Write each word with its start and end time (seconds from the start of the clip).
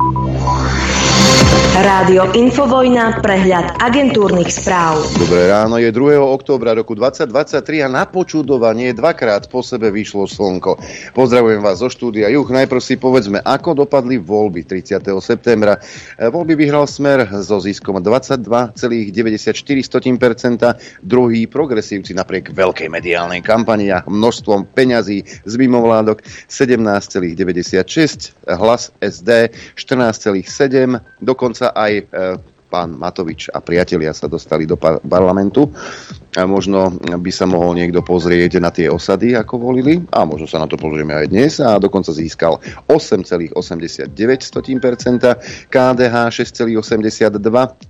you 0.00 0.31
Rádio 1.82 2.30
Infovojna, 2.38 3.18
prehľad 3.26 3.82
agentúrnych 3.82 4.54
správ. 4.54 5.02
Dobré 5.18 5.50
ráno, 5.50 5.82
je 5.82 5.90
2. 5.90 6.14
októbra 6.14 6.78
roku 6.78 6.94
2023 6.94 7.82
a 7.82 7.90
na 7.90 8.06
počudovanie 8.06 8.94
dvakrát 8.94 9.50
po 9.50 9.66
sebe 9.66 9.90
vyšlo 9.90 10.30
slnko. 10.30 10.78
Pozdravujem 11.10 11.58
vás 11.58 11.82
zo 11.82 11.90
štúdia 11.90 12.30
Juch. 12.30 12.54
Najprv 12.54 12.78
si 12.78 12.94
povedzme, 12.94 13.42
ako 13.42 13.82
dopadli 13.82 14.14
voľby 14.14 14.62
30. 14.62 15.10
septembra. 15.18 15.82
E, 16.14 16.30
voľby 16.30 16.54
vyhral 16.54 16.86
Smer 16.86 17.26
so 17.42 17.58
ziskom 17.58 17.98
22,94%, 17.98 19.10
druhý 21.02 21.50
progresívci 21.50 22.14
napriek 22.14 22.54
veľkej 22.54 22.86
mediálnej 22.94 23.42
kampani 23.42 23.90
a 23.90 24.06
množstvom 24.06 24.70
peňazí 24.70 25.26
z 25.26 25.54
mimovládok 25.58 26.22
17,96, 26.46 28.38
hlas 28.46 28.94
SD 29.02 29.50
14,7, 29.74 30.46
dokonca 31.18 31.71
aj 31.74 31.92
e, 31.98 32.04
pán 32.72 32.96
Matovič 32.96 33.52
a 33.52 33.60
priatelia 33.60 34.16
sa 34.16 34.24
dostali 34.30 34.64
do 34.64 34.80
parlamentu. 34.80 35.68
Možno 36.32 36.96
by 36.96 37.28
sa 37.28 37.44
mohol 37.44 37.76
niekto 37.76 38.00
pozrieť 38.00 38.56
na 38.56 38.72
tie 38.72 38.88
osady, 38.88 39.36
ako 39.36 39.68
volili, 39.68 40.00
a 40.16 40.24
možno 40.24 40.48
sa 40.48 40.56
na 40.56 40.64
to 40.64 40.80
pozrieme 40.80 41.12
aj 41.12 41.28
dnes, 41.28 41.60
a 41.60 41.76
dokonca 41.76 42.08
získal 42.08 42.56
8,89%, 42.88 43.52
KDH 45.68 46.16
6,82%, 46.32 47.36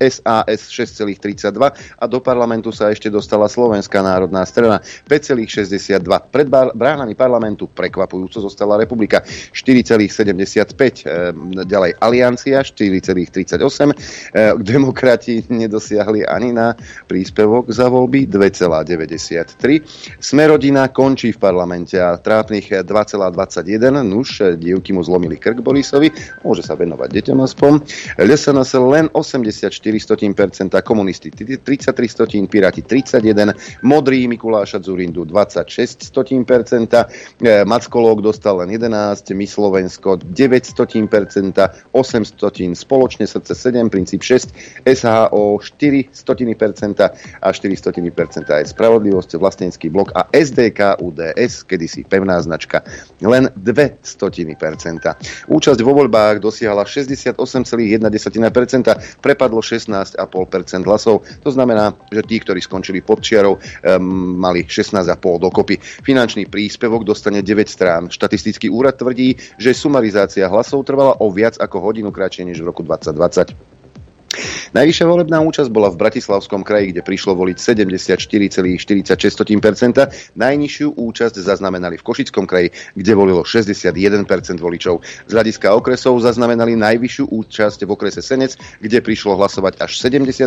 SAS 0.03 0.61
6,32% 0.75 2.03
a 2.03 2.05
do 2.11 2.19
parlamentu 2.19 2.75
sa 2.75 2.91
ešte 2.91 3.07
dostala 3.07 3.47
Slovenská 3.47 4.03
národná 4.03 4.43
strana 4.43 4.83
5,62%. 5.07 6.03
Pred 6.35 6.51
bránami 6.75 7.15
parlamentu 7.15 7.71
prekvapujúco 7.71 8.43
zostala 8.43 8.75
republika 8.75 9.23
4,75%, 9.55 11.07
e, 11.07 11.31
ďalej 11.63 11.95
Aliancia 12.03 12.59
4,38%, 12.67 14.59
demokrati 14.59 15.47
nedosiahli 15.47 16.27
ani 16.27 16.51
na 16.51 16.75
príspevok 17.07 17.71
za 17.71 17.87
voľby 17.87 18.32
2,93. 18.33 20.17
Smerodina 20.17 20.89
končí 20.89 21.37
v 21.37 21.39
parlamente 21.39 22.01
a 22.01 22.17
trápnych 22.17 22.73
2,21. 22.81 24.01
Nuž, 24.01 24.57
dievky 24.57 24.97
mu 24.97 25.05
zlomili 25.05 25.37
krk 25.37 25.61
Borisovi, 25.61 26.09
môže 26.41 26.65
sa 26.65 26.73
venovať 26.73 27.09
deťom 27.13 27.39
aspoň. 27.45 27.73
LSNS 28.17 28.73
len 28.81 29.07
84%, 29.13 30.73
komunisti 30.81 31.29
33 31.29 31.61
stotín, 32.09 32.49
Piráti 32.49 32.81
31, 32.81 33.85
Modrý 33.85 34.25
Mikuláša 34.25 34.81
Zurindu 34.81 35.29
26 35.29 36.09
e, 36.09 37.65
Mackolók 37.69 38.23
dostal 38.23 38.65
len 38.65 38.71
11, 38.73 39.35
My 39.37 39.47
Slovensko 39.47 40.17
9 40.23 40.73
8 41.93 42.25
stotín, 42.25 42.73
Spoločne 42.73 43.27
srdce 43.27 43.55
7, 43.55 43.91
Princíp 43.91 44.23
6, 44.23 44.87
SHO 44.87 45.59
4% 45.61 47.11
a 47.43 47.49
4 47.53 47.77
aj 48.31 48.71
Spravodlivosť, 48.71 49.41
Vlastenecký 49.41 49.89
blok 49.89 50.13
a 50.15 50.29
SDK 50.31 51.01
UDS, 51.01 51.65
kedysi 51.67 52.05
pevná 52.07 52.39
značka, 52.43 52.85
len 53.23 53.49
0,02%. 53.55 55.49
Účasť 55.49 55.81
vo 55.83 55.93
voľbách 55.97 56.39
dosiahla 56.43 56.85
68,1%, 56.87 57.39
prepadlo 59.19 59.61
16,5% 59.61 60.89
hlasov. 60.89 61.25
To 61.43 61.51
znamená, 61.51 61.95
že 62.11 62.23
tí, 62.27 62.37
ktorí 62.39 62.61
skončili 62.63 63.01
pod 63.03 63.25
čiarou, 63.25 63.59
um, 63.59 64.39
mali 64.39 64.65
16,5 64.67 65.43
dokopy. 65.43 65.79
Finančný 65.81 66.47
príspevok 66.47 67.03
dostane 67.07 67.43
9 67.43 67.67
strán. 67.67 68.13
Štatistický 68.13 68.69
úrad 68.69 68.99
tvrdí, 68.99 69.35
že 69.59 69.75
sumarizácia 69.75 70.47
hlasov 70.47 70.85
trvala 70.87 71.19
o 71.19 71.31
viac 71.33 71.59
ako 71.59 71.81
hodinu 71.81 72.11
kratšie 72.15 72.47
než 72.47 72.61
v 72.63 72.69
roku 72.71 72.83
2020. 72.85 73.82
Najvyššia 74.73 75.05
volebná 75.05 75.45
účasť 75.45 75.69
bola 75.69 75.93
v 75.93 76.01
Bratislavskom 76.01 76.65
kraji, 76.65 76.97
kde 76.97 77.05
prišlo 77.05 77.37
voliť 77.37 77.57
74,46%. 77.59 80.39
Najnižšiu 80.39 80.89
účasť 80.97 81.37
zaznamenali 81.43 81.99
v 82.01 82.07
Košickom 82.07 82.49
kraji, 82.49 82.73
kde 82.97 83.13
volilo 83.13 83.45
61% 83.45 83.93
voličov. 84.61 85.01
Z 85.29 85.33
hľadiska 85.33 85.75
okresov 85.75 86.21
zaznamenali 86.23 86.79
najvyššiu 86.79 87.27
účasť 87.29 87.85
v 87.85 87.91
okrese 87.91 88.23
Senec, 88.23 88.57
kde 88.79 89.03
prišlo 89.03 89.35
hlasovať 89.37 89.83
až 89.83 89.99
77% 89.99 90.47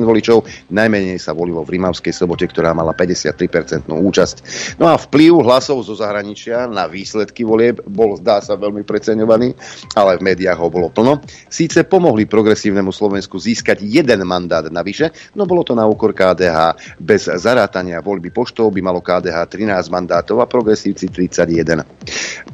voličov. 0.00 0.46
Najmenej 0.72 1.18
sa 1.18 1.34
volilo 1.36 1.66
v 1.66 1.76
Rimavskej 1.76 2.14
sobote, 2.14 2.46
ktorá 2.48 2.72
mala 2.72 2.94
53% 2.94 3.90
účasť. 3.90 4.36
No 4.78 4.88
a 4.88 4.96
vplyv 4.96 5.42
hlasov 5.42 5.82
zo 5.82 5.98
zahraničia 5.98 6.70
na 6.70 6.86
výsledky 6.86 7.42
volieb 7.42 7.82
bol, 7.84 8.16
zdá 8.16 8.40
sa, 8.40 8.56
veľmi 8.56 8.86
preceňovaný, 8.86 9.52
ale 9.98 10.16
v 10.16 10.32
médiách 10.32 10.56
ho 10.56 10.70
bolo 10.70 10.88
plno. 10.88 11.20
Síce 11.50 11.84
pomohli 11.84 12.24
progresívnemu 12.24 12.94
Slovensku 12.94 13.25
získať 13.34 13.66
získať 13.66 13.82
jeden 13.82 14.22
mandát 14.22 14.62
navyše, 14.70 15.10
no 15.34 15.42
bolo 15.42 15.66
to 15.66 15.74
na 15.74 15.82
úkor 15.82 16.14
KDH. 16.14 16.78
Bez 17.02 17.26
zarátania 17.26 17.98
voľby 17.98 18.30
poštov 18.30 18.70
by 18.70 18.80
malo 18.84 19.02
KDH 19.02 19.58
13 19.58 19.90
mandátov 19.90 20.38
a 20.38 20.46
progresívci 20.46 21.10
31. 21.10 21.82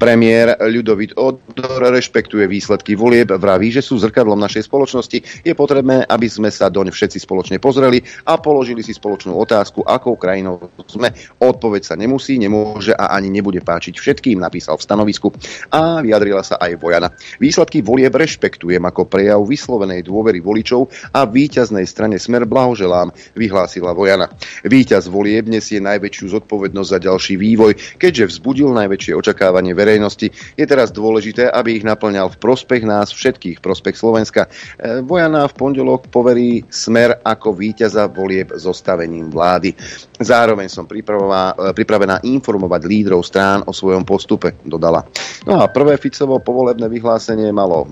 Premiér 0.00 0.56
Ľudovit 0.56 1.19
Odor 1.21 1.93
rešpektuje 1.93 2.49
výsledky 2.49 2.97
volieb, 2.97 3.28
vraví, 3.34 3.69
že 3.75 3.84
sú 3.84 4.00
zrkadlom 4.00 4.38
našej 4.41 4.71
spoločnosti. 4.71 5.44
Je 5.44 5.53
potrebné, 5.53 6.06
aby 6.09 6.31
sme 6.31 6.49
sa 6.49 6.72
doň 6.72 6.89
všetci 6.94 7.19
spoločne 7.21 7.60
pozreli 7.60 8.00
a 8.25 8.41
položili 8.41 8.81
si 8.81 8.97
spoločnú 8.97 9.37
otázku, 9.37 9.84
akou 9.84 10.16
krajinou 10.16 10.72
sme. 10.89 11.12
Odpoveď 11.43 11.83
sa 11.83 11.94
nemusí, 11.99 12.41
nemôže 12.41 12.97
a 12.97 13.12
ani 13.12 13.28
nebude 13.28 13.60
páčiť 13.60 14.00
všetkým, 14.00 14.41
napísal 14.41 14.81
v 14.81 14.87
stanovisku. 14.87 15.28
A 15.75 16.00
vyjadrila 16.00 16.41
sa 16.41 16.56
aj 16.56 16.81
Vojana. 16.81 17.12
Výsledky 17.37 17.84
volieb 17.84 18.15
rešpektujem 18.15 18.81
ako 18.81 19.10
prejav 19.10 19.43
vyslovenej 19.44 20.06
dôvery 20.06 20.39
voličov 20.39 20.61
a 21.12 21.26
víťaznej 21.26 21.84
strane 21.84 22.16
Smer 22.22 22.46
blahoželám, 22.46 23.10
vyhlásila 23.34 23.90
Vojana. 23.96 24.30
Výťaz 24.62 25.10
volieb 25.10 25.50
nesie 25.50 25.82
najväčšiu 25.82 26.38
zodpovednosť 26.38 26.90
za 26.90 26.98
ďalší 27.02 27.34
vývoj, 27.34 27.72
keďže 27.98 28.36
vzbudil 28.36 28.70
najväčšie 28.70 29.12
očakávanie 29.18 29.74
verejnosti. 29.74 30.30
Je 30.54 30.66
teraz 30.68 30.94
dôležité, 30.94 31.50
aby 31.50 31.80
ich 31.80 31.86
naplňal 31.86 32.30
v 32.30 32.40
prospech 32.40 32.86
nás 32.86 33.10
všetkých, 33.10 33.58
prospech 33.58 33.96
Slovenska. 33.98 34.46
E, 34.78 35.02
Vojana 35.02 35.48
v 35.48 35.56
pondelok 35.56 36.06
poverí 36.12 36.62
Smer 36.70 37.18
ako 37.24 37.56
víťaza 37.56 38.06
volieb 38.06 38.54
zostavením 38.54 39.32
vlády. 39.32 39.74
Zároveň 40.22 40.68
som 40.68 40.86
e, 40.86 41.02
pripravená 41.72 42.22
informovať 42.22 42.82
lídrov 42.86 43.26
strán 43.26 43.64
o 43.66 43.72
svojom 43.72 44.06
postupe, 44.06 44.54
dodala. 44.62 45.02
No 45.42 45.58
a 45.58 45.66
prvé 45.72 45.98
Ficovo 45.98 46.38
povolebné 46.38 46.86
vyhlásenie 46.86 47.50
malo 47.50 47.88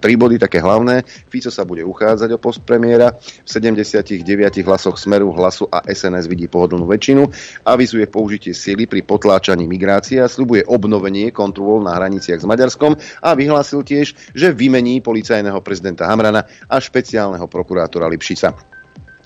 tri 0.00 0.14
body 0.16 0.40
také 0.40 0.62
hlavné. 0.62 1.02
Fico 1.28 1.50
sa 1.50 1.66
bude 1.66 1.82
uchádzať 1.82 2.05
o 2.14 2.38
post 2.38 2.62
premiéra. 2.62 3.16
V 3.18 3.48
79 3.48 4.22
hlasoch 4.62 4.94
Smeru, 5.00 5.34
Hlasu 5.34 5.66
a 5.66 5.82
SNS 5.82 6.30
vidí 6.30 6.46
pohodlnú 6.46 6.86
väčšinu. 6.86 7.26
Avizuje 7.66 8.06
použitie 8.06 8.54
sily 8.54 8.86
pri 8.86 9.02
potláčaní 9.02 9.66
migrácie 9.66 10.22
a 10.22 10.30
slubuje 10.30 10.62
obnovenie 10.68 11.34
kontrol 11.34 11.82
na 11.82 11.98
hraniciach 11.98 12.42
s 12.42 12.46
Maďarskom 12.46 12.94
a 13.24 13.34
vyhlásil 13.34 13.82
tiež, 13.82 14.14
že 14.36 14.54
vymení 14.54 15.02
policajného 15.02 15.58
prezidenta 15.64 16.06
Hamrana 16.06 16.46
a 16.70 16.76
špeciálneho 16.78 17.50
prokurátora 17.50 18.06
Lipšica. 18.06 18.75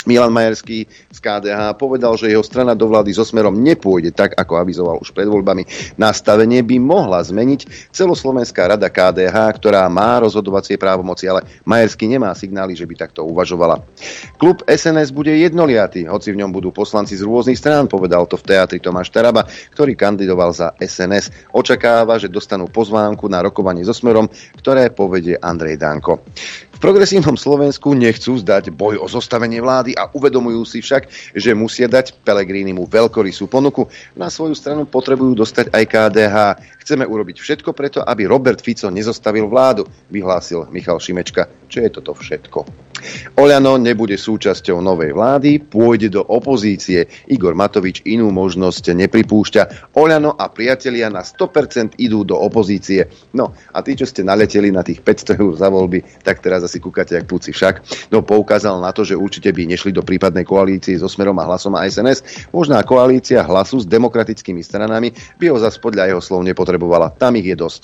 Milan 0.08 0.32
Majerský 0.32 0.88
z 0.88 1.18
KDH 1.20 1.76
povedal, 1.76 2.16
že 2.16 2.32
jeho 2.32 2.40
strana 2.40 2.72
do 2.72 2.88
vlády 2.88 3.12
so 3.12 3.20
smerom 3.20 3.52
nepôjde 3.52 4.16
tak, 4.16 4.32
ako 4.32 4.56
avizoval 4.56 4.96
už 5.04 5.12
pred 5.12 5.28
voľbami. 5.28 5.68
Nastavenie 6.00 6.64
by 6.64 6.76
mohla 6.80 7.20
zmeniť 7.20 7.92
celoslovenská 7.92 8.64
rada 8.64 8.88
KDH, 8.88 9.60
ktorá 9.60 9.84
má 9.92 10.16
rozhodovacie 10.24 10.80
právomoci, 10.80 11.28
ale 11.28 11.44
Majerský 11.68 12.08
nemá 12.08 12.32
signály, 12.32 12.72
že 12.72 12.88
by 12.88 12.96
takto 12.96 13.28
uvažovala. 13.28 13.84
Klub 14.40 14.64
SNS 14.64 15.12
bude 15.12 15.36
jednoliatý, 15.36 16.08
hoci 16.08 16.32
v 16.32 16.40
ňom 16.40 16.50
budú 16.50 16.72
poslanci 16.72 17.20
z 17.20 17.26
rôznych 17.28 17.60
strán, 17.60 17.84
povedal 17.84 18.24
to 18.24 18.40
v 18.40 18.56
teatri 18.56 18.80
Tomáš 18.80 19.12
Taraba, 19.12 19.44
ktorý 19.76 19.92
kandidoval 20.00 20.56
za 20.56 20.72
SNS. 20.80 21.52
Očakáva, 21.52 22.16
že 22.16 22.32
dostanú 22.32 22.72
pozvánku 22.72 23.28
na 23.28 23.44
rokovanie 23.44 23.84
so 23.84 23.92
smerom, 23.92 24.32
ktoré 24.56 24.88
povedie 24.88 25.36
Andrej 25.36 25.76
Danko 25.76 26.24
progresívnom 26.80 27.36
Slovensku 27.36 27.92
nechcú 27.92 28.40
zdať 28.40 28.72
boj 28.72 28.96
o 28.98 29.06
zostavenie 29.06 29.60
vlády 29.60 29.92
a 29.94 30.08
uvedomujú 30.08 30.64
si 30.64 30.80
však, 30.80 31.36
že 31.36 31.52
musia 31.52 31.86
dať 31.86 32.24
Pelegrínimu 32.24 32.88
veľkorysú 32.88 33.46
ponuku. 33.46 33.86
Na 34.16 34.32
svoju 34.32 34.56
stranu 34.56 34.88
potrebujú 34.88 35.36
dostať 35.36 35.70
aj 35.70 35.84
KDH. 35.84 36.36
Chceme 36.80 37.04
urobiť 37.04 37.36
všetko 37.38 37.70
preto, 37.76 38.00
aby 38.00 38.24
Robert 38.24 38.64
Fico 38.64 38.88
nezostavil 38.88 39.46
vládu, 39.46 39.84
vyhlásil 40.08 40.66
Michal 40.72 40.98
Šimečka. 40.98 41.46
Čo 41.68 41.84
je 41.84 41.90
toto 41.92 42.16
všetko? 42.16 42.89
Oľano 43.36 43.80
nebude 43.80 44.16
súčasťou 44.16 44.80
novej 44.84 45.16
vlády, 45.16 45.60
pôjde 45.62 46.12
do 46.12 46.22
opozície. 46.26 47.08
Igor 47.30 47.56
Matovič 47.56 48.04
inú 48.04 48.28
možnosť 48.34 48.92
nepripúšťa. 48.94 49.92
Oľano 49.96 50.36
a 50.36 50.46
priatelia 50.52 51.08
na 51.08 51.24
100% 51.24 51.96
idú 52.00 52.22
do 52.24 52.36
opozície. 52.36 53.08
No 53.32 53.52
a 53.72 53.78
tí, 53.80 53.96
čo 53.96 54.04
ste 54.06 54.26
naleteli 54.26 54.68
na 54.70 54.84
tých 54.84 55.00
500 55.02 55.40
eur 55.40 55.52
za 55.56 55.68
voľby, 55.72 56.02
tak 56.22 56.44
teraz 56.44 56.64
asi 56.64 56.78
kúkate 56.82 57.16
jak 57.16 57.26
púci 57.26 57.50
však. 57.54 58.08
No 58.12 58.20
poukázal 58.24 58.78
na 58.80 58.92
to, 58.92 59.04
že 59.06 59.18
určite 59.18 59.52
by 59.52 59.68
nešli 59.68 59.92
do 59.94 60.04
prípadnej 60.04 60.44
koalície 60.44 60.96
so 60.96 61.08
Smerom 61.08 61.38
a 61.40 61.46
Hlasom 61.46 61.76
a 61.76 61.86
SNS. 61.86 62.50
Možná 62.52 62.82
koalícia 62.82 63.44
hlasu 63.44 63.82
s 63.82 63.86
demokratickými 63.86 64.60
stranami 64.60 65.12
by 65.40 65.46
ho 65.52 65.56
zase 65.58 65.80
podľa 65.80 66.10
jeho 66.10 66.22
slov 66.22 66.44
nepotrebovala. 66.46 67.14
Tam 67.16 67.36
ich 67.36 67.48
je 67.48 67.56
dosť. 67.56 67.82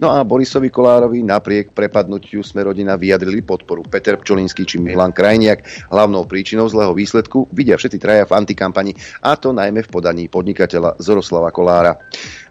No 0.00 0.12
a 0.12 0.22
Borisovi 0.24 0.68
Kolárovi 0.72 1.22
napriek 1.22 1.72
prepadnutiu 1.76 2.42
Smerodina 2.42 2.96
vyjadrili 2.96 3.44
podporu 3.44 3.84
Peter 3.86 4.16
Pčolínsky 4.50 4.66
či 4.66 4.82
Milan 4.82 5.14
Krajniak. 5.14 5.62
Hlavnou 5.94 6.26
príčinou 6.26 6.66
zlého 6.66 6.90
výsledku 6.90 7.46
vidia 7.54 7.78
všetci 7.78 8.02
traja 8.02 8.26
v 8.26 8.34
antikampani, 8.34 8.98
a 9.22 9.38
to 9.38 9.54
najmä 9.54 9.86
v 9.86 9.92
podaní 9.94 10.26
podnikateľa 10.26 10.98
Zoroslava 10.98 11.54
Kolára. 11.54 11.94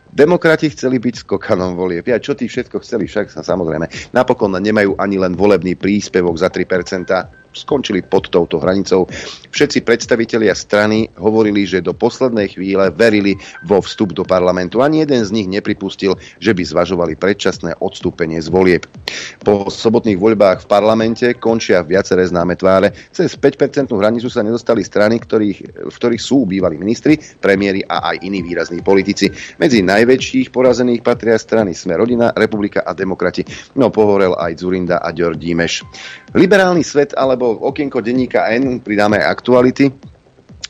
Demokrati 0.07 0.71
chceli 0.71 0.97
byť 1.03 1.27
skokanom 1.27 1.75
volieb. 1.75 2.07
Ja 2.07 2.23
čo 2.23 2.39
tí 2.39 2.47
všetko 2.47 2.79
chceli, 2.81 3.05
však 3.05 3.35
sa 3.35 3.43
samozrejme. 3.43 4.15
Napokon 4.15 4.55
nemajú 4.55 4.95
ani 4.95 5.19
len 5.19 5.35
volebný 5.35 5.75
príspevok 5.75 6.39
za 6.39 6.47
3% 6.47 7.48
skončili 7.59 7.99
pod 7.99 8.31
touto 8.31 8.57
hranicou. 8.63 9.05
Všetci 9.51 9.83
predstavitelia 9.83 10.55
strany 10.55 11.11
hovorili, 11.19 11.67
že 11.67 11.83
do 11.83 11.91
poslednej 11.91 12.55
chvíle 12.55 12.87
verili 12.95 13.35
vo 13.67 13.83
vstup 13.83 14.15
do 14.15 14.23
parlamentu. 14.23 14.79
Ani 14.79 15.03
jeden 15.03 15.21
z 15.25 15.33
nich 15.35 15.47
nepripustil, 15.51 16.15
že 16.39 16.55
by 16.55 16.63
zvažovali 16.63 17.13
predčasné 17.19 17.75
odstúpenie 17.83 18.39
z 18.39 18.47
volieb. 18.47 18.87
Po 19.43 19.67
sobotných 19.67 20.15
voľbách 20.15 20.65
v 20.65 20.69
parlamente 20.69 21.27
končia 21.37 21.83
viaceré 21.83 22.23
známe 22.25 22.55
tváre. 22.55 22.95
Cez 23.11 23.35
5% 23.35 23.91
hranicu 23.91 24.31
sa 24.31 24.45
nedostali 24.45 24.85
strany, 24.85 25.19
ktorých, 25.19 25.59
v 25.89 25.95
ktorých 25.95 26.21
sú 26.21 26.45
bývalí 26.45 26.77
ministri, 26.79 27.17
premiéry 27.19 27.83
a 27.83 28.13
aj 28.13 28.23
iní 28.23 28.45
výrazní 28.45 28.79
politici. 28.85 29.27
Medzi 29.57 29.81
najväčších 29.83 30.53
porazených 30.53 31.01
patria 31.01 31.35
strany 31.35 31.73
Sme 31.73 31.97
rodina, 31.97 32.31
Republika 32.37 32.85
a 32.85 32.93
demokrati. 32.93 33.41
No 33.75 33.89
pohorel 33.89 34.37
aj 34.37 34.61
Zurinda 34.61 35.01
a 35.01 35.09
Ďor 35.09 35.35
Dímeš. 35.39 35.83
Liberálny 36.33 36.85
svet 36.85 37.17
alebo 37.17 37.57
okienko 37.65 38.01
denníka 38.05 38.49
N, 38.53 38.79
pridáme 38.79 39.17
aktuality. 39.17 39.89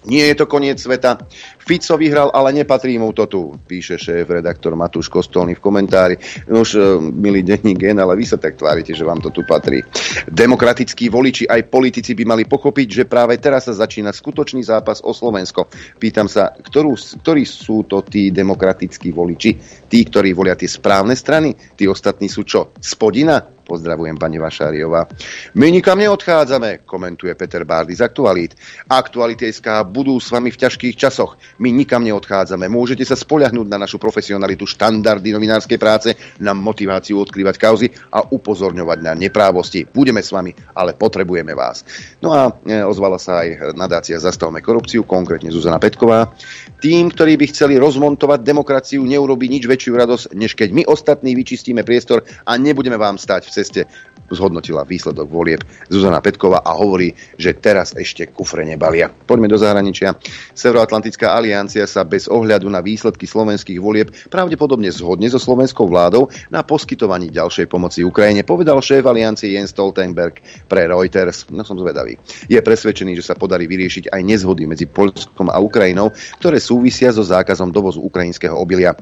Nie 0.08 0.32
je 0.32 0.40
to 0.40 0.48
koniec 0.48 0.80
sveta. 0.80 1.20
Fico 1.60 2.00
vyhral, 2.00 2.32
ale 2.32 2.56
nepatrí 2.56 2.96
mu 2.96 3.12
to 3.12 3.28
tu, 3.28 3.52
píše 3.68 4.00
šéf-redaktor 4.00 4.72
Matúš 4.72 5.12
Kostolný 5.12 5.60
v 5.60 5.62
komentári. 5.62 6.16
No 6.48 6.64
už, 6.64 6.80
e, 6.80 6.82
milý 7.04 7.44
denník 7.44 7.84
N, 7.84 8.00
ale 8.00 8.16
vy 8.16 8.24
sa 8.24 8.40
tak 8.40 8.56
tvárite, 8.56 8.96
že 8.96 9.04
vám 9.04 9.20
to 9.20 9.28
tu 9.28 9.44
patrí. 9.44 9.84
Demokratickí 10.32 11.12
voliči 11.12 11.52
aj 11.52 11.68
politici 11.68 12.16
by 12.16 12.24
mali 12.24 12.44
pochopiť, 12.48 12.88
že 12.88 13.04
práve 13.12 13.36
teraz 13.44 13.68
sa 13.68 13.76
začína 13.76 14.16
skutočný 14.16 14.64
zápas 14.64 15.04
o 15.04 15.12
Slovensko. 15.12 15.68
Pýtam 16.00 16.32
sa, 16.32 16.56
ktorú, 16.56 16.96
ktorí 16.96 17.44
sú 17.44 17.84
to 17.84 18.00
tí 18.08 18.32
demokratickí 18.32 19.12
voliči? 19.12 19.84
Tí, 19.92 20.00
ktorí 20.08 20.32
volia 20.32 20.56
tie 20.56 20.72
správne 20.72 21.14
strany? 21.14 21.52
Tí 21.76 21.92
ostatní 21.92 22.32
sú 22.32 22.48
čo? 22.48 22.72
Spodina? 22.80 23.59
Pozdravujem, 23.70 24.18
pani 24.18 24.42
Vašáriová. 24.42 25.06
My 25.54 25.70
nikam 25.70 26.02
neodchádzame, 26.02 26.90
komentuje 26.90 27.38
Peter 27.38 27.62
Bárdy 27.62 27.94
z 27.94 28.02
Aktualít. 28.02 28.58
Aktuality 28.90 29.54
SK 29.54 29.86
budú 29.86 30.18
s 30.18 30.34
vami 30.34 30.50
v 30.50 30.58
ťažkých 30.58 30.98
časoch. 30.98 31.38
My 31.62 31.70
nikam 31.70 32.02
neodchádzame. 32.02 32.66
Môžete 32.66 33.06
sa 33.06 33.14
spoľahnúť 33.14 33.70
na 33.70 33.78
našu 33.78 34.02
profesionalitu, 34.02 34.66
štandardy 34.66 35.30
novinárskej 35.38 35.78
práce, 35.78 36.18
na 36.42 36.58
motiváciu 36.58 37.22
odkrývať 37.22 37.62
kauzy 37.62 37.94
a 38.10 38.26
upozorňovať 38.26 39.00
na 39.06 39.14
neprávosti. 39.14 39.86
Budeme 39.86 40.26
s 40.26 40.34
vami, 40.34 40.50
ale 40.74 40.98
potrebujeme 40.98 41.54
vás. 41.54 41.86
No 42.26 42.34
a 42.34 42.50
e, 42.66 42.82
ozvala 42.82 43.22
sa 43.22 43.46
aj 43.46 43.78
nadácia 43.78 44.18
Zastavme 44.18 44.66
korupciu, 44.66 45.06
konkrétne 45.06 45.54
Zuzana 45.54 45.78
Petková. 45.78 46.34
Tým, 46.82 47.14
ktorí 47.14 47.38
by 47.38 47.46
chceli 47.54 47.78
rozmontovať 47.78 48.42
demokraciu, 48.42 49.06
neurobi 49.06 49.46
nič 49.46 49.70
väčšiu 49.70 49.94
radosť, 49.94 50.26
než 50.34 50.58
keď 50.58 50.70
my 50.74 50.84
ostatní 50.90 51.38
vyčistíme 51.38 51.86
priestor 51.86 52.26
a 52.50 52.58
nebudeme 52.58 52.98
vám 52.98 53.22
stať 53.22 53.46
v 53.46 53.59
ceste 53.60 53.84
zhodnotila 54.30 54.86
výsledok 54.86 55.28
volieb 55.28 55.62
Zuzana 55.90 56.22
Petková 56.22 56.62
a 56.62 56.78
hovorí, 56.78 57.18
že 57.36 57.58
teraz 57.58 57.98
ešte 57.98 58.30
kufre 58.30 58.62
nebalia. 58.62 59.10
Poďme 59.10 59.50
do 59.50 59.58
zahraničia. 59.58 60.16
Severoatlantická 60.54 61.34
aliancia 61.34 61.84
sa 61.90 62.06
bez 62.06 62.30
ohľadu 62.30 62.70
na 62.70 62.80
výsledky 62.80 63.26
slovenských 63.26 63.82
volieb 63.82 64.14
pravdepodobne 64.30 64.94
zhodne 64.94 65.28
so 65.28 65.42
slovenskou 65.42 65.90
vládou 65.90 66.30
na 66.54 66.62
poskytovaní 66.62 67.34
ďalšej 67.34 67.66
pomoci 67.68 68.06
Ukrajine, 68.06 68.46
povedal 68.46 68.78
šéf 68.80 69.04
aliancie 69.10 69.58
Jens 69.58 69.74
Stoltenberg 69.74 70.40
pre 70.70 70.86
Reuters. 70.86 71.50
No 71.50 71.66
som 71.66 71.82
zvedavý. 71.82 72.16
Je 72.46 72.62
presvedčený, 72.62 73.18
že 73.18 73.26
sa 73.26 73.34
podarí 73.34 73.66
vyriešiť 73.66 74.14
aj 74.14 74.22
nezhody 74.22 74.70
medzi 74.70 74.86
Polskom 74.86 75.50
a 75.50 75.58
Ukrajinou, 75.58 76.14
ktoré 76.38 76.62
súvisia 76.62 77.10
so 77.10 77.26
zákazom 77.26 77.74
dovozu 77.74 78.06
ukrajinského 78.06 78.54
obilia. 78.54 78.94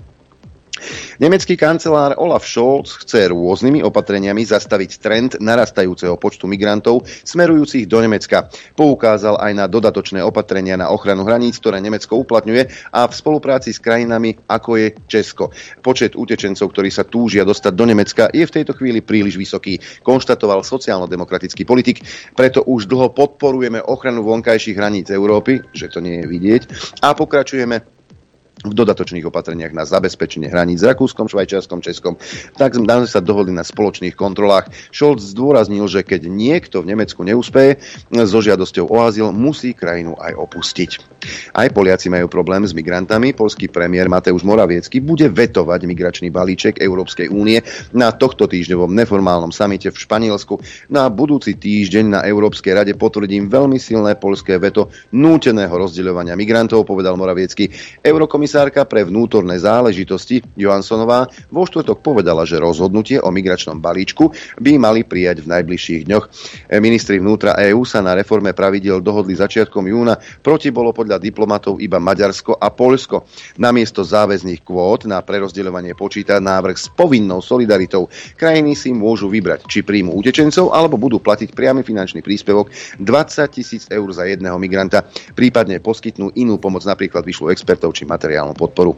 Nemecký 1.18 1.58
kancelár 1.58 2.16
Olaf 2.22 2.46
Scholz 2.46 3.02
chce 3.04 3.34
rôznymi 3.34 3.82
opatreniami 3.82 4.46
zastaviť 4.46 4.92
trend 5.02 5.32
narastajúceho 5.42 6.16
počtu 6.22 6.46
migrantov 6.46 7.04
smerujúcich 7.26 7.90
do 7.90 8.00
Nemecka. 8.00 8.48
Poukázal 8.78 9.42
aj 9.42 9.52
na 9.58 9.66
dodatočné 9.66 10.22
opatrenia 10.22 10.78
na 10.78 10.94
ochranu 10.94 11.26
hraníc, 11.26 11.58
ktoré 11.58 11.82
Nemecko 11.82 12.22
uplatňuje 12.22 12.94
a 12.94 13.10
v 13.10 13.14
spolupráci 13.14 13.74
s 13.74 13.82
krajinami 13.82 14.38
ako 14.46 14.70
je 14.78 14.88
Česko. 15.10 15.50
Počet 15.82 16.14
utečencov, 16.14 16.70
ktorí 16.70 16.94
sa 16.94 17.04
túžia 17.04 17.42
dostať 17.42 17.74
do 17.74 17.86
Nemecka, 17.90 18.30
je 18.30 18.46
v 18.46 18.56
tejto 18.62 18.78
chvíli 18.78 19.02
príliš 19.02 19.42
vysoký, 19.42 19.82
konštatoval 20.06 20.62
sociálno-demokratický 20.62 21.66
politik. 21.66 22.06
Preto 22.38 22.62
už 22.62 22.86
dlho 22.86 23.10
podporujeme 23.12 23.82
ochranu 23.82 24.22
vonkajších 24.22 24.78
hraníc 24.78 25.10
Európy, 25.10 25.66
že 25.74 25.90
to 25.90 25.98
nie 25.98 26.22
je 26.22 26.26
vidieť, 26.30 26.62
a 27.02 27.18
pokračujeme 27.18 27.97
v 28.66 28.74
dodatočných 28.74 29.28
opatreniach 29.30 29.70
na 29.70 29.86
zabezpečenie 29.86 30.50
hraníc 30.50 30.82
s 30.82 30.90
Rakúskom, 30.90 31.30
Švajčiarskom, 31.30 31.78
Českom. 31.86 32.18
Tak 32.58 32.74
sme 32.74 32.90
sa 33.06 33.22
dohodli 33.22 33.54
na 33.54 33.62
spoločných 33.62 34.18
kontrolách. 34.18 34.74
Scholz 34.90 35.38
zdôraznil, 35.38 35.86
že 35.86 36.02
keď 36.02 36.26
niekto 36.26 36.82
v 36.82 36.90
Nemecku 36.98 37.22
neúspeje 37.22 37.78
so 38.10 38.42
žiadosťou 38.42 38.90
o 38.90 38.98
azyl, 39.06 39.30
musí 39.30 39.78
krajinu 39.78 40.18
aj 40.18 40.34
opustiť. 40.34 40.92
Aj 41.54 41.70
Poliaci 41.70 42.10
majú 42.10 42.26
problém 42.30 42.66
s 42.66 42.74
migrantami. 42.74 43.38
Polský 43.38 43.70
premiér 43.70 44.10
Mateusz 44.10 44.42
Moraviecky 44.42 45.02
bude 45.06 45.30
vetovať 45.30 45.86
migračný 45.86 46.34
balíček 46.34 46.82
Európskej 46.82 47.30
únie 47.30 47.62
na 47.94 48.10
tohto 48.10 48.50
týždňovom 48.50 48.90
neformálnom 48.90 49.54
samite 49.54 49.94
v 49.94 49.98
Španielsku. 50.02 50.58
Na 50.90 51.10
budúci 51.14 51.54
týždeň 51.58 52.06
na 52.10 52.20
Európskej 52.26 52.74
rade 52.74 52.94
potvrdím 52.98 53.50
veľmi 53.50 53.78
silné 53.78 54.18
polské 54.18 54.58
veto 54.58 54.90
núteného 55.14 55.74
rozdeľovania 55.74 56.34
migrantov, 56.34 56.86
povedal 56.86 57.18
Moraviecky. 57.18 57.70
Eurokomis 58.02 58.47
Komisárka 58.48 58.88
pre 58.88 59.04
vnútorné 59.04 59.60
záležitosti 59.60 60.40
Johanssonová 60.56 61.28
vo 61.52 61.68
štvrtok 61.68 62.00
povedala, 62.00 62.48
že 62.48 62.56
rozhodnutie 62.56 63.20
o 63.20 63.28
migračnom 63.28 63.76
balíčku 63.76 64.32
by 64.64 64.80
mali 64.80 65.04
prijať 65.04 65.44
v 65.44 65.52
najbližších 65.52 66.08
dňoch. 66.08 66.26
Ministri 66.80 67.20
vnútra 67.20 67.60
EÚ 67.60 67.84
sa 67.84 68.00
na 68.00 68.16
reforme 68.16 68.56
pravidel 68.56 69.04
dohodli 69.04 69.36
začiatkom 69.36 69.92
júna. 69.92 70.16
Proti 70.40 70.72
bolo 70.72 70.96
podľa 70.96 71.20
diplomatov 71.20 71.84
iba 71.84 72.00
Maďarsko 72.00 72.56
a 72.56 72.72
Poľsko. 72.72 73.28
Namiesto 73.60 74.08
záväzných 74.08 74.64
kvót 74.64 75.12
na 75.12 75.20
prerozdeľovanie 75.20 75.92
počíta 75.92 76.40
návrh 76.40 76.80
s 76.80 76.88
povinnou 76.88 77.44
solidaritou. 77.44 78.08
Krajiny 78.40 78.80
si 78.80 78.96
môžu 78.96 79.28
vybrať, 79.28 79.68
či 79.68 79.84
príjmu 79.84 80.16
utečencov 80.16 80.72
alebo 80.72 80.96
budú 80.96 81.20
platiť 81.20 81.52
priamy 81.52 81.84
finančný 81.84 82.24
príspevok 82.24 82.72
20 82.96 83.04
tisíc 83.52 83.84
eur 83.92 84.08
za 84.16 84.24
jedného 84.24 84.56
migranta, 84.56 85.04
prípadne 85.36 85.84
poskytnú 85.84 86.32
inú 86.40 86.56
pomoc, 86.64 86.88
napríklad 86.88 87.28
vyšlo 87.28 87.52
expertov 87.52 87.92
či 87.92 88.08
materiál 88.08 88.37
materiálnu 88.38 88.54
podporu. 88.54 88.94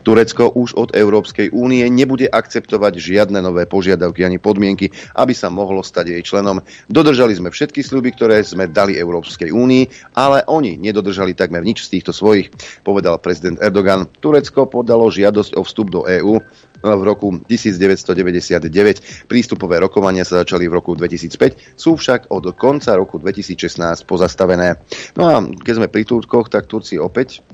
Turecko 0.00 0.48
už 0.48 0.80
od 0.80 0.96
Európskej 0.96 1.52
únie 1.52 1.84
nebude 1.92 2.24
akceptovať 2.24 2.96
žiadne 2.96 3.44
nové 3.44 3.68
požiadavky 3.68 4.24
ani 4.24 4.40
podmienky, 4.40 4.88
aby 5.12 5.36
sa 5.36 5.52
mohlo 5.52 5.84
stať 5.84 6.16
jej 6.16 6.22
členom. 6.24 6.64
Dodržali 6.88 7.36
sme 7.36 7.52
všetky 7.52 7.84
sľuby, 7.84 8.16
ktoré 8.16 8.40
sme 8.40 8.64
dali 8.64 8.96
Európskej 8.96 9.52
únii, 9.52 10.16
ale 10.16 10.40
oni 10.48 10.80
nedodržali 10.80 11.36
takmer 11.36 11.60
nič 11.60 11.84
z 11.84 12.00
týchto 12.00 12.16
svojich, 12.16 12.48
povedal 12.80 13.20
prezident 13.20 13.60
Erdogan. 13.60 14.08
Turecko 14.24 14.64
podalo 14.64 15.12
žiadosť 15.12 15.60
o 15.60 15.62
vstup 15.68 15.92
do 15.92 16.08
EÚ 16.08 16.40
v 16.80 17.02
roku 17.04 17.36
1999. 17.44 19.28
Prístupové 19.28 19.84
rokovania 19.84 20.24
sa 20.24 20.40
začali 20.40 20.64
v 20.64 20.80
roku 20.80 20.96
2005, 20.96 21.76
sú 21.76 22.00
však 22.00 22.32
od 22.32 22.56
konca 22.56 22.96
roku 22.96 23.20
2016 23.20 24.08
pozastavené. 24.08 24.80
No 25.12 25.28
a 25.28 25.44
keď 25.44 25.74
sme 25.76 25.92
pri 25.92 26.08
Turkoch, 26.08 26.48
tak 26.48 26.72
Turci 26.72 26.96
opäť 26.96 27.44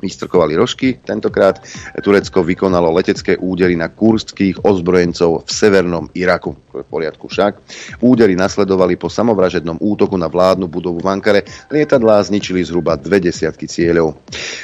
vystrkovali 0.00 0.56
rožky. 0.56 0.98
Tentokrát 1.02 1.62
Turecko 2.02 2.42
vykonalo 2.42 2.94
letecké 2.94 3.36
údery 3.36 3.76
na 3.76 3.90
kurských 3.90 4.64
ozbrojencov 4.64 5.44
v 5.46 5.50
severnom 5.50 6.04
Iraku. 6.14 6.56
V 6.72 6.86
poriadku 6.86 7.26
však. 7.26 7.58
Údery 8.00 8.38
nasledovali 8.38 8.94
po 8.94 9.10
samovražednom 9.10 9.82
útoku 9.82 10.14
na 10.14 10.30
vládnu 10.30 10.70
budovu 10.70 11.02
v 11.02 11.10
Ankare. 11.10 11.40
Lietadlá 11.70 12.22
zničili 12.22 12.62
zhruba 12.62 12.94
dve 12.94 13.18
desiatky 13.18 13.66
cieľov. 13.66 14.14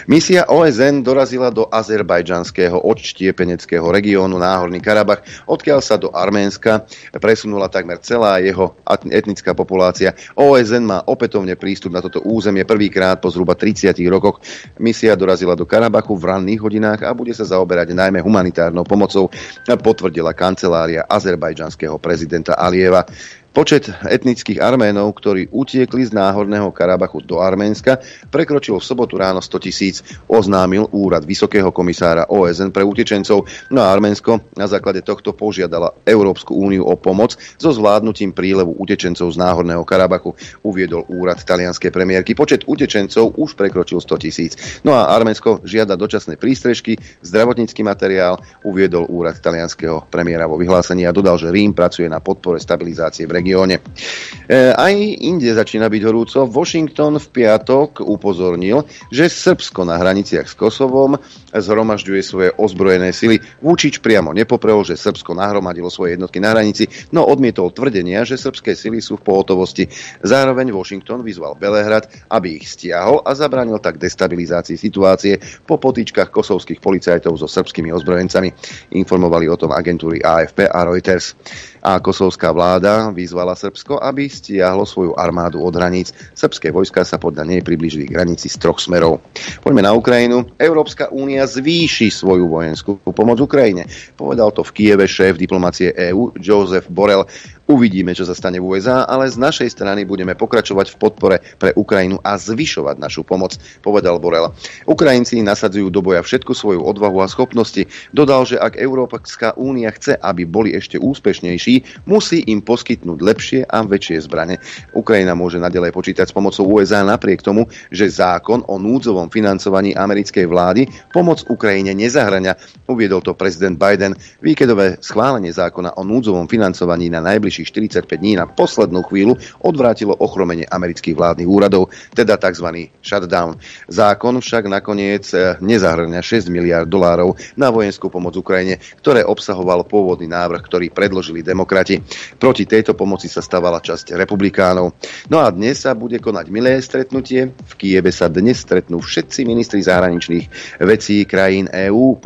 Misia 0.07 0.47
OSN 0.47 1.03
dorazila 1.03 1.51
do 1.51 1.67
azerbajdžanského 1.67 2.79
odštiepeneckého 2.79 3.85
regiónu 3.91 4.39
Náhorný 4.39 4.79
Karabach, 4.79 5.27
odkiaľ 5.51 5.81
sa 5.83 5.99
do 5.99 6.15
Arménska 6.15 6.87
presunula 7.19 7.67
takmer 7.67 7.99
celá 7.99 8.39
jeho 8.39 8.79
etnická 9.11 9.57
populácia. 9.57 10.15
OSN 10.39 10.85
má 10.87 10.99
opätovne 11.09 11.59
prístup 11.59 11.91
na 11.91 12.05
toto 12.05 12.23
územie 12.23 12.63
prvýkrát 12.63 13.19
po 13.19 13.33
zhruba 13.33 13.59
30 13.59 13.97
rokoch. 14.07 14.39
Misia 14.79 15.19
dorazila 15.25 15.57
do 15.57 15.65
Karabachu 15.65 16.13
v 16.21 16.29
ranných 16.29 16.61
hodinách 16.61 17.01
a 17.01 17.17
bude 17.17 17.33
sa 17.33 17.49
zaoberať 17.49 17.97
najmä 17.97 18.21
humanitárnou 18.21 18.85
pomocou, 18.85 19.33
potvrdila 19.65 20.37
kancelária 20.37 21.09
azerbajdžanského 21.09 21.97
prezidenta 21.97 22.53
Alieva. 22.61 23.09
Počet 23.55 23.87
etnických 23.87 24.59
Arménov, 24.59 25.15
ktorí 25.15 25.47
utiekli 25.55 26.03
z 26.03 26.11
náhorného 26.11 26.75
Karabachu 26.75 27.23
do 27.23 27.39
Arménska, 27.39 28.03
prekročil 28.27 28.75
v 28.75 28.83
sobotu 28.83 29.15
ráno 29.15 29.39
100 29.39 29.63
tisíc, 29.63 30.03
oznámil 30.27 30.91
úrad 30.91 31.23
Vysokého 31.23 31.71
komisára 31.71 32.27
OSN 32.27 32.75
pre 32.75 32.83
utečencov. 32.83 33.47
No 33.71 33.79
a 33.79 33.95
Arménsko 33.95 34.59
na 34.59 34.67
základe 34.67 35.07
tohto 35.07 35.39
požiadala 35.39 35.95
Európsku 36.03 36.51
úniu 36.51 36.83
o 36.83 36.99
pomoc 36.99 37.39
so 37.39 37.71
zvládnutím 37.71 38.35
prílevu 38.35 38.75
utečencov 38.75 39.31
z 39.31 39.39
náhorného 39.39 39.87
Karabachu, 39.87 40.35
uviedol 40.67 41.07
úrad 41.07 41.39
talianskej 41.39 41.95
premiérky. 41.95 42.35
Počet 42.35 42.67
utečencov 42.67 43.39
už 43.39 43.55
prekročil 43.55 44.03
100 44.03 44.19
tisíc. 44.19 44.59
No 44.83 44.99
a 44.99 45.15
Arménsko 45.15 45.63
žiada 45.63 45.95
dočasné 45.95 46.43
prístrežky, 46.43 46.99
zdravotnícky 47.23 47.87
materiál, 47.87 48.35
uviedol 48.67 49.07
úrad 49.07 49.39
talianského 49.39 50.11
premiéra 50.11 50.51
vo 50.51 50.59
vyhlásení 50.59 51.07
a 51.07 51.15
dodal, 51.15 51.39
že 51.39 51.55
Rím 51.55 51.71
pracuje 51.71 52.11
na 52.11 52.19
podpore 52.19 52.59
stabilizácie 52.59 53.23
v 53.23 53.31
regióne. 53.31 53.44
E, 53.53 54.73
aj 54.73 54.95
inde 55.21 55.53
začína 55.53 55.93
byť 55.93 56.03
horúco. 56.09 56.39
Washington 56.49 57.21
v 57.21 57.27
piatok 57.29 58.01
upozornil, 58.01 58.89
že 59.13 59.29
Srbsko 59.29 59.85
na 59.85 60.01
hraniciach 60.01 60.49
s 60.49 60.57
Kosovom 60.57 61.21
zhromažďuje 61.55 62.21
svoje 62.25 62.51
ozbrojené 62.59 63.15
sily. 63.15 63.39
Vúčič 63.63 64.03
priamo 64.03 64.35
nepoprel, 64.35 64.83
že 64.83 64.99
Srbsko 64.99 65.39
nahromadilo 65.39 65.87
svoje 65.89 66.19
jednotky 66.19 66.43
na 66.43 66.51
hranici, 66.51 66.91
no 67.15 67.27
odmietol 67.27 67.71
tvrdenia, 67.71 68.27
že 68.27 68.41
srbské 68.41 68.75
sily 68.75 68.99
sú 68.99 69.19
v 69.21 69.27
pohotovosti. 69.31 69.87
Zároveň 70.27 70.75
Washington 70.75 71.23
vyzval 71.23 71.55
Belehrad, 71.55 72.11
aby 72.31 72.59
ich 72.59 72.67
stiahol 72.71 73.23
a 73.23 73.33
zabránil 73.37 73.79
tak 73.79 74.03
destabilizácii 74.03 74.75
situácie 74.75 75.39
po 75.65 75.79
potýčkach 75.79 76.35
kosovských 76.35 76.83
policajtov 76.83 77.39
so 77.39 77.47
srbskými 77.47 77.95
ozbrojencami. 77.95 78.51
Informovali 78.99 79.47
o 79.47 79.59
tom 79.59 79.71
agentúry 79.71 80.21
AFP 80.23 80.67
a 80.67 80.81
Reuters 80.85 81.37
a 81.85 82.01
kosovská 82.01 82.49
vláda 82.49 83.13
vyzvala 83.13 83.53
Srbsko, 83.53 84.01
aby 84.01 84.25
stiahlo 84.25 84.89
svoju 84.89 85.13
armádu 85.21 85.61
od 85.61 85.77
hraníc. 85.77 86.17
Srbské 86.33 86.73
vojska 86.73 87.05
sa 87.05 87.21
podľa 87.21 87.45
nej 87.45 87.61
približili 87.61 88.09
k 88.09 88.17
hranici 88.17 88.49
z 88.49 88.57
troch 88.57 88.81
smerov. 88.81 89.21
Poďme 89.61 89.85
na 89.85 89.93
Ukrajinu. 89.93 90.49
Európska 90.57 91.13
únia 91.13 91.44
zvýši 91.45 92.11
svoju 92.11 92.49
vojenskú 92.51 93.01
pomoc 93.13 93.41
Ukrajine. 93.41 93.89
Povedal 94.19 94.51
to 94.53 94.65
v 94.67 94.73
Kieve 94.75 95.07
šéf 95.09 95.39
diplomácie 95.41 95.93
EÚ 95.93 96.37
Joseph 96.41 96.91
Borrell. 96.91 97.29
Uvidíme, 97.65 98.13
čo 98.13 98.29
sa 98.29 98.37
stane 98.37 98.61
v 98.61 98.77
USA, 98.77 99.09
ale 99.09 99.25
z 99.25 99.41
našej 99.41 99.73
strany 99.73 100.05
budeme 100.05 100.37
pokračovať 100.37 100.93
v 100.93 100.97
podpore 101.01 101.37
pre 101.57 101.73
Ukrajinu 101.73 102.21
a 102.21 102.37
zvyšovať 102.37 103.01
našu 103.01 103.25
pomoc, 103.25 103.57
povedal 103.81 104.21
Borel. 104.21 104.53
Ukrajinci 104.85 105.41
nasadzujú 105.41 105.89
do 105.89 106.05
boja 106.05 106.21
všetku 106.21 106.53
svoju 106.53 106.85
odvahu 106.85 107.25
a 107.25 107.27
schopnosti. 107.33 107.89
Dodal, 108.13 108.45
že 108.45 108.61
ak 108.61 108.77
Európska 108.77 109.57
únia 109.57 109.89
chce, 109.97 110.13
aby 110.13 110.45
boli 110.45 110.77
ešte 110.77 111.01
úspešnejší, 111.01 112.05
musí 112.05 112.45
im 112.53 112.61
poskytnúť 112.61 113.19
lepšie 113.25 113.61
a 113.65 113.81
väčšie 113.81 114.29
zbrane. 114.29 114.61
Ukrajina 114.93 115.33
môže 115.33 115.57
nadalej 115.57 115.97
počítať 115.97 116.29
s 116.29 116.37
pomocou 116.37 116.69
USA 116.69 117.01
napriek 117.01 117.41
tomu, 117.41 117.73
že 117.89 118.13
zákon 118.13 118.61
o 118.69 118.77
núdzovom 118.77 119.33
financovaní 119.33 119.97
americkej 119.97 120.45
vlády 120.45 120.85
pomoc 121.17 121.34
Ukrajine 121.43 121.91
nezahrania. 121.91 122.55
Uviedol 122.87 123.19
to 123.19 123.35
prezident 123.35 123.75
Biden. 123.75 124.15
Výkedové 124.39 125.03
schválenie 125.03 125.51
zákona 125.51 125.99
o 125.99 126.07
núdzovom 126.07 126.47
financovaní 126.47 127.11
na 127.11 127.19
najbližších 127.19 127.99
45 128.07 128.23
dní 128.23 128.39
na 128.39 128.47
poslednú 128.47 129.03
chvíľu 129.03 129.35
odvrátilo 129.59 130.15
ochromenie 130.15 130.71
amerických 130.71 131.19
vládnych 131.19 131.51
úradov, 131.51 131.91
teda 132.15 132.39
tzv. 132.39 132.93
shutdown. 133.03 133.59
Zákon 133.91 134.39
však 134.39 134.71
nakoniec 134.71 135.27
eh, 135.35 135.59
nezahrňa 135.59 136.21
6 136.23 136.53
miliard 136.53 136.87
dolárov 136.87 137.35
na 137.59 137.75
vojenskú 137.75 138.13
pomoc 138.13 138.39
Ukrajine, 138.39 138.79
ktoré 139.01 139.27
obsahoval 139.27 139.89
pôvodný 139.89 140.31
návrh, 140.31 140.63
ktorý 140.63 140.87
predložili 140.93 141.41
demokrati. 141.41 141.99
Proti 142.37 142.69
tejto 142.69 142.93
pomoci 142.93 143.27
sa 143.27 143.41
stávala 143.41 143.81
časť 143.81 144.15
republikánov. 144.15 144.95
No 145.33 145.41
a 145.41 145.49
dnes 145.49 145.83
sa 145.83 145.97
bude 145.97 146.21
konať 146.21 146.47
milé 146.53 146.77
stretnutie. 146.85 147.51
V 147.51 147.73
Kieve 147.81 148.13
sa 148.13 148.29
dnes 148.29 148.61
stretnú 148.61 149.01
všetci 149.01 149.49
ministri 149.49 149.81
zahraničných 149.81 150.79
vecí 150.85 151.24
krajín 151.25 151.67
EÚ, 151.69 152.21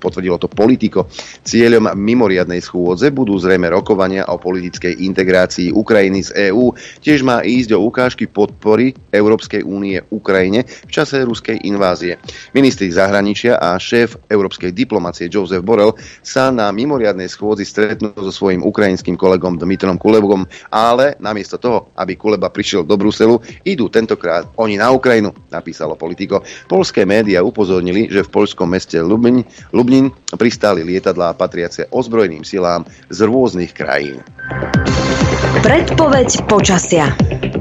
potvrdilo 0.00 0.36
to 0.36 0.48
politiko. 0.50 1.06
Cieľom 1.44 1.94
mimoriadnej 1.96 2.60
schôdze 2.60 3.12
budú 3.14 3.36
zrejme 3.38 3.70
rokovania 3.70 4.26
o 4.28 4.36
politickej 4.36 5.04
integrácii 5.06 5.72
Ukrajiny 5.72 6.20
z 6.26 6.30
EÚ. 6.50 6.72
Tiež 7.00 7.22
má 7.22 7.40
ísť 7.44 7.76
o 7.76 7.84
ukážky 7.84 8.26
podpory 8.28 8.92
Európskej 9.12 9.62
únie 9.64 10.00
Ukrajine 10.12 10.64
v 10.64 10.90
čase 10.90 11.22
ruskej 11.22 11.64
invázie. 11.64 12.18
Ministri 12.52 12.90
zahraničia 12.90 13.56
a 13.60 13.78
šéf 13.78 14.18
európskej 14.28 14.74
diplomacie 14.74 15.30
Joseph 15.30 15.64
Borrell 15.64 15.96
sa 16.24 16.50
na 16.52 16.72
mimoriadnej 16.74 17.28
schôdzi 17.30 17.64
stretnú 17.64 18.12
so 18.16 18.32
svojím 18.32 18.64
ukrajinským 18.64 19.16
kolegom 19.16 19.60
Dmitrom 19.60 19.96
Kulebom, 19.96 20.44
ale 20.72 21.14
namiesto 21.20 21.56
toho, 21.60 21.92
aby 21.96 22.16
Kuleba 22.18 22.50
prišiel 22.52 22.84
do 22.84 22.96
Bruselu, 22.98 23.40
idú 23.64 23.88
tentokrát 23.92 24.48
oni 24.56 24.76
na 24.80 24.90
Ukrajinu, 24.90 25.32
napísalo 25.52 25.94
politiko. 25.94 26.42
Polské 26.66 27.04
médiá 27.04 27.44
upozornili, 27.88 28.12
že 28.12 28.24
v 28.24 28.32
poľskom 28.32 28.68
meste 28.68 28.98
Lubnin, 29.00 29.44
Lubnin 29.72 30.12
pristáli 30.36 30.84
lietadlá 30.84 31.32
patriace 31.34 31.88
ozbrojeným 31.88 32.44
silám 32.44 32.84
z 33.08 33.18
rôznych 33.24 33.72
krajín. 33.72 34.20
Predpoveď 35.64 36.28
počasia. 36.48 37.12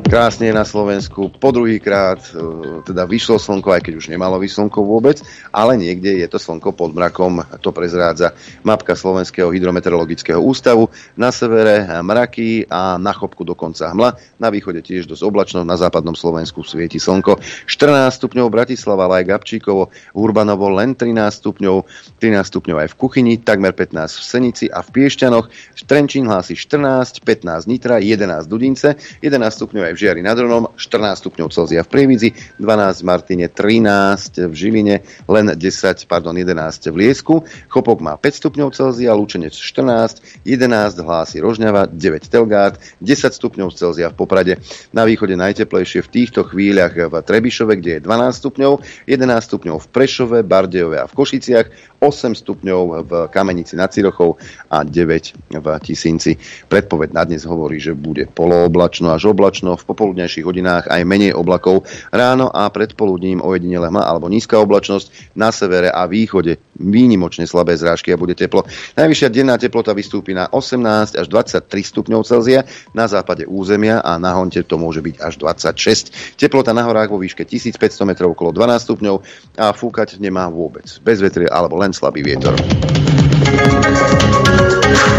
Krásne 0.08 0.56
na 0.56 0.64
Slovensku. 0.64 1.28
Po 1.36 1.52
druhýkrát 1.52 2.32
e, 2.32 2.40
teda 2.88 3.04
vyšlo 3.04 3.36
slnko, 3.36 3.76
aj 3.76 3.84
keď 3.84 3.94
už 4.00 4.08
nemalo 4.08 4.40
vyslnko 4.40 4.80
vôbec, 4.80 5.20
ale 5.52 5.76
niekde 5.76 6.24
je 6.24 6.28
to 6.32 6.40
slnko 6.40 6.72
pod 6.72 6.96
mrakom. 6.96 7.44
To 7.60 7.76
prezrádza 7.76 8.32
mapka 8.64 8.96
Slovenského 8.96 9.52
hydrometeorologického 9.52 10.40
ústavu. 10.40 10.88
Na 11.20 11.28
severe 11.36 11.84
mraky 12.00 12.64
a 12.72 12.96
na 12.96 13.12
chopku 13.12 13.44
dokonca 13.44 13.92
hmla. 13.92 14.16
Na 14.40 14.48
východe 14.48 14.80
tiež 14.80 15.12
dosť 15.12 15.28
oblačno. 15.28 15.68
Na 15.68 15.76
západnom 15.76 16.16
Slovensku 16.16 16.64
svieti 16.64 17.04
slnko. 17.04 17.44
14 17.68 18.08
stupňov 18.16 18.48
Bratislava, 18.48 19.12
ale 19.12 19.28
aj 19.28 19.36
Gabčíkovo, 19.36 19.92
Urbanovo 20.16 20.72
len 20.72 20.96
13 20.96 21.20
stupňov. 21.36 21.84
13 22.24 22.48
stupňov 22.48 22.78
aj 22.80 22.90
v 22.90 22.96
kuchyni, 22.96 23.34
takmer 23.44 23.76
15 23.76 23.92
v 23.92 24.24
Senici 24.24 24.66
a 24.72 24.80
v 24.80 24.88
Piešťanoch. 24.88 25.52
Trenčín 25.84 26.32
hlási 26.32 26.56
14, 26.56 27.20
15 27.28 27.68
Nitra, 27.68 28.00
11 28.00 28.48
Dudince, 28.48 28.96
11 29.20 29.36
stupňov 29.52 29.84
aj 29.84 29.94
v 29.94 29.97
Žiari 29.98 30.22
nad 30.22 30.38
Ronom, 30.38 30.70
14 30.78 31.18
stupňov 31.26 31.50
Celzia 31.50 31.82
v 31.82 31.90
Prievidzi, 31.90 32.30
12 32.62 33.02
v 33.02 33.06
Martine, 33.06 33.46
13 33.50 34.46
v 34.48 34.54
Žiline, 34.54 34.96
len 35.26 35.46
10, 35.58 36.06
pardon, 36.06 36.38
11 36.38 36.94
v 36.94 36.96
Liesku, 36.96 37.42
Chopok 37.68 38.00
má 38.06 38.14
5 38.16 38.40
stupňov 38.46 38.70
Celzia, 38.78 39.18
Lučenec 39.18 39.58
14, 39.58 40.46
11 40.46 41.02
hlási 41.02 41.42
Rožňava, 41.42 41.90
9 41.90 42.30
Telgát, 42.30 42.78
10 43.02 43.34
stupňov 43.34 43.74
Celzia 43.74 44.14
v 44.14 44.16
Poprade. 44.16 44.54
Na 44.94 45.04
východe 45.04 45.34
najteplejšie 45.34 46.06
v 46.06 46.12
týchto 46.14 46.46
chvíľach 46.46 46.94
v 46.94 47.14
Trebišove, 47.18 47.74
kde 47.82 47.92
je 47.98 48.02
12 48.06 48.42
stupňov, 48.42 48.72
11 49.10 49.50
stupňov 49.50 49.78
v 49.82 49.88
Prešove, 49.90 50.38
Bardejove 50.46 51.02
a 51.02 51.10
v 51.10 51.14
Košiciach, 51.18 51.97
8 52.00 52.38
stupňov 52.38 52.82
v 53.10 53.12
Kamenici 53.34 53.74
nad 53.74 53.90
Cirochou 53.90 54.38
a 54.70 54.86
9 54.86 55.58
v 55.58 55.68
Tisinci. 55.82 56.38
Predpoveď 56.70 57.10
na 57.14 57.26
dnes 57.26 57.42
hovorí, 57.44 57.82
že 57.82 57.98
bude 57.98 58.30
polooblačno 58.30 59.10
až 59.10 59.34
oblačno, 59.34 59.74
v 59.74 59.88
popoludnejších 59.88 60.46
hodinách 60.46 60.86
aj 60.94 61.02
menej 61.08 61.34
oblakov. 61.34 61.90
Ráno 62.14 62.54
a 62.54 62.70
predpoludním 62.70 63.42
ojedinele 63.42 63.90
hma 63.90 64.06
alebo 64.06 64.30
nízka 64.30 64.62
oblačnosť, 64.62 65.34
na 65.34 65.50
severe 65.50 65.90
a 65.90 66.06
východe 66.06 66.62
výnimočne 66.78 67.50
slabé 67.50 67.74
zrážky 67.74 68.14
a 68.14 68.22
bude 68.22 68.38
teplo. 68.38 68.66
Najvyššia 68.94 69.34
denná 69.34 69.58
teplota 69.58 69.98
vystúpi 69.98 70.38
na 70.38 70.46
18 70.54 71.18
až 71.18 71.26
23 71.26 71.66
stupňov 71.66 72.22
Celzia, 72.22 72.62
na 72.94 73.10
západe 73.10 73.50
územia 73.50 74.06
a 74.06 74.22
na 74.22 74.38
Honte 74.38 74.62
to 74.62 74.78
môže 74.78 75.02
byť 75.02 75.16
až 75.22 75.34
26. 75.42 76.38
Teplota 76.38 76.72
na 76.78 76.86
horách 76.86 77.10
vo 77.10 77.18
výške 77.18 77.42
1500 77.42 78.06
metrov 78.06 78.38
okolo 78.38 78.54
12 78.54 78.86
stupňov 78.86 79.16
a 79.58 79.74
fúkať 79.74 80.22
nemá 80.22 80.46
vôbec. 80.54 80.86
Bez 81.02 81.18
vetria 81.18 81.50
alebo 81.50 81.82
len 81.82 81.87
slabý 81.92 82.24
vietor. 82.24 82.56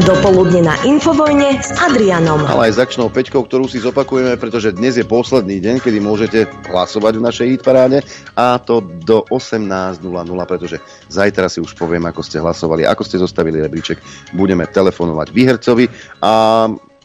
Dopoludne 0.08 0.64
na 0.64 0.74
Infovojne 0.88 1.60
s 1.60 1.68
Adrianom. 1.76 2.40
Ale 2.48 2.72
aj 2.72 2.80
začnou 2.80 3.12
peťkou, 3.12 3.44
ktorú 3.44 3.68
si 3.68 3.76
zopakujeme, 3.76 4.40
pretože 4.40 4.72
dnes 4.72 4.96
je 4.96 5.04
posledný 5.04 5.60
deň, 5.60 5.84
kedy 5.84 5.98
môžete 6.00 6.48
hlasovať 6.70 7.12
v 7.20 7.24
našej 7.28 7.46
hitparáde 7.58 7.98
a 8.32 8.56
to 8.56 8.80
do 8.80 9.20
18.00, 9.28 10.00
pretože 10.48 10.80
zajtra 11.12 11.52
si 11.52 11.60
už 11.60 11.76
poviem, 11.76 12.08
ako 12.08 12.24
ste 12.24 12.40
hlasovali, 12.40 12.88
ako 12.88 13.02
ste 13.04 13.20
zostavili 13.20 13.60
rebríček. 13.60 14.00
Budeme 14.32 14.64
telefonovať 14.64 15.28
výhercovi 15.28 15.84
a 16.24 16.32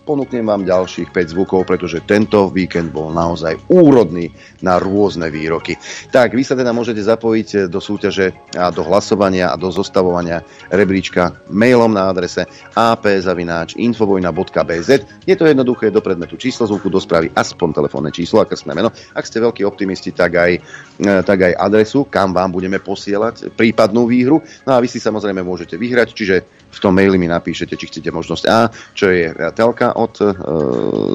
ponúknem 0.03 0.43
vám 0.43 0.67
ďalších 0.67 1.15
5 1.15 1.33
zvukov, 1.33 1.63
pretože 1.63 2.03
tento 2.03 2.51
víkend 2.51 2.91
bol 2.91 3.15
naozaj 3.15 3.55
úrodný 3.71 4.27
na 4.59 4.75
rôzne 4.75 5.31
výroky. 5.31 5.79
Tak, 6.11 6.35
vy 6.35 6.43
sa 6.43 6.59
teda 6.59 6.75
môžete 6.75 6.99
zapojiť 6.99 7.71
do 7.71 7.79
súťaže 7.79 8.35
a 8.59 8.67
do 8.69 8.83
hlasovania 8.83 9.49
a 9.49 9.55
do 9.55 9.71
zostavovania 9.71 10.43
rebríčka 10.67 11.31
mailom 11.47 11.95
na 11.95 12.11
adrese 12.11 12.43
apzavináčinfovojna.bz. 12.75 14.89
Je 15.23 15.39
to 15.39 15.47
jednoduché 15.47 15.87
do 15.89 16.01
predmetu 16.03 16.35
číslo 16.35 16.67
zvuku, 16.67 16.91
do 16.91 16.99
správy 16.99 17.31
aspoň 17.31 17.71
telefónne 17.73 18.11
číslo, 18.11 18.43
aké 18.43 18.59
sme 18.59 18.75
meno. 18.75 18.91
Ak 19.15 19.23
ste 19.23 19.39
veľkí 19.39 19.63
optimisti, 19.63 20.11
tak 20.11 20.35
aj, 20.35 20.59
e, 20.99 21.23
tak 21.23 21.47
aj 21.47 21.55
adresu, 21.55 22.03
kam 22.11 22.35
vám 22.35 22.51
budeme 22.51 22.83
posielať 22.83 23.55
prípadnú 23.55 24.03
výhru. 24.03 24.43
No 24.67 24.75
a 24.75 24.83
vy 24.83 24.91
si 24.91 24.99
samozrejme 24.99 25.39
môžete 25.39 25.79
vyhrať, 25.79 26.11
čiže 26.11 26.43
v 26.73 26.79
tom 26.81 26.97
maili 26.97 27.21
mi 27.21 27.29
napíšete, 27.29 27.77
či 27.77 27.85
chcete 27.87 28.09
možnosť 28.09 28.43
A, 28.49 28.73
čo 28.97 29.13
je 29.13 29.29
telka 29.53 29.93
od 29.93 30.13
e, 30.19 30.25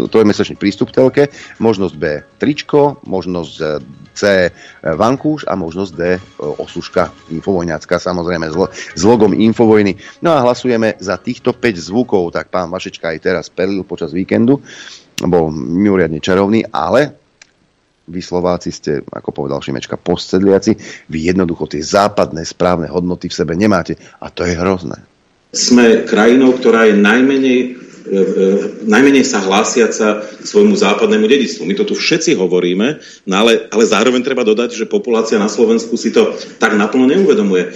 trojmesačný 0.07 0.55
prístup 0.55 0.95
telke, 0.95 1.35
možnosť 1.59 1.95
B 1.99 2.05
tričko, 2.39 3.03
možnosť 3.03 3.83
C 4.19 4.51
vankúš 4.83 5.47
a 5.47 5.55
možnosť 5.55 5.93
D 5.95 6.03
e, 6.15 6.21
osuška 6.39 7.11
infovojňacká, 7.31 8.03
samozrejme 8.03 8.51
s, 8.51 8.57
s 8.99 9.03
logom 9.07 9.31
Infovojny. 9.31 9.95
No 10.23 10.35
a 10.35 10.43
hlasujeme 10.43 10.99
za 10.99 11.19
týchto 11.19 11.55
5 11.55 11.79
zvukov, 11.79 12.35
tak 12.35 12.51
pán 12.51 12.71
Vašečka 12.71 13.15
aj 13.15 13.19
teraz 13.23 13.47
perlil 13.47 13.87
počas 13.87 14.11
víkendu, 14.11 14.59
bol 15.23 15.55
mimoriadne 15.55 16.19
čarovný, 16.19 16.67
ale 16.71 17.15
vy 18.09 18.21
Slováci 18.25 18.73
ste, 18.73 19.05
ako 19.05 19.31
povedal 19.31 19.61
Šimečka, 19.61 20.01
postsedliaci, 20.01 20.75
vy 21.13 21.19
jednoducho 21.29 21.69
tie 21.69 21.85
západné 21.85 22.43
správne 22.43 22.89
hodnoty 22.89 23.29
v 23.29 23.39
sebe 23.39 23.53
nemáte 23.55 23.95
a 24.19 24.33
to 24.33 24.49
je 24.49 24.57
hrozné 24.57 24.99
sme 25.53 26.05
krajinou, 26.05 26.53
ktorá 26.57 26.89
je 26.89 27.01
najmenej 27.01 27.79
E, 28.09 28.17
e, 28.17 28.45
najmenej 28.89 29.21
sa 29.21 29.45
hlásiaca 29.45 30.25
k 30.25 30.45
svojmu 30.45 30.73
západnému 30.73 31.29
dedictvu. 31.29 31.69
My 31.69 31.77
to 31.77 31.85
tu 31.85 31.93
všetci 31.93 32.41
hovoríme, 32.41 32.97
no 33.29 33.35
ale, 33.37 33.69
ale 33.69 33.85
zároveň 33.85 34.25
treba 34.25 34.49
dodať, 34.49 34.73
že 34.73 34.89
populácia 34.89 35.37
na 35.37 35.53
Slovensku 35.53 35.93
si 36.01 36.09
to 36.09 36.33
tak 36.57 36.73
naplno 36.73 37.05
neuvedomuje. 37.05 37.69
E, 37.69 37.71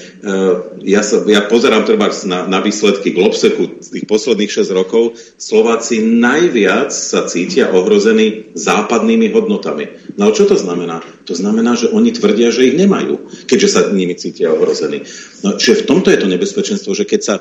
ja, 0.89 1.05
sa, 1.05 1.21
ja 1.29 1.45
pozerám 1.45 1.85
treba 1.85 2.09
na, 2.25 2.49
na 2.49 2.59
výsledky 2.65 3.13
Globseku 3.13 3.85
tých 3.85 4.09
posledných 4.09 4.49
6 4.49 4.73
rokov. 4.73 5.21
Slováci 5.37 6.01
najviac 6.01 6.89
sa 6.89 7.29
cítia 7.29 7.69
ohrození 7.69 8.57
západnými 8.57 9.29
hodnotami. 9.37 10.17
No 10.17 10.33
čo 10.33 10.49
to 10.49 10.57
znamená? 10.57 11.05
To 11.29 11.37
znamená, 11.37 11.77
že 11.77 11.93
oni 11.93 12.11
tvrdia, 12.11 12.49
že 12.49 12.73
ich 12.73 12.77
nemajú, 12.81 13.47
keďže 13.47 13.69
sa 13.69 13.81
nimi 13.93 14.17
cítia 14.17 14.51
ohrození. 14.57 15.05
No, 15.45 15.61
čiže 15.61 15.85
v 15.85 15.89
tomto 15.93 16.09
je 16.09 16.19
to 16.19 16.29
nebezpečenstvo, 16.29 16.97
že 16.97 17.05
keď 17.05 17.21
sa 17.21 17.35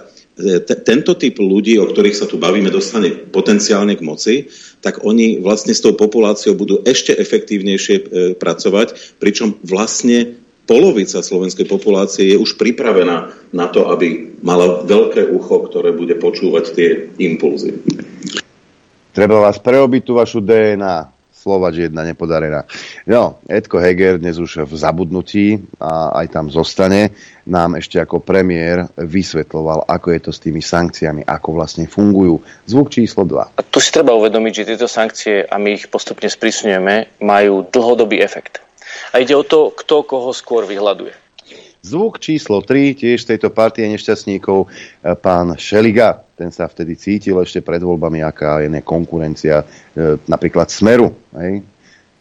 tento 0.63 1.13
typ 1.15 1.36
ľudí, 1.38 1.77
o 1.77 1.89
ktorých 1.89 2.17
sa 2.17 2.25
tu 2.25 2.41
bavíme, 2.41 2.74
dostane 2.74 3.13
potenciálne 3.13 3.93
k 3.95 4.05
moci, 4.05 4.36
tak 4.81 5.05
oni 5.05 5.39
vlastne 5.39 5.71
s 5.71 5.83
tou 5.83 5.93
populáciou 5.93 6.57
budú 6.57 6.81
ešte 6.81 7.13
efektívnejšie 7.13 7.95
e, 7.95 8.03
pracovať, 8.36 9.17
pričom 9.21 9.62
vlastne 9.62 10.41
polovica 10.65 11.19
slovenskej 11.21 11.67
populácie 11.67 12.33
je 12.33 12.38
už 12.38 12.55
pripravená 12.55 13.33
na 13.51 13.67
to, 13.67 13.91
aby 13.91 14.39
mala 14.41 14.81
veľké 14.88 15.29
ucho, 15.29 15.67
ktoré 15.69 15.91
bude 15.91 16.15
počúvať 16.17 16.65
tie 16.74 16.89
impulzy. 17.19 17.77
Treba 19.12 19.43
vás 19.43 19.60
preobiť 19.60 20.01
tú 20.07 20.15
vašu 20.15 20.39
DNA. 20.39 21.20
Slovač 21.41 21.89
jedna 21.89 22.05
nepodarená. 22.05 22.69
No, 23.10 23.41
Edko 23.50 23.81
Heger 23.81 24.21
dnes 24.21 24.38
už 24.38 24.69
v 24.69 24.74
zabudnutí 24.77 25.57
a 25.81 26.21
aj 26.21 26.27
tam 26.29 26.53
zostane, 26.53 27.17
nám 27.50 27.81
ešte 27.81 27.98
ako 27.98 28.21
premiér 28.21 28.86
vysvetloval, 28.93 29.89
ako 29.89 30.07
je 30.13 30.19
to 30.21 30.31
s 30.31 30.38
tými 30.38 30.62
sankciami, 30.62 31.25
ako 31.25 31.57
vlastne 31.57 31.89
fungujú. 31.89 32.45
Zvuk 32.69 32.93
číslo 32.93 33.25
2. 33.25 33.57
A 33.57 33.62
tu 33.65 33.81
si 33.81 33.89
treba 33.89 34.13
uvedomiť, 34.13 34.53
že 34.53 34.67
tieto 34.69 34.86
sankcie, 34.86 35.41
a 35.41 35.57
my 35.57 35.81
ich 35.81 35.89
postupne 35.89 36.29
sprísňujeme, 36.29 37.25
majú 37.25 37.65
dlhodobý 37.74 38.21
efekt. 38.21 38.62
A 39.10 39.17
ide 39.17 39.33
o 39.33 39.41
to, 39.41 39.74
kto 39.74 40.05
koho 40.05 40.29
skôr 40.38 40.69
vyhľaduje. 40.69 41.30
Zvuk 41.81 42.21
číslo 42.21 42.61
3, 42.61 42.93
tiež 42.93 43.25
z 43.25 43.29
tejto 43.33 43.50
partie 43.50 43.89
nešťastníkov, 43.89 44.65
e, 44.65 44.67
pán 45.17 45.57
Šeliga. 45.57 46.21
Ten 46.38 46.53
sa 46.53 46.69
vtedy 46.69 46.93
cítil 46.93 47.41
ešte 47.41 47.65
pred 47.65 47.81
voľbami, 47.81 48.21
aká 48.21 48.61
je 48.61 48.69
konkurencia 48.85 49.65
e, 49.65 50.21
napríklad 50.29 50.69
Smeru. 50.69 51.09
Hej? 51.33 51.65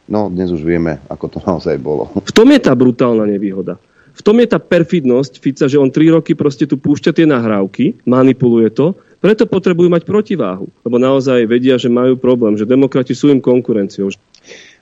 No, 0.09 0.33
dnes 0.33 0.49
už 0.49 0.64
vieme, 0.64 1.05
ako 1.12 1.25
to 1.29 1.38
naozaj 1.49 1.76
bolo. 1.76 2.09
V 2.17 2.33
tom 2.33 2.49
je 2.49 2.61
tá 2.64 2.73
brutálna 2.73 3.29
nevýhoda. 3.29 3.76
V 4.17 4.23
tom 4.25 4.40
je 4.40 4.49
tá 4.49 4.57
perfidnosť 4.57 5.38
Fica, 5.38 5.69
že 5.69 5.76
on 5.76 5.93
tri 5.93 6.09
roky 6.09 6.33
proste 6.33 6.64
tu 6.64 6.81
púšťa 6.81 7.12
tie 7.14 7.29
nahrávky, 7.29 8.00
manipuluje 8.09 8.73
to, 8.73 8.97
preto 9.21 9.45
potrebujú 9.45 9.93
mať 9.93 10.09
protiváhu, 10.09 10.73
lebo 10.81 10.97
naozaj 10.97 11.45
vedia, 11.45 11.76
že 11.76 11.93
majú 11.93 12.17
problém, 12.17 12.57
že 12.57 12.64
demokrati 12.64 13.12
sú 13.12 13.29
im 13.29 13.45
konkurenciou. 13.45 14.09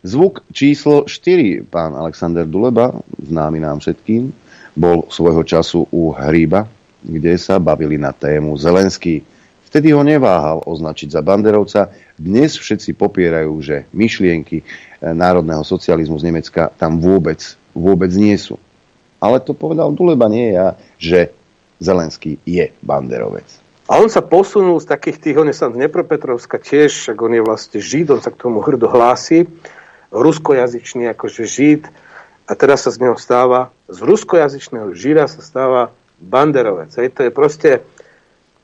Zvuk 0.06 0.47
číslo 0.54 1.11
4, 1.11 1.66
pán 1.66 1.99
Alexander 1.99 2.47
Duleba, 2.47 2.94
známy 3.18 3.58
nám 3.58 3.82
všetkým, 3.82 4.30
bol 4.78 5.11
svojho 5.11 5.42
času 5.42 5.90
u 5.90 6.14
Hríba, 6.14 6.70
kde 7.02 7.35
sa 7.35 7.58
bavili 7.58 7.99
na 7.99 8.14
tému 8.14 8.54
Zelenský. 8.54 9.26
Vtedy 9.66 9.90
ho 9.90 10.06
neváhal 10.06 10.62
označiť 10.62 11.12
za 11.12 11.20
banderovca. 11.20 11.90
Dnes 12.14 12.54
všetci 12.54 12.94
popierajú, 12.94 13.52
že 13.58 13.90
myšlienky 13.90 14.62
eh, 14.62 14.66
národného 15.03 15.66
socializmu 15.66 16.16
z 16.22 16.31
Nemecka 16.31 16.70
tam 16.79 17.03
vôbec, 17.03 17.42
vôbec 17.74 18.14
nie 18.14 18.38
sú. 18.38 18.57
Ale 19.18 19.42
to 19.42 19.50
povedal 19.50 19.90
Duleba, 19.90 20.31
nie 20.31 20.55
ja, 20.55 20.79
že 20.94 21.35
Zelenský 21.83 22.38
je 22.46 22.70
banderovec. 22.87 23.46
A 23.88 23.98
on 23.98 24.12
sa 24.12 24.20
posunul 24.20 24.79
z 24.79 24.87
takých 24.87 25.18
tých, 25.18 25.37
on 25.40 25.48
je 25.48 25.57
sa 25.57 25.72
z 25.72 25.81
Dnepropetrovska 25.81 26.61
tiež, 26.61 26.92
však 26.92 27.18
on 27.18 27.33
je 27.35 27.42
vlastne 27.42 27.79
žid, 27.81 28.12
on 28.12 28.20
sa 28.20 28.29
k 28.29 28.37
tomu 28.37 28.61
hrdo 28.61 28.85
hlási, 28.85 29.48
ruskojazyčný 30.12 31.09
akože 31.16 31.42
žid, 31.48 31.88
a 32.48 32.52
teraz 32.56 32.88
sa 32.88 32.90
z 32.90 33.04
neho 33.04 33.16
stáva, 33.20 33.68
z 33.92 34.00
ruskojazyčného 34.00 34.96
žira 34.96 35.28
sa 35.28 35.44
stáva 35.44 35.92
banderovec. 36.16 36.88
Hej, 36.96 37.12
to 37.12 37.20
je 37.28 37.30
proste 37.30 37.70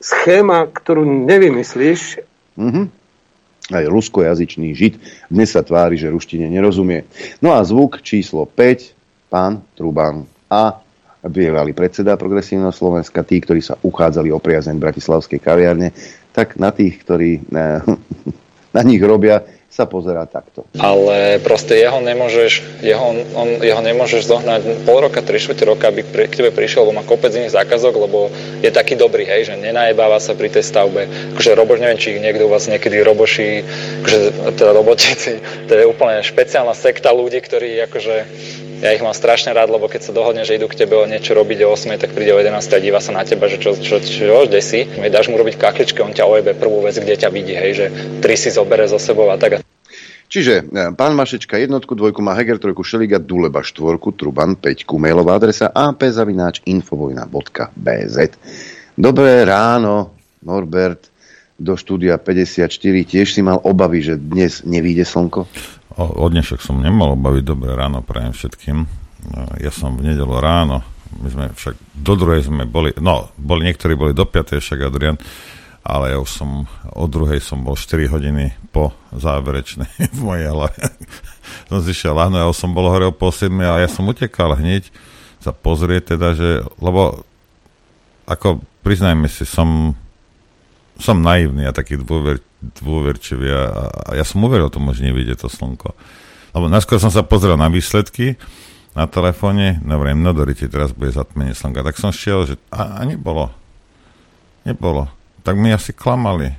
schéma, 0.01 0.65
ktorú 0.65 1.05
nevymyslíš. 1.05 2.25
Mm-hmm. 2.57 2.85
Aj 3.73 3.85
ruskojazyčný 3.85 4.73
žid 4.77 5.01
dnes 5.29 5.53
sa 5.53 5.61
tvári, 5.61 5.97
že 5.97 6.09
ruštine 6.09 6.49
nerozumie. 6.49 7.05
No 7.41 7.53
a 7.53 7.61
zvuk 7.65 8.01
číslo 8.01 8.49
5, 8.49 9.29
pán 9.29 9.61
Truban 9.77 10.25
a 10.49 10.81
bývalý 11.25 11.73
predseda 11.73 12.17
Progresívneho 12.17 12.69
Slovenska, 12.69 13.25
tí, 13.25 13.41
ktorí 13.41 13.61
sa 13.65 13.77
uchádzali 13.81 14.29
o 14.29 14.37
priazeň 14.37 14.77
Bratislavskej 14.77 15.41
kaviarne, 15.41 15.89
tak 16.29 16.61
na 16.61 16.69
tých, 16.69 17.01
ktorí 17.01 17.49
na, 17.49 17.81
na 18.77 18.81
nich 18.85 19.01
robia, 19.01 19.41
sa 19.75 19.83
pozerá 19.83 20.23
takto. 20.23 20.63
Ale 20.79 21.43
proste 21.43 21.75
jeho 21.75 21.99
nemôžeš, 21.99 22.79
jeho, 22.79 23.11
on, 23.35 23.59
jeho 23.59 23.83
nemôžeš 23.83 24.23
zohnať 24.23 24.87
pol 24.87 25.03
roka, 25.03 25.19
tri 25.19 25.35
štvrte 25.35 25.67
roka, 25.67 25.91
aby 25.91 26.07
pri, 26.07 26.31
k 26.31 26.39
tebe 26.39 26.55
prišiel, 26.55 26.87
lebo 26.87 26.95
má 26.95 27.03
kopec 27.03 27.35
iných 27.35 27.51
zákazok, 27.51 27.91
lebo 27.99 28.31
je 28.63 28.71
taký 28.71 28.95
dobrý, 28.95 29.27
hej, 29.27 29.51
že 29.51 29.59
nenajebáva 29.59 30.23
sa 30.23 30.31
pri 30.31 30.47
tej 30.47 30.63
stavbe. 30.63 31.11
Akože 31.35 31.59
roboš, 31.59 31.83
neviem, 31.83 31.99
či 31.99 32.15
niekto 32.23 32.47
u 32.47 32.51
vás 32.55 32.71
niekedy 32.71 33.03
roboší, 33.03 33.67
akože 33.99 34.19
teda 34.55 34.71
robotíci, 34.71 35.43
to 35.67 35.75
je 35.75 35.83
úplne 35.83 36.23
špeciálna 36.23 36.71
sekta 36.71 37.11
ľudí, 37.11 37.43
ktorí 37.43 37.75
akože 37.91 38.15
ja 38.85 38.93
ich 38.93 39.01
mám 39.01 39.17
strašne 39.17 39.49
rád, 39.49 39.73
lebo 39.73 39.89
keď 39.89 40.05
sa 40.05 40.13
dohodne, 40.13 40.45
že 40.45 40.61
idú 40.61 40.69
k 40.69 40.85
tebe 40.85 40.93
o 40.93 41.09
niečo 41.09 41.33
robiť 41.33 41.65
o 41.65 41.73
8, 41.73 41.97
tak 41.97 42.13
príde 42.13 42.31
o 42.31 42.37
11 42.37 42.61
a 42.61 42.77
díva 42.77 43.01
sa 43.01 43.17
na 43.17 43.25
teba, 43.25 43.49
že 43.49 43.57
čo, 43.57 43.73
čo, 43.73 43.97
čo, 43.97 44.45
kde 44.45 44.61
si. 44.61 44.85
Dáš 44.85 45.33
mu 45.33 45.41
robiť 45.41 45.57
kakličky, 45.57 46.05
on 46.05 46.13
ťa 46.13 46.29
ojebe 46.29 46.53
prvú 46.53 46.85
vec, 46.85 46.93
kde 46.93 47.17
ťa 47.17 47.33
vidí, 47.33 47.57
hej, 47.57 47.71
že 47.73 47.85
tri 48.21 48.37
si 48.37 48.53
zobere 48.53 48.85
zo 48.85 49.01
sebou 49.01 49.33
a 49.33 49.41
tak. 49.41 49.65
Čiže 50.25 50.65
e, 50.65 50.89
pán 50.97 51.13
Mašečka 51.17 51.57
jednotku, 51.57 51.95
dvojku 51.97 52.21
má 52.21 52.33
Heger, 52.37 52.59
trojku 52.61 52.83
Šeliga, 52.85 53.19
Duleba 53.21 53.61
štvorku, 53.61 54.11
Truban 54.13 54.55
peťku, 54.57 54.97
mailová 54.97 55.35
adresa 55.37 55.69
apzavináč.infovojna.bz 55.69 58.17
Dobré 58.95 59.43
ráno, 59.45 60.09
Norbert, 60.41 61.11
do 61.55 61.79
štúdia 61.79 62.19
54. 62.19 62.67
Tiež 63.07 63.31
si 63.31 63.39
mal 63.43 63.63
obavy, 63.63 64.03
že 64.03 64.19
dnes 64.19 64.67
nevíde 64.67 65.07
slnko? 65.07 65.47
O, 65.95 66.27
od 66.27 66.35
dnešok 66.35 66.59
som 66.59 66.83
nemal 66.83 67.15
obavy. 67.15 67.39
Dobré 67.39 67.71
ráno 67.71 68.03
prajem 68.03 68.35
všetkým. 68.35 68.77
E, 68.83 68.87
ja 69.63 69.71
som 69.71 69.95
v 69.95 70.11
nedelo 70.11 70.43
ráno, 70.43 70.83
my 71.23 71.27
sme 71.31 71.45
však 71.55 71.75
do 71.95 72.13
druhej 72.19 72.51
sme 72.51 72.67
boli, 72.67 72.91
no, 72.99 73.31
boli, 73.39 73.63
niektorí 73.63 73.95
boli 73.95 74.11
do 74.11 74.27
5. 74.27 74.59
však 74.59 74.91
Adrian, 74.91 75.15
ale 75.87 76.11
ja 76.11 76.17
už 76.19 76.27
som, 76.27 76.67
od 76.91 77.07
druhej 77.07 77.39
som 77.39 77.63
bol 77.63 77.79
4 77.79 78.11
hodiny 78.11 78.51
po 78.75 78.91
záverečnej 79.15 79.87
v 80.17 80.19
mojej 80.19 80.51
hlave. 80.51 80.75
som 81.71 81.79
zišiel 81.79 82.11
ráno, 82.11 82.43
ja 82.43 82.51
už 82.51 82.59
som 82.59 82.75
bol 82.75 82.91
hore 82.91 83.07
o 83.07 83.15
pol 83.15 83.31
7 83.31 83.55
a 83.63 83.79
ja 83.79 83.87
som 83.87 84.03
utekal 84.03 84.51
hneď 84.59 84.91
sa 85.39 85.55
pozrieť 85.55 86.19
teda, 86.19 86.35
že, 86.35 86.49
lebo 86.83 87.23
ako 88.27 88.59
priznajme 88.83 89.31
si, 89.31 89.47
som 89.47 89.95
som 90.99 91.19
naivný 91.19 91.67
a 91.67 91.75
taký 91.75 91.99
dôver, 91.99 92.39
dôverčivý 92.61 93.47
a, 93.51 93.63
a 93.91 94.09
ja 94.15 94.23
som 94.23 94.43
uveril 94.43 94.71
tomu, 94.71 94.95
že 94.95 95.03
nevidie 95.03 95.35
to 95.35 95.51
slnko. 95.51 95.91
Lebo 96.55 96.71
najskôr 96.71 96.99
som 97.03 97.11
sa 97.11 97.25
pozrel 97.25 97.59
na 97.59 97.67
výsledky 97.67 98.39
na 98.95 99.11
telefóne, 99.11 99.83
dobre, 99.83 100.15
no 100.15 100.31
dorite, 100.31 100.71
teraz 100.71 100.95
bude 100.95 101.11
zatmenie 101.11 101.51
slnka. 101.51 101.83
Tak 101.83 101.99
som 101.99 102.15
šiel, 102.15 102.47
že 102.47 102.55
a, 102.71 102.99
a 102.99 103.01
nebolo. 103.03 103.51
Nebolo. 104.63 105.11
Tak 105.43 105.59
mi 105.59 105.75
asi 105.75 105.91
klamali. 105.91 106.55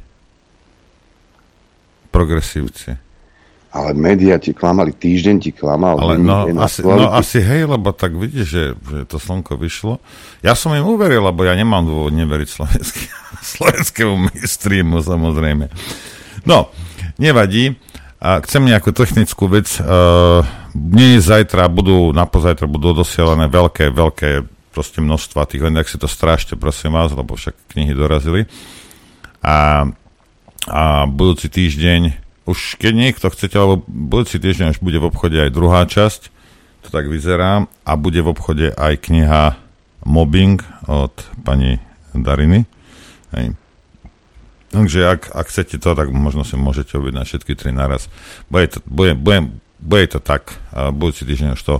Progresívci. 2.12 3.05
Ale 3.76 3.92
médiá 3.92 4.40
ti 4.40 4.56
klamali, 4.56 4.96
týždeň 4.96 5.36
ti 5.36 5.52
klamal. 5.52 6.00
Ale 6.00 6.16
no 6.16 6.48
asi, 6.64 6.80
no 6.80 7.12
asi 7.12 7.44
hej, 7.44 7.68
lebo 7.68 7.92
tak 7.92 8.16
vidíš, 8.16 8.46
že, 8.48 8.64
že 8.72 8.98
to 9.04 9.20
slnko 9.20 9.60
vyšlo. 9.60 10.00
Ja 10.40 10.56
som 10.56 10.72
im 10.72 10.88
uveril, 10.88 11.20
lebo 11.20 11.44
ja 11.44 11.52
nemám 11.52 11.84
dôvod 11.84 12.16
neveriť 12.16 12.48
slovenský, 12.48 13.04
slovenskému 13.60 14.32
mainstreamu, 14.32 15.04
samozrejme. 15.04 15.68
No, 16.48 16.72
nevadí. 17.20 17.76
A 18.16 18.40
chcem 18.40 18.64
nejakú 18.64 18.96
technickú 18.96 19.44
vec. 19.52 19.68
Uh, 19.76 20.40
dnes, 20.72 21.28
zajtra 21.28 21.68
budú, 21.68 22.16
na 22.16 22.24
pozajtra 22.24 22.64
budú 22.64 22.96
dosielané 22.96 23.44
veľké, 23.52 23.92
veľké 23.92 24.30
proste 24.72 25.04
množstva 25.04 25.44
tých, 25.52 25.68
len 25.68 25.76
ak 25.76 25.88
si 25.88 26.00
to 26.00 26.08
strážte, 26.08 26.56
prosím 26.56 26.96
vás, 26.96 27.12
lebo 27.12 27.36
však 27.36 27.76
knihy 27.76 27.92
dorazili. 27.92 28.48
A, 29.44 29.88
a 30.64 31.04
budúci 31.04 31.52
týždeň 31.52 32.25
už 32.46 32.78
keď 32.78 32.92
niekto 32.94 33.26
chcete, 33.28 33.58
lebo 33.58 33.82
budúci 33.86 34.38
týždeň 34.38 34.78
už 34.78 34.80
bude 34.80 35.02
v 35.02 35.10
obchode 35.10 35.34
aj 35.34 35.50
druhá 35.50 35.82
časť, 35.84 36.30
to 36.86 36.88
tak 36.94 37.10
vyzerá, 37.10 37.66
a 37.82 37.92
bude 37.98 38.22
v 38.22 38.30
obchode 38.30 38.70
aj 38.70 38.94
kniha 39.02 39.58
Mobbing 40.06 40.62
od 40.86 41.14
pani 41.42 41.82
Dariny. 42.14 42.62
Hej. 43.34 43.58
Takže 44.70 45.00
ak, 45.02 45.34
ak 45.34 45.46
chcete 45.50 45.82
to, 45.82 45.90
tak 45.98 46.10
možno 46.14 46.46
si 46.46 46.54
môžete 46.54 46.94
objednať 46.94 47.26
všetky 47.26 47.52
tri 47.58 47.74
naraz. 47.74 48.06
Bude 48.46 48.70
to, 48.70 48.78
bude, 48.86 49.18
bude, 49.18 49.58
bude 49.82 50.06
to 50.06 50.22
tak, 50.22 50.54
budúci 50.94 51.26
týždeň 51.26 51.58
už 51.58 51.62
to 51.66 51.74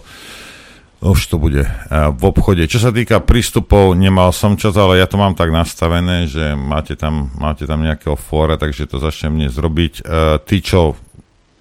už 1.05 1.29
to 1.29 1.37
bude 1.37 1.69
v 1.93 2.23
obchode. 2.25 2.65
Čo 2.65 2.89
sa 2.89 2.91
týka 2.91 3.21
prístupov, 3.21 3.93
nemal 3.93 4.33
som 4.33 4.57
čas, 4.57 4.73
ale 4.81 4.97
ja 4.97 5.05
to 5.05 5.21
mám 5.21 5.37
tak 5.37 5.53
nastavené, 5.53 6.25
že 6.25 6.57
máte 6.57 6.97
tam, 6.97 7.29
máte 7.37 7.69
tam 7.69 7.85
nejakého 7.85 8.17
fóra, 8.17 8.57
takže 8.57 8.89
to 8.89 8.97
začnem 8.97 9.45
dnes 9.45 9.55
robiť. 9.61 10.01
E, 10.01 10.03
tí, 10.49 10.65
čo 10.65 10.97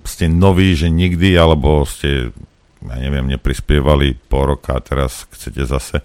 ste 0.08 0.32
noví, 0.32 0.72
že 0.80 0.88
nikdy, 0.88 1.36
alebo 1.36 1.84
ste, 1.84 2.32
ja 2.80 2.96
neviem, 2.96 3.28
neprispievali 3.28 4.16
pol 4.32 4.56
roka 4.56 4.80
a 4.80 4.84
teraz 4.84 5.28
chcete 5.36 5.68
zase, 5.68 6.00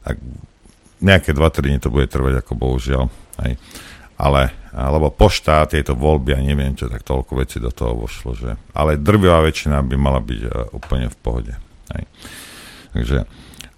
tak 0.00 0.16
nejaké 1.02 1.34
2-3 1.36 1.68
dní 1.68 1.78
to 1.82 1.92
bude 1.92 2.08
trvať, 2.08 2.40
ako 2.40 2.52
bohužiaľ. 2.56 3.04
Hej. 3.44 3.58
Ale, 4.16 4.54
alebo 4.70 5.10
pošta, 5.10 5.66
tieto 5.66 5.98
voľby, 5.98 6.32
ja 6.32 6.40
neviem 6.40 6.78
čo, 6.78 6.86
tak 6.86 7.02
toľko 7.02 7.42
veci 7.42 7.58
do 7.58 7.74
toho 7.74 7.98
vošlo, 8.06 8.38
že... 8.38 8.54
Ale 8.72 8.96
drvivá 8.96 9.42
väčšina 9.42 9.82
by 9.82 9.96
mala 9.98 10.22
byť 10.22 10.40
uh, 10.46 10.50
úplne 10.78 11.10
v 11.10 11.16
pohode. 11.18 11.52
Hej. 11.90 12.06
Takže 12.92 13.24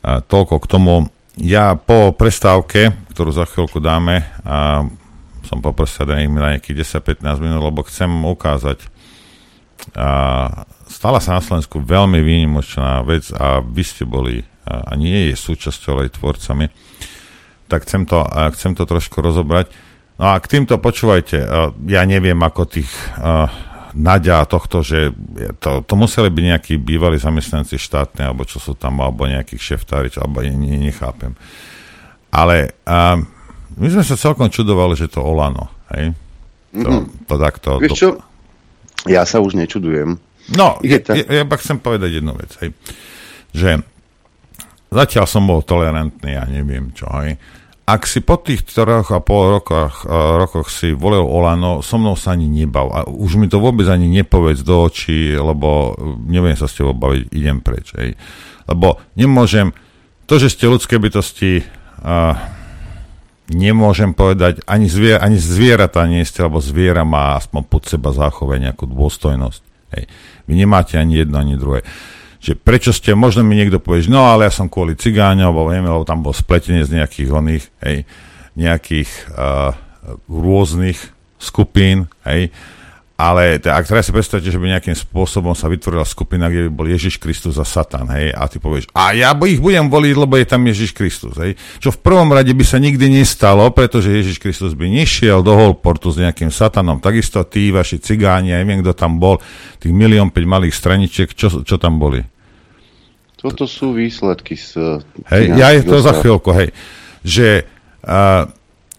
a 0.05 0.21
toľko 0.21 0.61
k 0.61 0.67
tomu. 0.69 0.95
Ja 1.41 1.75
po 1.75 2.13
prestávke, 2.13 2.93
ktorú 3.17 3.33
za 3.33 3.49
chvíľku 3.49 3.81
dáme, 3.81 4.29
a 4.45 4.85
som 5.49 5.65
poprosil 5.65 6.07
na 6.07 6.55
nejakých 6.55 7.01
10-15 7.01 7.41
minút, 7.41 7.65
lebo 7.65 7.81
chcem 7.89 8.13
ukázať. 8.13 8.85
A 9.97 10.09
stala 10.87 11.19
sa 11.25 11.41
na 11.41 11.43
Slovensku 11.43 11.81
veľmi 11.81 12.21
výnimočná 12.21 13.03
vec 13.03 13.33
a 13.35 13.65
vy 13.65 13.83
ste 13.83 14.05
boli 14.07 14.45
a, 14.65 14.93
a 14.93 14.97
nie 14.97 15.33
je 15.33 15.35
súčasťou 15.37 16.05
aj 16.05 16.21
tvorcami. 16.21 16.69
Tak 17.69 17.89
chcem 17.89 18.05
to, 18.05 18.23
chcem 18.55 18.77
to 18.77 18.85
trošku 18.85 19.25
rozobrať. 19.25 19.73
No 20.21 20.31
a 20.31 20.39
k 20.39 20.47
týmto 20.47 20.79
počúvajte, 20.79 21.37
ja 21.91 22.03
neviem, 22.07 22.39
ako 22.39 22.71
tých 22.71 22.93
Nadia 23.95 24.43
tohto, 24.43 24.83
že 24.83 25.15
to, 25.63 25.87
to 25.87 25.95
museli 25.95 26.27
byť 26.27 26.45
nejakí 26.45 26.75
bývalí 26.83 27.15
zamestnanci 27.15 27.79
štátne, 27.79 28.27
alebo 28.27 28.43
čo 28.43 28.59
sú 28.59 28.75
tam, 28.75 28.99
alebo 28.99 29.31
nejakých 29.31 29.75
šeftári, 29.75 30.11
alebo 30.19 30.43
ne, 30.43 30.51
ne, 30.51 30.91
nechápem. 30.91 31.39
Ale 32.35 32.75
a, 32.83 33.15
my 33.79 33.87
sme 33.87 34.03
sa 34.03 34.19
celkom 34.19 34.51
čudovali, 34.51 34.99
že 34.99 35.07
to 35.07 35.23
Olano, 35.23 35.71
hej? 35.95 36.11
To, 36.75 36.91
mm-hmm. 36.91 37.31
to 37.31 37.35
takto... 37.39 37.71
Vieš 37.79 37.95
čo? 37.95 38.11
Ja 39.07 39.23
sa 39.23 39.39
už 39.39 39.55
nečudujem. 39.55 40.19
No, 40.59 40.79
ja, 40.83 40.99
ja, 41.15 41.47
ja 41.47 41.57
chcem 41.63 41.79
povedať 41.79 42.19
jednu 42.19 42.35
vec, 42.35 42.51
hej? 42.59 42.75
Že 43.55 43.71
zatiaľ 44.91 45.27
som 45.31 45.47
bol 45.47 45.63
tolerantný, 45.63 46.35
ja 46.35 46.43
neviem 46.51 46.91
čo, 46.91 47.07
hej? 47.23 47.39
Ak 47.85 48.09
si 48.09 48.25
po 48.25 48.41
tých 48.41 48.65
troch 48.65 49.13
a 49.13 49.21
pol 49.21 49.61
rokoch, 49.61 50.09
uh, 50.09 50.41
rokoch 50.41 50.73
si 50.73 50.97
volil 50.97 51.21
Olano, 51.21 51.85
so 51.85 52.01
mnou 52.01 52.17
sa 52.17 52.33
ani 52.33 52.49
nebav. 52.49 52.87
A 52.89 52.99
už 53.05 53.37
mi 53.37 53.45
to 53.45 53.61
vôbec 53.61 53.85
ani 53.93 54.09
nepovedz 54.09 54.65
do 54.65 54.89
očí, 54.89 55.37
lebo 55.37 55.93
neviem 56.25 56.57
sa 56.57 56.65
s 56.65 56.81
tebou 56.81 56.97
baviť, 56.97 57.29
idem 57.37 57.61
preč. 57.61 57.93
Ej. 58.01 58.17
Lebo 58.65 59.05
nemôžem, 59.21 59.77
to, 60.25 60.41
že 60.41 60.57
ste 60.57 60.65
ľudské 60.65 60.97
bytosti, 60.97 61.61
uh, 62.01 62.33
nemôžem 63.53 64.17
povedať, 64.17 64.65
ani, 64.65 64.89
zvier, 64.89 65.21
ani 65.21 65.37
zvieratá 65.37 66.09
nie 66.09 66.25
ste, 66.25 66.41
lebo 66.41 66.65
zviera 66.65 67.05
má 67.05 67.37
aspoň 67.37 67.69
pod 67.69 67.85
seba 67.85 68.17
zachovať 68.17 68.65
nejakú 68.65 68.89
dôstojnosť. 68.89 69.63
Hej. 69.93 70.05
Vy 70.49 70.53
nemáte 70.57 70.97
ani 70.97 71.21
jedno, 71.21 71.37
ani 71.37 71.61
druhé 71.61 71.85
že 72.45 72.53
prečo 72.61 72.93
ste, 72.93 73.17
možno 73.17 73.41
mi 73.41 73.57
niekto 73.57 73.81
povie, 73.81 74.05
že 74.05 74.13
no 74.13 74.29
ale 74.29 74.45
ja 74.45 74.53
som 74.53 74.69
kvôli 74.69 75.01
cigáňov, 75.01 75.57
lebo 75.57 75.73
neviem, 75.73 75.89
lebo 75.89 76.05
tam 76.05 76.21
bol 76.21 76.37
spletenie 76.37 76.85
z 76.85 77.01
nejakých 77.01 77.33
oných, 77.33 77.65
hej, 77.81 78.05
nejakých 78.53 79.11
uh, 79.33 79.73
rôznych 80.29 81.01
skupín, 81.41 82.05
hej, 82.29 82.53
ale 83.15 83.63
ak 83.63 83.87
teraz 83.87 84.11
si 84.11 84.13
predstavíte, 84.13 84.51
že 84.51 84.59
by 84.59 84.75
nejakým 84.75 84.99
spôsobom 84.99 85.55
sa 85.55 85.71
vytvorila 85.71 86.03
skupina, 86.03 86.51
kde 86.51 86.67
by 86.67 86.71
bol 86.75 86.85
Ježiš 86.91 87.23
Kristus 87.23 87.57
a 87.57 87.65
Satan, 87.65 88.11
hej, 88.11 88.35
a 88.35 88.45
ty 88.51 88.59
povieš, 88.61 88.91
a 88.93 89.17
ja 89.17 89.33
ich 89.47 89.63
budem 89.63 89.87
voliť, 89.87 90.15
lebo 90.19 90.35
je 90.35 90.45
tam 90.45 90.67
Ježiš 90.67 90.91
Kristus, 90.93 91.39
hej. 91.39 91.55
Čo 91.79 91.95
v 91.95 92.03
prvom 92.03 92.29
rade 92.35 92.51
by 92.51 92.65
sa 92.67 92.77
nikdy 92.77 93.09
nestalo, 93.09 93.71
pretože 93.71 94.11
Ježiš 94.13 94.43
Kristus 94.43 94.75
by 94.75 94.91
nešiel 94.91 95.47
do 95.47 95.55
Holportu 95.55 96.11
s 96.11 96.21
nejakým 96.21 96.51
Satanom. 96.51 96.99
Takisto 96.99 97.41
tí 97.47 97.71
vaši 97.71 98.03
cigáni, 98.03 98.51
ja 98.53 98.59
neviem, 98.59 98.83
kto 98.83 98.93
tam 98.93 99.23
bol, 99.23 99.39
tých 99.79 99.95
milión 99.95 100.35
päť 100.35 100.45
malých 100.51 100.75
straničiek, 100.75 101.31
čo, 101.33 101.63
čo 101.63 101.79
tam 101.79 102.03
boli? 102.03 102.34
Toto 103.45 103.69
sú 103.69 103.93
výsledky 103.93 104.57
z... 104.57 105.05
Hej, 105.29 105.45
ja 105.61 105.69
je 105.77 105.85
to 105.85 106.01
za 106.01 106.17
chvíľku, 106.17 106.49
hej. 106.57 106.73
Že, 107.21 107.69
uh, 108.09 108.49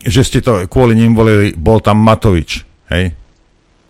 že 0.06 0.22
ste 0.22 0.38
to 0.46 0.70
kvôli 0.70 0.94
ním 0.94 1.18
volili, 1.18 1.58
bol 1.58 1.82
tam 1.82 1.98
Matovič, 2.06 2.62
hej. 2.94 3.18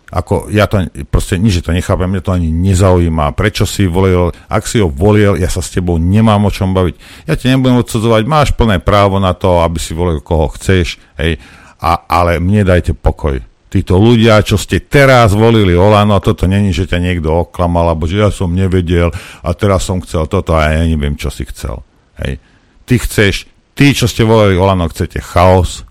Ako, 0.08 0.48
ja 0.48 0.64
to 0.64 0.88
proste 1.12 1.36
nič 1.36 1.60
to 1.60 1.76
nechápem, 1.76 2.08
mňa 2.08 2.24
to 2.24 2.32
ani 2.32 2.48
nezaujíma. 2.48 3.36
Prečo 3.36 3.68
si 3.68 3.84
volil, 3.84 4.32
ak 4.48 4.64
si 4.64 4.80
ho 4.80 4.88
volil, 4.88 5.36
ja 5.36 5.52
sa 5.52 5.60
s 5.60 5.68
tebou 5.68 6.00
nemám 6.00 6.48
o 6.48 6.54
čom 6.54 6.72
baviť. 6.72 7.28
Ja 7.28 7.36
ti 7.36 7.52
nebudem 7.52 7.76
odsudzovať, 7.84 8.24
máš 8.24 8.56
plné 8.56 8.80
právo 8.80 9.20
na 9.20 9.36
to, 9.36 9.60
aby 9.60 9.76
si 9.76 9.92
volil 9.92 10.24
koho 10.24 10.48
chceš, 10.56 10.96
hej. 11.20 11.36
A, 11.76 12.00
ale 12.08 12.40
mne 12.40 12.64
dajte 12.64 12.96
pokoj 12.96 13.44
títo 13.66 13.98
ľudia, 13.98 14.46
čo 14.46 14.54
ste 14.54 14.82
teraz 14.82 15.34
volili 15.34 15.74
Olano, 15.74 16.16
a 16.16 16.22
toto 16.22 16.46
není, 16.46 16.70
že 16.70 16.86
ťa 16.86 16.98
niekto 17.02 17.50
oklamal, 17.50 17.92
alebo 17.92 18.06
že 18.06 18.22
ja 18.22 18.30
som 18.30 18.54
nevedel 18.54 19.10
a 19.42 19.48
teraz 19.52 19.86
som 19.86 19.98
chcel 20.02 20.30
toto 20.30 20.54
a 20.54 20.70
ja 20.70 20.86
neviem, 20.86 21.18
čo 21.18 21.28
si 21.28 21.42
chcel. 21.44 21.82
Hej. 22.22 22.38
Ty 22.86 22.94
chceš, 23.02 23.34
tí, 23.74 23.90
čo 23.92 24.06
ste 24.06 24.22
volili 24.22 24.54
Olano, 24.54 24.86
chcete 24.86 25.18
chaos, 25.18 25.82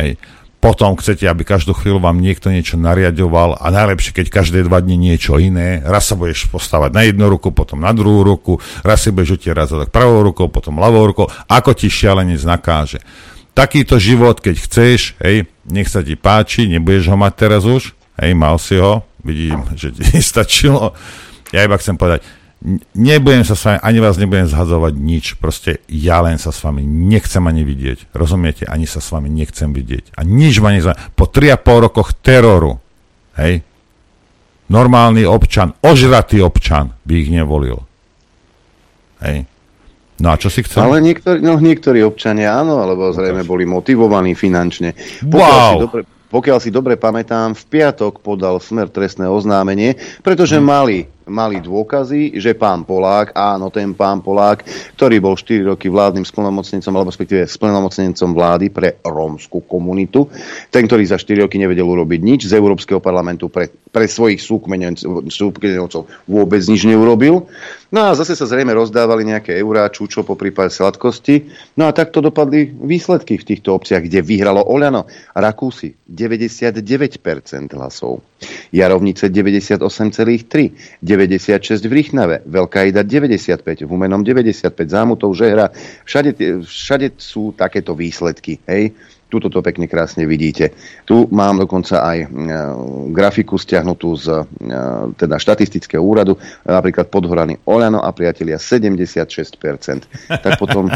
hej. 0.00 0.16
Potom 0.64 0.96
chcete, 0.96 1.28
aby 1.28 1.44
každú 1.44 1.76
chvíľu 1.76 2.00
vám 2.00 2.24
niekto 2.24 2.48
niečo 2.48 2.80
nariadoval 2.80 3.60
a 3.60 3.68
najlepšie, 3.68 4.16
keď 4.16 4.26
každé 4.32 4.64
dva 4.64 4.80
dni 4.80 4.96
niečo 4.96 5.36
iné. 5.36 5.84
Raz 5.84 6.08
sa 6.08 6.16
budeš 6.16 6.48
postavať 6.48 6.88
na 6.88 7.04
jednu 7.04 7.28
ruku, 7.28 7.52
potom 7.52 7.84
na 7.84 7.92
druhú 7.92 8.24
ruku, 8.24 8.56
raz 8.80 9.04
si 9.04 9.12
budeš 9.12 9.36
utierať 9.44 9.66
zadok 9.68 9.90
pravou 9.92 10.24
rukou, 10.24 10.48
potom 10.48 10.80
ľavou 10.80 11.04
rukou, 11.04 11.28
ako 11.52 11.76
ti 11.76 11.92
šialenec 11.92 12.40
nakáže 12.48 13.04
takýto 13.54 13.96
život, 14.02 14.42
keď 14.42 14.54
chceš, 14.58 15.14
hej, 15.22 15.46
nech 15.70 15.88
sa 15.88 16.02
ti 16.02 16.18
páči, 16.18 16.66
nebudeš 16.66 17.08
ho 17.08 17.16
mať 17.16 17.32
teraz 17.38 17.62
už, 17.64 17.94
hej, 18.20 18.34
mal 18.34 18.58
si 18.58 18.76
ho, 18.76 19.06
vidím, 19.22 19.62
že 19.80 19.94
ti 19.94 20.02
nestačilo. 20.12 20.92
Ja 21.54 21.62
iba 21.62 21.78
chcem 21.78 21.94
povedať, 21.94 22.26
nebudem 22.98 23.46
sa 23.46 23.54
s 23.54 23.62
vami, 23.62 23.78
ani 23.78 23.98
vás 24.02 24.18
nebudem 24.18 24.50
zhadzovať 24.50 24.92
nič, 24.98 25.24
proste 25.38 25.80
ja 25.86 26.18
len 26.20 26.36
sa 26.36 26.50
s 26.50 26.58
vami 26.66 26.82
nechcem 26.82 27.40
ani 27.46 27.62
vidieť, 27.62 28.10
rozumiete, 28.10 28.66
ani 28.66 28.90
sa 28.90 28.98
s 28.98 29.08
vami 29.14 29.30
nechcem 29.30 29.70
vidieť. 29.70 30.18
A 30.18 30.26
nič 30.26 30.58
ma 30.58 30.74
nezaujíma. 30.74 31.14
Po 31.14 31.30
3,5 31.30 31.84
rokoch 31.86 32.10
teroru, 32.18 32.82
hej, 33.38 33.62
normálny 34.66 35.28
občan, 35.28 35.76
ožratý 35.84 36.42
občan 36.42 36.96
by 37.06 37.12
ich 37.14 37.30
nevolil. 37.30 37.84
Hej. 39.22 39.48
No 40.22 40.30
a 40.30 40.38
čo 40.38 40.46
si 40.46 40.62
chcel? 40.62 40.86
Ale 40.86 41.02
niektorí, 41.02 41.42
no, 41.42 41.58
niektorí 41.58 42.06
občania 42.06 42.54
áno, 42.54 42.78
alebo 42.78 43.10
zrejme 43.10 43.42
boli 43.42 43.66
motivovaní 43.66 44.38
finančne. 44.38 44.94
Pokiaľ 45.26 45.58
wow. 45.58 45.70
si 45.74 45.82
dobre, 45.82 46.02
pokiaľ 46.30 46.58
si 46.62 46.70
dobre 46.70 46.94
pamätám, 46.94 47.54
v 47.54 47.64
piatok 47.66 48.22
podal 48.22 48.58
smer 48.58 48.90
trestné 48.90 49.26
oznámenie, 49.26 49.98
pretože 50.22 50.58
hmm. 50.58 50.66
mali 50.66 50.98
mali 51.28 51.60
dôkazy, 51.60 52.36
že 52.36 52.52
pán 52.56 52.84
Polák, 52.84 53.32
áno, 53.32 53.72
ten 53.72 53.96
pán 53.96 54.20
Polák, 54.20 54.64
ktorý 54.96 55.20
bol 55.20 55.34
4 55.36 55.76
roky 55.76 55.88
vládnym 55.88 56.24
splnomocnencom, 56.24 56.92
alebo 56.92 57.10
respektíve 57.10 57.48
splnomocnencom 57.48 58.30
vlády 58.36 58.66
pre 58.68 59.00
rómsku 59.00 59.64
komunitu, 59.64 60.28
ten, 60.68 60.84
ktorý 60.84 61.04
za 61.08 61.16
4 61.16 61.48
roky 61.48 61.56
nevedel 61.56 61.88
urobiť 61.88 62.20
nič, 62.20 62.40
z 62.48 62.56
Európskeho 62.56 63.00
parlamentu 63.00 63.48
pre, 63.48 63.72
pre 63.88 64.04
svojich 64.04 64.40
súkmenovcov 64.42 66.02
vôbec 66.28 66.60
nič 66.66 66.84
neurobil. 66.84 67.46
No 67.94 68.10
a 68.10 68.18
zase 68.18 68.34
sa 68.34 68.50
zrejme 68.50 68.74
rozdávali 68.74 69.22
nejaké 69.22 69.54
eurá, 69.54 69.86
čučo, 69.86 70.26
po 70.26 70.34
prípade 70.34 70.74
sladkosti. 70.74 71.46
No 71.78 71.86
a 71.86 71.94
takto 71.94 72.18
dopadli 72.18 72.66
výsledky 72.66 73.38
v 73.38 73.46
týchto 73.54 73.70
obciach, 73.70 74.02
kde 74.02 74.18
vyhralo 74.18 74.66
Oľano. 74.66 75.06
Rakúsi 75.30 75.94
99% 76.02 76.82
hlasov. 77.78 78.33
Jarovnice 78.72 79.30
98,3, 79.30 81.00
96 81.00 81.84
v 81.84 81.92
Rýchnave, 81.92 82.42
Veľká 82.44 82.86
Ida 82.88 83.02
95, 83.02 83.84
v 83.84 83.90
Umenom 83.90 84.22
95, 84.22 84.70
Zámutov, 84.86 85.36
Žehra, 85.36 85.70
všade, 86.04 86.62
všade 86.64 87.06
sú 87.16 87.52
takéto 87.56 87.96
výsledky. 87.96 88.60
Hej? 88.66 88.94
Tuto 89.34 89.50
to 89.50 89.66
pekne 89.66 89.90
krásne 89.90 90.30
vidíte. 90.30 90.70
Tu 91.02 91.26
mám 91.34 91.58
dokonca 91.58 92.06
aj 92.06 92.18
e, 92.22 92.26
grafiku 93.10 93.58
stiahnutú 93.58 94.14
z 94.14 94.30
e, 94.30 94.42
teda 95.18 95.42
štatistického 95.42 95.98
úradu, 95.98 96.38
napríklad 96.62 97.10
Podhorany 97.10 97.58
Oľano 97.66 97.98
a 97.98 98.14
priatelia 98.14 98.62
76%. 98.62 99.26
Tak 100.30 100.54
potom, 100.54 100.86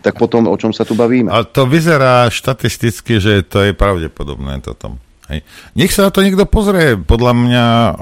tak 0.00 0.16
potom 0.16 0.48
o 0.48 0.56
čom 0.56 0.72
sa 0.72 0.88
tu 0.88 0.96
bavíme? 0.96 1.28
Ale 1.28 1.44
to 1.52 1.68
vyzerá 1.68 2.32
štatisticky, 2.32 3.20
že 3.20 3.44
to 3.44 3.60
je 3.60 3.76
pravdepodobné 3.76 4.64
toto. 4.64 4.96
Hej. 5.30 5.46
Nech 5.78 5.92
sa 5.94 6.08
na 6.08 6.10
to 6.10 6.24
niekto 6.24 6.48
pozrie. 6.48 6.98
Podľa 6.98 7.32
mňa 7.36 7.66
o, 7.66 7.92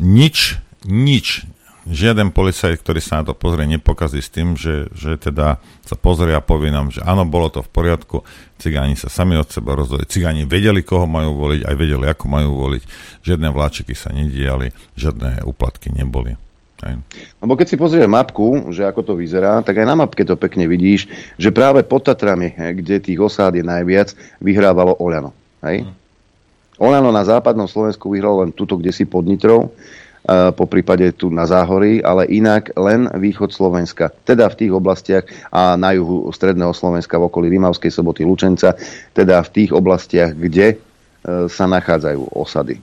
nič, 0.00 0.60
nič 0.84 1.48
žiaden 1.84 2.32
policajt, 2.32 2.80
ktorý 2.80 3.00
sa 3.00 3.20
na 3.20 3.32
to 3.32 3.34
pozrie, 3.36 3.68
nepokazí 3.68 4.24
s 4.24 4.32
tým, 4.32 4.56
že, 4.56 4.88
že 4.96 5.20
teda 5.20 5.60
sa 5.84 5.96
pozrie 6.00 6.32
a 6.32 6.40
povie 6.40 6.72
nám, 6.72 6.88
že 6.88 7.04
áno, 7.04 7.28
bolo 7.28 7.52
to 7.52 7.60
v 7.60 7.70
poriadku, 7.70 8.24
cigáni 8.56 8.96
sa 8.96 9.12
sami 9.12 9.36
od 9.36 9.48
seba 9.52 9.76
rozhodli, 9.76 10.08
cigáni 10.08 10.48
vedeli, 10.48 10.80
koho 10.80 11.04
majú 11.04 11.36
voliť, 11.36 11.60
aj 11.68 11.74
vedeli, 11.76 12.04
ako 12.08 12.24
majú 12.24 12.50
voliť, 12.56 12.82
žiadne 13.20 13.48
vláčiky 13.52 13.92
sa 13.92 14.16
nediali, 14.16 14.72
žiadne 14.96 15.44
úplatky 15.44 15.92
neboli. 15.92 16.40
Lebo 17.40 17.56
keď 17.56 17.66
si 17.72 17.80
pozrieš 17.80 18.04
mapku, 18.04 18.68
že 18.68 18.84
ako 18.84 19.00
to 19.00 19.12
vyzerá, 19.16 19.64
tak 19.64 19.80
aj 19.80 19.88
na 19.88 19.96
mapke 19.96 20.20
to 20.20 20.36
pekne 20.36 20.68
vidíš, 20.68 21.08
že 21.40 21.48
práve 21.48 21.80
pod 21.80 22.04
Tatrami, 22.04 22.52
kde 22.52 23.00
tých 23.00 23.16
osád 23.16 23.56
je 23.56 23.64
najviac, 23.64 24.12
vyhrávalo 24.44 25.00
Oľano. 25.00 25.32
Hej? 25.64 25.88
Oľano 26.78 27.14
na 27.14 27.22
západnom 27.22 27.70
Slovensku 27.70 28.10
vyhralo 28.10 28.42
len 28.42 28.50
tuto, 28.50 28.74
kde 28.74 28.90
si 28.90 29.06
pod 29.06 29.24
Nitrou, 29.24 29.70
po 30.56 30.64
prípade 30.64 31.04
tu 31.12 31.28
na 31.28 31.44
Záhorí, 31.44 32.00
ale 32.00 32.24
inak 32.32 32.72
len 32.80 33.12
východ 33.12 33.52
Slovenska. 33.52 34.08
Teda 34.24 34.48
v 34.48 34.56
tých 34.56 34.72
oblastiach 34.72 35.28
a 35.52 35.76
na 35.76 35.92
juhu 35.92 36.32
stredného 36.32 36.72
Slovenska 36.72 37.20
v 37.20 37.28
okolí 37.28 37.52
Rimavskej 37.52 37.92
soboty 37.92 38.24
Lučenca, 38.24 38.72
teda 39.12 39.44
v 39.44 39.52
tých 39.52 39.70
oblastiach, 39.76 40.32
kde 40.32 40.74
e, 40.74 40.76
sa 41.52 41.68
nachádzajú 41.68 42.40
osady. 42.40 42.80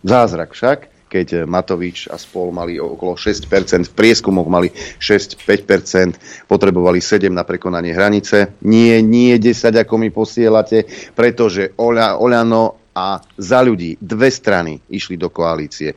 Zázrak 0.00 0.56
však, 0.56 0.88
keď 1.06 1.46
Matovič 1.46 2.10
a 2.10 2.18
spol 2.18 2.50
mali 2.50 2.78
okolo 2.78 3.14
6%, 3.14 3.90
v 3.90 3.94
prieskumoch 3.94 4.50
mali 4.50 4.70
6-5%, 4.98 6.46
potrebovali 6.50 6.98
7 6.98 7.30
na 7.30 7.46
prekonanie 7.46 7.94
hranice. 7.94 8.58
Nie, 8.66 9.02
nie 9.02 9.38
10, 9.38 9.86
ako 9.86 9.94
mi 9.98 10.10
posielate, 10.10 10.84
pretože 11.14 11.74
Oľa, 11.78 12.18
Oľano 12.18 12.85
a 12.96 13.20
za 13.36 13.60
ľudí 13.60 14.00
dve 14.00 14.32
strany 14.32 14.80
išli 14.88 15.20
do 15.20 15.28
koalície. 15.28 15.92
E, 15.92 15.96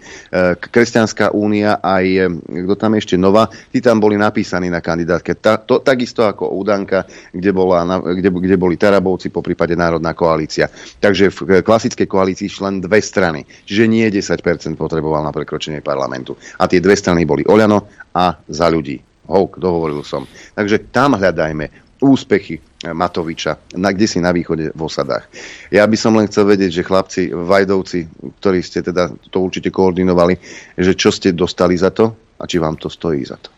Kresťanská 0.60 1.32
únia 1.32 1.80
aj, 1.80 2.06
e, 2.06 2.28
kto 2.68 2.76
tam 2.76 3.00
ešte 3.00 3.16
nová, 3.16 3.48
tí 3.48 3.80
tam 3.80 4.04
boli 4.04 4.20
napísaní 4.20 4.68
na 4.68 4.84
kandidátke. 4.84 5.40
Ta, 5.40 5.64
to, 5.64 5.80
takisto 5.80 6.28
ako 6.28 6.52
Udanka, 6.52 7.08
kde, 7.32 7.56
bola, 7.56 7.88
kde, 8.04 8.28
kde 8.28 8.56
boli 8.60 8.76
Tarabovci, 8.76 9.32
po 9.32 9.40
prípade 9.40 9.80
Národná 9.80 10.12
koalícia. 10.12 10.68
Takže 11.00 11.32
v 11.32 11.64
klasickej 11.64 12.04
koalícii 12.04 12.52
len 12.60 12.84
dve 12.84 13.00
strany. 13.00 13.48
Čiže 13.48 13.88
nie 13.88 14.04
10% 14.12 14.76
potreboval 14.76 15.24
na 15.24 15.32
prekročenie 15.32 15.80
parlamentu. 15.80 16.36
A 16.60 16.68
tie 16.68 16.84
dve 16.84 17.00
strany 17.00 17.24
boli 17.24 17.48
Oľano 17.48 18.12
a 18.12 18.36
za 18.52 18.68
ľudí. 18.68 19.00
Houk, 19.30 19.62
dohovoril 19.62 20.02
som. 20.02 20.26
Takže 20.58 20.90
tam 20.92 21.16
hľadajme 21.16 21.89
úspechy 22.00 22.64
Matoviča, 22.80 23.60
na, 23.76 23.92
kde 23.92 24.08
si 24.08 24.24
na 24.24 24.32
východe 24.32 24.72
v 24.72 24.82
osadách. 24.82 25.28
Ja 25.68 25.84
by 25.84 25.98
som 26.00 26.16
len 26.16 26.32
chcel 26.32 26.48
vedieť, 26.48 26.80
že 26.80 26.88
chlapci 26.88 27.22
Vajdovci, 27.36 28.08
ktorí 28.40 28.64
ste 28.64 28.80
teda 28.80 29.12
to 29.28 29.38
určite 29.44 29.68
koordinovali, 29.68 30.40
že 30.80 30.96
čo 30.96 31.12
ste 31.12 31.36
dostali 31.36 31.76
za 31.76 31.92
to 31.92 32.16
a 32.40 32.48
či 32.48 32.56
vám 32.56 32.80
to 32.80 32.88
stojí 32.88 33.20
za 33.28 33.36
to. 33.36 33.52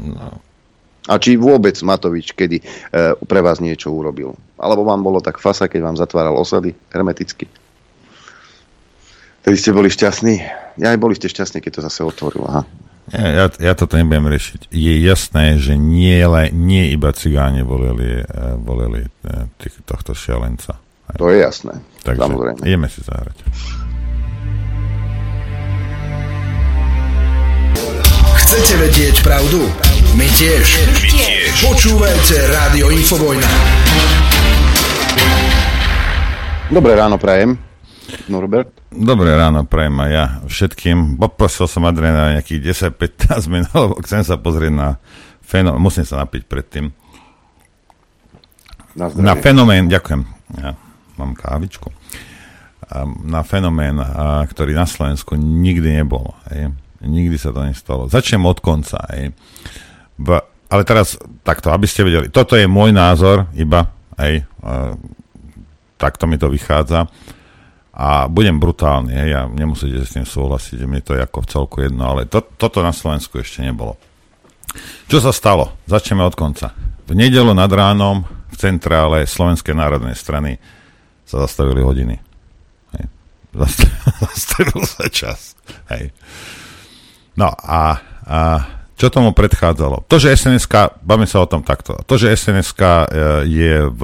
No. 0.00 0.40
A 1.08 1.16
či 1.16 1.40
vôbec 1.40 1.76
Matovič 1.80 2.36
kedy 2.36 2.60
e, 2.60 2.64
pre 3.24 3.40
vás 3.40 3.60
niečo 3.60 3.92
urobil. 3.92 4.36
Alebo 4.60 4.84
vám 4.84 5.00
bolo 5.00 5.20
tak 5.24 5.40
fasa, 5.40 5.68
keď 5.68 5.80
vám 5.84 5.96
zatváral 6.00 6.36
osady 6.36 6.76
hermeticky. 6.92 7.48
Tedy 9.44 9.56
ste 9.56 9.72
boli 9.72 9.88
šťastní. 9.88 10.34
Ja 10.76 10.92
aj 10.92 11.00
boli 11.00 11.16
ste 11.16 11.32
šťastní, 11.32 11.64
keď 11.64 11.80
to 11.80 11.84
zase 11.88 12.00
otvoril. 12.04 12.44
Aha. 12.44 12.62
Ja, 13.08 13.26
ja, 13.26 13.46
ja 13.48 13.72
toto 13.72 13.96
nebudem 13.96 14.28
riešiť. 14.28 14.68
Je 14.68 14.94
jasné, 15.00 15.56
že 15.56 15.74
nie, 15.80 16.20
le, 16.28 16.52
nie 16.52 16.92
iba 16.92 17.12
cigáni 17.16 17.64
volili, 17.64 18.20
uh, 18.20 18.56
volili 18.60 19.08
uh, 19.08 19.48
tých, 19.56 19.80
tohto 19.88 20.12
šialenca. 20.12 20.76
To 21.16 21.32
je 21.32 21.40
jasné. 21.40 21.80
Takže 22.04 22.20
samozrejme. 22.20 22.60
ideme 22.68 22.88
si 22.92 23.00
zahrať. 23.00 23.36
Chcete 28.44 28.72
vedieť 28.80 29.16
pravdu? 29.24 29.60
My 30.16 30.28
tiež. 30.28 30.66
My 30.88 31.04
tiež. 31.04 31.52
Počúvajte 31.64 32.36
Rádio 32.48 32.92
Infovojna. 32.92 33.50
Dobré 36.68 36.92
ráno, 36.92 37.16
prajem. 37.16 37.67
Norbert. 38.28 38.72
Dobré 38.88 39.36
ráno, 39.36 39.68
prajem 39.68 39.96
aj 40.00 40.10
ja 40.10 40.26
všetkým. 40.48 41.20
Poprosil 41.20 41.68
som 41.68 41.84
Adriana 41.84 42.40
nejakých 42.40 42.92
10-15 42.96 43.52
minút, 43.52 43.72
lebo 43.76 43.94
chcem 44.04 44.24
sa 44.24 44.40
pozrieť 44.40 44.72
na 44.72 44.88
fenomén, 45.44 45.80
musím 45.80 46.08
sa 46.08 46.24
napiť 46.24 46.42
predtým. 46.48 46.88
Na, 48.96 49.06
na 49.12 49.34
fenomén, 49.36 49.86
ďakujem, 49.86 50.24
ja 50.58 50.74
mám 51.20 51.36
kávičku. 51.36 51.92
Na 53.28 53.44
fenomén, 53.44 54.00
ktorý 54.48 54.72
na 54.72 54.88
Slovensku 54.88 55.36
nikdy 55.36 56.00
nebol. 56.00 56.32
Hej. 56.48 56.72
Nikdy 57.04 57.36
sa 57.36 57.52
to 57.52 57.60
nestalo. 57.62 58.08
Začnem 58.08 58.42
od 58.48 58.58
konca. 58.64 58.98
Hej. 59.12 59.36
V, 60.16 60.28
ale 60.72 60.82
teraz 60.88 61.20
takto, 61.44 61.70
aby 61.70 61.84
ste 61.84 62.08
vedeli, 62.08 62.32
toto 62.32 62.56
je 62.56 62.64
môj 62.64 62.90
názor, 62.90 63.48
iba, 63.54 63.92
hej, 64.16 64.44
takto 66.00 66.24
mi 66.24 66.40
to 66.40 66.48
vychádza 66.48 67.06
a 67.98 68.30
budem 68.30 68.62
brutálny, 68.62 69.10
hej, 69.10 69.28
ja 69.34 69.42
nemusíte 69.50 70.06
s 70.06 70.14
tým 70.14 70.22
súhlasiť, 70.22 70.86
mi 70.86 71.02
to 71.02 71.18
je 71.18 71.26
ako 71.26 71.42
v 71.42 71.50
celku 71.50 71.76
jedno, 71.82 72.06
ale 72.06 72.30
to, 72.30 72.38
toto 72.54 72.78
na 72.78 72.94
Slovensku 72.94 73.42
ešte 73.42 73.66
nebolo. 73.66 73.98
Čo 75.10 75.18
sa 75.18 75.34
stalo? 75.34 75.74
Začneme 75.90 76.22
od 76.22 76.38
konca. 76.38 76.70
V 77.10 77.12
nedelu 77.18 77.50
nad 77.50 77.66
ránom 77.66 78.22
v 78.22 78.54
centrále 78.54 79.26
Slovenskej 79.26 79.74
národnej 79.74 80.14
strany 80.14 80.62
sa 81.26 81.42
zastavili 81.42 81.82
hodiny. 81.82 82.22
Hej. 82.94 83.04
Zastavil 84.30 84.82
sa 84.86 85.04
čas. 85.10 85.58
Hej. 85.90 86.14
No 87.34 87.50
a, 87.50 87.98
a 88.22 88.38
čo 88.94 89.10
tomu 89.10 89.34
predchádzalo? 89.34 90.06
To, 90.06 90.16
že 90.22 90.38
SNSK, 90.38 91.02
bavíme 91.02 91.26
sa 91.26 91.42
o 91.42 91.50
tom 91.50 91.66
takto, 91.66 91.98
to, 92.06 92.14
že 92.14 92.34
SNSK 92.34 92.82
e, 92.82 93.06
je 93.46 93.74
v 93.90 94.02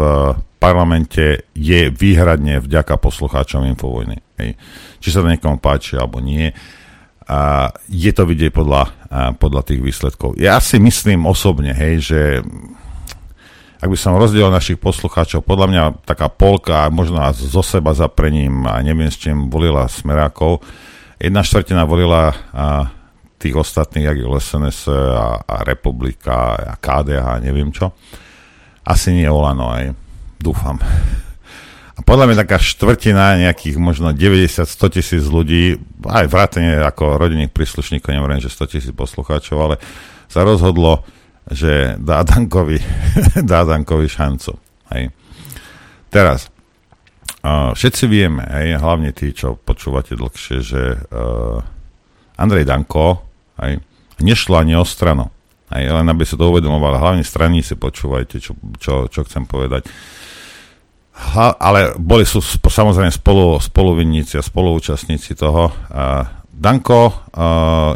parlamente 0.65 1.45
je 1.53 1.93
výhradne 1.93 2.57
vďaka 2.65 2.97
poslucháčom 2.97 3.69
Infovojny. 3.69 4.17
Hej. 4.41 4.57
Či 5.05 5.09
sa 5.13 5.21
to 5.21 5.29
niekomu 5.29 5.61
páči 5.61 6.01
alebo 6.01 6.25
nie. 6.25 6.49
A 7.29 7.69
je 7.89 8.13
to 8.17 8.25
vidieť 8.25 8.49
podľa, 8.49 8.83
a 9.13 9.21
podľa 9.37 9.63
tých 9.69 9.81
výsledkov. 9.85 10.41
Ja 10.41 10.57
si 10.65 10.81
myslím 10.81 11.29
osobne, 11.29 11.77
hej, 11.77 11.95
že 12.01 12.21
ak 13.81 13.93
by 13.93 13.97
som 14.01 14.17
rozdielal 14.17 14.49
našich 14.49 14.81
poslucháčov, 14.81 15.45
podľa 15.45 15.69
mňa 15.69 15.83
taká 16.09 16.33
polka, 16.33 16.89
možno 16.89 17.21
zo 17.37 17.61
seba 17.61 17.93
zaprením 17.93 18.65
a 18.65 18.81
neviem 18.81 19.13
s 19.13 19.21
čím 19.21 19.53
volila 19.53 19.85
Smerákov, 19.85 20.65
jedna 21.21 21.45
štvrtina 21.45 21.85
volila 21.85 22.33
a 22.57 22.89
tých 23.37 23.61
ostatných, 23.61 24.09
jak 24.09 24.17
je 24.25 24.29
SNS 24.41 24.89
a, 24.89 25.45
a 25.45 25.57
Republika 25.69 26.57
a 26.57 26.75
KDH 26.81 27.45
neviem 27.45 27.69
čo. 27.69 27.93
Asi 28.85 29.13
nie 29.13 29.29
Olano 29.29 29.69
aj 29.69 30.04
dúfam. 30.41 30.79
A 31.95 32.01
podľa 32.03 32.27
mňa 32.27 32.37
taká 32.43 32.59
štvrtina, 32.59 33.39
nejakých 33.39 33.79
možno 33.79 34.11
90-100 34.11 34.95
tisíc 34.99 35.23
ľudí, 35.31 35.79
aj 36.03 36.27
vrátane 36.27 36.83
ako 36.83 37.23
rodinných 37.23 37.55
príslušníkov, 37.55 38.11
neviem, 38.11 38.43
že 38.43 38.51
100 38.51 38.73
tisíc 38.75 38.93
poslucháčov, 38.95 39.57
ale 39.59 39.77
sa 40.27 40.43
rozhodlo, 40.43 41.07
že 41.47 41.95
dá 42.03 42.27
Dankovi, 42.27 42.83
dá 43.51 43.63
Dankovi 43.63 44.11
šancu. 44.11 44.59
Hej. 44.91 45.15
Teraz, 46.11 46.51
všetci 47.51 48.05
vieme, 48.09 48.47
hej, 48.49 48.81
hlavne 48.81 49.13
tí, 49.13 49.35
čo 49.37 49.59
počúvate 49.59 50.17
dlhšie, 50.17 50.57
že 50.65 50.83
uh, 50.97 51.61
Andrej 52.41 52.65
Danko 52.65 53.21
hej, 53.61 53.83
nešlo 54.23 54.57
ani 54.57 54.75
o 54.79 54.87
stranu. 54.87 55.34
Hej, 55.75 55.91
len 55.91 56.07
aby 56.07 56.23
sa 56.23 56.39
to 56.39 56.55
uvedomovalo, 56.55 57.03
hlavne 57.03 57.27
straníci 57.27 57.75
počúvajte, 57.75 58.39
čo, 58.39 58.55
čo, 58.79 59.11
čo 59.11 59.21
chcem 59.27 59.43
povedať. 59.43 59.91
Ha, 61.15 61.59
ale 61.59 61.95
boli 61.99 62.27
sú 62.27 62.43
samozrejme 62.43 63.11
spolu, 63.11 63.59
spoluvinníci 63.59 64.39
a 64.39 64.43
spoluúčastníci 64.43 65.35
toho. 65.35 65.71
Uh, 65.91 66.27
Danko 66.51 67.11
uh, 67.11 67.15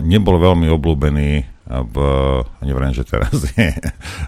nebol 0.02 0.38
veľmi 0.42 0.66
obľúbený 0.70 1.58
v, 1.68 1.96
neviem, 2.64 2.92
že 2.96 3.04
teraz 3.04 3.30
je 3.54 3.68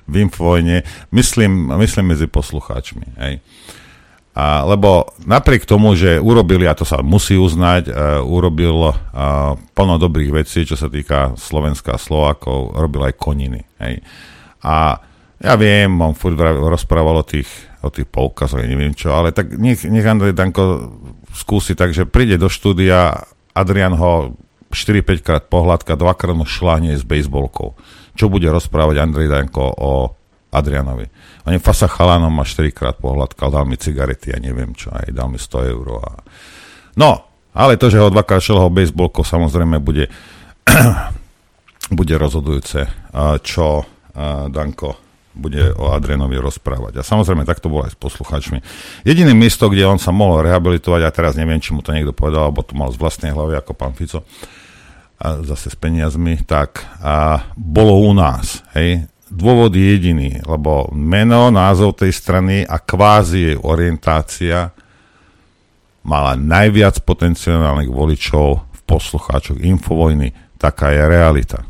v 0.04 0.14
Infovojne, 0.20 0.84
myslím, 1.10 1.72
myslím 1.80 2.12
medzi 2.14 2.28
poslucháčmi. 2.28 3.06
Hej. 3.16 3.40
A, 4.40 4.64
lebo 4.64 5.12
napriek 5.28 5.68
tomu, 5.68 5.92
že 5.92 6.16
urobili, 6.16 6.64
a 6.64 6.72
to 6.72 6.88
sa 6.88 7.04
musí 7.04 7.36
uznať, 7.36 7.92
uh, 7.92 8.24
urobil 8.24 8.88
uh, 8.88 8.94
plno 9.76 10.00
dobrých 10.00 10.32
vecí, 10.32 10.64
čo 10.64 10.80
sa 10.80 10.88
týka 10.88 11.36
Slovenska 11.36 11.92
a 11.92 12.00
Slovákov, 12.00 12.72
robil 12.72 13.12
aj 13.12 13.20
koniny. 13.20 13.60
Hej. 13.84 14.00
A 14.64 14.96
ja 15.44 15.54
viem, 15.60 15.92
on 16.00 16.16
furt 16.16 16.40
rozprával 16.40 17.20
o 17.20 17.28
tých, 17.28 17.48
o 17.84 17.92
tých 17.92 18.08
poukazoch, 18.08 18.64
neviem 18.64 18.96
čo, 18.96 19.12
ale 19.12 19.36
tak 19.36 19.60
nech, 19.60 19.84
nech 19.84 20.08
Andrej 20.08 20.32
Danko 20.32 20.88
skúsi 21.36 21.76
tak, 21.76 21.92
že 21.92 22.08
príde 22.08 22.40
do 22.40 22.48
štúdia, 22.48 23.28
Adrian 23.52 23.92
ho 23.92 24.40
4-5 24.72 25.20
krát 25.20 25.44
pohľadka, 25.52 26.00
dvakrát 26.00 26.32
mu 26.32 26.48
šlánie 26.48 26.96
s 26.96 27.04
bejsbolkou. 27.04 27.76
Čo 28.16 28.32
bude 28.32 28.48
rozprávať 28.48 29.04
Andrej 29.04 29.28
Danko 29.28 29.68
o 29.68 29.92
Adrianovi. 30.50 31.06
Oni 31.46 31.62
fasa 31.62 31.86
chalanom 31.86 32.34
ma 32.34 32.42
4 32.42 32.74
krát 32.74 32.98
pohľadkal, 32.98 33.54
dal 33.54 33.64
mi 33.66 33.78
cigarety 33.78 34.34
a 34.34 34.38
ja 34.38 34.38
neviem 34.42 34.74
čo, 34.74 34.90
aj 34.90 35.14
dal 35.14 35.30
mi 35.30 35.38
100 35.38 35.70
eur. 35.70 35.86
A... 36.02 36.10
No, 36.98 37.10
ale 37.54 37.78
to, 37.78 37.90
že 37.90 38.02
ho 38.02 38.10
dvakrát 38.10 38.42
šelho 38.42 38.66
baseballkou, 38.70 39.22
samozrejme 39.22 39.78
bude, 39.78 40.10
bude 41.98 42.14
rozhodujúce, 42.18 42.90
čo 43.46 43.66
Danko 44.50 44.98
bude 45.30 45.70
o 45.78 45.94
Adrianovi 45.94 46.34
rozprávať. 46.42 46.98
A 47.00 47.06
samozrejme, 47.06 47.46
tak 47.46 47.62
to 47.62 47.70
bolo 47.70 47.86
aj 47.86 47.94
s 47.94 47.98
posluchačmi. 48.02 48.58
Jediné 49.06 49.30
miesto, 49.30 49.70
kde 49.70 49.86
on 49.86 50.02
sa 50.02 50.10
mohol 50.10 50.42
rehabilitovať, 50.42 51.06
a 51.06 51.14
teraz 51.14 51.38
neviem, 51.38 51.62
či 51.62 51.70
mu 51.70 51.86
to 51.86 51.94
niekto 51.94 52.10
povedal, 52.10 52.50
alebo 52.50 52.66
to 52.66 52.74
mal 52.74 52.90
z 52.90 52.98
vlastnej 52.98 53.30
hlavy 53.30 53.54
ako 53.54 53.72
pán 53.78 53.94
Fico, 53.94 54.26
a 55.20 55.38
zase 55.44 55.70
s 55.70 55.76
peniazmi, 55.76 56.42
tak 56.42 56.82
a 56.98 57.46
bolo 57.54 57.94
u 58.02 58.10
nás. 58.16 58.64
Hej 58.74 59.06
dôvod 59.30 59.70
je 59.72 59.86
jediný, 59.96 60.42
lebo 60.42 60.90
meno, 60.90 61.48
názov 61.54 62.02
tej 62.02 62.10
strany 62.10 62.66
a 62.66 62.82
kvázi 62.82 63.54
jej 63.54 63.56
orientácia 63.56 64.74
mala 66.02 66.34
najviac 66.34 67.00
potenciálnych 67.06 67.88
voličov 67.88 68.48
v 68.66 68.80
poslucháčoch 68.84 69.62
Infovojny. 69.62 70.34
Taká 70.58 70.92
je 70.92 71.02
realita. 71.06 71.62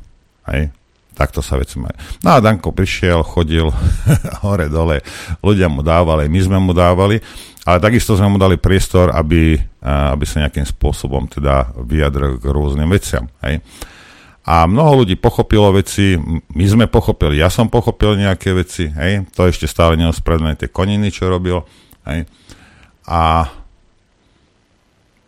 Hej? 0.49 0.73
Takto 1.12 1.44
sa 1.44 1.61
veci 1.61 1.77
majú. 1.77 1.92
No 2.25 2.33
a 2.33 2.40
Danko 2.40 2.73
prišiel, 2.73 3.20
chodil 3.20 3.68
hore, 4.42 4.73
dole, 4.73 5.05
ľudia 5.44 5.68
mu 5.68 5.85
dávali, 5.85 6.33
my 6.33 6.40
sme 6.40 6.59
mu 6.59 6.73
dávali, 6.73 7.20
ale 7.68 7.77
takisto 7.77 8.16
sme 8.16 8.33
mu 8.33 8.38
dali 8.40 8.57
priestor, 8.57 9.12
aby, 9.12 9.61
aby 9.85 10.25
sa 10.25 10.49
nejakým 10.49 10.64
spôsobom 10.64 11.29
teda 11.29 11.77
vyjadril 11.77 12.40
k 12.40 12.44
rôznym 12.49 12.88
veciam. 12.88 13.29
Hej? 13.44 13.61
A 14.40 14.64
mnoho 14.64 15.05
ľudí 15.05 15.20
pochopilo 15.20 15.68
veci, 15.76 16.16
my 16.57 16.64
sme 16.64 16.87
pochopili, 16.88 17.37
ja 17.37 17.53
som 17.53 17.68
pochopil 17.68 18.16
nejaké 18.16 18.57
veci, 18.57 18.88
hej, 18.88 19.29
to 19.37 19.44
ešte 19.44 19.68
stále 19.68 20.00
neospravedlňuje 20.00 20.64
tie 20.64 20.72
koniny, 20.72 21.12
čo 21.12 21.29
robil, 21.29 21.61
hej. 22.09 22.24
A 23.05 23.53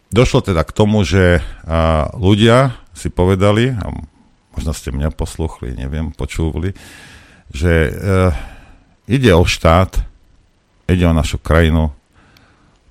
došlo 0.08 0.40
teda 0.40 0.64
k 0.64 0.72
tomu, 0.72 1.04
že 1.04 1.44
a, 1.68 2.08
ľudia 2.16 2.80
si 2.96 3.12
povedali, 3.12 3.76
a 3.76 3.92
možno 4.56 4.72
ste 4.72 4.92
mňa 4.92 5.12
posluchli, 5.12 5.76
neviem, 5.76 6.08
počúvali, 6.12 6.72
že 7.52 7.72
e, 7.88 7.92
ide 9.12 9.32
o 9.36 9.44
štát, 9.44 10.00
ide 10.88 11.04
o 11.04 11.16
našu 11.16 11.36
krajinu, 11.36 11.92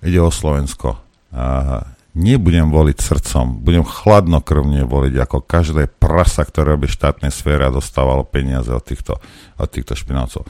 ide 0.05 0.21
o 0.21 0.29
Slovensko. 0.29 1.01
A, 1.33 1.81
nebudem 2.11 2.69
voliť 2.69 2.97
srdcom, 2.99 3.63
budem 3.63 3.87
chladnokrvne 3.87 4.83
voliť 4.83 5.13
ako 5.23 5.37
každé 5.43 5.87
prasa, 5.87 6.43
ktoré 6.43 6.75
robí 6.75 6.91
štátnej 6.91 7.31
sfére 7.31 7.67
a 7.67 7.73
dostávalo 7.73 8.27
peniaze 8.27 8.71
od 8.71 8.83
týchto, 8.83 9.17
od 9.55 9.69
týchto 9.71 9.95
špinavcov. 9.95 10.43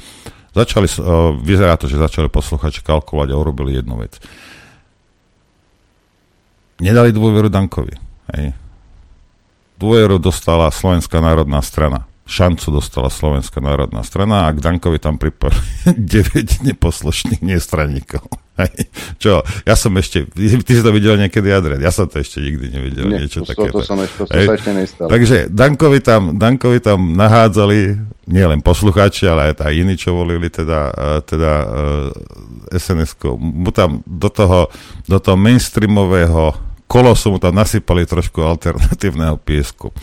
Začali, 0.51 0.87
vyzerá 1.47 1.79
to, 1.79 1.87
že 1.87 2.01
začali 2.01 2.27
posluchači 2.27 2.83
kalkulovať 2.83 3.29
a 3.31 3.39
urobili 3.39 3.79
jednu 3.79 4.03
vec. 4.03 4.19
Nedali 6.81 7.15
dôveru 7.15 7.47
Dankovi. 7.47 7.95
Hej. 8.35 8.51
Dôveru 9.79 10.19
dostala 10.19 10.67
Slovenská 10.73 11.23
národná 11.23 11.63
strana 11.63 12.10
šancu 12.25 12.71
dostala 12.71 13.09
Slovenská 13.09 13.59
národná 13.59 14.05
strana 14.05 14.47
a 14.47 14.53
k 14.53 14.61
Dankovi 14.63 15.01
tam 15.01 15.17
pripojili 15.17 15.61
9 15.97 16.67
neposlušných 16.67 17.41
nestraníkov. 17.43 18.23
Čo, 19.17 19.41
ja 19.65 19.73
som 19.73 19.95
ešte, 19.97 20.27
ty 20.37 20.71
si 20.77 20.83
to 20.85 20.91
videl 20.93 21.17
niekedy, 21.17 21.49
Adrian, 21.49 21.81
ja 21.81 21.89
som 21.89 22.05
to 22.05 22.21
ešte 22.21 22.43
nikdy 22.43 22.69
nevidel, 22.69 23.09
Nie, 23.09 23.25
niečo 23.25 23.41
to, 23.41 23.53
také. 23.53 23.73
To, 23.73 23.81
som 23.81 23.97
ešte, 23.97 24.21
to 24.21 24.29
sa 24.29 24.53
ešte 24.53 24.71
nestalo. 24.75 25.09
Takže 25.09 25.37
Dankovi 25.49 25.99
tam, 26.03 26.37
Dankovi 26.37 26.77
tam 26.83 27.17
nahádzali 27.17 27.97
nielen 28.29 28.61
poslucháči, 28.61 29.25
ale 29.25 29.51
aj 29.51 29.65
tá 29.65 29.67
iní, 29.73 29.97
čo 29.97 30.13
volili 30.13 30.47
teda, 30.53 30.93
e, 30.93 31.11
teda 31.25 31.51
uh, 31.65 32.75
SNS-ku. 32.75 33.33
Mu 33.39 33.73
tam 33.73 34.05
do 34.05 34.29
toho, 34.29 34.69
do 35.09 35.17
toho 35.17 35.37
mainstreamového 35.39 36.70
kolosu 36.91 37.31
mu 37.31 37.39
tam 37.39 37.55
nasypali 37.55 38.03
trošku 38.03 38.43
alternatívneho 38.43 39.39
piesku. 39.39 39.95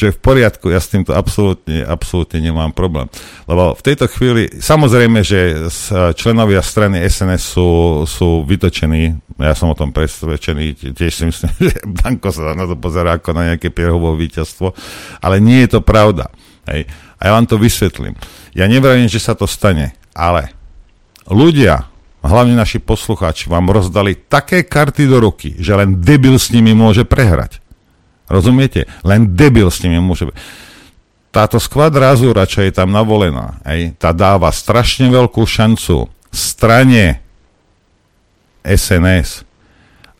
Čo 0.00 0.08
je 0.08 0.16
v 0.16 0.20
poriadku, 0.24 0.72
ja 0.72 0.80
s 0.80 0.88
týmto 0.88 1.12
absolútne, 1.12 1.84
absolútne 1.84 2.40
nemám 2.40 2.72
problém. 2.72 3.12
Lebo 3.44 3.76
v 3.76 3.82
tejto 3.84 4.08
chvíli, 4.08 4.48
samozrejme, 4.48 5.20
že 5.20 5.68
členovia 6.16 6.64
strany 6.64 7.04
SNS 7.04 7.42
sú, 7.44 7.68
sú 8.08 8.48
vytočení, 8.48 9.20
ja 9.36 9.52
som 9.52 9.68
o 9.68 9.76
tom 9.76 9.92
presvedčený, 9.92 10.96
tiež 10.96 11.12
si 11.12 11.24
myslím, 11.28 11.52
že 11.68 11.76
Danko 11.84 12.32
sa 12.32 12.56
na 12.56 12.64
to 12.64 12.80
pozerá 12.80 13.20
ako 13.20 13.36
na 13.36 13.52
nejaké 13.52 13.68
pierhovo 13.68 14.16
víťazstvo, 14.16 14.72
ale 15.20 15.44
nie 15.44 15.68
je 15.68 15.76
to 15.76 15.80
pravda. 15.84 16.32
Hej. 16.64 16.88
A 17.20 17.28
ja 17.28 17.36
vám 17.36 17.44
to 17.44 17.60
vysvetlím. 17.60 18.16
Ja 18.56 18.64
nevravím, 18.64 19.12
že 19.12 19.20
sa 19.20 19.36
to 19.36 19.44
stane, 19.44 19.92
ale 20.16 20.56
ľudia, 21.28 21.84
hlavne 22.20 22.56
naši 22.56 22.80
poslucháči, 22.80 23.48
vám 23.48 23.72
rozdali 23.72 24.16
také 24.16 24.64
karty 24.64 25.08
do 25.08 25.20
ruky, 25.20 25.56
že 25.56 25.72
len 25.72 26.04
debil 26.04 26.36
s 26.36 26.52
nimi 26.52 26.76
môže 26.76 27.08
prehrať. 27.08 27.64
Rozumiete? 28.30 28.86
Len 29.02 29.34
debil 29.34 29.72
s 29.72 29.80
nimi 29.82 29.98
môže... 29.98 30.28
Táto 31.30 31.62
skvadra 31.62 32.10
Azura, 32.10 32.42
čo 32.42 32.60
je 32.66 32.74
tam 32.74 32.90
navolená, 32.90 33.62
aj, 33.62 34.02
tá 34.02 34.10
dáva 34.10 34.50
strašne 34.50 35.06
veľkú 35.14 35.46
šancu 35.46 36.10
strane 36.34 37.22
SNS, 38.66 39.46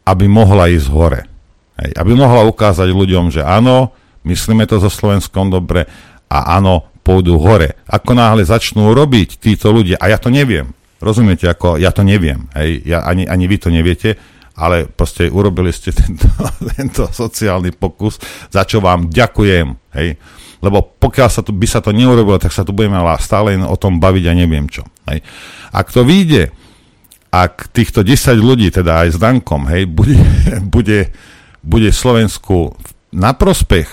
aby 0.07 0.31
mohla 0.31 0.71
ísť 0.71 0.89
hore. 0.91 1.27
Aj, 1.75 1.91
aby 1.99 2.13
mohla 2.15 2.47
ukázať 2.47 2.95
ľuďom, 2.95 3.35
že 3.35 3.43
áno, 3.43 3.91
myslíme 4.23 4.71
to 4.71 4.79
so 4.79 4.87
Slovenskom 4.87 5.51
dobre 5.51 5.91
a 6.31 6.59
áno, 6.59 6.87
pôjdu 7.03 7.43
hore. 7.43 7.75
Ako 7.91 8.15
náhle 8.15 8.47
začnú 8.47 8.95
robiť 8.95 9.43
títo 9.43 9.75
ľudia, 9.75 9.99
a 9.99 10.15
ja 10.15 10.19
to 10.21 10.31
neviem, 10.31 10.71
Rozumiete, 11.01 11.49
ako 11.49 11.81
ja 11.81 11.91
to 11.91 12.05
neviem, 12.05 12.47
hej, 12.53 12.85
ja, 12.85 13.03
ani, 13.09 13.25
ani 13.25 13.49
vy 13.49 13.57
to 13.57 13.73
neviete, 13.73 14.21
ale 14.61 14.85
proste 14.85 15.33
urobili 15.33 15.73
ste 15.73 15.97
tento, 16.01 16.29
tento 16.77 17.09
sociálny 17.09 17.73
pokus, 17.73 18.21
za 18.53 18.69
čo 18.69 18.85
vám 18.85 19.09
ďakujem, 19.09 19.67
hej. 19.97 20.21
Lebo 20.61 20.85
pokiaľ 20.85 21.29
sa 21.33 21.41
to, 21.41 21.57
by 21.57 21.65
sa 21.65 21.81
to 21.81 21.89
neurobilo, 21.89 22.37
tak 22.37 22.53
sa 22.53 22.69
tu 22.69 22.77
budeme 22.77 23.01
stále 23.17 23.57
o 23.65 23.77
tom 23.81 23.97
baviť 23.97 24.25
a 24.29 24.33
neviem 24.37 24.69
čo. 24.69 24.85
Hej. 25.09 25.25
Ak 25.73 25.89
to 25.89 26.05
vyjde, 26.05 26.53
ak 27.33 27.73
týchto 27.73 28.05
10 28.05 28.37
ľudí, 28.37 28.69
teda 28.69 29.09
aj 29.09 29.17
s 29.17 29.19
Dankom, 29.19 29.73
hej, 29.73 29.89
bude, 29.89 30.21
bude, 30.75 31.17
bude 31.65 31.89
Slovensku 31.97 32.77
na 33.09 33.33
prospech 33.33 33.89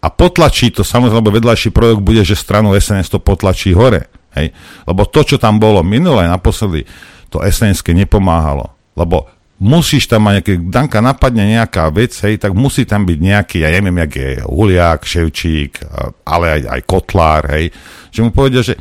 a 0.00 0.08
potlačí 0.08 0.72
to, 0.72 0.86
samozrejme, 0.86 1.34
vedľajší 1.34 1.68
projekt 1.74 2.00
bude, 2.00 2.22
že 2.24 2.38
stranu 2.38 2.72
SNS 2.72 3.12
to 3.12 3.18
potlačí 3.20 3.76
hore. 3.76 4.08
Hej? 4.36 4.52
Lebo 4.84 5.08
to, 5.08 5.24
čo 5.24 5.36
tam 5.40 5.56
bolo 5.56 5.80
minulé, 5.80 6.28
naposledy, 6.28 6.84
to 7.32 7.42
sns 7.42 7.82
nepomáhalo. 7.82 8.70
Lebo 8.94 9.28
musíš 9.56 10.04
tam 10.08 10.28
mať 10.28 10.32
nejaké, 10.40 10.52
Danka 10.68 10.98
napadne 11.00 11.44
nejaká 11.48 11.88
vec, 11.88 12.12
hej, 12.20 12.36
tak 12.36 12.52
musí 12.52 12.84
tam 12.84 13.08
byť 13.08 13.18
nejaký, 13.18 13.56
ja 13.64 13.72
neviem, 13.72 14.04
jak 14.04 14.12
je 14.12 14.30
Huliak, 14.44 15.00
Ševčík, 15.04 15.80
ale 16.28 16.60
aj, 16.60 16.62
aj 16.76 16.80
Kotlár, 16.84 17.42
hej, 17.56 17.72
že 18.12 18.20
mu 18.20 18.28
povedia, 18.32 18.60
že 18.60 18.76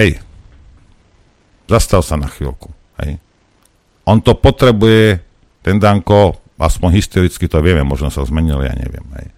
hej, 0.00 0.16
zastav 1.68 2.00
sa 2.00 2.16
na 2.16 2.28
chvíľku, 2.28 2.72
hej. 3.04 3.20
On 4.08 4.16
to 4.24 4.32
potrebuje, 4.32 5.20
ten 5.60 5.76
Danko, 5.76 6.40
aspoň 6.56 6.96
historicky 6.96 7.44
to 7.44 7.60
vieme, 7.60 7.84
možno 7.84 8.08
sa 8.08 8.24
zmenil, 8.24 8.64
ja 8.64 8.72
neviem, 8.72 9.04
hej. 9.20 9.28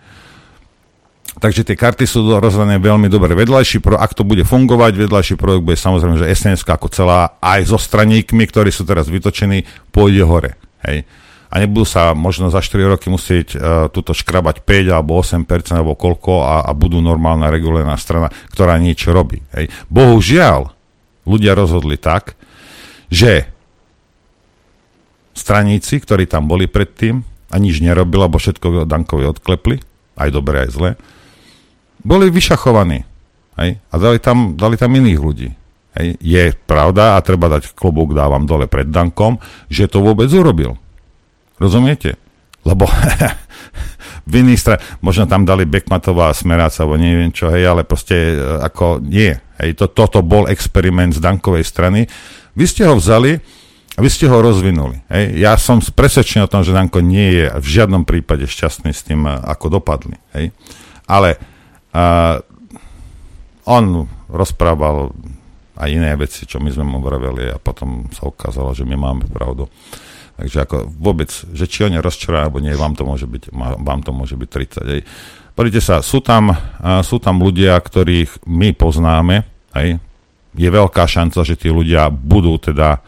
Takže 1.40 1.64
tie 1.64 1.72
karty 1.72 2.05
sú 2.05 2.20
rozdané 2.37 2.76
veľmi 2.76 3.09
dobre. 3.09 3.33
Vedľajší 3.33 3.81
pro, 3.81 3.96
ak 3.96 4.12
to 4.12 4.29
bude 4.29 4.44
fungovať, 4.44 4.92
vedľajší 4.92 5.35
projekt 5.40 5.64
bude 5.64 5.81
samozrejme, 5.81 6.20
že 6.20 6.29
SNS 6.29 6.68
ako 6.68 6.92
celá 6.92 7.40
aj 7.40 7.72
so 7.72 7.81
straníkmi, 7.81 8.44
ktorí 8.44 8.68
sú 8.68 8.85
teraz 8.85 9.09
vytočení, 9.09 9.64
pôjde 9.88 10.20
hore. 10.29 10.61
Hej. 10.85 11.09
A 11.50 11.55
nebudú 11.59 11.88
sa 11.88 12.12
možno 12.12 12.53
za 12.53 12.61
4 12.61 12.92
roky 12.92 13.09
musieť 13.09 13.57
uh, 13.57 13.88
túto 13.88 14.12
škrabať 14.12 14.62
5 14.62 14.92
alebo 14.92 15.16
8% 15.16 15.48
alebo 15.74 15.96
koľko 15.96 16.44
a, 16.44 16.57
a 16.68 16.70
budú 16.76 17.00
normálna 17.00 17.48
regulárna 17.48 17.96
strana, 17.96 18.29
ktorá 18.53 18.76
niečo 18.76 19.16
robí. 19.16 19.40
Hej. 19.57 19.72
Bohužiaľ, 19.88 20.70
ľudia 21.24 21.57
rozhodli 21.57 21.96
tak, 21.96 22.37
že 23.09 23.48
straníci, 25.33 26.05
ktorí 26.05 26.29
tam 26.29 26.44
boli 26.44 26.68
predtým 26.68 27.24
a 27.48 27.57
nič 27.57 27.81
nerobili, 27.81 28.29
lebo 28.29 28.37
všetko 28.37 28.85
Dankovi 28.85 29.24
odklepli, 29.24 29.76
aj 30.20 30.29
dobre, 30.31 30.68
aj 30.68 30.70
zle, 30.70 30.90
boli 32.03 32.33
vyšachovaní. 32.33 33.05
Hej? 33.61 33.71
A 33.92 33.94
dali 34.01 34.19
tam, 34.19 34.57
dali 34.57 34.81
tam 34.81 34.96
iných 34.96 35.21
ľudí. 35.21 35.48
Hej? 35.98 36.09
Je 36.21 36.44
pravda 36.65 37.19
a 37.19 37.25
treba 37.25 37.51
dať 37.51 37.77
klobúk, 37.77 38.17
dávam 38.17 38.46
dole 38.46 38.71
pred 38.71 38.88
Dankom, 38.88 39.37
že 39.69 39.90
to 39.90 40.01
vôbec 40.01 40.31
urobil. 40.33 40.81
Rozumiete? 41.61 42.17
Lebo 42.65 42.88
v 44.31 44.33
iných 44.44 44.61
stra- 44.61 44.81
možno 45.05 45.29
tam 45.29 45.44
dali 45.44 45.65
Bekmatová 45.69 46.33
smeráca, 46.33 46.85
alebo 46.85 47.01
neviem 47.01 47.33
čo, 47.33 47.48
hej, 47.53 47.69
ale 47.69 47.83
proste 47.85 48.37
e, 48.37 48.37
ako 48.65 49.01
nie. 49.01 49.33
Hej, 49.61 49.77
to, 49.77 49.92
toto 49.92 50.25
bol 50.25 50.48
experiment 50.48 51.17
z 51.17 51.21
Dankovej 51.21 51.65
strany. 51.65 52.09
Vy 52.57 52.65
ste 52.69 52.83
ho 52.88 52.96
vzali 52.96 53.37
a 53.96 53.98
vy 54.01 54.09
ste 54.09 54.31
ho 54.31 54.38
rozvinuli. 54.40 55.05
Hej. 55.13 55.25
Ja 55.40 55.57
som 55.61 55.81
presvedčený 55.81 56.46
o 56.46 56.53
tom, 56.53 56.65
že 56.65 56.77
Danko 56.77 57.05
nie 57.05 57.44
je 57.44 57.44
v 57.53 57.67
žiadnom 57.67 58.09
prípade 58.09 58.48
šťastný 58.48 58.92
s 58.92 59.05
tým, 59.05 59.29
e, 59.29 59.33
ako 59.37 59.81
dopadli. 59.81 60.17
Hej. 60.37 60.53
Ale 61.11 61.40
a 61.90 62.38
on 63.66 64.06
rozprával 64.30 65.10
aj 65.80 65.88
iné 65.88 66.12
veci, 66.14 66.44
čo 66.44 66.60
my 66.60 66.70
sme 66.70 66.84
mu 66.84 66.98
vraveli 67.00 67.50
a 67.50 67.56
potom 67.56 68.06
sa 68.12 68.28
ukázalo, 68.28 68.76
že 68.76 68.84
my 68.84 68.96
máme 69.00 69.24
pravdu. 69.32 69.66
Takže 70.40 70.58
ako 70.64 70.76
vôbec, 70.88 71.28
že 71.28 71.68
či 71.68 71.84
on 71.84 71.92
je 71.92 72.00
rozčará, 72.00 72.48
alebo 72.48 72.64
nie, 72.64 72.72
vám 72.72 72.96
to 72.96 73.04
môže 73.04 73.28
byť, 73.28 73.52
vám 73.56 74.00
to 74.00 74.12
môže 74.12 74.36
byť 74.40 74.48
30. 74.48 74.92
Hej. 74.92 75.02
Pozrite 75.52 75.80
sa, 75.84 76.00
sú 76.00 76.24
tam, 76.24 76.56
sú 77.04 77.20
tam 77.20 77.44
ľudia, 77.44 77.76
ktorých 77.76 78.48
my 78.48 78.72
poznáme, 78.72 79.44
hej. 79.76 80.00
je 80.56 80.68
veľká 80.68 81.04
šanca, 81.04 81.44
že 81.44 81.60
tí 81.60 81.68
ľudia 81.68 82.08
budú 82.08 82.56
teda 82.56 83.04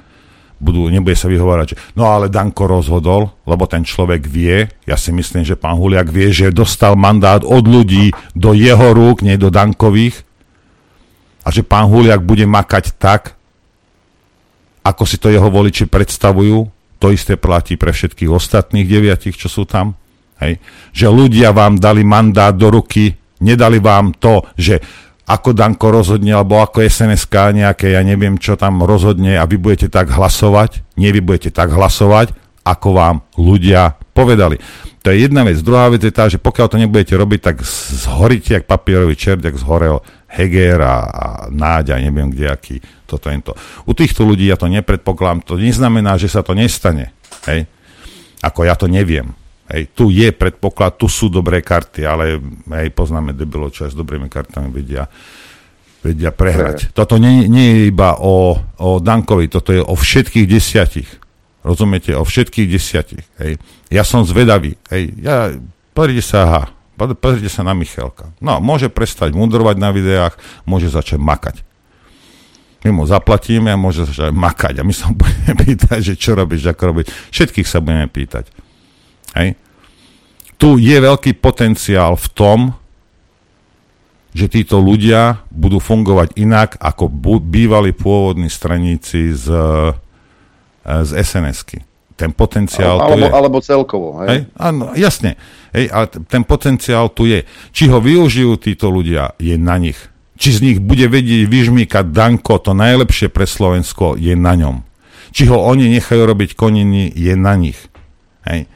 budú, 0.63 0.87
nebude 0.87 1.19
sa 1.19 1.27
vyhovárať, 1.27 1.75
že 1.75 1.77
no 1.99 2.07
ale 2.07 2.31
Danko 2.31 2.71
rozhodol, 2.71 3.35
lebo 3.43 3.67
ten 3.67 3.83
človek 3.83 4.23
vie, 4.31 4.71
ja 4.87 4.95
si 4.95 5.11
myslím, 5.11 5.43
že 5.43 5.59
pán 5.59 5.75
Huliak 5.75 6.07
vie, 6.07 6.31
že 6.31 6.55
dostal 6.55 6.95
mandát 6.95 7.43
od 7.43 7.67
ľudí 7.67 8.15
do 8.39 8.55
jeho 8.55 8.95
rúk, 8.95 9.27
nie 9.27 9.35
do 9.35 9.51
Dankových 9.51 10.23
a 11.43 11.51
že 11.51 11.67
pán 11.67 11.91
Huliak 11.91 12.23
bude 12.23 12.47
makať 12.47 12.95
tak, 12.95 13.35
ako 14.87 15.03
si 15.03 15.19
to 15.19 15.35
jeho 15.35 15.51
voliči 15.51 15.91
predstavujú, 15.91 16.71
to 17.03 17.11
isté 17.11 17.35
platí 17.35 17.75
pre 17.75 17.91
všetkých 17.91 18.31
ostatných 18.31 18.87
deviatich, 18.87 19.35
čo 19.35 19.51
sú 19.51 19.67
tam. 19.67 19.99
Hej. 20.39 20.63
Že 20.95 21.07
ľudia 21.11 21.51
vám 21.51 21.83
dali 21.83 22.07
mandát 22.07 22.55
do 22.55 22.71
ruky, 22.71 23.15
nedali 23.43 23.83
vám 23.83 24.15
to, 24.15 24.47
že 24.55 24.79
ako 25.27 25.55
Danko 25.55 25.95
rozhodne, 25.95 26.35
alebo 26.35 26.59
ako 26.59 26.83
SNSK 26.83 27.55
nejaké, 27.55 27.95
ja 27.95 28.03
neviem, 28.03 28.35
čo 28.37 28.59
tam 28.59 28.83
rozhodne 28.83 29.39
a 29.39 29.47
vy 29.47 29.57
budete 29.57 29.87
tak 29.87 30.11
hlasovať, 30.11 30.83
nie 30.99 31.15
vy 31.15 31.23
budete 31.23 31.55
tak 31.55 31.71
hlasovať, 31.71 32.35
ako 32.67 32.89
vám 32.95 33.17
ľudia 33.39 33.99
povedali. 34.15 34.59
To 35.03 35.11
je 35.11 35.27
jedna 35.27 35.43
vec. 35.43 35.59
Druhá 35.59 35.91
vec 35.91 36.03
je 36.03 36.15
tá, 36.15 36.31
že 36.31 36.39
pokiaľ 36.39 36.67
to 36.71 36.79
nebudete 36.79 37.15
robiť, 37.19 37.41
tak 37.43 37.57
zhoríte 38.07 38.55
jak 38.55 38.71
papierový 38.71 39.19
čert, 39.19 39.43
jak 39.43 39.59
zhorel 39.59 39.99
Heger 40.31 40.79
a, 40.79 40.97
a 41.11 41.27
Náď 41.51 41.99
a 41.99 42.03
neviem 42.03 42.31
kde 42.31 42.47
aký 42.47 42.77
toto 43.11 43.29
to. 43.29 43.53
U 43.85 43.93
týchto 43.93 44.25
ľudí 44.25 44.49
ja 44.49 44.57
to 44.57 44.71
nepredpokladám. 44.71 45.45
To 45.45 45.61
neznamená, 45.61 46.17
že 46.17 46.33
sa 46.33 46.41
to 46.41 46.57
nestane. 46.57 47.13
Hej? 47.45 47.69
Ako 48.41 48.65
ja 48.65 48.79
to 48.79 48.89
neviem. 48.89 49.37
Hej, 49.73 49.97
tu 49.97 50.13
je 50.13 50.29
predpoklad, 50.37 51.01
tu 51.01 51.09
sú 51.09 51.33
dobré 51.33 51.65
karty, 51.65 52.05
ale 52.05 52.37
hej, 52.77 52.93
poznáme 52.93 53.33
debilo, 53.33 53.73
čo 53.73 53.89
aj 53.89 53.97
s 53.97 53.97
dobrými 53.97 54.29
kartami 54.29 54.69
vedia, 54.69 55.09
vedia 56.05 56.29
prehrať. 56.29 56.93
Toto 56.93 57.17
nie, 57.17 57.49
nie 57.49 57.67
je 57.73 57.81
iba 57.89 58.21
o, 58.21 58.61
o 58.61 58.89
Dankovi, 59.01 59.49
toto 59.49 59.73
je 59.73 59.81
o 59.81 59.97
všetkých 59.97 60.45
desiatich. 60.45 61.09
Rozumiete? 61.65 62.13
O 62.19 62.27
všetkých 62.27 62.69
desiatich. 62.69 63.25
Hej. 63.41 63.57
Ja 63.89 64.05
som 64.05 64.29
zvedavý. 64.29 64.77
Hej. 64.93 65.17
Ja, 65.25 65.49
pozrite 65.97 66.21
sa, 66.21 66.39
aha, 66.45 66.63
pozrite 67.17 67.49
sa 67.49 67.65
na 67.65 67.73
Michalka. 67.73 68.29
No, 68.45 68.61
môže 68.61 68.93
prestať 68.93 69.33
mudrovať 69.33 69.81
na 69.81 69.89
videách, 69.89 70.37
môže 70.69 70.93
začať 70.93 71.17
makať. 71.17 71.65
My 72.83 72.91
mu 72.91 73.07
zaplatíme 73.07 73.71
a 73.71 73.79
môže 73.79 74.03
začať 74.03 74.35
makať. 74.35 74.83
A 74.83 74.85
my 74.85 74.93
sa 74.93 75.09
budeme 75.17 75.55
pýtať, 75.55 76.13
že 76.13 76.15
čo 76.19 76.35
robíš, 76.35 76.69
ako 76.69 76.83
robiť. 76.93 77.07
Všetkých 77.33 77.65
sa 77.65 77.79
budeme 77.81 78.11
pýtať. 78.11 78.51
Hej. 79.39 79.62
Tu 80.63 80.71
je 80.79 80.95
veľký 80.95 81.43
potenciál 81.43 82.15
v 82.15 82.29
tom, 82.31 82.59
že 84.31 84.47
títo 84.47 84.79
ľudia 84.79 85.43
budú 85.51 85.83
fungovať 85.83 86.39
inak 86.39 86.79
ako 86.79 87.11
bývalí 87.43 87.91
pôvodní 87.91 88.47
straníci 88.47 89.35
z, 89.35 89.51
z 90.87 91.11
SNS-ky. 91.19 91.83
Ten 92.15 92.31
potenciál 92.31 93.03
alebo, 93.03 93.11
tu 93.11 93.19
je. 93.19 93.31
Alebo 93.35 93.59
celkovo. 93.59 94.09
Hej? 94.23 94.29
Hej? 94.31 94.41
Áno, 94.55 94.95
jasne. 94.95 95.35
Hej, 95.75 95.91
ale 95.91 96.07
ten 96.31 96.47
potenciál 96.47 97.11
tu 97.11 97.27
je. 97.27 97.43
Či 97.75 97.91
ho 97.91 97.99
využijú 97.99 98.55
títo 98.63 98.87
ľudia, 98.87 99.35
je 99.43 99.59
na 99.59 99.83
nich. 99.83 99.99
Či 100.39 100.49
z 100.55 100.59
nich 100.63 100.79
bude 100.79 101.11
vedieť 101.11 101.51
vyžmýkať 101.51 102.15
Danko, 102.15 102.63
to 102.63 102.71
najlepšie 102.71 103.35
pre 103.35 103.51
Slovensko, 103.51 104.15
je 104.15 104.39
na 104.39 104.55
ňom. 104.55 104.87
Či 105.35 105.51
ho 105.51 105.59
oni 105.59 105.91
nechajú 105.91 106.23
robiť 106.23 106.55
koniny, 106.55 107.11
je 107.11 107.35
na 107.35 107.59
nich. 107.59 107.79
Hej. 108.47 108.71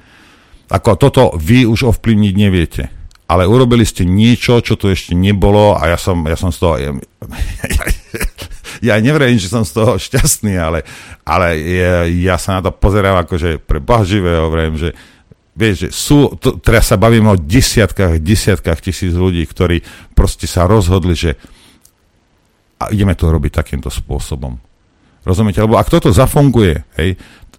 Ako 0.67 0.99
toto 0.99 1.35
vy 1.39 1.63
už 1.67 1.95
ovplyvniť 1.95 2.35
neviete. 2.35 2.91
Ale 3.27 3.47
urobili 3.47 3.83
ste 3.83 4.07
niečo, 4.07 4.63
čo 4.63 4.79
tu 4.79 4.87
ešte 4.87 5.15
nebolo 5.15 5.75
a 5.75 5.91
ja 5.91 5.99
som, 5.99 6.23
ja 6.27 6.39
som 6.39 6.55
z 6.55 6.59
toho... 6.63 6.75
Ja, 6.79 6.91
ja, 7.75 7.83
ja 8.83 8.95
neverím, 9.03 9.39
že 9.39 9.51
som 9.51 9.67
z 9.67 9.75
toho 9.75 9.99
šťastný, 9.99 10.55
ale, 10.55 10.87
ale 11.27 11.59
ja, 11.59 12.07
ja 12.07 12.37
sa 12.39 12.59
na 12.59 12.67
to 12.67 12.71
pozerám 12.71 13.27
akože 13.27 13.59
pre 13.63 13.83
Boha 13.83 14.07
živého, 14.07 14.47
hovorím, 14.47 14.79
že 14.79 14.95
vieš, 15.59 15.89
že 15.89 15.91
sú, 15.91 16.39
to, 16.39 16.61
teraz 16.63 16.93
sa 16.93 17.01
bavíme 17.01 17.35
o 17.35 17.41
desiatkách, 17.41 18.23
desiatkách 18.23 18.79
tisíc 18.79 19.11
ľudí, 19.11 19.43
ktorí 19.43 19.83
proste 20.15 20.47
sa 20.47 20.71
rozhodli, 20.71 21.19
že 21.19 21.35
a 22.77 22.93
ideme 22.93 23.17
to 23.17 23.33
robiť 23.33 23.53
takýmto 23.57 23.89
spôsobom. 23.89 24.61
Rozumiete? 25.25 25.65
Lebo 25.65 25.81
ak 25.81 25.89
toto 25.89 26.13
zafunguje, 26.13 26.85
hej, 27.01 27.17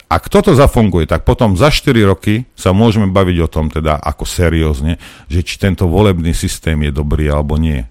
ak 0.08 0.32
toto 0.32 0.56
zafunguje, 0.56 1.04
tak 1.04 1.28
potom 1.28 1.60
za 1.60 1.68
4 1.68 1.92
roky 2.08 2.48
sa 2.56 2.72
môžeme 2.72 3.12
baviť 3.12 3.38
o 3.44 3.52
tom 3.52 3.68
teda 3.68 4.00
ako 4.00 4.24
seriózne, 4.24 4.96
že 5.28 5.44
či 5.44 5.60
tento 5.60 5.84
volebný 5.84 6.32
systém 6.32 6.80
je 6.88 6.96
dobrý 6.96 7.28
alebo 7.28 7.60
nie. 7.60 7.84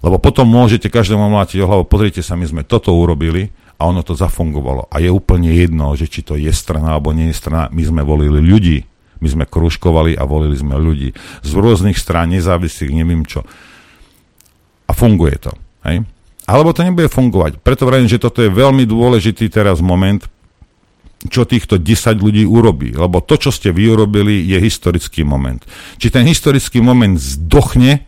Lebo 0.00 0.16
potom 0.16 0.48
môžete 0.48 0.88
každému 0.88 1.28
mlátiť 1.28 1.64
o 1.64 1.68
hlavu, 1.68 1.84
pozrite 1.84 2.24
sa, 2.24 2.36
my 2.36 2.48
sme 2.48 2.62
toto 2.64 2.96
urobili 2.96 3.52
a 3.76 3.88
ono 3.88 4.00
to 4.00 4.16
zafungovalo. 4.16 4.88
A 4.88 5.04
je 5.04 5.12
úplne 5.12 5.52
jedno, 5.52 5.92
že 5.92 6.08
či 6.08 6.24
to 6.24 6.36
je 6.36 6.48
strana 6.52 6.96
alebo 6.96 7.12
nie 7.12 7.28
je 7.28 7.36
strana, 7.36 7.68
my 7.72 7.82
sme 7.84 8.00
volili 8.04 8.40
ľudí. 8.40 8.88
My 9.22 9.32
sme 9.32 9.44
kružkovali 9.48 10.20
a 10.20 10.28
volili 10.28 10.52
sme 10.52 10.76
ľudí. 10.76 11.16
Z 11.40 11.50
rôznych 11.56 11.96
strán, 11.96 12.28
nezávislých, 12.28 12.92
neviem 12.92 13.24
čo. 13.24 13.40
A 14.84 14.92
funguje 14.92 15.40
to. 15.40 15.52
Hej? 15.88 16.04
Alebo 16.44 16.76
to 16.76 16.84
nebude 16.84 17.08
fungovať. 17.08 17.56
Preto 17.64 17.88
vravím, 17.88 18.04
že 18.04 18.20
toto 18.20 18.44
je 18.44 18.52
veľmi 18.52 18.84
dôležitý 18.84 19.48
teraz 19.48 19.80
moment, 19.80 20.20
čo 21.28 21.48
týchto 21.48 21.80
10 21.80 22.20
ľudí 22.20 22.44
urobí. 22.44 22.92
Lebo 22.92 23.24
to, 23.24 23.40
čo 23.40 23.48
ste 23.48 23.72
vy 23.72 23.88
urobili, 23.96 24.44
je 24.44 24.60
historický 24.60 25.24
moment. 25.24 25.64
Či 25.96 26.12
ten 26.12 26.28
historický 26.28 26.84
moment 26.84 27.16
zdochne, 27.16 28.04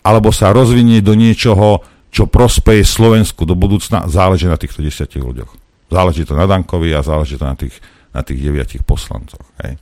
alebo 0.00 0.32
sa 0.32 0.54
rozvinie 0.54 1.04
do 1.04 1.12
niečoho, 1.12 1.84
čo 2.08 2.24
prospeje 2.24 2.86
Slovensku 2.86 3.44
do 3.44 3.52
budúcna, 3.52 4.08
záleží 4.08 4.48
na 4.48 4.56
týchto 4.56 4.80
10 4.80 5.04
ľuďoch. 5.20 5.52
Záleží 5.92 6.24
to 6.24 6.32
na 6.32 6.48
Dankovi 6.48 6.96
a 6.96 7.04
záleží 7.04 7.36
to 7.36 7.44
na 7.44 7.54
tých, 7.58 7.76
na 8.16 8.24
tých 8.24 8.40
9 8.40 8.80
poslancoch. 8.88 9.44
Hej. 9.60 9.76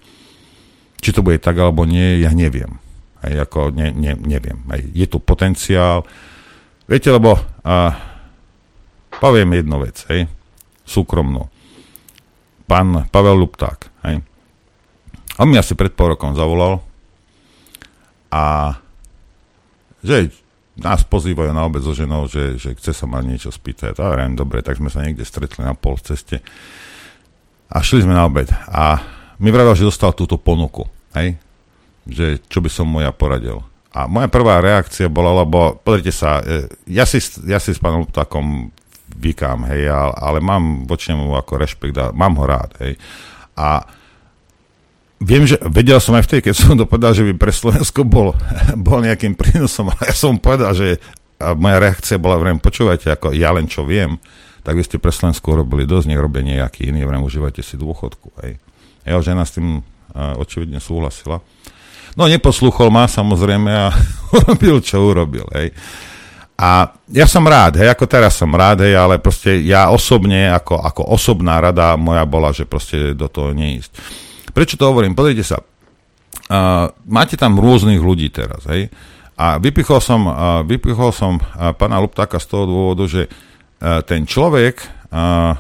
Či 0.99 1.11
to 1.15 1.23
bude 1.23 1.39
tak 1.39 1.55
alebo 1.55 1.87
nie, 1.87 2.27
ja 2.27 2.35
neviem. 2.35 2.83
Hej, 3.23 3.47
ako 3.47 3.71
ne, 3.71 3.95
ne, 3.95 4.19
neviem. 4.19 4.59
Hej. 4.75 4.83
Je 4.93 5.07
tu 5.07 5.23
potenciál. 5.23 6.03
Viete, 6.91 7.15
lebo 7.15 7.39
a, 7.63 7.95
poviem 9.23 9.63
jednu 9.63 9.77
vec, 9.79 10.03
hej, 10.11 10.27
súkromnú 10.85 11.54
pán 12.75 13.07
Pavel 13.07 13.39
Lupták. 13.39 13.87
Hej. 14.03 14.19
On 15.39 15.47
mi 15.47 15.55
asi 15.55 15.79
pred 15.79 15.95
pol 15.95 16.19
rokom 16.19 16.35
zavolal 16.35 16.83
a 18.35 18.75
že 20.03 20.35
nás 20.75 21.07
pozývajú 21.07 21.55
na 21.55 21.63
obec 21.71 21.87
so 21.87 21.95
ženou, 21.95 22.27
že, 22.27 22.59
že 22.59 22.75
chce 22.75 22.91
sa 22.91 23.07
ma 23.07 23.23
niečo 23.23 23.55
spýtať. 23.55 23.95
A 24.03 24.19
ja 24.19 24.27
dobre, 24.35 24.59
tak 24.59 24.83
sme 24.83 24.91
sa 24.91 25.07
niekde 25.07 25.23
stretli 25.23 25.63
na 25.63 25.79
pol 25.79 25.95
ceste 26.03 26.43
a 27.71 27.79
šli 27.79 28.03
sme 28.03 28.19
na 28.19 28.27
obed. 28.27 28.51
A 28.67 28.99
mi 29.39 29.55
vravel, 29.55 29.79
že 29.79 29.87
dostal 29.87 30.11
túto 30.11 30.35
ponuku, 30.35 30.83
hej? 31.15 31.39
že 32.11 32.43
čo 32.51 32.59
by 32.59 32.71
som 32.75 32.91
mu 32.91 33.07
ja 33.07 33.15
poradil. 33.15 33.63
a 33.95 34.11
moja 34.11 34.27
prvá 34.27 34.59
reakcia 34.59 35.07
bola, 35.07 35.47
lebo 35.47 35.79
pozrite 35.79 36.11
sa, 36.11 36.43
e, 36.43 36.67
ja 36.91 37.07
si, 37.07 37.23
ja 37.47 37.63
si 37.63 37.71
s 37.71 37.79
pánom 37.79 38.03
takom 38.11 38.75
vykám, 39.15 39.71
hej, 39.71 39.89
ale 39.95 40.39
mám 40.43 40.85
voči 40.85 41.15
nemu 41.15 41.33
ako 41.39 41.53
rešpekt 41.57 41.97
a 41.97 42.11
mám 42.11 42.35
ho 42.39 42.45
rád, 42.45 42.75
hej. 42.83 42.99
A 43.55 43.87
viem, 45.23 45.47
že 45.47 45.57
vedel 45.71 46.03
som 46.03 46.13
aj 46.19 46.27
vtedy, 46.27 46.51
keď 46.51 46.55
som 46.55 46.75
to 46.75 46.85
povedal, 46.85 47.15
že 47.15 47.25
by 47.25 47.33
pre 47.39 47.53
Slovensko 47.55 48.03
bol, 48.05 48.35
bol 48.87 48.99
nejakým 49.01 49.39
prínosom, 49.39 49.89
ale 49.95 50.11
ja 50.11 50.15
som 50.15 50.37
povedal, 50.37 50.75
že 50.75 50.99
moja 51.53 51.77
reakcia 51.83 52.17
bola, 52.17 52.41
vrem, 52.41 52.57
počúvajte, 52.57 53.11
ako 53.11 53.35
ja 53.35 53.51
len 53.53 53.67
čo 53.67 53.85
viem, 53.85 54.17
tak 54.65 54.81
vy 54.81 54.83
ste 54.87 54.97
pre 54.97 55.13
Slovensko 55.13 55.61
robili 55.61 55.85
dosť, 55.85 56.09
nech 56.09 56.21
robia 56.21 56.41
nejaký 56.41 56.89
iný, 56.89 57.05
vrem, 57.05 57.21
užívajte 57.21 57.61
si 57.61 57.77
dôchodku, 57.77 58.33
hej. 58.45 58.57
Jeho 59.05 59.21
žena 59.21 59.45
s 59.45 59.53
tým 59.53 59.85
uh, 59.85 60.41
očividne 60.41 60.81
súhlasila. 60.81 61.45
No 62.17 62.25
neposluchol 62.25 62.89
ma 62.89 63.05
samozrejme 63.05 63.69
a 63.69 63.93
urobil, 64.41 64.81
čo 64.81 65.05
urobil, 65.05 65.45
hej. 65.53 65.77
A 66.55 66.87
ja 67.11 67.27
som 67.27 67.43
rád, 67.43 67.83
hej, 67.83 67.91
ako 67.91 68.07
teraz 68.07 68.39
som 68.39 68.47
rád, 68.55 68.87
hej, 68.87 68.95
ale 68.95 69.19
proste 69.19 69.59
ja 69.67 69.91
osobne, 69.91 70.55
ako, 70.55 70.79
ako 70.79 71.03
osobná 71.11 71.59
rada 71.59 71.99
moja 71.99 72.23
bola, 72.23 72.55
že 72.55 72.63
proste 72.63 73.11
do 73.11 73.27
toho 73.27 73.51
neísť. 73.51 73.91
Prečo 74.55 74.79
to 74.79 74.87
hovorím? 74.87 75.19
Pozrite 75.19 75.43
sa, 75.43 75.59
uh, 75.59 76.87
máte 77.11 77.35
tam 77.35 77.59
rôznych 77.59 77.99
ľudí 77.99 78.31
teraz, 78.31 78.63
hej, 78.71 78.87
a 79.35 79.59
vypichol 79.59 79.99
som, 79.99 80.31
uh, 80.31 80.63
vypichol 80.63 81.11
som 81.11 81.43
uh, 81.43 81.75
pána 81.75 81.99
Luptáka 81.99 82.39
z 82.39 82.47
toho 82.47 82.71
dôvodu, 82.71 83.11
že 83.11 83.27
uh, 83.27 84.07
ten 84.07 84.23
človek 84.23 84.79
uh, 85.11 85.59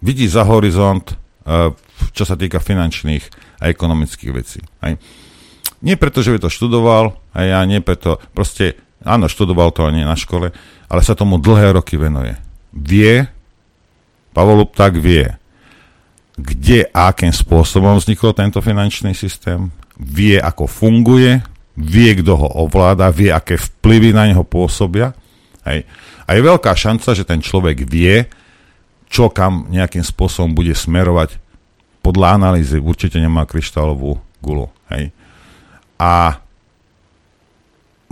vidí 0.00 0.24
za 0.24 0.48
horizont, 0.48 1.12
uh, 1.44 1.76
čo 2.16 2.24
sa 2.24 2.40
týka 2.40 2.56
finančných 2.56 3.24
a 3.60 3.68
ekonomických 3.68 4.32
vecí. 4.32 4.64
Hej. 4.80 4.96
Nie 5.84 6.00
preto, 6.00 6.24
že 6.24 6.32
by 6.32 6.38
to 6.40 6.48
študoval, 6.48 7.20
a 7.36 7.38
ja 7.44 7.60
nie 7.68 7.84
preto, 7.84 8.16
proste, 8.32 8.80
áno, 9.04 9.30
študoval 9.30 9.70
to 9.74 9.86
nie 9.90 10.06
na 10.06 10.18
škole, 10.18 10.50
ale 10.88 11.00
sa 11.04 11.14
tomu 11.18 11.38
dlhé 11.38 11.76
roky 11.76 11.98
venuje. 11.98 12.34
Vie, 12.72 13.28
Pavol 14.32 14.64
tak 14.72 14.96
vie, 14.96 15.28
kde 16.40 16.88
a 16.88 17.12
akým 17.12 17.30
spôsobom 17.30 18.00
vznikol 18.00 18.32
tento 18.32 18.64
finančný 18.64 19.12
systém, 19.12 19.68
vie, 20.00 20.40
ako 20.40 20.64
funguje, 20.64 21.44
vie, 21.76 22.10
kto 22.16 22.32
ho 22.32 22.48
ovláda, 22.64 23.12
vie, 23.12 23.28
aké 23.28 23.60
vplyvy 23.60 24.16
na 24.16 24.24
neho 24.32 24.40
pôsobia. 24.40 25.12
Hej. 25.68 25.84
A 26.24 26.32
je 26.32 26.40
veľká 26.40 26.72
šanca, 26.72 27.12
že 27.12 27.28
ten 27.28 27.44
človek 27.44 27.84
vie, 27.84 28.24
čo 29.12 29.28
kam 29.28 29.68
nejakým 29.68 30.00
spôsobom 30.00 30.56
bude 30.56 30.72
smerovať 30.72 31.36
podľa 32.00 32.40
analýzy. 32.40 32.80
Určite 32.80 33.20
nemá 33.20 33.44
kryštálovú 33.44 34.16
gulu. 34.40 34.72
Hej 34.88 35.12
a 36.02 36.41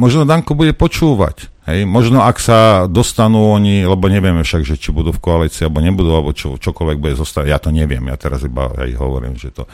možno 0.00 0.24
Danko 0.24 0.56
bude 0.56 0.72
počúvať. 0.72 1.52
Hej, 1.68 1.84
možno 1.84 2.24
ak 2.24 2.40
sa 2.40 2.88
dostanú 2.88 3.52
oni, 3.52 3.84
lebo 3.84 4.08
nevieme 4.08 4.40
však, 4.40 4.64
že 4.64 4.80
či 4.80 4.90
budú 4.90 5.12
v 5.12 5.20
koalícii, 5.20 5.68
alebo 5.68 5.84
nebudú, 5.84 6.10
alebo 6.10 6.32
čo, 6.32 6.56
čokoľvek 6.56 6.98
bude 6.98 7.14
zostať, 7.20 7.44
ja 7.46 7.60
to 7.60 7.68
neviem, 7.68 8.02
ja 8.08 8.16
teraz 8.16 8.42
iba 8.42 8.72
aj 8.72 8.96
hovorím, 8.96 9.36
že 9.36 9.52
to... 9.52 9.68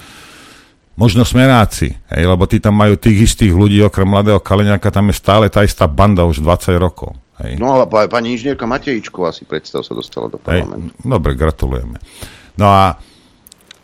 Možno 0.97 1.29
smeráci, 1.29 1.93
hej, 1.93 2.25
lebo 2.25 2.49
tí 2.49 2.57
tam 2.57 2.73
majú 2.73 2.97
tých 2.97 3.33
istých 3.33 3.53
ľudí, 3.53 3.85
okrem 3.85 4.09
mladého 4.09 4.41
Kaleňáka, 4.41 4.89
tam 4.89 5.13
je 5.13 5.17
stále 5.21 5.47
tá 5.53 5.61
istá 5.61 5.85
banda 5.85 6.25
už 6.25 6.41
20 6.41 6.73
rokov. 6.81 7.13
Hej. 7.45 7.61
No 7.61 7.77
ale 7.77 7.85
pani 8.09 8.33
inžinierka 8.33 8.65
Matejičková 8.65 9.29
si 9.29 9.45
predstav 9.45 9.85
sa 9.85 9.93
dostala 9.93 10.33
do 10.33 10.41
parlamentu. 10.41 10.89
Hej, 10.89 11.05
dobre, 11.05 11.37
gratulujeme. 11.37 12.01
No 12.57 12.73
a 12.73 12.97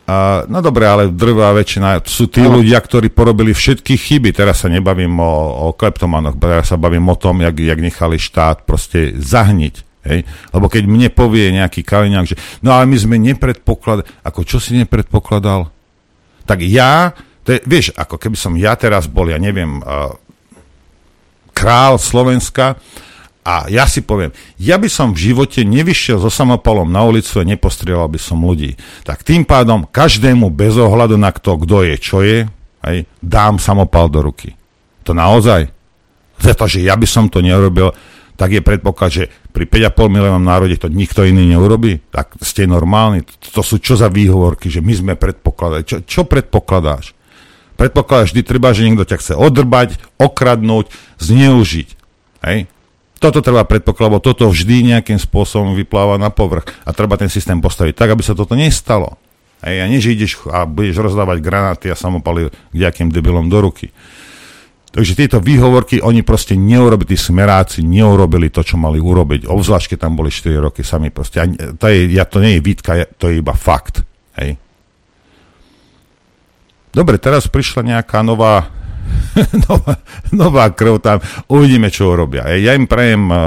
Uh, 0.03 0.43
no 0.51 0.59
dobre, 0.59 0.83
ale 0.83 1.07
drvá 1.15 1.55
väčšina 1.55 2.03
sú 2.03 2.27
tí 2.27 2.43
no. 2.43 2.59
ľudia, 2.59 2.75
ktorí 2.83 3.07
porobili 3.07 3.55
všetky 3.55 3.95
chyby. 3.95 4.35
Teraz 4.35 4.59
sa 4.59 4.67
nebavím 4.67 5.15
o, 5.15 5.71
o 5.71 5.77
kleptomanoch, 5.77 6.35
teraz 6.35 6.75
sa 6.75 6.77
bavím 6.77 7.07
o 7.07 7.15
tom, 7.15 7.39
jak, 7.39 7.55
jak 7.55 7.79
nechali 7.79 8.19
štát 8.19 8.67
proste 8.67 9.15
zahniť. 9.15 9.75
Hej? 10.03 10.27
Lebo 10.51 10.67
keď 10.67 10.83
mne 10.91 11.07
povie 11.07 11.55
nejaký 11.55 11.87
Kaliňák, 11.87 12.27
že 12.27 12.35
no 12.59 12.75
ale 12.75 12.83
my 12.91 12.97
sme 12.99 13.15
nepredpokladali, 13.15 14.03
ako 14.27 14.43
čo 14.43 14.59
si 14.59 14.75
nepredpokladal? 14.75 15.71
Tak 16.43 16.59
ja, 16.67 17.15
to 17.47 17.55
je, 17.55 17.63
vieš, 17.63 17.95
ako 17.95 18.19
keby 18.19 18.35
som 18.35 18.59
ja 18.59 18.75
teraz 18.75 19.07
bol, 19.07 19.31
ja 19.31 19.39
neviem, 19.39 19.79
uh, 19.79 20.11
král 21.55 21.95
Slovenska, 21.95 22.75
a 23.43 23.67
ja 23.67 23.83
si 23.91 23.99
poviem, 23.99 24.31
ja 24.55 24.79
by 24.79 24.87
som 24.87 25.11
v 25.11 25.31
živote 25.31 25.67
nevyšiel 25.67 26.15
so 26.15 26.31
samopalom 26.31 26.87
na 26.87 27.03
ulicu 27.03 27.43
a 27.43 27.47
nepostrieľal 27.47 28.07
by 28.07 28.15
som 28.15 28.39
ľudí. 28.39 28.79
Tak 29.03 29.27
tým 29.27 29.43
pádom 29.43 29.83
každému 29.83 30.47
bez 30.47 30.79
ohľadu 30.79 31.19
na 31.19 31.35
to, 31.35 31.59
kto 31.59 31.83
je, 31.83 31.95
čo 31.99 32.23
je, 32.23 32.47
aj, 32.83 33.03
dám 33.19 33.59
samopal 33.59 34.07
do 34.07 34.23
ruky. 34.23 34.55
To 35.03 35.11
naozaj. 35.11 35.67
Pretože 36.39 36.83
ja 36.83 36.95
by 36.95 37.03
som 37.03 37.27
to 37.27 37.43
neurobil, 37.43 37.91
tak 38.39 38.55
je 38.55 38.65
predpoklad, 38.65 39.11
že 39.11 39.23
pri 39.53 39.69
5,5 39.69 40.07
miliónom 40.09 40.41
národe 40.41 40.79
to 40.79 40.89
nikto 40.89 41.27
iný 41.27 41.53
neurobi. 41.53 42.01
Tak 42.09 42.39
ste 42.41 42.65
normálni. 42.65 43.27
To 43.53 43.61
sú 43.61 43.77
čo 43.77 43.99
za 43.99 44.07
výhovorky, 44.09 44.71
že 44.71 44.81
my 44.81 44.93
sme 44.95 45.13
predpokladali. 45.19 45.83
Čo, 45.85 45.97
čo 46.07 46.21
predpokladáš? 46.25 47.13
Predpokladáš 47.77 48.33
vždy 48.33 48.41
treba, 48.41 48.73
že 48.73 48.85
niekto 48.87 49.05
ťa 49.05 49.17
chce 49.21 49.33
odrbať, 49.37 49.99
okradnúť, 50.17 50.89
zneužiť. 51.21 51.87
Hej? 52.47 52.71
Toto 53.23 53.39
treba 53.39 53.63
predpokladať, 53.63 54.09
lebo 54.11 54.19
toto 54.19 54.51
vždy 54.51 54.91
nejakým 54.91 55.15
spôsobom 55.15 55.71
vypláva 55.79 56.19
na 56.19 56.27
povrch 56.27 56.75
a 56.83 56.91
treba 56.91 57.15
ten 57.15 57.31
systém 57.31 57.55
postaviť 57.63 57.95
tak, 57.95 58.11
aby 58.11 58.19
sa 58.19 58.35
toto 58.35 58.51
nestalo. 58.51 59.15
Hej, 59.63 59.79
a 59.79 59.85
nie, 59.87 60.03
že 60.03 60.11
ideš 60.11 60.43
a 60.51 60.67
budeš 60.67 60.99
rozdávať 60.99 61.39
granáty 61.39 61.87
a 61.87 61.95
samopaly 61.95 62.51
nejakým 62.75 63.07
debilom 63.07 63.47
do 63.47 63.63
ruky. 63.63 63.95
Takže 64.91 65.15
tieto 65.15 65.39
výhovorky, 65.39 66.03
oni 66.03 66.19
proste 66.19 66.59
neurobili, 66.59 67.15
tí 67.15 67.17
smeráci 67.17 67.79
neurobili 67.79 68.51
to, 68.51 68.59
čo 68.59 68.75
mali 68.75 68.99
urobiť. 68.99 69.47
Obzvlášť, 69.47 69.95
keď 69.95 69.99
tam 70.03 70.19
boli 70.19 70.27
4 70.27 70.59
roky 70.59 70.83
sami 70.83 71.07
proste. 71.07 71.39
A 71.39 71.47
to, 71.79 71.87
je, 71.87 72.11
ja, 72.11 72.27
to 72.27 72.43
nie 72.43 72.59
je 72.59 72.61
výtka, 72.61 73.07
to 73.15 73.31
je 73.31 73.39
iba 73.39 73.55
fakt. 73.55 74.03
Hej. 74.35 74.59
Dobre, 76.91 77.17
teraz 77.17 77.47
prišla 77.47 77.87
nejaká 77.87 78.19
nová 78.21 78.69
nová, 79.69 79.93
nová 80.31 80.65
krv 80.71 80.99
tam, 80.99 81.17
uvidíme, 81.49 81.89
čo 81.89 82.13
urobia. 82.13 82.47
Ja 82.55 82.77
im 82.77 82.85
prajem 82.85 83.23
uh, 83.29 83.37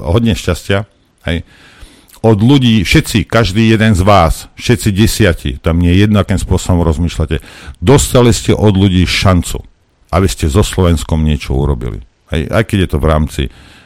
hodne 0.00 0.36
šťastia. 0.36 0.86
Hej. 1.26 1.42
Od 2.26 2.38
ľudí, 2.42 2.82
všetci, 2.82 3.28
každý 3.28 3.70
jeden 3.70 3.94
z 3.94 4.02
vás, 4.02 4.50
všetci 4.58 4.88
desiati, 4.90 5.50
tam 5.62 5.78
nie 5.78 5.94
jedno, 5.94 6.18
akým 6.18 6.40
spôsobom 6.40 6.82
rozmýšľate, 6.82 7.38
dostali 7.78 8.34
ste 8.34 8.50
od 8.50 8.74
ľudí 8.74 9.06
šancu, 9.06 9.62
aby 10.10 10.26
ste 10.26 10.50
so 10.50 10.66
Slovenskom 10.66 11.22
niečo 11.22 11.54
urobili. 11.54 12.02
Hej. 12.34 12.50
Aj 12.50 12.64
keď 12.66 12.78
je 12.86 12.90
to 12.90 12.98
v 12.98 13.06
rámci, 13.06 13.42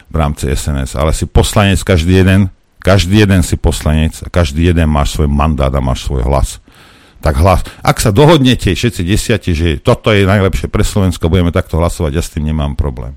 v 0.08 0.16
rámci 0.16 0.48
SNS, 0.48 0.96
ale 0.96 1.12
si 1.12 1.28
poslanec 1.28 1.84
každý 1.84 2.24
jeden, 2.24 2.48
každý 2.80 3.28
jeden 3.28 3.44
si 3.44 3.60
poslanec 3.60 4.24
a 4.24 4.32
každý 4.32 4.72
jeden 4.72 4.88
máš 4.88 5.12
svoj 5.12 5.28
mandát 5.28 5.68
a 5.68 5.84
máš 5.84 6.08
svoj 6.08 6.24
hlas 6.24 6.64
tak 7.20 7.36
hlas. 7.36 7.60
Ak 7.84 8.00
sa 8.00 8.10
dohodnete 8.10 8.72
všetci 8.72 9.02
desiati, 9.04 9.52
že 9.52 9.78
toto 9.80 10.10
je 10.10 10.24
najlepšie 10.24 10.72
pre 10.72 10.84
Slovensko, 10.84 11.28
budeme 11.28 11.52
takto 11.52 11.76
hlasovať, 11.76 12.12
ja 12.16 12.22
s 12.24 12.32
tým 12.32 12.48
nemám 12.48 12.74
problém. 12.74 13.16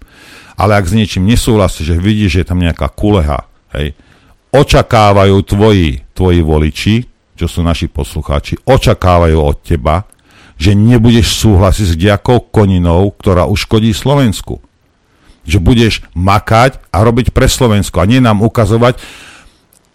Ale 0.60 0.78
ak 0.78 0.86
s 0.86 0.94
niečím 0.94 1.26
nesúhlasí, 1.26 1.88
že 1.88 1.98
vidíš, 1.98 2.30
že 2.30 2.40
je 2.44 2.50
tam 2.52 2.62
nejaká 2.62 2.92
kuleha, 2.92 3.48
hej, 3.74 3.96
očakávajú 4.54 5.42
tvoji, 5.48 6.06
tvoji 6.14 6.40
voliči, 6.46 6.96
čo 7.34 7.50
sú 7.50 7.66
naši 7.66 7.90
poslucháči, 7.90 8.62
očakávajú 8.62 9.38
od 9.42 9.58
teba, 9.66 10.06
že 10.62 10.78
nebudeš 10.78 11.42
súhlasiť 11.42 11.86
s 11.90 11.98
nejakou 11.98 12.46
koninou, 12.54 13.10
ktorá 13.18 13.50
uškodí 13.50 13.90
Slovensku. 13.90 14.62
Že 15.44 15.58
budeš 15.60 15.94
makať 16.14 16.78
a 16.94 17.02
robiť 17.02 17.34
pre 17.34 17.50
Slovensko 17.50 18.00
a 18.00 18.08
nie 18.08 18.22
nám 18.22 18.46
ukazovať, 18.46 19.02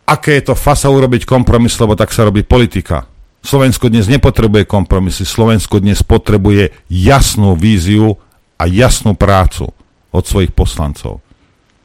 aké 0.04 0.42
je 0.42 0.52
to 0.52 0.54
fasa 0.58 0.90
urobiť 0.90 1.22
kompromis, 1.28 1.78
lebo 1.78 1.94
tak 1.94 2.10
sa 2.10 2.26
robí 2.26 2.42
politika. 2.42 3.06
Slovensko 3.42 3.88
dnes 3.88 4.10
nepotrebuje 4.10 4.66
kompromisy, 4.66 5.22
Slovensko 5.22 5.78
dnes 5.78 6.02
potrebuje 6.02 6.74
jasnú 6.90 7.54
víziu 7.54 8.18
a 8.58 8.66
jasnú 8.66 9.14
prácu 9.14 9.70
od 10.10 10.24
svojich 10.26 10.50
poslancov. 10.52 11.22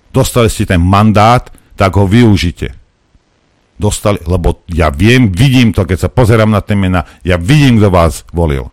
Dostali 0.09 0.49
ste 0.49 0.69
ten 0.69 0.81
mandát, 0.81 1.45
tak 1.77 1.97
ho 1.97 2.05
využite. 2.05 2.73
Dostali, 3.77 4.21
lebo 4.29 4.61
ja 4.69 4.93
viem, 4.93 5.33
vidím 5.33 5.73
to, 5.73 5.85
keď 5.85 6.07
sa 6.07 6.09
pozerám 6.09 6.49
na 6.49 6.61
tie 6.61 6.77
mená, 6.77 7.05
ja 7.25 7.37
vidím, 7.41 7.81
kto 7.81 7.89
vás 7.89 8.21
volil. 8.29 8.69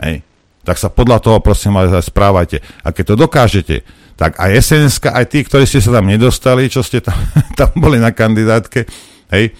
Hej. 0.00 0.24
Tak 0.64 0.76
sa 0.76 0.92
podľa 0.92 1.20
toho 1.20 1.38
prosím 1.40 1.76
vás 1.76 1.92
správajte. 2.04 2.60
A 2.84 2.92
keď 2.92 3.04
to 3.12 3.22
dokážete, 3.28 3.76
tak 4.18 4.36
aj 4.36 4.50
sns 4.60 4.98
aj 5.00 5.24
tí, 5.30 5.46
ktorí 5.46 5.64
ste 5.64 5.78
sa 5.78 5.94
tam 5.94 6.10
nedostali, 6.10 6.66
čo 6.66 6.82
ste 6.82 6.98
tam, 6.98 7.16
tam 7.58 7.70
boli 7.78 8.02
na 8.02 8.10
kandidátke, 8.10 8.84
hej, 9.30 9.54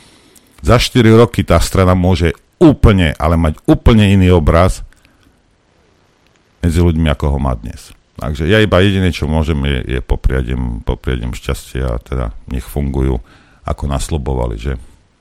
za 0.63 0.77
4 0.77 1.05
roky 1.15 1.47
tá 1.47 1.59
strana 1.63 1.95
môže 1.95 2.35
úplne, 2.59 3.15
ale 3.19 3.39
mať 3.39 3.63
úplne 3.65 4.11
iný 4.11 4.35
obraz 4.35 4.83
medzi 6.59 6.83
ľuďmi, 6.83 7.07
ako 7.15 7.25
ho 7.35 7.39
má 7.39 7.55
dnes. 7.55 7.95
Takže 8.19 8.51
ja 8.51 8.59
iba 8.59 8.83
jediné, 8.83 9.15
čo 9.15 9.31
môžem, 9.31 9.63
je, 9.63 9.99
je 9.99 10.01
popriať 10.03 11.23
im 11.23 11.33
šťastie 11.33 11.87
a 11.87 12.03
teda 12.03 12.35
nech 12.51 12.67
fungujú, 12.67 13.23
ako 13.63 13.85
naslobovali, 13.87 14.59
že 14.59 14.75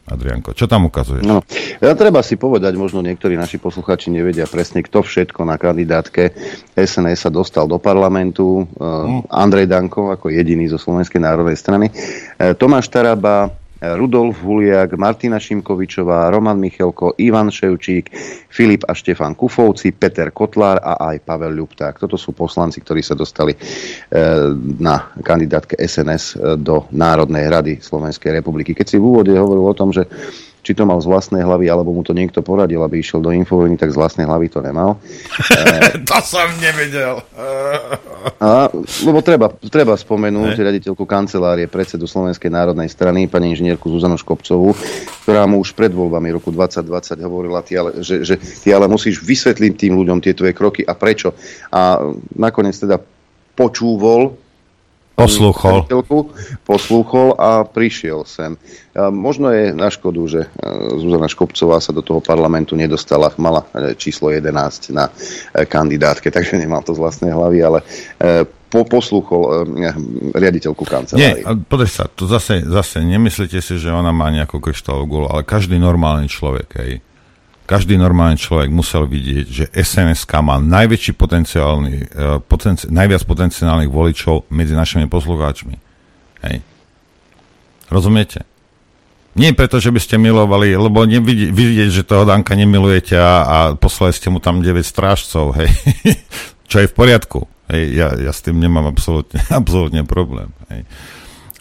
Adrianko? 0.07 0.55
Čo 0.55 0.71
tam 0.71 0.87
ukazuješ? 0.87 1.27
No, 1.27 1.43
ja 1.83 1.91
treba 1.93 2.23
si 2.23 2.39
povedať, 2.39 2.79
možno 2.79 3.03
niektorí 3.03 3.35
naši 3.35 3.59
posluchači 3.59 4.07
nevedia 4.07 4.47
presne, 4.47 4.79
kto 4.79 5.03
všetko 5.03 5.43
na 5.43 5.59
kandidátke 5.59 6.31
SNS 6.79 7.27
sa 7.27 7.29
dostal 7.29 7.67
do 7.67 7.75
parlamentu. 7.75 8.63
Mm. 8.79 9.27
Andrej 9.27 9.67
Danko 9.67 10.15
ako 10.15 10.31
jediný 10.31 10.71
zo 10.71 10.79
Slovenskej 10.79 11.19
národnej 11.19 11.59
strany. 11.59 11.91
E, 12.39 12.55
Tomáš 12.55 12.87
Taraba, 12.87 13.51
Rudolf 13.81 14.41
Huliak, 14.41 14.97
Martina 14.97 15.37
Šimkovičová, 15.37 16.33
Roman 16.33 16.57
Michelko, 16.57 17.13
Ivan 17.21 17.53
Ševčík, 17.53 18.09
Filip 18.49 18.81
a 18.89 18.97
Štefan 18.97 19.37
Kufovci, 19.37 19.93
Peter 19.93 20.33
Kotlár 20.33 20.81
a 20.81 21.13
aj 21.13 21.21
Pavel 21.21 21.53
Ľupták. 21.53 22.01
Toto 22.01 22.17
sú 22.17 22.33
poslanci, 22.33 22.81
ktorí 22.81 23.05
sa 23.05 23.13
dostali 23.13 23.53
e, 23.53 23.59
na 24.81 25.13
kandidátke 25.21 25.77
SNS 25.77 26.23
e, 26.25 26.35
do 26.57 26.89
Národnej 26.89 27.45
rady 27.45 27.73
Slovenskej 27.77 28.41
republiky. 28.41 28.73
Keď 28.73 28.85
si 28.85 28.97
v 28.97 29.05
úvode 29.05 29.31
hovoril 29.37 29.65
o 29.69 29.77
tom, 29.77 29.93
že 29.93 30.09
či 30.67 30.75
to 30.75 30.83
mal 30.83 30.99
z 30.99 31.07
vlastnej 31.07 31.47
hlavy, 31.47 31.71
alebo 31.71 31.95
mu 31.95 32.03
to 32.03 32.11
niekto 32.11 32.43
poradil, 32.43 32.83
aby 32.83 32.99
išiel 32.99 33.23
do 33.23 33.31
infovojny, 33.31 33.79
tak 33.79 33.95
z 33.95 33.95
vlastnej 33.95 34.27
hlavy 34.27 34.51
to 34.51 34.59
nemal. 34.59 34.99
to 36.11 36.17
som 36.19 36.51
nevedel. 36.59 37.23
A, 38.43 38.67
lebo 39.07 39.23
treba, 39.23 39.47
treba 39.71 39.95
spomenúť 39.95 40.59
ne? 40.59 40.63
riaditeľku 40.67 41.07
kancelárie 41.07 41.71
predsedu 41.71 42.03
Slovenskej 42.03 42.51
národnej 42.51 42.91
strany, 42.91 43.31
pani 43.31 43.55
inžinierku 43.55 43.87
Zuzanu 43.87 44.19
Škopcovú, 44.19 44.75
ktorá 45.23 45.47
mu 45.47 45.63
už 45.63 45.71
pred 45.71 45.95
voľbami 45.95 46.35
roku 46.35 46.51
2020 46.51 47.23
hovorila, 47.23 47.63
ty 47.63 47.79
ale, 47.79 48.03
že, 48.03 48.27
že 48.27 48.35
ty 48.35 48.75
ale 48.75 48.91
musíš 48.91 49.23
vysvetliť 49.23 49.71
tým 49.79 49.95
ľuďom 49.95 50.19
tie 50.19 50.35
tvoje 50.35 50.51
kroky 50.51 50.83
a 50.83 50.91
prečo. 50.99 51.31
A 51.71 52.03
nakoniec 52.35 52.75
teda 52.75 52.99
počúvol 53.55 54.35
Poslúchol. 55.17 55.89
Poslúchol 56.61 57.33
a 57.41 57.65
prišiel 57.65 58.21
sem. 58.29 58.53
Možno 58.93 59.49
je 59.49 59.73
na 59.73 59.89
škodu, 59.89 60.21
že 60.29 60.41
e, 60.45 60.49
Zuzana 61.01 61.25
Škopcová 61.25 61.81
sa 61.81 61.89
do 61.89 62.05
toho 62.05 62.21
parlamentu 62.21 62.77
nedostala. 62.77 63.33
Mala 63.41 63.65
e, 63.73 63.97
číslo 63.97 64.29
11 64.29 64.93
na 64.93 65.09
e, 65.09 65.65
kandidátke, 65.65 66.29
takže 66.37 66.61
nemal 66.61 66.85
to 66.85 66.93
z 66.93 67.01
vlastnej 67.01 67.33
hlavy, 67.33 67.59
ale 67.65 67.79
po, 68.69 68.85
poslúchol 68.85 69.65
riaditeľku 70.37 70.85
kancelárie. 70.85 71.41
Nie, 71.41 71.65
podaj 71.65 71.89
sa, 71.89 72.03
to 72.05 72.29
zase, 72.29 72.61
zase 72.67 73.01
nemyslíte 73.01 73.57
si, 73.57 73.81
že 73.81 73.89
ona 73.89 74.13
má 74.13 74.29
nejakú 74.29 74.61
kryštálovú 74.61 75.05
gulu, 75.09 75.25
ale 75.33 75.41
každý 75.47 75.81
normálny 75.81 76.29
človek, 76.29 76.69
hej, 76.77 77.01
každý 77.67 77.99
normálny 77.99 78.39
človek 78.39 78.71
musel 78.71 79.03
vidieť, 79.03 79.45
že 79.51 79.65
sns 79.75 80.23
má 80.39 80.55
najväčší 80.55 81.19
potenciálny, 81.19 81.93
uh, 82.15 82.39
potenci- 82.39 82.87
najviac 82.87 83.27
potenciálnych 83.27 83.91
voličov 83.91 84.47
medzi 84.47 84.71
našimi 84.71 85.11
poslucháčmi. 85.11 85.75
Hej. 86.47 86.63
Rozumiete? 87.91 88.47
Nie 89.37 89.53
preto, 89.53 89.77
že 89.83 89.91
by 89.91 89.99
ste 89.99 90.15
milovali, 90.17 90.73
lebo 90.73 91.03
nevidieť, 91.03 91.51
vidieť, 91.51 91.89
že 91.91 92.07
toho 92.07 92.23
Danka 92.25 92.55
nemilujete 92.55 93.19
a, 93.19 93.33
a 93.43 93.57
poslali 93.75 94.15
ste 94.15 94.31
mu 94.31 94.39
tam 94.39 94.63
9 94.63 94.81
strážcov, 94.81 95.53
hej. 95.59 95.69
Čo 96.71 96.81
je 96.81 96.87
v 96.89 96.95
poriadku. 96.95 97.45
Hej, 97.67 97.83
ja, 97.99 98.07
ja 98.15 98.31
s 98.31 98.41
tým 98.41 98.63
nemám 98.63 98.87
absolútne, 98.87 99.43
absolútne 99.61 100.07
problém. 100.07 100.55
Hej. 100.71 100.87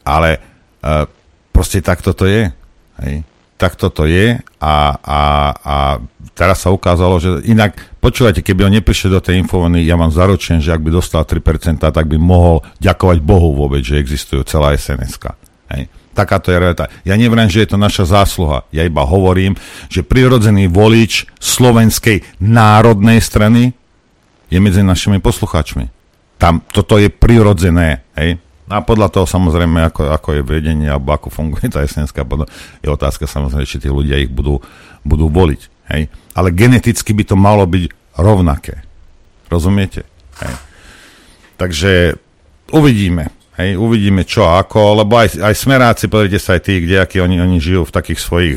Ale 0.07 0.39
uh, 0.39 1.11
proste 1.51 1.83
takto 1.83 2.15
to 2.15 2.31
je. 2.31 2.47
Hej 3.03 3.27
tak 3.57 3.77
toto 3.77 4.05
je 4.05 4.37
a, 4.61 4.77
a, 5.01 5.21
a 5.57 5.77
teraz 6.37 6.65
sa 6.65 6.73
ukázalo, 6.73 7.17
že 7.17 7.41
inak, 7.49 7.77
počúvajte, 8.05 8.45
keby 8.45 8.69
on 8.69 8.77
neprišiel 8.77 9.17
do 9.17 9.25
tej 9.25 9.41
infovony, 9.41 9.89
ja 9.89 9.97
vám 9.97 10.13
zaručujem, 10.13 10.61
že 10.61 10.77
ak 10.77 10.85
by 10.85 10.91
dostal 10.93 11.25
3%, 11.25 11.81
tak 11.81 12.07
by 12.07 12.17
mohol 12.21 12.61
ďakovať 12.85 13.19
Bohu 13.25 13.57
vôbec, 13.57 13.81
že 13.81 13.97
existujú 13.97 14.45
celá 14.45 14.77
sns 14.77 15.17
Hej. 15.73 15.91
Takáto 16.17 16.49
je 16.49 16.57
realita. 16.57 16.89
Ja 17.05 17.13
neviem, 17.21 17.45
že 17.53 17.61
je 17.65 17.77
to 17.77 17.79
naša 17.81 18.09
zásluha. 18.09 18.65
Ja 18.73 18.89
iba 18.89 19.05
hovorím, 19.05 19.53
že 19.93 20.01
prirodzený 20.01 20.73
volič 20.73 21.29
slovenskej 21.37 22.25
národnej 22.41 23.21
strany 23.21 23.77
je 24.49 24.57
medzi 24.57 24.81
našimi 24.81 25.21
poslucháčmi. 25.21 25.93
Tam, 26.41 26.65
toto 26.73 26.97
je 26.97 27.13
prirodzené. 27.13 28.01
Hej. 28.17 28.41
A 28.67 28.83
podľa 28.83 29.15
toho 29.15 29.27
samozrejme, 29.31 29.79
ako, 29.87 30.11
ako 30.11 30.29
je 30.35 30.43
vedenie 30.43 30.91
alebo 30.91 31.15
ako 31.15 31.31
funguje 31.31 31.71
tá 31.71 31.87
SNSK, 31.87 32.27
je 32.83 32.89
otázka 32.91 33.31
samozrejme, 33.31 33.63
či 33.63 33.79
tí 33.79 33.87
ľudia 33.87 34.19
ich 34.19 34.31
budú, 34.31 34.59
budú 35.07 35.31
voliť. 35.31 35.63
Hej? 35.95 36.11
Ale 36.35 36.51
geneticky 36.51 37.15
by 37.15 37.25
to 37.31 37.37
malo 37.39 37.63
byť 37.63 37.87
rovnaké. 38.19 38.83
Rozumiete? 39.47 40.03
Hej? 40.43 40.55
Takže 41.57 41.93
uvidíme. 42.75 43.31
Hej, 43.57 43.81
uvidíme 43.81 44.29
čo 44.29 44.45
ako, 44.53 45.01
lebo 45.01 45.17
aj, 45.17 45.41
aj 45.41 45.55
smeráci, 45.57 46.13
pozrite 46.13 46.37
sa 46.37 46.61
aj 46.61 46.63
tí, 46.69 46.85
kde 46.85 47.01
akí 47.01 47.25
oni, 47.25 47.41
oni 47.41 47.57
žijú 47.57 47.89
v 47.89 47.95
takých 47.95 48.21
svojich, 48.21 48.57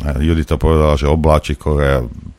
Judy 0.00 0.48
to 0.48 0.56
povedala, 0.56 0.96
že 0.96 1.04
obláčikov, 1.04 1.76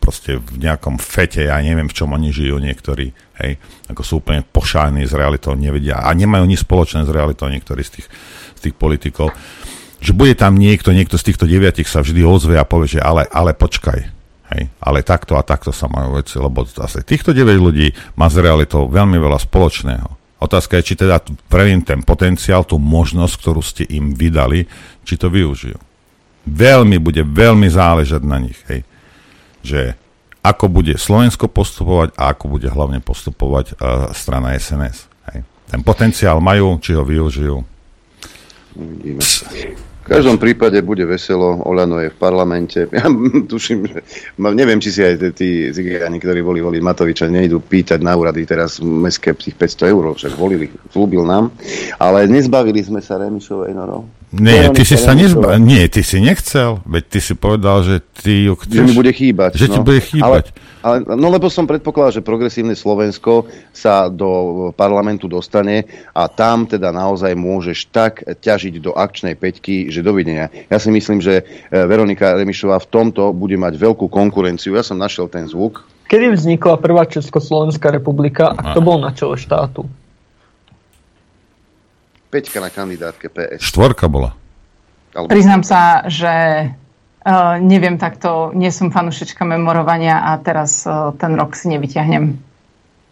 proste 0.01 0.41
v 0.41 0.65
nejakom 0.65 0.97
fete, 0.97 1.45
ja 1.45 1.61
neviem, 1.61 1.85
v 1.85 1.93
čom 1.93 2.09
oni 2.09 2.33
žijú 2.33 2.57
niektorí, 2.57 3.13
hej, 3.37 3.51
ako 3.85 4.01
sú 4.01 4.13
úplne 4.17 4.41
pošáni 4.41 5.05
z 5.05 5.13
realitou, 5.13 5.53
nevedia 5.53 6.01
a 6.01 6.09
nemajú 6.09 6.41
nič 6.49 6.65
spoločné 6.65 7.05
s 7.05 7.13
realitou 7.13 7.45
niektorí 7.53 7.85
z 7.85 8.01
tých, 8.01 8.07
z 8.57 8.59
tých 8.69 8.75
politikov, 8.75 9.29
že 10.01 10.17
bude 10.17 10.33
tam 10.33 10.57
niekto, 10.57 10.89
niekto 10.89 11.21
z 11.21 11.29
týchto 11.29 11.45
deviatich 11.45 11.85
sa 11.85 12.01
vždy 12.01 12.25
ozve 12.25 12.57
a 12.57 12.65
povie, 12.65 12.97
že 12.97 13.05
ale, 13.05 13.29
ale 13.29 13.53
počkaj, 13.53 13.99
hej, 14.57 14.63
ale 14.81 15.05
takto 15.05 15.37
a 15.37 15.45
takto 15.45 15.69
sa 15.69 15.85
majú 15.85 16.17
veci, 16.17 16.41
lebo 16.41 16.65
zase 16.65 17.05
týchto 17.05 17.29
9 17.29 17.45
ľudí 17.61 17.93
má 18.17 18.25
s 18.25 18.41
realitou 18.41 18.89
veľmi 18.89 19.21
veľa 19.21 19.37
spoločného. 19.37 20.09
Otázka 20.41 20.81
je, 20.81 20.87
či 20.89 20.95
teda 20.97 21.21
prvým 21.53 21.85
ten 21.85 22.01
potenciál, 22.01 22.65
tú 22.65 22.81
možnosť, 22.81 23.33
ktorú 23.37 23.61
ste 23.61 23.85
im 23.85 24.17
vydali, 24.17 24.65
či 25.05 25.13
to 25.13 25.29
využijú. 25.29 25.90
Veľmi 26.45 26.97
bude 26.97 27.21
veľmi 27.21 27.69
záležať 27.69 28.21
na 28.25 28.37
nich. 28.41 28.57
Hej 28.65 28.81
že 29.61 29.93
ako 30.41 30.73
bude 30.73 30.97
Slovensko 30.97 31.45
postupovať 31.45 32.17
a 32.17 32.33
ako 32.33 32.57
bude 32.57 32.65
hlavne 32.65 32.97
postupovať 32.97 33.77
uh, 33.77 34.09
strana 34.11 34.57
SNS. 34.57 35.05
Hej. 35.31 35.45
Ten 35.69 35.81
potenciál 35.85 36.41
majú, 36.41 36.81
či 36.81 36.97
ho 36.97 37.05
využijú. 37.05 37.61
Uvidíme. 38.73 39.21
V 40.01 40.17
každom 40.17 40.41
prípade 40.41 40.81
bude 40.81 41.05
veselo, 41.05 41.61
Olano 41.61 42.01
je 42.01 42.09
v 42.09 42.17
parlamente. 42.17 42.89
Ja 42.89 43.05
tuším, 43.45 43.85
že 43.85 44.01
neviem, 44.41 44.81
či 44.81 44.89
si 44.89 45.05
aj 45.05 45.37
tí 45.37 45.69
zigiani, 45.69 46.17
ktorí 46.17 46.41
boli 46.41 46.57
voliť 46.57 46.81
Matoviča, 46.81 47.29
nejdu 47.29 47.61
pýtať 47.61 48.01
na 48.01 48.17
úrady 48.17 48.41
teraz 48.49 48.81
meské 48.81 49.37
tých 49.37 49.53
500 49.53 49.93
eur, 49.93 50.03
však 50.17 50.33
volili, 50.41 50.73
slúbil 50.89 51.21
nám. 51.21 51.53
Ale 52.01 52.25
nezbavili 52.25 52.81
sme 52.81 52.99
sa 52.99 53.21
Remišovej 53.21 53.77
norov. 53.77 54.09
Nie, 54.31 54.71
ty 54.71 54.87
si 54.87 54.95
sa 54.95 55.11
nezba... 55.11 55.59
Nie, 55.59 55.91
ty 55.91 56.07
si 56.07 56.23
nechcel, 56.23 56.79
veď 56.87 57.03
ty 57.11 57.19
si 57.19 57.33
povedal, 57.35 57.83
že 57.83 57.99
ty 57.99 58.47
ju 58.47 58.55
chceš... 58.55 58.79
Že 58.79 58.87
mi 58.87 58.95
bude 58.95 59.11
chýbať. 59.11 59.59
Že 59.59 59.67
no. 59.67 59.73
ti 59.75 59.79
bude 59.83 59.99
chýbať. 59.99 60.45
Ale, 60.81 61.03
ale, 61.03 61.19
no 61.19 61.27
lebo 61.27 61.51
som 61.51 61.67
predpokladal, 61.67 62.15
že 62.15 62.23
progresívne 62.23 62.71
Slovensko 62.71 63.51
sa 63.75 64.07
do 64.07 64.71
parlamentu 64.71 65.27
dostane 65.27 65.83
a 66.15 66.31
tam 66.31 66.63
teda 66.63 66.95
naozaj 66.95 67.35
môžeš 67.35 67.91
tak 67.91 68.23
ťažiť 68.23 68.79
do 68.79 68.95
akčnej 68.95 69.35
peťky, 69.35 69.91
že 69.91 69.99
dovidenia. 69.99 70.47
Ja 70.71 70.79
si 70.79 70.95
myslím, 70.95 71.19
že 71.19 71.43
e, 71.67 71.83
Veronika 71.83 72.31
Remišová 72.39 72.79
v 72.79 72.87
tomto 72.87 73.35
bude 73.35 73.59
mať 73.59 73.75
veľkú 73.75 74.07
konkurenciu. 74.07 74.79
Ja 74.79 74.83
som 74.87 74.95
našiel 74.95 75.27
ten 75.27 75.43
zvuk. 75.51 75.83
Kedy 76.07 76.39
vznikla 76.39 76.79
prvá 76.79 77.03
Československá 77.03 77.91
republika 77.91 78.55
a 78.55 78.71
kto 78.71 78.79
bol 78.79 78.95
na 78.95 79.11
čele 79.11 79.35
štátu? 79.35 79.91
Peťka 82.31 82.63
na 82.63 82.71
kandidátke 82.71 83.27
PS. 83.27 83.59
Štvorka 83.59 84.07
bola. 84.07 84.31
Alebo... 85.11 85.27
Priznám 85.27 85.67
sa, 85.67 86.07
že 86.07 86.31
uh, 86.71 87.59
neviem 87.59 87.99
takto, 87.99 88.55
nie 88.55 88.71
som 88.71 88.87
fanušička 88.87 89.43
memorovania 89.43 90.23
a 90.31 90.39
teraz 90.39 90.87
uh, 90.87 91.11
ten 91.19 91.35
rok 91.35 91.59
si 91.59 91.67
nevyťahnem. 91.75 92.39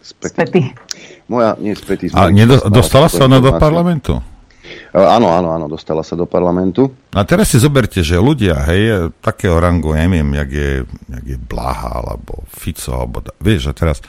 Späty. 0.00 0.72
Moja, 1.28 1.60
nie 1.60 1.76
späty. 1.76 2.08
A 2.16 2.32
nedo, 2.32 2.56
dostala 2.72 3.12
sa 3.12 3.28
ona 3.28 3.44
do 3.44 3.52
parlamentu? 3.60 4.24
Uh, 4.96 5.04
áno, 5.04 5.28
áno, 5.36 5.52
áno, 5.52 5.68
dostala 5.68 6.00
sa 6.00 6.16
do 6.16 6.24
parlamentu. 6.24 6.88
A 7.12 7.20
teraz 7.28 7.52
si 7.52 7.60
zoberte, 7.60 8.00
že 8.00 8.16
ľudia, 8.16 8.56
hej, 8.72 9.12
takého 9.20 9.60
rangu, 9.60 9.92
neviem, 9.92 10.32
jak 10.32 10.50
je, 10.50 10.70
jak 10.88 11.24
je 11.28 11.36
Blaha, 11.36 12.00
alebo 12.00 12.48
Fico, 12.48 12.96
alebo, 12.96 13.20
vieš, 13.36 13.68
a 13.68 13.72
teraz 13.76 14.00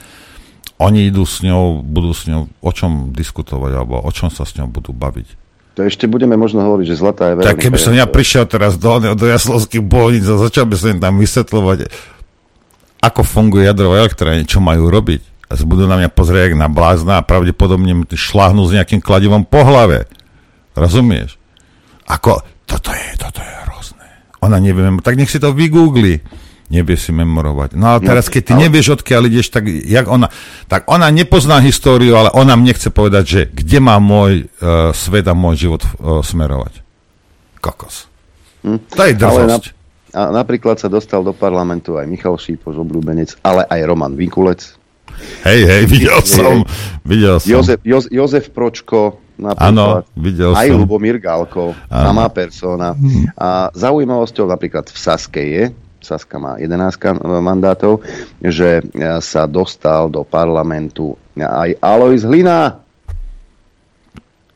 oni 0.82 1.08
idú 1.14 1.22
s 1.22 1.46
ňou, 1.46 1.80
budú 1.80 2.10
s 2.10 2.26
ňou 2.26 2.50
o 2.58 2.70
čom 2.74 3.14
diskutovať, 3.14 3.72
alebo 3.78 4.02
o 4.02 4.10
čom 4.10 4.28
sa 4.28 4.42
s 4.42 4.58
ňou 4.58 4.66
budú 4.66 4.90
baviť. 4.90 5.38
To 5.78 5.88
ešte 5.88 6.04
budeme 6.04 6.36
možno 6.36 6.60
hovoriť, 6.60 6.86
že 6.90 6.96
zlatá 7.00 7.32
je 7.32 7.34
veľmi... 7.40 7.48
Tak 7.48 7.58
keby 7.64 7.78
som 7.80 7.96
ja 7.96 8.04
prišiel 8.04 8.44
teraz 8.44 8.76
do, 8.76 8.92
do 9.16 9.24
Jaslovských 9.24 9.80
bolníc 9.80 10.28
a 10.28 10.36
začal 10.36 10.68
by 10.68 10.76
som 10.76 10.88
im 10.92 11.00
tam 11.00 11.16
vysvetľovať, 11.16 11.78
ako 13.00 13.20
funguje 13.24 13.64
jadrové 13.64 14.04
elektrárne, 14.04 14.44
čo 14.44 14.60
majú 14.60 14.92
robiť. 14.92 15.48
A 15.48 15.56
budú 15.64 15.88
na 15.88 15.96
mňa 15.96 16.10
pozrieť 16.12 16.56
na 16.56 16.68
blázna 16.68 17.20
a 17.20 17.26
pravdepodobne 17.26 17.92
mi 17.92 18.04
šláhnu 18.08 18.64
s 18.68 18.72
nejakým 18.76 19.00
kladivom 19.00 19.48
po 19.48 19.64
hlave. 19.64 20.08
Rozumieš? 20.76 21.40
Ako, 22.08 22.40
toto 22.64 22.92
je, 22.92 23.08
toto 23.16 23.40
je 23.40 23.52
hrozné. 23.68 24.06
Ona 24.44 24.60
neviem, 24.60 25.00
tak 25.00 25.16
nech 25.16 25.28
si 25.28 25.40
to 25.40 25.56
vygoogli 25.56 26.20
nevie 26.72 26.96
si 26.96 27.12
memorovať. 27.12 27.76
No 27.76 27.92
ale 27.92 28.00
no, 28.00 28.08
teraz, 28.08 28.32
keď 28.32 28.42
ty 28.48 28.52
ale... 28.56 28.60
nevieš, 28.66 28.96
odkiaľ 28.96 29.28
ideš, 29.28 29.52
tak 29.52 29.68
jak 29.68 30.08
ona, 30.08 30.32
tak 30.72 30.88
ona 30.88 31.12
nepozná 31.12 31.60
históriu, 31.60 32.16
ale 32.16 32.32
ona 32.32 32.56
mne 32.56 32.72
chce 32.72 32.88
povedať, 32.88 33.24
že 33.28 33.40
kde 33.52 33.78
má 33.84 34.00
môj 34.00 34.48
uh, 34.48 34.96
svet 34.96 35.28
a 35.28 35.36
môj 35.36 35.68
život 35.68 35.84
uh, 35.84 36.24
smerovať. 36.24 36.80
Kokos. 37.60 38.08
Hm? 38.64 38.80
To 38.96 39.02
je 39.04 39.12
drzosť. 39.12 39.64
A 40.12 40.28
napríklad 40.28 40.76
sa 40.76 40.92
dostal 40.92 41.24
do 41.24 41.32
parlamentu 41.32 41.96
aj 41.96 42.04
Michal 42.04 42.36
Šípoš, 42.36 42.80
obľúbenec, 42.80 43.36
ale 43.44 43.64
aj 43.64 43.80
Roman 43.88 44.12
Vinkulec. 44.12 44.76
Hej, 45.44 45.60
hej, 45.68 45.82
videl 45.88 46.20
som. 46.24 46.64
Videl 47.04 47.36
som. 47.40 47.48
Jozef, 47.48 47.80
Joz, 47.84 48.08
Jozef 48.12 48.52
Pročko, 48.52 49.20
napríklad. 49.40 49.72
Áno, 49.72 49.84
videl 50.16 50.52
aj 50.52 50.68
som. 50.68 50.84
Lubomír 50.84 51.16
Gálko, 51.16 51.72
samá 51.88 52.28
persona. 52.28 52.92
A 53.36 53.72
zaujímavosťou 53.72 54.48
napríklad 54.48 54.88
v 54.92 54.98
Saske 55.00 55.42
je, 55.42 55.64
Saska 56.02 56.36
má 56.36 56.58
11 56.58 57.22
mandátov, 57.40 58.02
že 58.42 58.82
sa 59.22 59.46
dostal 59.46 60.10
do 60.10 60.26
parlamentu 60.26 61.14
aj 61.38 61.78
Alois 61.78 62.26
Hlina. 62.26 62.82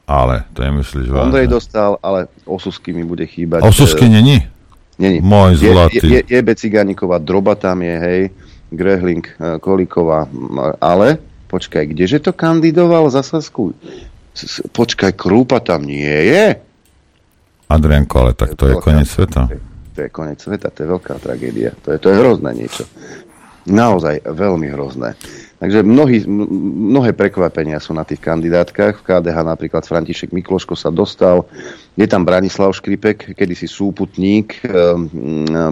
Ale, 0.06 0.46
to 0.54 0.62
je 0.62 0.70
myslíš 0.70 1.06
vážne. 1.10 1.34
Ondrej 1.34 1.48
dostal, 1.50 1.98
ale 1.98 2.30
Osusky 2.46 2.94
mi 2.94 3.02
bude 3.02 3.26
chýbať. 3.26 3.66
Osusky 3.66 4.06
není? 4.06 4.46
Není. 5.02 5.18
Môj 5.18 5.58
zlatý. 5.58 5.98
Je, 5.98 6.22
je, 6.22 6.40
je 6.40 6.54
Cigániková, 6.54 7.18
Droba 7.18 7.58
tam 7.58 7.82
je, 7.82 7.96
hej, 7.98 8.20
Grehling, 8.70 9.26
e, 9.26 9.58
Kolíková, 9.58 10.30
ale 10.78 11.18
počkaj, 11.50 11.90
kdeže 11.90 12.22
to 12.22 12.32
kandidoval 12.32 13.10
za 13.10 13.26
Sasku? 13.26 13.74
Počkaj, 14.72 15.12
Krúpa 15.18 15.58
tam 15.58 15.84
nie 15.84 16.06
je? 16.06 16.44
Adrianko, 17.66 18.14
ale 18.22 18.32
tak 18.38 18.54
to, 18.54 18.70
je 18.70 18.74
koniec 18.78 19.10
sveta. 19.10 19.50
To 19.96 20.04
je 20.04 20.12
koniec 20.12 20.38
sveta, 20.44 20.68
to 20.68 20.84
je 20.84 20.92
veľká 20.92 21.16
tragédia. 21.16 21.72
To 21.88 21.96
je, 21.96 21.98
to 21.98 22.12
je 22.12 22.20
hrozné 22.20 22.52
niečo. 22.52 22.84
Naozaj 23.64 24.28
veľmi 24.28 24.68
hrozné. 24.76 25.16
Takže 25.56 25.80
mnohí, 25.80 26.28
mnohé 26.92 27.16
prekvapenia 27.16 27.80
sú 27.80 27.96
na 27.96 28.04
tých 28.04 28.20
kandidátkach. 28.20 29.00
V 29.00 29.06
KDH 29.08 29.40
napríklad 29.40 29.88
František 29.88 30.36
Mikloško 30.36 30.76
sa 30.76 30.92
dostal. 30.92 31.48
Je 31.96 32.04
tam 32.04 32.28
Branislav 32.28 32.76
Škripek, 32.76 33.32
kedysi 33.32 33.64
súputník 33.64 34.60
e, 34.60 34.68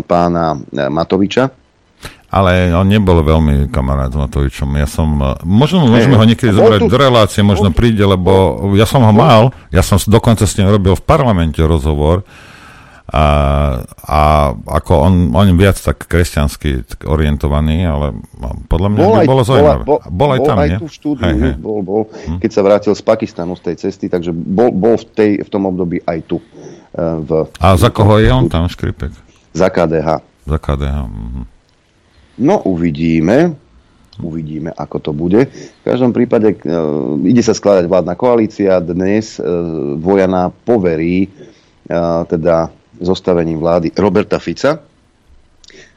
pána 0.09 0.57
eh, 0.57 0.89
Matoviča. 0.89 1.53
Ale 2.35 2.75
on 2.75 2.91
nebol 2.91 3.23
veľmi 3.23 3.71
kamarát 3.71 4.11
s 4.11 4.19
Matovičom. 4.19 4.73
Ja 4.81 4.89
som, 4.89 5.21
eh, 5.21 5.37
možno 5.45 5.85
môžeme 5.85 6.17
ho 6.17 6.25
niekedy 6.25 6.57
zobrať 6.57 6.81
do 6.89 6.97
relácie, 6.97 7.45
možno 7.45 7.69
príde, 7.69 8.09
lebo 8.09 8.65
ja 8.73 8.89
som 8.89 9.05
ho 9.05 9.13
mal, 9.13 9.53
ja 9.69 9.85
som 9.85 10.01
dokonca 10.01 10.49
s 10.49 10.57
ním 10.57 10.73
robil 10.73 10.97
v 10.97 11.05
parlamente 11.05 11.61
rozhovor 11.61 12.25
a, 13.05 13.25
a 14.01 14.21
ako 14.57 14.93
on, 14.97 15.15
on 15.37 15.45
viac 15.61 15.77
tak 15.77 16.09
kresťansky 16.09 16.89
orientovaný, 17.05 17.85
ale 17.85 18.17
podľa 18.65 18.89
mňa 18.97 19.01
bol 19.05 19.15
aj, 19.21 19.27
bolo 19.29 19.43
zaujímavé. 19.45 19.83
Bol, 19.85 20.01
bol, 20.01 20.01
bol 20.09 20.31
aj 20.33 20.41
tam, 20.41 20.57
bol 20.57 20.65
nie? 20.65 20.77
Aj 20.77 20.81
tu 20.81 20.89
štúdiu, 20.89 21.25
hej, 21.29 21.37
hej. 21.37 21.55
Bol, 21.61 21.81
bol, 21.85 22.03
hm. 22.09 22.41
keď 22.41 22.51
sa 22.57 22.61
vrátil 22.65 22.93
z 22.97 23.03
Pakistanu 23.05 23.53
z 23.61 23.63
tej 23.69 23.77
cesty, 23.85 24.09
takže 24.09 24.33
bol, 24.33 24.73
bol 24.73 24.97
v, 24.97 25.05
tej, 25.13 25.31
v 25.45 25.49
tom 25.53 25.69
období 25.69 26.01
aj 26.09 26.19
tu. 26.25 26.41
Uh, 26.97 27.21
v, 27.21 27.31
a 27.61 27.77
za 27.77 27.93
koho 27.93 28.17
je 28.17 28.33
on 28.33 28.49
tam, 28.49 28.65
Škripek? 28.73 29.13
Za 29.53 29.69
KDH. 29.69 30.25
Za 30.49 30.57
KDH, 30.57 30.97
mhm. 31.05 31.43
No, 32.41 32.65
uvidíme. 32.65 33.55
Uvidíme, 34.15 34.71
ako 34.71 34.97
to 35.03 35.11
bude. 35.11 35.51
V 35.51 35.83
každom 35.83 36.15
prípade 36.15 36.57
uh, 36.57 37.19
ide 37.21 37.43
sa 37.45 37.53
skladať 37.53 37.85
vládna 37.85 38.15
koalícia. 38.17 38.81
Dnes 38.81 39.37
uh, 39.37 39.45
Vojana 39.99 40.49
poverí 40.55 41.29
uh, 41.91 42.23
teda 42.25 42.71
zostavením 43.01 43.59
vlády 43.59 43.91
Roberta 43.97 44.39
Fica. 44.39 44.95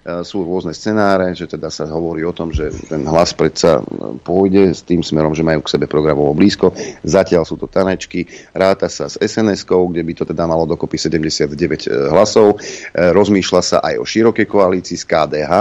E, 0.07 0.23
sú 0.23 0.47
rôzne 0.47 0.71
scenáre, 0.71 1.35
že 1.35 1.51
teda 1.51 1.67
sa 1.67 1.83
hovorí 1.91 2.23
o 2.23 2.31
tom, 2.31 2.55
že 2.55 2.71
ten 2.87 3.03
hlas 3.03 3.35
predsa 3.35 3.83
e, 3.83 4.15
pôjde 4.23 4.71
s 4.71 4.79
tým 4.87 5.03
smerom, 5.03 5.35
že 5.35 5.43
majú 5.43 5.59
k 5.59 5.75
sebe 5.75 5.83
programovo 5.83 6.31
blízko. 6.31 6.71
Zatiaľ 7.03 7.43
sú 7.43 7.59
to 7.59 7.67
tanečky, 7.67 8.23
ráta 8.55 8.87
sa 8.87 9.11
s 9.11 9.19
SNS-kou, 9.19 9.91
kde 9.91 10.07
by 10.07 10.13
to 10.15 10.23
teda 10.23 10.47
malo 10.47 10.63
dokopy 10.63 10.95
79 10.95 11.51
e, 11.51 12.07
hlasov. 12.07 12.63
Rozmýšľa 12.95 13.61
sa 13.61 13.77
aj 13.83 13.99
o 13.99 14.07
širokej 14.07 14.47
koalícii 14.47 14.95
z 14.95 15.03
KDH, 15.03 15.53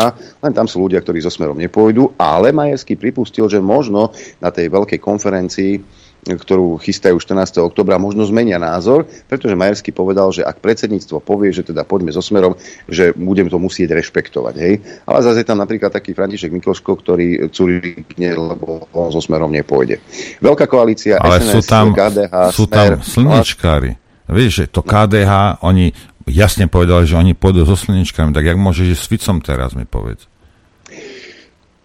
len 0.47 0.53
tam 0.55 0.71
sú 0.71 0.79
ľudia, 0.79 1.03
ktorí 1.03 1.19
so 1.19 1.33
smerom 1.33 1.59
nepôjdu, 1.59 2.15
ale 2.15 2.55
Majerský 2.55 2.95
pripustil, 2.95 3.51
že 3.51 3.59
možno 3.59 4.15
na 4.39 4.55
tej 4.55 4.71
veľkej 4.71 5.03
konferencii 5.03 6.06
ktorú 6.35 6.83
chystajú 6.83 7.15
14. 7.23 7.63
oktobra, 7.63 8.03
možno 8.03 8.27
zmenia 8.27 8.59
názor, 8.59 9.07
pretože 9.31 9.55
Majersky 9.55 9.95
povedal, 9.95 10.35
že 10.35 10.43
ak 10.43 10.59
predsedníctvo 10.59 11.23
povie, 11.23 11.55
že 11.55 11.63
teda 11.63 11.87
poďme 11.87 12.11
so 12.11 12.19
smerom, 12.19 12.59
že 12.91 13.15
budeme 13.15 13.47
to 13.47 13.63
musieť 13.63 13.95
rešpektovať. 13.95 14.55
Hej? 14.59 14.75
Ale 15.07 15.19
zase 15.23 15.47
je 15.47 15.49
tam 15.49 15.63
napríklad 15.63 15.95
taký 15.95 16.11
František 16.11 16.51
Mikloško, 16.51 16.99
ktorý 16.99 17.47
curíkne, 17.55 18.35
lebo 18.35 18.91
on 18.91 19.15
so 19.15 19.23
smerom 19.23 19.55
nepôjde. 19.55 20.03
Veľká 20.43 20.67
koalícia 20.67 21.23
Ale 21.23 21.39
SNS, 21.39 21.55
sú 21.55 21.61
tam, 21.63 21.87
KDH, 21.95 22.35
sú 22.51 22.65
tam 22.67 22.89
slnečkári. 22.99 23.95
Vieš, 24.27 24.53
že 24.59 24.65
to 24.67 24.83
KDH, 24.83 25.63
oni 25.63 25.95
jasne 26.27 26.67
povedali, 26.67 27.07
že 27.07 27.15
oni 27.15 27.39
pôjdu 27.39 27.63
so 27.63 27.79
slnečkami, 27.79 28.35
tak 28.35 28.43
jak 28.43 28.59
môžeš 28.59 28.99
s 28.99 29.07
Ficom 29.07 29.39
teraz 29.39 29.79
mi 29.79 29.87
povedz? 29.87 30.27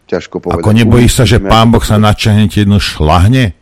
Ťažko 0.10 0.42
povedať. 0.42 0.60
Ako 0.66 0.72
nebojíš 0.74 1.12
sa, 1.14 1.24
že 1.24 1.38
pán 1.40 1.70
Boh 1.72 1.86
sa 1.86 2.02
načahne 2.02 2.50
jednu 2.50 2.82
šlahne? 2.82 3.61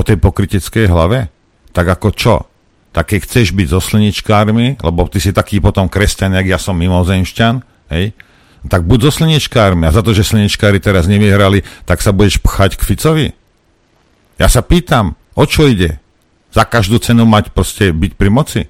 Po 0.00 0.08
tej 0.08 0.16
pokryteckej 0.16 0.88
hlave? 0.88 1.28
Tak 1.76 2.00
ako 2.00 2.08
čo? 2.16 2.48
Tak 2.96 3.12
keď 3.12 3.20
chceš 3.28 3.52
byť 3.52 3.68
so 3.68 3.84
slnečkármi, 3.84 4.80
lebo 4.80 5.04
ty 5.12 5.20
si 5.20 5.36
taký 5.36 5.60
potom 5.60 5.92
kresťan, 5.92 6.40
jak 6.40 6.48
ja 6.48 6.56
som 6.56 6.72
mimozemšťan, 6.80 7.60
hej, 7.92 8.16
tak 8.64 8.88
buď 8.88 8.98
so 9.04 9.20
slnečkármi 9.20 9.84
a 9.84 9.92
za 9.92 10.00
to, 10.00 10.16
že 10.16 10.24
slnečkári 10.24 10.80
teraz 10.80 11.04
nevyhrali, 11.04 11.60
tak 11.84 12.00
sa 12.00 12.16
budeš 12.16 12.40
pchať 12.40 12.80
k 12.80 12.86
Ficovi? 12.88 13.26
Ja 14.40 14.48
sa 14.48 14.64
pýtam, 14.64 15.20
o 15.36 15.44
čo 15.44 15.68
ide? 15.68 16.00
Za 16.48 16.64
každú 16.64 16.96
cenu 16.96 17.28
mať 17.28 17.52
proste 17.52 17.92
byť 17.92 18.12
pri 18.16 18.30
moci? 18.32 18.60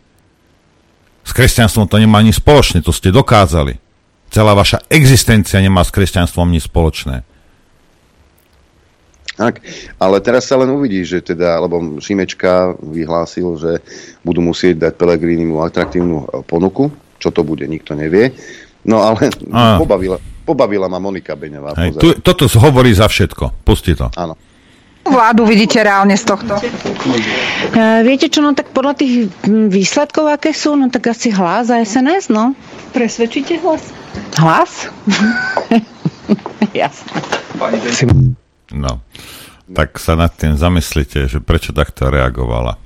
S 1.23 1.31
kresťanstvom 1.31 1.87
to 1.87 2.03
nemá 2.03 2.27
ani 2.27 2.35
spoločné, 2.35 2.83
to 2.83 2.91
ste 2.91 3.15
dokázali. 3.15 3.79
Celá 4.35 4.59
vaša 4.59 4.83
existencia 4.91 5.63
nemá 5.63 5.87
s 5.87 5.95
kresťanstvom 5.95 6.51
nič 6.51 6.67
spoločné. 6.67 7.23
Tak, 9.41 9.65
ale 9.97 10.21
teraz 10.21 10.45
sa 10.45 10.61
len 10.61 10.69
uvidí, 10.69 11.01
že 11.01 11.25
teda, 11.25 11.57
lebo 11.65 11.97
Šimečka 11.97 12.77
vyhlásil, 12.77 13.57
že 13.57 13.73
budú 14.21 14.45
musieť 14.45 14.85
dať 14.85 14.93
Pelegrinimu 15.01 15.65
atraktívnu 15.65 16.17
e, 16.21 16.45
ponuku. 16.45 16.93
Čo 17.17 17.33
to 17.33 17.41
bude, 17.41 17.65
nikto 17.65 17.97
nevie. 17.97 18.37
No 18.85 19.01
ale 19.01 19.33
pobavila, 19.81 20.21
pobavila 20.45 20.93
ma 20.93 21.01
Monika 21.01 21.33
Beňová. 21.41 21.73
Hej, 21.81 21.97
tu, 21.97 22.09
toto 22.21 22.45
hovorí 22.61 22.93
za 22.93 23.09
všetko. 23.09 23.65
Pusti 23.65 23.97
to. 23.97 24.13
Áno. 24.13 24.37
Vládu 25.09 25.49
vidíte 25.49 25.81
reálne 25.81 26.13
z 26.13 26.25
tohto? 26.29 26.61
Uh, 26.61 28.05
viete 28.05 28.29
čo, 28.29 28.45
no 28.45 28.53
tak 28.53 28.77
podľa 28.77 29.01
tých 29.01 29.33
výsledkov, 29.49 30.29
aké 30.29 30.53
sú, 30.53 30.77
no 30.77 30.93
tak 30.93 31.17
asi 31.17 31.33
hlas 31.33 31.73
a 31.73 31.81
SNS, 31.81 32.29
no. 32.29 32.53
Presvedčíte 32.93 33.57
hlas? 33.65 33.89
Hlas? 34.37 34.93
Jasné. 36.77 37.17
No 38.73 39.03
tak 39.71 40.03
sa 40.03 40.19
nad 40.19 40.35
tým 40.35 40.59
zamyslite, 40.59 41.31
že 41.31 41.39
prečo 41.39 41.71
takto 41.71 42.11
reagovala. 42.11 42.77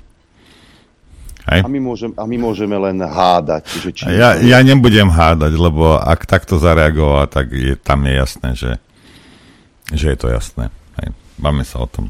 Hej? 1.45 1.61
A, 1.61 1.69
my 1.69 1.79
môžem, 1.81 2.11
a 2.17 2.25
my 2.25 2.37
môžeme 2.41 2.73
len 2.77 2.97
hádať. 3.01 3.69
Že 3.69 3.89
či 3.93 4.03
ja, 4.17 4.37
ja 4.37 4.59
nebudem 4.65 5.09
hádať, 5.09 5.53
lebo 5.57 5.97
ak 5.97 6.25
takto 6.25 6.57
zareagovala, 6.57 7.29
tak 7.29 7.53
je, 7.53 7.77
tam 7.77 8.01
je 8.05 8.13
jasné, 8.13 8.49
že, 8.57 8.71
že 9.93 10.05
je 10.13 10.17
to 10.17 10.27
jasné. 10.29 10.73
Hej. 11.01 11.13
Máme 11.37 11.61
sa 11.65 11.85
o 11.85 11.87
tom. 11.89 12.09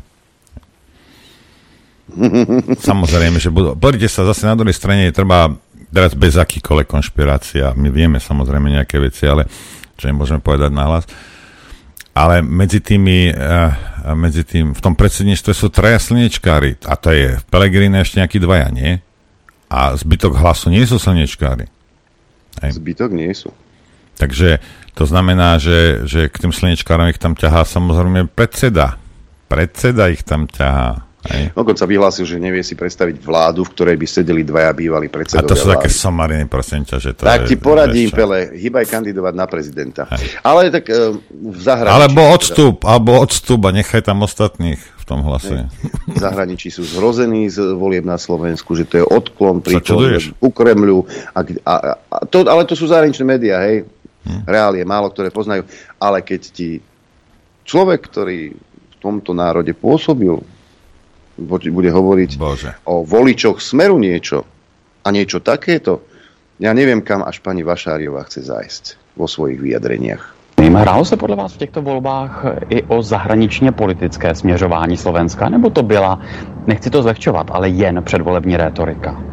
Samozrejme, 2.91 3.43
že 3.43 3.51
budú... 3.51 3.75
Pozrite 3.75 4.07
sa, 4.07 4.27
zase 4.27 4.47
na 4.47 4.55
druhej 4.55 4.75
strane 4.75 5.11
je 5.11 5.15
treba 5.15 5.51
teraz 5.91 6.15
bez 6.15 6.35
akýkoľvek 6.35 6.87
konšpirácia. 6.87 7.71
My 7.75 7.87
vieme 7.87 8.19
samozrejme 8.19 8.67
nejaké 8.67 8.99
veci, 8.99 9.23
ale 9.31 9.47
čo 9.95 10.11
nemôžeme 10.11 10.43
povedať 10.43 10.75
nahlas. 10.75 11.07
Ale 12.15 12.39
medzi 12.39 12.79
tými 12.79 13.35
uh, 13.35 13.95
medzi 14.13 14.45
tým, 14.45 14.77
v 14.77 14.81
tom 14.83 14.93
predsedníctve 14.93 15.51
sú 15.57 15.73
traja 15.73 15.97
slnečkári 15.97 16.77
a 16.85 16.93
to 16.93 17.09
je 17.09 17.41
v 17.41 17.43
Pelegrini 17.49 17.97
ešte 17.97 18.21
nejakí 18.21 18.37
dvaja, 18.37 18.69
nie? 18.69 19.01
A 19.65 19.97
zbytok 19.97 20.37
hlasu 20.37 20.69
nie 20.69 20.85
sú 20.85 21.01
slnečkári. 21.01 21.65
Hej. 22.61 22.77
Zbytok 22.77 23.09
nie 23.11 23.33
sú. 23.33 23.49
Takže 24.15 24.61
to 24.93 25.03
znamená, 25.09 25.57
že, 25.57 26.05
že 26.05 26.29
k 26.29 26.45
tým 26.45 26.53
slnečkárom 26.53 27.09
ich 27.09 27.19
tam 27.19 27.33
ťahá 27.33 27.65
samozrejme 27.65 28.29
predseda. 28.29 29.01
Predseda 29.49 30.13
ich 30.13 30.21
tam 30.21 30.45
ťahá. 30.45 31.03
Hej. 31.25 31.57
Dokonca 31.57 31.83
vyhlásil, 31.89 32.25
že 32.29 32.37
nevie 32.37 32.61
si 32.61 32.77
predstaviť 32.77 33.17
vládu, 33.17 33.65
v 33.65 33.73
ktorej 33.73 33.97
by 33.97 34.07
sedeli 34.07 34.45
dvaja 34.45 34.71
bývalí 34.77 35.09
predsedovia 35.09 35.45
A 35.45 35.49
to 35.49 35.57
sú 35.57 35.67
vlády. 35.67 35.75
také 35.81 35.89
somariny, 35.89 36.45
prosím 36.45 36.85
ťa, 36.85 36.95
že 37.01 37.11
to 37.17 37.21
Tak 37.25 37.41
je, 37.45 37.47
ti 37.49 37.55
poradím, 37.57 38.09
Pele, 38.13 38.53
hýbaj 38.53 38.85
kandidovať 38.85 39.33
na 39.33 39.45
prezidenta. 39.49 40.05
Hej. 40.13 40.37
Ale 40.45 40.69
tak 40.69 40.85
uh, 40.87 41.17
v 41.29 41.59
zahraničí... 41.59 41.97
Alebo 41.97 42.21
odstup, 42.29 42.75
teda, 42.85 42.89
alebo 42.93 43.11
odstup 43.17 43.61
a 43.65 43.71
nechaj 43.73 44.01
tam 44.05 44.21
ostatných 44.21 44.77
v 44.77 45.03
tom 45.05 45.21
hlase. 45.21 45.69
V 46.09 46.17
zahraničí 46.17 46.73
sú 46.73 46.81
zhrození 46.81 47.45
z 47.49 47.77
volieb 47.77 48.05
na 48.05 48.17
Slovensku, 48.17 48.73
že 48.73 48.89
to 48.89 49.01
je 49.01 49.05
odklon 49.05 49.61
pri 49.61 49.77
u 50.41 50.49
Kremľu. 50.49 51.05
A, 51.33 51.39
a, 51.45 51.73
a 51.93 52.17
to, 52.25 52.41
ale 52.45 52.65
to 52.65 52.73
sú 52.73 52.89
zahraničné 52.89 53.25
médiá, 53.25 53.61
hej. 53.65 53.85
Hm. 54.25 54.49
Reálie, 54.49 54.81
málo 54.81 55.13
ktoré 55.13 55.29
poznajú. 55.29 55.69
Ale 56.01 56.25
keď 56.25 56.41
ti 56.49 56.81
človek, 57.65 58.01
ktorý 58.09 58.57
v 58.57 58.95
tomto 58.97 59.37
národe 59.37 59.73
pôsobil 59.77 60.41
bude 61.37 61.89
hovoriť 61.91 62.31
Bože. 62.39 62.71
o 62.87 63.03
voličoch 63.03 63.59
smeru 63.59 63.99
niečo 63.99 64.47
a 65.03 65.07
niečo 65.11 65.43
takéto, 65.43 66.01
Ja 66.55 66.71
neviem, 66.71 67.03
kam 67.03 67.19
až 67.19 67.43
pani 67.43 67.67
Vašáriová 67.67 68.23
chce 68.31 68.47
zájsť 68.47 68.83
vo 69.19 69.27
svojich 69.27 69.59
vyjadreniach. 69.59 70.55
Hrálo 70.55 71.05
se 71.05 71.17
podle 71.19 71.35
vás 71.35 71.53
v 71.53 71.57
těchto 71.57 71.81
volbách 71.81 72.45
i 72.69 72.83
o 72.83 73.03
zahraničně 73.03 73.71
politické 73.71 74.35
směřování 74.35 74.97
Slovenska, 74.97 75.49
nebo 75.49 75.69
to 75.69 75.83
byla, 75.83 76.19
nechci 76.67 76.89
to 76.89 77.03
zlehčovat, 77.03 77.47
ale 77.51 77.69
jen 77.69 78.03
předvolební 78.03 78.57
rétorika? 78.57 79.23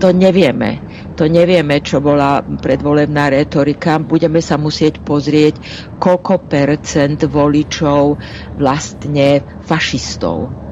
To 0.00 0.12
nevieme. 0.12 0.78
To 1.18 1.26
nevieme, 1.26 1.82
čo 1.82 1.98
bola 1.98 2.46
predvolebná 2.62 3.34
retorika. 3.34 3.98
Budeme 3.98 4.38
sa 4.38 4.54
musieť 4.54 5.02
pozrieť, 5.02 5.58
koľko 5.98 6.46
percent 6.46 7.18
voličov 7.26 8.14
vlastne 8.62 9.42
fašistov 9.66 10.67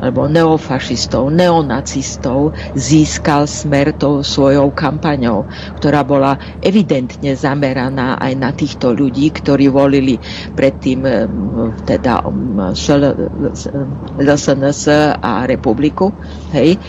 alebo 0.00 0.26
neofašistov, 0.26 1.28
neonacistov 1.28 2.56
získal 2.72 3.44
smer 3.44 3.92
tou 3.94 4.24
svojou 4.24 4.72
kampaňou, 4.72 5.44
ktorá 5.76 6.00
bola 6.02 6.40
evidentne 6.64 7.36
zameraná 7.36 8.16
aj 8.16 8.32
na 8.34 8.50
týchto 8.56 8.96
ľudí, 8.96 9.28
ktorí 9.30 9.68
volili 9.68 10.16
predtým 10.56 11.04
teda 11.84 12.24
LSNS 14.16 14.82
a 15.20 15.44
republiku. 15.44 16.10
Hej. 16.56 16.80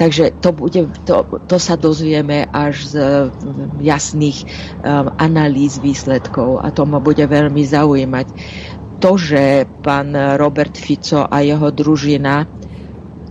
Takže 0.00 0.40
to, 0.40 0.56
bude, 0.56 0.88
to, 1.04 1.28
to 1.44 1.56
sa 1.60 1.76
dozvieme 1.76 2.48
až 2.48 2.88
z 2.88 2.94
jasných 3.84 4.48
um, 4.80 5.12
analýz 5.20 5.76
výsledkov 5.76 6.64
a 6.64 6.72
to 6.72 6.88
ma 6.88 7.04
bude 7.04 7.20
veľmi 7.20 7.60
zaujímať 7.60 8.26
to, 9.00 9.16
že 9.16 9.64
pán 9.80 10.12
Robert 10.36 10.76
Fico 10.76 11.24
a 11.24 11.40
jeho 11.40 11.72
družina 11.72 12.60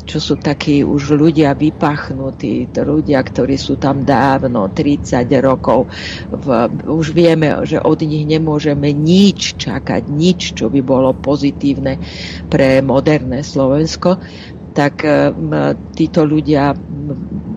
čo 0.10 0.18
sú 0.18 0.42
takí 0.42 0.82
už 0.82 1.14
ľudia 1.14 1.54
vypachnutí, 1.54 2.74
ľudia, 2.74 3.22
ktorí 3.22 3.62
sú 3.62 3.78
tam 3.78 4.02
dávno, 4.02 4.74
30 4.74 5.30
rokov. 5.38 5.86
V, 6.34 6.48
už 6.90 7.14
vieme, 7.14 7.54
že 7.70 7.78
od 7.78 8.02
nich 8.02 8.26
nemôžeme 8.26 8.90
nič 8.90 9.62
čakať, 9.62 10.10
nič, 10.10 10.58
čo 10.58 10.74
by 10.74 10.82
bolo 10.82 11.14
pozitívne 11.14 12.02
pre 12.50 12.82
moderné 12.82 13.46
Slovensko, 13.46 14.18
tak 14.74 15.06
títo 15.94 16.26
ľudia 16.26 16.74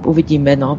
uvidíme, 0.04 0.52
no, 0.52 0.76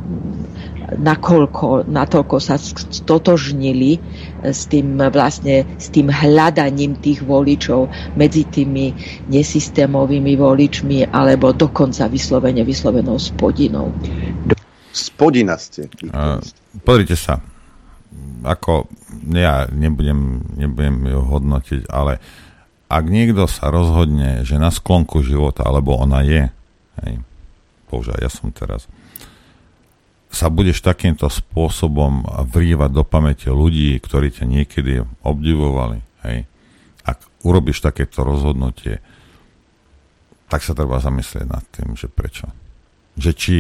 nakoľko, 0.99 1.87
natoľko 1.89 2.35
sa 2.39 2.59
stotožnili 2.59 3.97
s 4.43 4.67
tým 4.67 4.99
vlastne, 5.09 5.65
s 5.79 5.87
tým 5.89 6.11
hľadaním 6.11 6.99
tých 6.99 7.23
voličov 7.23 7.89
medzi 8.19 8.43
tými 8.47 8.93
nesystémovými 9.31 10.33
voličmi 10.35 11.09
alebo 11.09 11.55
dokonca 11.55 12.09
vyslovene 12.09 12.61
vyslovenou 12.61 13.17
spodinou. 13.17 13.89
Spodina 14.93 15.57
ste. 15.57 15.89
Uh, 16.05 16.37
pozrite 16.85 17.17
sa, 17.17 17.41
ako 18.45 18.85
ja 19.33 19.65
nebudem, 19.73 20.43
nebudem 20.53 21.09
ju 21.09 21.19
hodnotiť, 21.23 21.81
ale 21.89 22.21
ak 22.93 23.03
niekto 23.09 23.49
sa 23.49 23.73
rozhodne, 23.73 24.45
že 24.45 24.61
na 24.61 24.69
sklonku 24.69 25.25
života, 25.25 25.65
alebo 25.65 25.97
ona 25.97 26.21
je, 26.21 26.45
hej, 27.01 27.13
bože, 27.89 28.13
ja 28.21 28.29
som 28.29 28.53
teraz, 28.53 28.85
sa 30.33 30.49
budeš 30.49 30.81
takýmto 30.81 31.29
spôsobom 31.29 32.25
vrývať 32.49 32.89
do 32.89 33.05
pamäte 33.05 33.53
ľudí, 33.53 33.93
ktorí 34.01 34.33
ťa 34.33 34.45
niekedy 34.49 35.05
obdivovali, 35.21 36.01
hej, 36.25 36.49
ak 37.05 37.21
urobíš 37.45 37.85
takéto 37.85 38.25
rozhodnutie, 38.25 38.97
tak 40.49 40.65
sa 40.65 40.73
treba 40.73 40.97
zamyslieť 40.97 41.45
nad 41.45 41.61
tým, 41.69 41.93
že 41.93 42.09
prečo. 42.09 42.49
Že 43.13 43.31
či, 43.37 43.57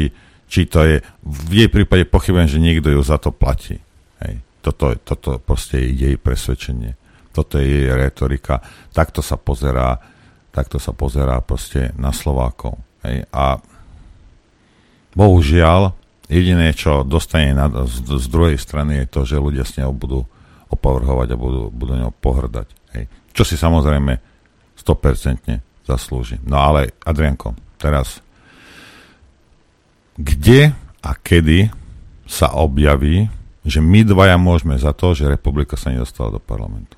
či 0.49 0.65
to 0.65 0.81
je, 0.81 0.97
v 1.21 1.51
jej 1.53 1.69
prípade 1.69 2.09
pochybujem, 2.09 2.49
že 2.49 2.61
niekto 2.61 2.89
ju 2.89 3.01
za 3.05 3.21
to 3.21 3.29
platí. 3.29 3.77
Hej. 4.21 4.41
Toto, 4.65 4.97
toto 5.01 5.37
proste 5.41 5.77
je 5.77 5.89
jej 6.09 6.15
presvedčenie. 6.17 6.97
Toto 7.33 7.57
je 7.57 7.65
jej 7.65 7.89
retorika. 7.89 8.61
Takto 8.93 9.25
sa 9.25 9.41
pozerá, 9.41 9.97
takto 10.53 10.77
sa 10.77 10.93
pozerá 10.93 11.41
proste 11.41 11.93
na 11.97 12.13
Slovákov. 12.13 12.77
Hej. 13.01 13.25
A 13.33 13.57
bohužiaľ, 15.17 15.97
Jediné, 16.33 16.73
čo 16.73 17.05
dostane 17.05 17.53
na, 17.53 17.69
z, 17.85 18.17
z 18.17 18.25
druhej 18.25 18.57
strany 18.57 19.05
je 19.05 19.07
to, 19.13 19.21
že 19.21 19.37
ľudia 19.37 19.61
s 19.61 19.77
ňou 19.77 19.93
budú 19.93 20.25
opovrhovať 20.73 21.27
a 21.29 21.37
budú, 21.37 21.69
budú 21.69 21.93
ňou 21.93 22.09
pohrdať. 22.17 22.67
Hej. 22.97 23.05
Čo 23.37 23.43
si 23.45 23.53
samozrejme 23.53 24.17
100% 24.73 25.85
zaslúži. 25.85 26.41
No 26.41 26.57
ale, 26.57 26.97
Adrianko, 27.05 27.53
teraz 27.77 28.23
kde 30.17 30.73
a 31.01 31.11
kedy 31.17 31.69
sa 32.25 32.53
objaví, 32.57 33.29
že 33.65 33.79
my 33.81 34.01
dvaja 34.01 34.37
môžeme 34.37 34.77
za 34.77 34.93
to, 34.93 35.13
že 35.13 35.29
republika 35.29 35.77
sa 35.77 35.93
nedostala 35.93 36.37
do 36.37 36.41
parlamentu? 36.41 36.97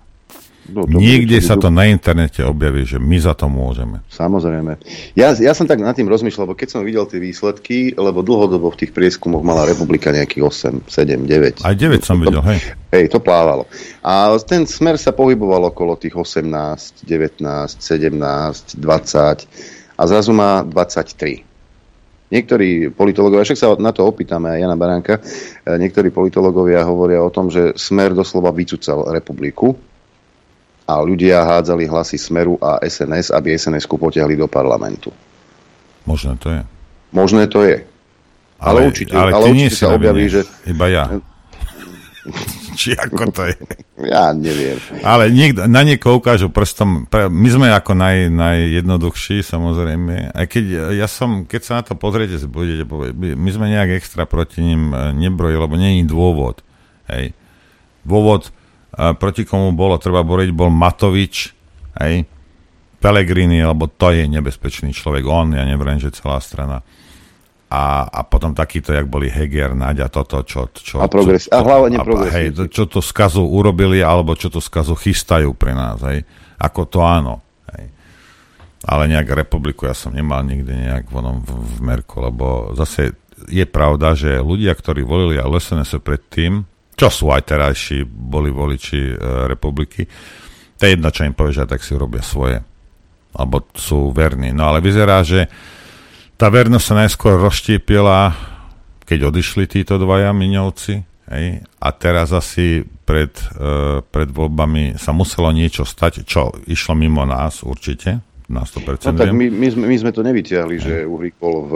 No, 0.66 0.90
Niekde 0.90 1.38
sa 1.46 1.62
to 1.62 1.70
na 1.70 1.86
internete 1.86 2.42
objaví, 2.42 2.90
že 2.90 2.98
my 2.98 3.22
za 3.22 3.38
to 3.38 3.46
môžeme. 3.46 4.02
Samozrejme. 4.10 4.82
Ja, 5.14 5.30
ja 5.38 5.54
som 5.54 5.70
tak 5.70 5.78
nad 5.78 5.94
tým 5.94 6.10
rozmýšľal, 6.10 6.50
lebo 6.50 6.58
keď 6.58 6.70
som 6.74 6.82
videl 6.82 7.06
tie 7.06 7.22
výsledky, 7.22 7.94
lebo 7.94 8.26
dlhodobo 8.26 8.74
v 8.74 8.80
tých 8.82 8.92
prieskumoch 8.92 9.46
mala 9.46 9.70
republika 9.70 10.10
nejakých 10.10 10.82
8, 10.82 10.90
7, 10.90 11.62
9. 11.62 11.62
Aj 11.62 11.76
9 11.78 12.02
som 12.02 12.18
videl, 12.18 12.42
hej. 12.50 12.60
Hej, 12.90 13.14
to 13.14 13.22
plávalo. 13.22 13.70
A 14.02 14.34
ten 14.42 14.66
smer 14.66 14.98
sa 14.98 15.14
pohyboval 15.14 15.70
okolo 15.70 16.02
tých 16.02 16.18
18, 16.18 17.06
19, 17.06 17.46
17, 17.46 18.82
20 18.82 19.96
a 19.96 20.02
zrazu 20.10 20.32
má 20.34 20.66
23. 20.66 21.46
Niektorí 22.26 22.90
politológovia, 22.90 23.46
však 23.46 23.60
sa 23.60 23.68
na 23.78 23.94
to 23.94 24.02
opýtame 24.02 24.50
aj 24.50 24.60
Jana 24.66 24.74
Baránka, 24.74 25.22
e, 25.22 25.78
niektorí 25.78 26.10
politológovia 26.10 26.82
hovoria 26.82 27.22
o 27.22 27.30
tom, 27.30 27.54
že 27.54 27.78
smer 27.78 28.18
doslova 28.18 28.50
vycúcal 28.50 29.14
republiku, 29.14 29.78
a 30.86 30.94
ľudia 31.02 31.42
hádzali 31.42 31.90
hlasy 31.90 32.18
Smeru 32.22 32.62
a 32.62 32.78
SNS, 32.86 33.34
aby 33.34 33.58
SNS-ku 33.58 33.98
potiahli 33.98 34.38
do 34.38 34.46
parlamentu. 34.46 35.10
Možné 36.06 36.38
to 36.38 36.54
je. 36.54 36.62
Možné 37.10 37.50
to 37.50 37.66
je. 37.66 37.82
Ale, 38.62 38.86
ale 38.86 38.90
určite, 38.94 39.14
ale, 39.18 39.32
ale 39.34 39.46
určite 39.52 39.76
sa 39.76 39.98
objaví, 39.98 40.26
že... 40.30 40.42
Iba 40.70 40.88
ja. 40.88 41.04
Či 42.80 42.92
ako 42.92 43.32
to 43.32 43.48
je? 43.48 43.56
Ja 44.04 44.36
neviem. 44.36 44.76
Ale 45.00 45.32
niek- 45.32 45.56
na 45.56 45.82
niekoho 45.88 46.20
ukážu 46.20 46.52
prstom. 46.52 47.08
My 47.32 47.50
sme 47.50 47.68
ako 47.72 47.96
naj, 47.96 48.28
najjednoduchší, 48.36 49.42
samozrejme. 49.48 50.36
Aj 50.36 50.46
keď 50.46 50.92
ja 50.92 51.08
som, 51.08 51.48
keď 51.48 51.62
sa 51.64 51.74
na 51.80 51.84
to 51.88 51.96
pozriete, 51.96 52.36
budete 52.52 52.84
povedať, 52.84 53.16
my 53.16 53.50
sme 53.50 53.72
nejak 53.72 53.96
extra 53.96 54.28
proti 54.28 54.60
ním 54.60 54.92
e, 54.92 55.16
nebrojili, 55.16 55.56
lebo 55.56 55.76
není 55.80 56.04
dôvod. 56.04 56.60
Hej. 57.08 57.32
Dôvod, 58.04 58.52
proti 58.96 59.44
komu 59.44 59.76
bolo 59.76 60.00
treba 60.00 60.24
boriť, 60.24 60.50
bol 60.56 60.72
Matovič, 60.72 61.52
hej, 62.00 62.24
Pelegrini, 63.00 63.62
lebo 63.62 63.86
to 63.92 64.10
je 64.16 64.26
nebezpečný 64.26 64.96
človek, 64.96 65.28
on, 65.28 65.54
ja 65.54 65.68
neviem, 65.68 66.00
že 66.00 66.16
celá 66.16 66.40
strana. 66.42 66.82
A, 67.66 68.08
a 68.08 68.22
potom 68.24 68.56
takýto, 68.56 68.96
jak 68.96 69.10
boli 69.10 69.28
Heger, 69.28 69.76
Naďa, 69.76 70.08
toto, 70.08 70.42
čo... 70.48 70.72
čo 70.72 71.02
a, 71.02 71.10
progres, 71.10 71.50
čo, 71.50 71.54
a 71.54 71.60
hlavne 71.66 71.98
progres. 72.02 72.32
Hej, 72.32 72.72
čo 72.72 72.88
to 72.88 73.04
skazu 73.04 73.44
urobili, 73.44 74.00
alebo 74.00 74.32
čo 74.38 74.48
to 74.48 74.64
skazu 74.64 74.96
chystajú 74.96 75.52
pre 75.58 75.76
nás, 75.76 76.00
hej. 76.08 76.24
Ako 76.56 76.88
to 76.88 77.04
áno. 77.04 77.44
Hej. 77.76 77.92
Ale 78.86 79.12
nejak 79.12 79.28
republiku 79.34 79.90
ja 79.90 79.98
som 79.98 80.14
nemal 80.16 80.46
nikdy 80.46 80.72
nejak 80.72 81.12
vonom 81.12 81.44
v, 81.44 81.52
v 81.52 81.78
merku, 81.84 82.24
lebo 82.24 82.72
zase 82.78 83.18
je 83.52 83.66
pravda, 83.68 84.16
že 84.16 84.40
ľudia, 84.40 84.72
ktorí 84.72 85.04
volili 85.04 85.36
a 85.42 85.50
LSNS 85.50 86.00
predtým, 86.00 86.64
čo 86.96 87.08
sú 87.12 87.28
aj 87.32 87.44
terajší, 87.44 88.08
boli 88.08 88.50
voliči 88.50 89.02
e, 89.12 89.16
republiky. 89.52 90.08
To 90.80 90.82
je 90.84 90.96
jedno, 90.96 91.12
čo 91.12 91.28
im 91.28 91.36
povie, 91.36 91.56
tak 91.56 91.84
si 91.84 91.96
robia 91.96 92.24
svoje. 92.24 92.64
Alebo 93.36 93.68
sú 93.76 94.16
verní. 94.16 94.56
No 94.56 94.72
ale 94.72 94.80
vyzerá, 94.80 95.20
že 95.24 95.52
tá 96.40 96.48
vernosť 96.48 96.86
sa 96.88 96.96
najskôr 97.04 97.36
rozštiepila, 97.40 98.32
keď 99.04 99.28
odišli 99.32 99.68
títo 99.68 100.00
dvaja 100.00 100.32
miňovci. 100.32 100.94
Hej? 101.32 101.68
A 101.84 101.88
teraz 101.92 102.32
asi 102.32 102.88
pred, 103.04 103.32
e, 103.60 104.00
pred 104.04 104.32
voľbami 104.32 104.96
sa 104.96 105.12
muselo 105.12 105.52
niečo 105.52 105.84
stať, 105.84 106.24
čo 106.24 106.56
išlo 106.64 106.96
mimo 106.96 107.28
nás 107.28 107.60
určite, 107.64 108.24
na 108.48 108.64
100%. 108.64 109.10
No 109.10 109.20
tak 109.20 109.34
my, 109.34 109.52
my, 109.52 109.68
sme, 109.68 109.86
my 109.90 109.98
sme 110.00 110.12
to 110.14 110.22
nevyťahli, 110.22 110.76
že 110.78 110.94
Uhrík 111.04 111.36
bol 111.42 111.66
v 111.66 111.74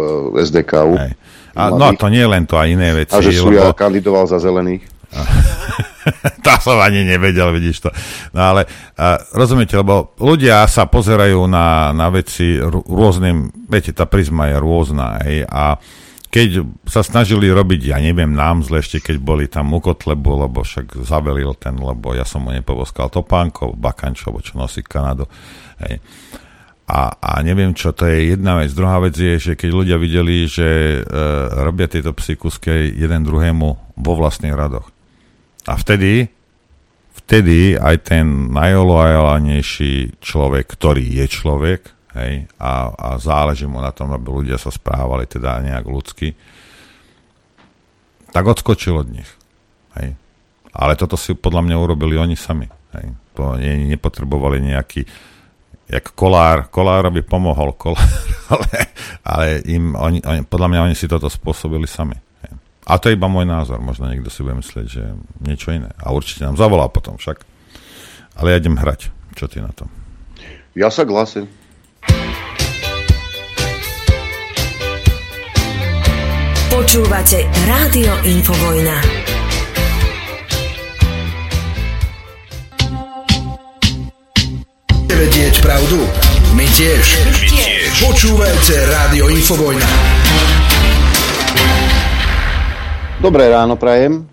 SDKU. 0.47 0.95
Hej. 0.95 1.13
A, 1.57 1.73
no 1.73 1.89
a 1.89 1.91
to 1.97 2.07
nie 2.07 2.23
len 2.23 2.45
to, 2.45 2.55
aj 2.55 2.67
iné 2.69 2.93
veci. 2.93 3.17
A 3.17 3.25
že 3.25 3.33
Suja 3.33 3.67
lebo... 3.67 3.75
kandidoval 3.75 4.29
za 4.29 4.37
zelených. 4.37 4.98
tá 6.45 6.61
som 6.61 6.77
ani 6.79 7.05
nevedel, 7.05 7.49
vidíš 7.53 7.89
to. 7.89 7.89
No 8.33 8.55
ale 8.55 8.69
a, 8.95 9.17
rozumiete, 9.33 9.77
lebo 9.77 10.13
ľudia 10.21 10.65
sa 10.69 10.85
pozerajú 10.85 11.49
na, 11.49 11.91
na 11.93 12.07
veci 12.13 12.57
rôznym, 12.61 13.67
viete, 13.69 13.93
tá 13.93 14.05
prizma 14.05 14.53
je 14.53 14.57
rôzna, 14.61 15.07
hej, 15.25 15.45
a 15.49 15.77
keď 16.29 16.61
sa 16.85 17.01
snažili 17.01 17.49
robiť, 17.49 17.89
ja 17.89 17.97
neviem, 17.97 18.29
nám 18.29 18.61
zle 18.61 18.85
ešte, 18.85 19.01
keď 19.01 19.17
boli 19.17 19.49
tam 19.49 19.73
u 19.73 19.81
Kotlebu, 19.81 20.45
lebo 20.45 20.61
však 20.61 21.01
zavelil 21.01 21.57
ten, 21.57 21.73
lebo 21.73 22.13
ja 22.13 22.21
som 22.21 22.45
mu 22.45 22.53
nepovoskal 22.53 23.09
topánkov, 23.09 23.73
bakančov, 23.73 24.37
čo 24.45 24.61
nosí 24.61 24.85
Kanadu, 24.85 25.25
hej. 25.81 25.97
a, 26.85 27.17
a 27.17 27.41
neviem 27.41 27.73
čo, 27.73 27.97
to 27.97 28.05
je 28.05 28.37
jedna 28.37 28.61
vec. 28.61 28.69
Druhá 28.77 29.01
vec 29.01 29.17
je, 29.17 29.41
že 29.41 29.53
keď 29.57 29.69
ľudia 29.73 29.97
videli, 29.97 30.45
že 30.45 31.01
e, 31.01 31.25
robia 31.65 31.89
tieto 31.89 32.13
psíkuske 32.13 32.93
jeden 32.93 33.25
druhému 33.25 33.97
vo 33.97 34.13
vlastných 34.13 34.53
radoch. 34.53 34.98
A 35.69 35.77
vtedy, 35.77 36.25
vtedy 37.13 37.77
aj 37.77 38.09
ten 38.09 38.49
najoloajanejší 38.49 40.17
človek, 40.17 40.65
ktorý 40.65 41.05
je 41.21 41.25
človek, 41.29 41.81
hej, 42.17 42.49
a, 42.57 42.89
a 42.89 43.07
záleží 43.21 43.69
mu 43.69 43.77
na 43.77 43.93
tom, 43.93 44.09
aby 44.09 44.25
ľudia 44.33 44.57
sa 44.57 44.73
správali 44.73 45.29
teda 45.29 45.61
nejak 45.61 45.85
ľudsky, 45.85 46.33
tak 48.33 48.49
odskočil 48.49 48.97
od 48.97 49.07
nich. 49.13 49.29
Hej. 49.97 50.17
Ale 50.73 50.93
toto 50.97 51.17
si 51.17 51.37
podľa 51.37 51.65
mňa 51.65 51.75
urobili 51.77 52.17
oni 52.17 52.33
sami. 52.33 52.65
Hej. 52.97 53.13
To 53.37 53.57
nie, 53.57 53.93
nepotrebovali 53.93 54.61
nejaký 54.61 55.05
jak 55.89 56.13
Kolár, 56.13 56.69
Kolárovi 56.69 57.25
pomohol 57.25 57.73
Kolár, 57.81 58.09
ale, 58.53 58.69
ale 59.25 59.45
im, 59.65 59.97
oni, 59.97 60.21
oni, 60.21 60.39
podľa 60.45 60.67
mňa 60.69 60.79
oni 60.89 60.95
si 60.97 61.09
toto 61.09 61.29
spôsobili 61.29 61.89
sami. 61.89 62.17
A 62.89 62.97
to 62.97 63.13
je 63.13 63.13
iba 63.13 63.29
môj 63.29 63.45
názor, 63.45 63.77
možno 63.77 64.09
niekto 64.09 64.33
si 64.33 64.41
bude 64.41 64.57
myslieť, 64.57 64.87
že 64.89 65.13
niečo 65.45 65.69
iné. 65.69 65.93
A 66.01 66.09
určite 66.09 66.41
nám 66.41 66.57
zavolá 66.57 66.89
potom 66.89 67.21
však. 67.21 67.45
Ale 68.33 68.49
ja 68.49 68.57
idem 68.57 68.81
hrať. 68.81 69.13
Čo 69.37 69.45
ty 69.45 69.61
na 69.61 69.69
to? 69.69 69.85
Ja 70.73 70.89
sa 70.89 71.05
glasím. 71.05 71.45
Počúvate 76.73 77.45
Rádio 77.69 78.13
Infovojna. 78.25 79.29
vedieť 85.19 85.59
pravdu? 85.59 85.99
My 86.55 86.63
tiež. 86.71 87.05
My 87.27 87.43
tiež. 87.43 87.91
Počúvajte 88.07 88.75
Rádio 88.87 89.27
Infovojna. 89.27 90.68
Dobré 93.19 93.51
ráno, 93.51 93.75
prajem. 93.75 94.23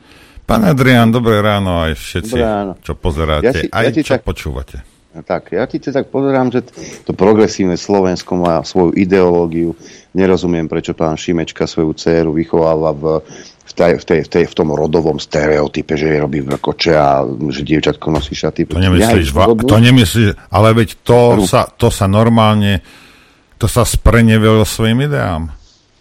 Pán 0.47 0.63
Adrián, 0.63 1.11
dobré 1.11 1.43
ráno 1.43 1.83
aj 1.83 1.99
všetci, 1.99 2.39
ráno. 2.39 2.79
čo 2.87 2.95
pozeráte, 2.95 3.51
ja 3.51 3.53
ti, 3.53 3.67
aj 3.67 3.83
ja 3.83 3.91
čo 3.99 4.15
tak, 4.15 4.23
počúvate. 4.23 4.79
Tak, 5.27 5.51
ja 5.51 5.67
ti 5.67 5.83
tak 5.83 6.07
pozerám, 6.07 6.55
že 6.55 6.63
to 7.03 7.11
progresívne 7.11 7.75
Slovensko 7.75 8.39
má 8.39 8.63
svoju 8.63 8.95
ideológiu. 8.95 9.75
Nerozumiem, 10.15 10.71
prečo 10.71 10.95
pán 10.95 11.19
Šimečka 11.19 11.67
svoju 11.67 11.99
dceru 11.99 12.31
vychováva 12.31 12.95
v 12.95 13.27
tej, 13.75 13.99
v, 13.99 14.05
tej, 14.07 14.21
v, 14.23 14.29
tej, 14.31 14.45
v 14.47 14.55
tom 14.55 14.71
rodovom 14.71 15.19
stereotype, 15.19 15.99
že 15.99 16.07
je 16.07 16.23
robí 16.23 16.47
vrkoče 16.47 16.93
a 16.95 17.27
že 17.27 17.67
dievčatko 17.67 18.07
nosí 18.15 18.39
šaty. 18.39 18.71
To 18.71 18.79
nemyslíš, 18.79 19.35
va, 19.35 19.51
to 19.51 19.77
nemyslíš, 19.83 20.39
ale 20.47 20.69
veď 20.79 20.95
to 21.03 21.43
sa, 21.43 21.67
to 21.75 21.91
sa 21.91 22.07
normálne, 22.07 22.87
to 23.59 23.67
sa 23.67 23.83
sprenevilo 23.83 24.63
svojim 24.63 25.11
ideám. 25.11 25.56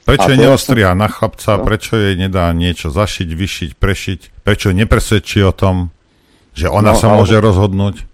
Prečo 0.05 0.29
je 0.29 0.37
neostriha 0.37 0.93
na 0.93 1.09
chlapca, 1.09 1.57
no? 1.57 1.65
prečo 1.65 1.97
jej 1.97 2.13
nedá 2.13 2.53
niečo 2.53 2.93
zašiť, 2.93 3.25
vyšiť, 3.25 3.69
prešiť, 3.73 4.19
prečo 4.45 4.69
nepresvedčí 4.69 5.41
o 5.41 5.49
tom, 5.49 5.89
že 6.53 6.69
ona 6.69 6.93
no, 6.93 6.97
sa 6.97 7.09
alebo, 7.09 7.25
môže 7.25 7.41
rozhodnúť? 7.41 8.05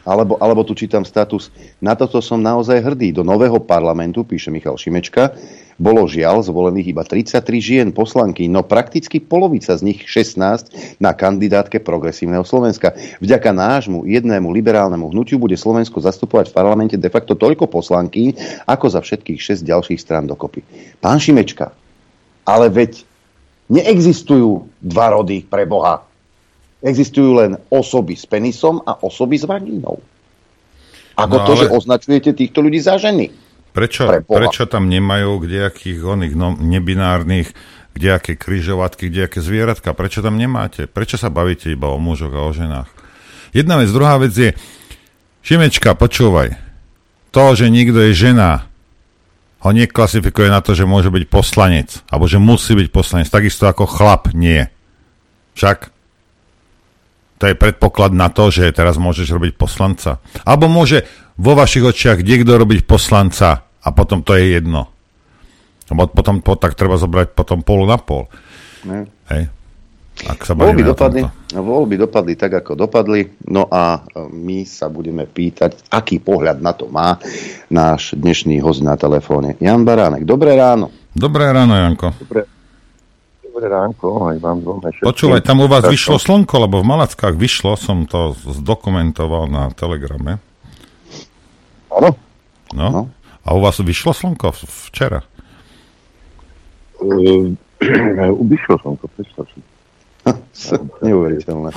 Alebo, 0.00 0.40
alebo 0.40 0.64
tu 0.64 0.72
čítam 0.72 1.04
status, 1.04 1.52
na 1.76 1.92
toto 1.92 2.24
som 2.24 2.40
naozaj 2.40 2.80
hrdý. 2.80 3.12
Do 3.12 3.20
nového 3.20 3.60
parlamentu, 3.60 4.24
píše 4.24 4.48
Michal 4.48 4.80
Šimečka, 4.80 5.36
bolo 5.80 6.04
žiaľ 6.04 6.44
zvolených 6.44 6.92
iba 6.92 7.00
33 7.04 7.40
žien 7.56 7.88
poslanky, 7.88 8.44
no 8.48 8.60
prakticky 8.60 9.16
polovica 9.16 9.72
z 9.72 9.80
nich 9.80 10.04
16 10.04 11.00
na 11.00 11.16
kandidátke 11.16 11.80
progresívneho 11.80 12.44
Slovenska. 12.44 12.92
Vďaka 13.24 13.48
nášmu 13.52 14.04
jednému 14.04 14.52
liberálnemu 14.52 15.08
hnutiu 15.08 15.40
bude 15.40 15.56
Slovensko 15.56 16.04
zastupovať 16.04 16.52
v 16.52 16.56
parlamente 16.56 16.96
de 17.00 17.08
facto 17.08 17.32
toľko 17.32 17.64
poslanky, 17.68 18.36
ako 18.68 18.86
za 18.92 19.00
všetkých 19.00 19.40
6 19.40 19.64
ďalších 19.64 20.00
strán 20.00 20.28
dokopy. 20.28 20.60
Pán 21.00 21.16
Šimečka, 21.16 21.72
ale 22.44 22.68
veď 22.68 23.08
neexistujú 23.72 24.68
dva 24.84 25.16
rody 25.16 25.48
pre 25.48 25.64
Boha. 25.64 26.09
Existujú 26.80 27.36
len 27.36 27.60
osoby 27.68 28.16
s 28.16 28.24
penisom 28.24 28.80
a 28.84 28.96
osoby 29.04 29.36
s 29.36 29.44
vagínou. 29.44 30.00
Ako 31.20 31.36
no, 31.36 31.44
to, 31.44 31.52
ale... 31.52 31.60
že 31.60 31.66
označujete 31.68 32.30
týchto 32.32 32.64
ľudí 32.64 32.80
za 32.80 32.96
ženy. 32.96 33.28
Prečo, 33.70 34.10
prečo 34.26 34.66
tam 34.66 34.90
nemajú 34.90 35.46
kdejakých 35.46 36.02
oných 36.02 36.34
no, 36.34 36.58
nebinárnych, 36.58 37.54
kdejaké 37.94 38.34
kryžovatky, 38.34 39.12
kdejaké 39.12 39.38
zvieratka? 39.38 39.94
Prečo 39.94 40.24
tam 40.26 40.40
nemáte? 40.40 40.90
Prečo 40.90 41.14
sa 41.14 41.30
bavíte 41.30 41.70
iba 41.70 41.86
o 41.92 42.00
mužoch 42.00 42.34
a 42.34 42.42
o 42.48 42.50
ženách? 42.50 42.90
Jedna 43.54 43.78
vec, 43.78 43.90
druhá 43.94 44.18
vec 44.18 44.34
je, 44.34 44.50
Šimečka, 45.40 45.96
počúvaj, 45.96 46.58
to, 47.30 47.44
že 47.54 47.72
nikto 47.72 48.10
je 48.10 48.12
žena, 48.12 48.70
ho 49.60 49.70
neklasifikuje 49.70 50.48
na 50.48 50.64
to, 50.64 50.72
že 50.72 50.88
môže 50.88 51.12
byť 51.12 51.24
poslanec, 51.28 51.88
alebo 52.08 52.26
že 52.26 52.40
musí 52.40 52.72
byť 52.76 52.88
poslanec, 52.88 53.28
takisto 53.28 53.68
ako 53.68 53.84
chlap 53.86 54.32
nie. 54.32 54.66
Však 55.54 55.92
to 57.40 57.48
je 57.48 57.56
predpoklad 57.56 58.12
na 58.12 58.28
to, 58.28 58.52
že 58.52 58.76
teraz 58.76 59.00
môžeš 59.00 59.32
robiť 59.32 59.56
poslanca. 59.56 60.20
Alebo 60.44 60.68
môže 60.68 61.08
vo 61.40 61.56
vašich 61.56 61.88
očiach 61.88 62.20
niekto 62.20 62.52
robiť 62.60 62.84
poslanca 62.84 63.64
a 63.64 63.88
potom 63.96 64.20
to 64.20 64.36
je 64.36 64.60
jedno. 64.60 64.92
Lebo 65.88 66.04
potom 66.12 66.44
po, 66.44 66.60
tak 66.60 66.76
treba 66.76 67.00
zobrať 67.00 67.32
potom 67.32 67.64
pol 67.64 67.88
na 67.88 67.96
pol. 67.96 68.28
Ne. 68.84 69.08
Hej. 69.32 69.48
Ak 70.28 70.44
sa 70.44 70.52
voľby, 70.52 70.84
dopadli, 70.84 71.24
voľby 71.56 71.96
dopadli 71.96 72.36
tak, 72.36 72.60
ako 72.60 72.76
dopadli. 72.76 73.24
No 73.48 73.64
a 73.72 74.04
e, 74.04 74.28
my 74.28 74.68
sa 74.68 74.92
budeme 74.92 75.24
pýtať, 75.24 75.88
aký 75.88 76.20
pohľad 76.20 76.60
na 76.60 76.76
to 76.76 76.92
má 76.92 77.16
náš 77.72 78.12
dnešný 78.20 78.60
host 78.60 78.84
na 78.84 79.00
telefóne. 79.00 79.56
Jan 79.64 79.80
Baránek, 79.88 80.28
dobré 80.28 80.60
ráno. 80.60 80.92
Dobré 81.16 81.48
ráno, 81.48 81.72
Janko. 81.72 82.12
Dobré, 82.20 82.44
dobré 83.50 83.66
ránko, 83.66 84.30
aj 84.30 84.38
vám 84.38 84.62
dvome 84.62 84.94
Počúvaj, 85.02 85.42
tam 85.42 85.58
u 85.58 85.66
vás 85.66 85.82
vyšlo 85.82 86.22
slnko, 86.22 86.70
lebo 86.70 86.78
v 86.78 86.86
Malackách 86.86 87.34
vyšlo, 87.34 87.74
som 87.74 88.06
to 88.06 88.38
zdokumentoval 88.38 89.50
na 89.50 89.74
Telegrame. 89.74 90.38
Áno. 91.90 92.14
No. 92.70 92.86
no. 92.94 93.02
A 93.42 93.48
u 93.50 93.58
vás 93.58 93.82
vyšlo 93.82 94.14
slnko 94.14 94.54
včera? 94.54 95.26
Uh, 97.00 97.56
vyšlo 98.44 98.76
slnko, 98.76 99.08
predstav 99.16 99.48
si. 99.56 99.64
Neuveriteľné. 101.08 101.72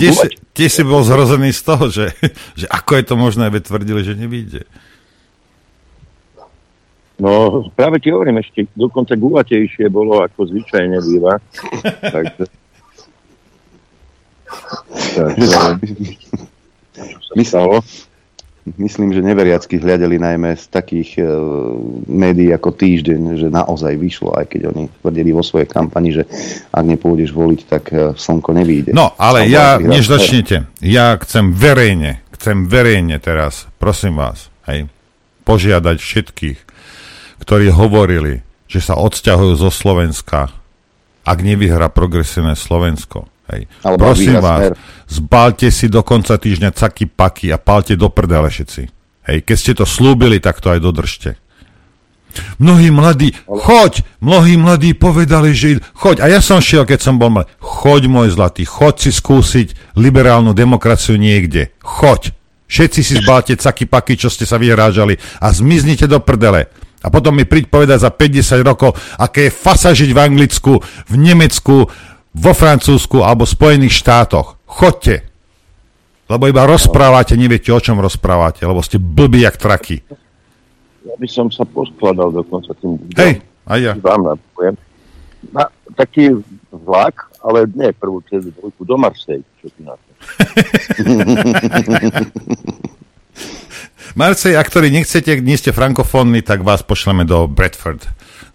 Tiež, 0.00 0.16
tiež 0.56 0.70
si 0.72 0.80
bol 0.80 1.04
zrozený 1.04 1.52
z 1.52 1.60
toho, 1.60 1.92
že, 1.92 2.16
že 2.60 2.64
ako 2.72 2.96
je 2.96 3.04
to 3.04 3.14
možné, 3.20 3.52
aby 3.52 3.60
tvrdili, 3.60 4.00
že 4.00 4.16
nevíde. 4.16 4.64
No, 7.20 7.68
práve 7.76 8.00
ti 8.00 8.08
hovorím, 8.08 8.40
ešte 8.40 8.64
dokonca 8.72 9.12
gulatejšie 9.12 9.92
bolo, 9.92 10.24
ako 10.24 10.48
zvyčajne 10.48 10.98
býva. 11.04 11.36
Takže... 12.00 12.44
Takže... 15.14 15.56
Stalo? 17.44 17.84
myslím, 18.76 19.16
že 19.16 19.24
neveriacky 19.24 19.80
hľadeli 19.80 20.20
najmä 20.20 20.54
z 20.54 20.64
takých 20.68 21.10
e, 21.18 21.24
médií 22.06 22.52
ako 22.52 22.76
Týždeň, 22.76 23.40
že 23.40 23.48
naozaj 23.48 23.96
vyšlo, 23.96 24.36
aj 24.36 24.46
keď 24.52 24.60
oni 24.70 24.84
tvrdili 25.00 25.30
vo 25.32 25.40
svojej 25.40 25.66
kampani, 25.66 26.14
že 26.14 26.22
ak 26.70 26.84
nepôjdeš 26.84 27.30
voliť, 27.32 27.60
tak 27.66 27.84
e, 27.90 27.96
slnko 28.14 28.50
nevíde. 28.54 28.90
No, 28.92 29.16
ale 29.16 29.48
Slnko 29.48 29.54
ja, 29.56 29.66
než 29.80 30.04
začnete, 30.06 30.68
ja 30.84 31.16
chcem 31.18 31.50
verejne, 31.50 32.20
chcem 32.36 32.68
verejne 32.68 33.16
teraz, 33.18 33.66
prosím 33.80 34.20
vás, 34.20 34.52
hej, 34.68 34.86
požiadať 35.48 35.96
všetkých, 35.98 36.58
ktorí 37.40 37.72
hovorili, 37.72 38.44
že 38.70 38.84
sa 38.84 38.94
odsťahujú 39.00 39.54
zo 39.58 39.70
Slovenska, 39.72 40.52
ak 41.26 41.38
nevyhrá 41.40 41.90
progresívne 41.90 42.54
Slovensko, 42.54 43.26
Hej. 43.50 43.66
Alebo 43.82 43.98
Prosím 44.06 44.38
vás, 44.38 44.70
smer. 44.70 44.72
zbalte 45.10 45.68
si 45.74 45.90
do 45.90 46.06
konca 46.06 46.38
týždňa 46.38 46.70
caky 46.70 47.10
paky 47.10 47.50
a 47.50 47.58
palte 47.58 47.98
do 47.98 48.06
prdele 48.06 48.46
všetci. 48.46 48.82
Hej, 49.26 49.38
keď 49.42 49.56
ste 49.58 49.72
to 49.74 49.84
slúbili, 49.86 50.38
tak 50.38 50.62
to 50.62 50.70
aj 50.70 50.80
dodržte. 50.80 51.34
Mnohí 52.62 52.94
mladí, 52.94 53.34
choď, 53.42 54.06
mnohí 54.22 54.54
mladí 54.54 54.94
povedali, 54.94 55.50
že 55.50 55.82
choď. 55.98 56.22
A 56.22 56.30
ja 56.30 56.38
som 56.38 56.62
šiel, 56.62 56.86
keď 56.86 57.02
som 57.02 57.18
bol 57.18 57.26
mladý. 57.26 57.50
Choď, 57.58 58.06
môj 58.06 58.38
zlatý, 58.38 58.62
choď 58.62 58.94
si 59.02 59.10
skúsiť 59.10 59.98
liberálnu 59.98 60.54
demokraciu 60.54 61.18
niekde. 61.18 61.74
Choď. 61.82 62.30
Všetci 62.70 63.00
si 63.02 63.18
zbalte 63.18 63.58
caky 63.58 63.82
paky, 63.90 64.14
čo 64.14 64.30
ste 64.30 64.46
sa 64.46 64.54
vyhrážali 64.54 65.18
a 65.42 65.50
zmiznite 65.50 66.06
do 66.06 66.22
prdele. 66.22 66.70
A 67.00 67.08
potom 67.08 67.32
mi 67.32 67.48
príď 67.48 67.72
povedať 67.72 68.04
za 68.04 68.10
50 68.12 68.60
rokov, 68.60 68.92
aké 69.16 69.48
je 69.48 69.56
fasa 69.56 69.96
žiť 69.96 70.10
v 70.12 70.20
Anglicku, 70.20 70.72
v 70.84 71.14
Nemecku, 71.16 71.88
vo 72.30 72.52
Francúzsku 72.52 73.24
alebo 73.24 73.48
Spojených 73.48 73.96
štátoch. 73.96 74.60
Chodte. 74.68 75.24
Lebo 76.30 76.46
iba 76.46 76.62
rozprávate, 76.62 77.34
neviete, 77.34 77.74
o 77.74 77.80
čom 77.82 77.98
rozprávate, 77.98 78.62
lebo 78.62 78.78
ste 78.84 79.02
blbí 79.02 79.42
jak 79.42 79.58
traky. 79.58 79.98
Ja 81.02 81.16
by 81.16 81.26
som 81.26 81.50
sa 81.50 81.66
poskladal 81.66 82.30
dokonca 82.30 82.70
tým... 82.78 83.00
Hej, 83.16 83.42
aj 83.66 83.78
ja. 83.80 83.92
Vám 83.98 84.36
napojem. 84.36 84.76
Na 85.50 85.66
taký 85.96 86.36
vlak, 86.70 87.32
ale 87.42 87.66
nie 87.72 87.90
prvú 87.96 88.22
dvojku, 88.22 88.84
do 88.84 88.94
Marsej, 89.00 89.40
čo 89.58 89.66
ty 89.74 89.80
na 89.82 89.96
to. 89.96 90.10
Marcej, 94.18 94.58
ak 94.58 94.66
ktorí 94.66 94.90
nechcete, 94.90 95.38
nie 95.38 95.54
ste 95.54 95.70
frankofónni, 95.70 96.42
tak 96.42 96.66
vás 96.66 96.82
pošleme 96.82 97.22
do 97.22 97.46
Bradford, 97.46 98.02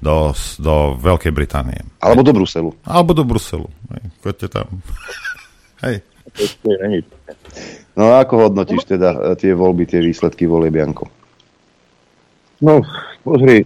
do, 0.04 0.36
do 0.60 1.00
Veľkej 1.00 1.32
Británie. 1.32 1.80
Alebo 2.04 2.28
do 2.28 2.36
Bruselu. 2.36 2.76
Alebo 2.84 3.16
do 3.16 3.24
Bruselu. 3.24 3.70
Hej, 3.96 4.04
choďte 4.20 4.48
tam. 4.52 4.68
Hej. 5.86 6.04
No 7.96 8.12
a 8.12 8.28
ako 8.28 8.50
hodnotíš 8.52 8.84
teda 8.84 9.32
e, 9.32 9.40
tie 9.40 9.56
voľby, 9.56 9.88
tie 9.88 10.04
výsledky 10.04 10.44
volieb, 10.44 10.76
Janko? 10.76 11.08
No, 12.60 12.84
pozri, 13.24 13.64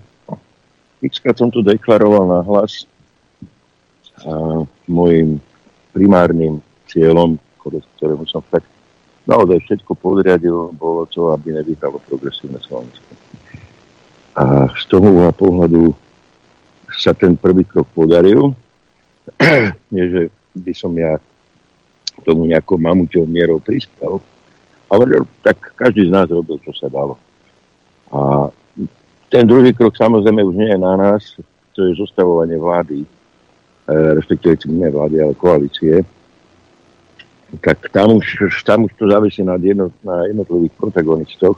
x 1.02 1.24
som 1.24 1.50
tu 1.50 1.66
deklaroval 1.66 2.30
na 2.30 2.40
hlas 2.46 2.86
a 4.22 4.62
môjim 4.86 5.40
primárnym 5.96 6.60
cieľom, 6.92 7.40
ktorému 7.98 8.28
som 8.28 8.44
tak 8.52 8.62
naozaj 9.30 9.62
všetko 9.62 9.94
podriadil, 9.94 10.74
bolo 10.74 11.06
to, 11.06 11.30
aby 11.30 11.54
nevyhralo 11.54 12.02
progresívne 12.10 12.58
Slovensko. 12.66 13.06
A 14.34 14.66
z 14.74 14.84
toho 14.90 15.30
pohľadu 15.38 15.94
sa 16.90 17.14
ten 17.14 17.38
prvý 17.38 17.62
krok 17.62 17.86
podaril. 17.94 18.58
Nie, 19.94 20.06
že 20.10 20.22
by 20.58 20.74
som 20.74 20.90
ja 20.98 21.22
tomu 22.26 22.50
nejakou 22.50 22.76
mamuťou 22.76 23.24
mierou 23.30 23.62
prispel, 23.62 24.20
ale 24.90 25.24
tak 25.46 25.72
každý 25.78 26.10
z 26.10 26.12
nás 26.12 26.28
robil, 26.28 26.60
čo 26.66 26.74
sa 26.76 26.90
dalo. 26.90 27.16
A 28.10 28.50
ten 29.30 29.46
druhý 29.46 29.72
krok 29.72 29.94
samozrejme 29.94 30.42
už 30.42 30.56
nie 30.58 30.70
je 30.74 30.80
na 30.82 30.98
nás, 30.98 31.38
to 31.78 31.86
je 31.86 32.02
zostavovanie 32.02 32.58
vlády, 32.58 33.06
e, 33.06 33.08
respektíve 34.18 34.58
nie 34.68 34.90
vlády, 34.90 35.22
ale 35.22 35.34
koalície. 35.38 36.02
Tak 37.50 37.90
tam 37.90 38.22
už, 38.22 38.62
tam 38.62 38.86
už 38.86 38.94
to 38.94 39.10
závisí 39.10 39.42
na, 39.42 39.58
jedno, 39.58 39.90
na 40.06 40.30
jednotlivých 40.30 40.74
protagonistoch. 40.78 41.58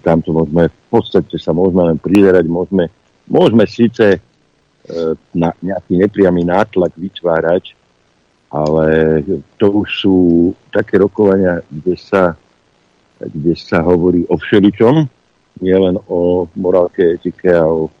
Tam 0.00 0.22
to 0.22 0.30
môžeme, 0.32 0.70
v 0.70 0.88
podstate 0.88 1.36
sa 1.36 1.50
môžeme 1.52 1.84
len 1.92 1.98
prizerať, 1.98 2.46
môžeme, 2.48 2.88
môžeme 3.28 3.66
síce 3.68 4.16
e, 4.16 4.18
na 5.36 5.52
nejaký 5.60 6.00
nepriamy 6.00 6.48
nátlak 6.48 6.96
vytvárať, 6.96 7.76
ale 8.48 8.86
to 9.60 9.84
už 9.84 9.88
sú 9.90 10.16
také 10.72 10.96
rokovania, 10.96 11.60
kde 11.68 11.98
sa, 11.98 12.38
kde 13.20 13.52
sa 13.58 13.84
hovorí 13.84 14.24
o 14.32 14.40
všeličom, 14.40 15.04
nielen 15.60 16.00
o 16.08 16.48
morálke, 16.56 17.20
etike 17.20 17.52
a 17.52 17.68
o 17.68 17.92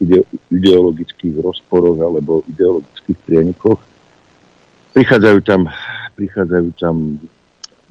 ide, 0.00 0.24
ideologických 0.52 1.38
rozporoch 1.42 1.98
alebo 1.98 2.46
ideologických 2.48 3.18
prienikoch. 3.26 3.80
Prichádzajú 4.94 5.38
tam, 5.44 5.68
prichádzajú 6.18 6.68
tam 6.82 7.22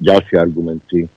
ďalšie 0.04 0.36
argumenty, 0.36 1.00
e, 1.04 1.08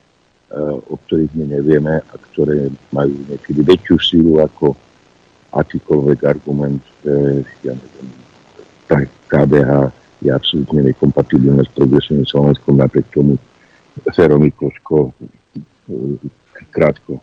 o 0.87 0.95
ktorých 0.95 1.35
my 1.35 1.45
nevieme 1.59 1.99
a 1.99 2.15
ktoré 2.31 2.71
majú 2.95 3.11
niekedy 3.27 3.59
väčšiu 3.67 3.95
sílu 3.99 4.39
ako 4.39 4.79
akýkoľvek 5.51 6.19
argument, 6.23 6.79
že 7.03 7.43
ja 7.67 7.75
neviem, 7.75 8.07
KDH 9.27 9.71
je 10.23 10.31
absolútne 10.31 10.81
nekompatibilné 10.87 11.67
s 11.67 11.71
progresívnym 11.75 12.27
Slovenskom, 12.27 12.79
napriek 12.79 13.07
tomu 13.11 13.35
Fero 14.15 14.39
Mikloško 14.39 15.11
e, 15.11 15.11
krátko 16.71 17.19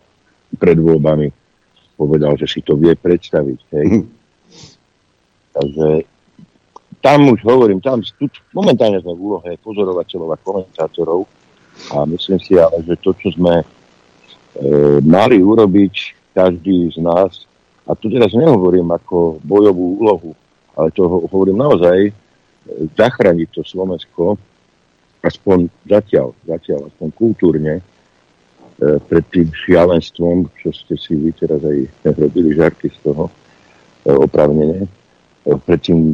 pred 0.61 0.77
voľbami 0.77 1.33
povedal, 1.99 2.39
že 2.39 2.47
si 2.47 2.59
to 2.63 2.79
vie 2.79 2.95
predstaviť. 2.95 3.59
Hej. 3.75 3.87
Mm. 3.91 4.05
Takže 5.51 5.87
tam 6.99 7.31
už 7.31 7.39
hovorím, 7.47 7.79
tam 7.79 8.03
tu, 8.03 8.27
momentálne 8.51 8.99
sme 8.99 9.15
v 9.15 9.23
úlohe 9.23 9.51
pozorovateľov 9.63 10.29
a 10.35 10.41
komentátorov 10.43 11.21
a 11.95 12.03
myslím 12.05 12.39
si 12.43 12.59
ale, 12.59 12.83
že 12.83 12.99
to, 12.99 13.15
čo 13.15 13.31
sme 13.35 13.63
e, 13.63 13.65
mali 15.03 15.39
urobiť 15.39 15.95
každý 16.35 16.91
z 16.91 16.99
nás, 16.99 17.49
a 17.89 17.97
tu 17.97 18.05
teraz 18.13 18.29
nehovorím 18.37 18.93
ako 18.93 19.41
bojovú 19.41 19.97
úlohu, 19.97 20.31
ale 20.77 20.93
to 20.93 21.09
hovorím 21.09 21.57
naozaj 21.57 22.13
zachrániť 22.93 23.49
to 23.49 23.61
Slovensko, 23.65 24.37
aspoň 25.25 25.67
zatiaľ, 25.89 26.37
zatiaľ, 26.45 26.93
aspoň 26.93 27.07
kultúrne, 27.17 27.73
e, 27.79 27.83
pred 29.09 29.25
tým 29.33 29.49
šialenstvom, 29.51 30.47
čo 30.61 30.69
ste 30.69 30.95
si 30.95 31.17
vy 31.17 31.33
teraz 31.33 31.59
aj 31.65 31.79
robili 32.23 32.53
žarky 32.53 32.93
z 32.93 32.97
toho 33.03 33.27
e, 33.27 33.31
opravnenie, 34.13 34.85
e, 34.85 34.89
pred 35.43 35.79
tým, 35.81 36.13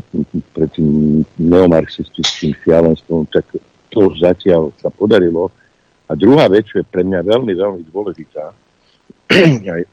pred 0.53 0.69
tým 0.73 1.21
neomarxistickým 1.41 2.55
šialenstvom, 2.63 3.27
tak 3.33 3.45
to 3.89 4.01
zatiaľ 4.19 4.71
sa 4.79 4.91
podarilo. 4.91 5.49
A 6.05 6.13
druhá 6.13 6.45
vec, 6.45 6.69
čo 6.69 6.79
je 6.79 6.85
pre 6.85 7.01
mňa 7.01 7.25
veľmi, 7.25 7.53
veľmi 7.55 7.81
dôležitá, 7.89 8.53
aj 9.75 9.83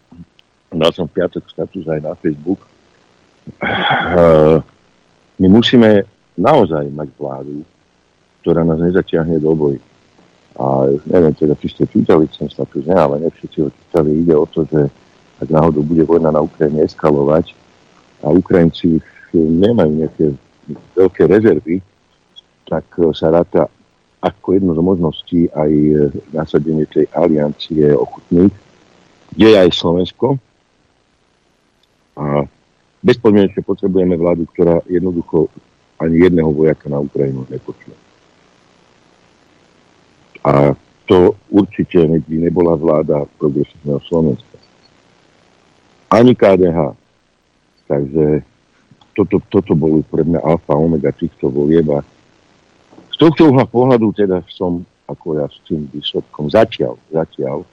dal 0.72 0.92
som 0.92 1.08
piatok 1.08 1.48
status 1.48 1.84
aj 1.88 2.00
na 2.04 2.12
Facebook, 2.16 2.60
my 5.38 5.46
musíme 5.48 6.06
naozaj 6.38 6.86
mať 6.94 7.08
vládu, 7.18 7.66
ktorá 8.42 8.62
nás 8.62 8.78
nezatiahne 8.78 9.42
do 9.42 9.52
boji. 9.54 9.80
A 10.60 10.84
neviem 11.08 11.32
teda, 11.32 11.56
či 11.56 11.72
ste 11.72 11.88
čítali 11.88 12.28
ten 12.28 12.46
status, 12.52 12.84
ne, 12.84 12.94
ale 12.94 13.24
nevšetci 13.24 13.58
ho 13.64 13.68
čítali. 13.72 14.20
Ide 14.20 14.34
o 14.36 14.44
to, 14.44 14.68
že 14.68 14.92
ak 15.40 15.48
náhodou 15.48 15.80
bude 15.82 16.04
vojna 16.04 16.30
na 16.30 16.44
Ukrajine 16.44 16.84
eskalovať 16.84 17.56
a 18.22 18.30
Ukrajinci 18.30 19.00
nemajú 19.38 19.90
nejaké 19.96 20.26
veľké 20.96 21.22
rezervy, 21.28 21.80
tak 22.68 22.84
sa 23.16 23.32
ráta 23.32 23.68
ako 24.22 24.54
jedno 24.54 24.72
z 24.76 24.80
možností 24.80 25.40
aj 25.50 25.70
nasadenie 26.30 26.86
tej 26.86 27.10
aliancie 27.10 27.90
ochutných, 27.90 28.54
kde 29.34 29.46
je 29.50 29.58
aj 29.58 29.70
Slovensko. 29.74 30.38
A 32.14 32.46
bezpodmienečne 33.02 33.66
potrebujeme 33.66 34.14
vládu, 34.14 34.46
ktorá 34.52 34.78
jednoducho 34.86 35.50
ani 35.98 36.22
jedného 36.28 36.54
vojaka 36.54 36.86
na 36.86 37.02
Ukrajinu 37.02 37.48
nepočuje. 37.50 37.96
A 40.46 40.74
to 41.06 41.34
určite 41.50 41.98
by 41.98 42.36
nebola 42.38 42.78
vláda 42.78 43.26
progresívneho 43.38 43.98
Slovenska. 44.06 44.54
Ani 46.10 46.34
KDH. 46.38 46.94
Takže 47.90 48.46
toto, 49.12 49.40
toto 49.48 49.72
boli 49.76 50.00
pre 50.04 50.24
mňa 50.24 50.40
alfa 50.40 50.74
omega 50.76 51.12
týchto 51.12 51.52
volieb 51.52 51.88
a 51.92 52.00
z 53.12 53.16
tohto 53.20 53.52
uhla 53.52 53.68
pohľadu 53.68 54.12
teda 54.16 54.40
som 54.48 54.82
ako 55.08 55.42
ja 55.42 55.46
s 55.46 55.58
tým 55.68 55.84
výsledkom 55.92 56.48
zatiaľ, 56.48 56.96
zatiaľ 57.12 57.68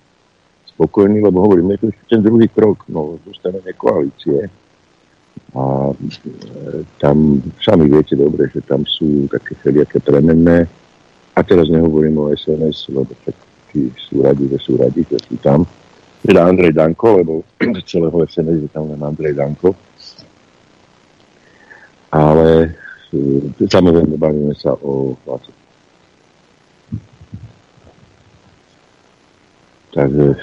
spokojný, 0.76 1.24
lebo 1.24 1.44
hovorím, 1.44 1.76
je 1.76 1.80
to 1.80 1.86
ešte 1.92 2.06
ten 2.12 2.22
druhý 2.24 2.48
krok, 2.52 2.84
no 2.92 3.16
zostaneme 3.24 3.72
koalície, 3.76 4.52
a 5.56 5.90
e, 5.90 5.94
tam 7.02 7.42
sami 7.58 7.90
viete 7.90 8.14
dobre, 8.14 8.50
že 8.54 8.62
tam 8.62 8.86
sú 8.86 9.26
také 9.34 9.58
všelijaké 9.58 9.98
premenné. 10.04 10.70
A 11.34 11.40
teraz 11.42 11.72
nehovorím 11.72 12.20
o 12.20 12.30
SNS, 12.36 12.92
lebo 12.92 13.10
tak 13.26 13.34
tí 13.72 13.90
sú 13.98 14.22
radi, 14.22 14.46
že 14.52 14.60
sú 14.62 14.78
radi, 14.78 15.02
že 15.08 15.18
sú 15.26 15.40
tam. 15.42 15.66
Teda 16.20 16.46
Andrej 16.46 16.76
Danko, 16.76 17.24
lebo 17.24 17.34
celého 17.90 18.18
SNS 18.28 18.68
je 18.68 18.70
tam 18.70 18.92
len 18.92 19.00
Andrej 19.00 19.40
Danko. 19.40 19.74
Ale 22.10 22.74
e, 23.14 23.68
samozrejme 23.70 24.18
bavíme 24.18 24.56
sa 24.58 24.74
o 24.82 25.14
hlase. 25.26 25.54
Takže 29.90 30.38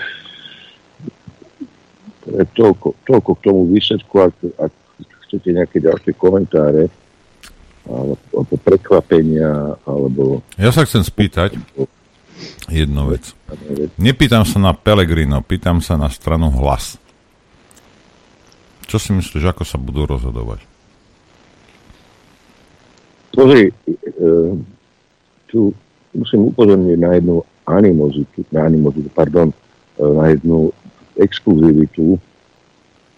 toľko, 2.55 2.89
toľko 3.07 3.31
k 3.39 3.41
tomu 3.47 3.61
výsledku, 3.71 4.15
ak, 4.19 4.35
ak 4.59 4.73
chcete 5.27 5.55
nejaké 5.55 5.79
ďalšie 5.79 6.13
komentáre 6.19 6.91
alebo 7.87 8.51
prekvapenia, 8.67 9.79
alebo... 9.87 10.43
Ja 10.59 10.75
sa 10.75 10.83
chcem 10.83 11.07
spýtať 11.07 11.55
jednu 12.67 13.15
vec. 13.15 13.31
Nepýtam 13.95 14.43
sa 14.43 14.59
na 14.59 14.75
Pelegrino, 14.75 15.39
pýtam 15.47 15.79
sa 15.79 15.95
na 15.95 16.11
stranu 16.11 16.51
hlas. 16.59 16.99
Čo 18.91 18.99
si 18.99 19.15
myslíš, 19.15 19.47
ako 19.47 19.63
sa 19.63 19.79
budú 19.79 20.03
rozhodovať? 20.07 20.67
Pozri, 23.37 23.69
e, 23.69 23.73
tu 25.53 25.69
musím 26.17 26.49
upozorniť 26.49 26.97
na 26.97 27.21
jednu 27.21 27.45
animozitu, 27.69 28.49
na 28.49 28.65
animozitu, 28.65 29.13
pardon, 29.13 29.53
e, 29.53 29.57
na 30.01 30.33
jednu 30.33 30.73
exkluzivitu 31.21 32.17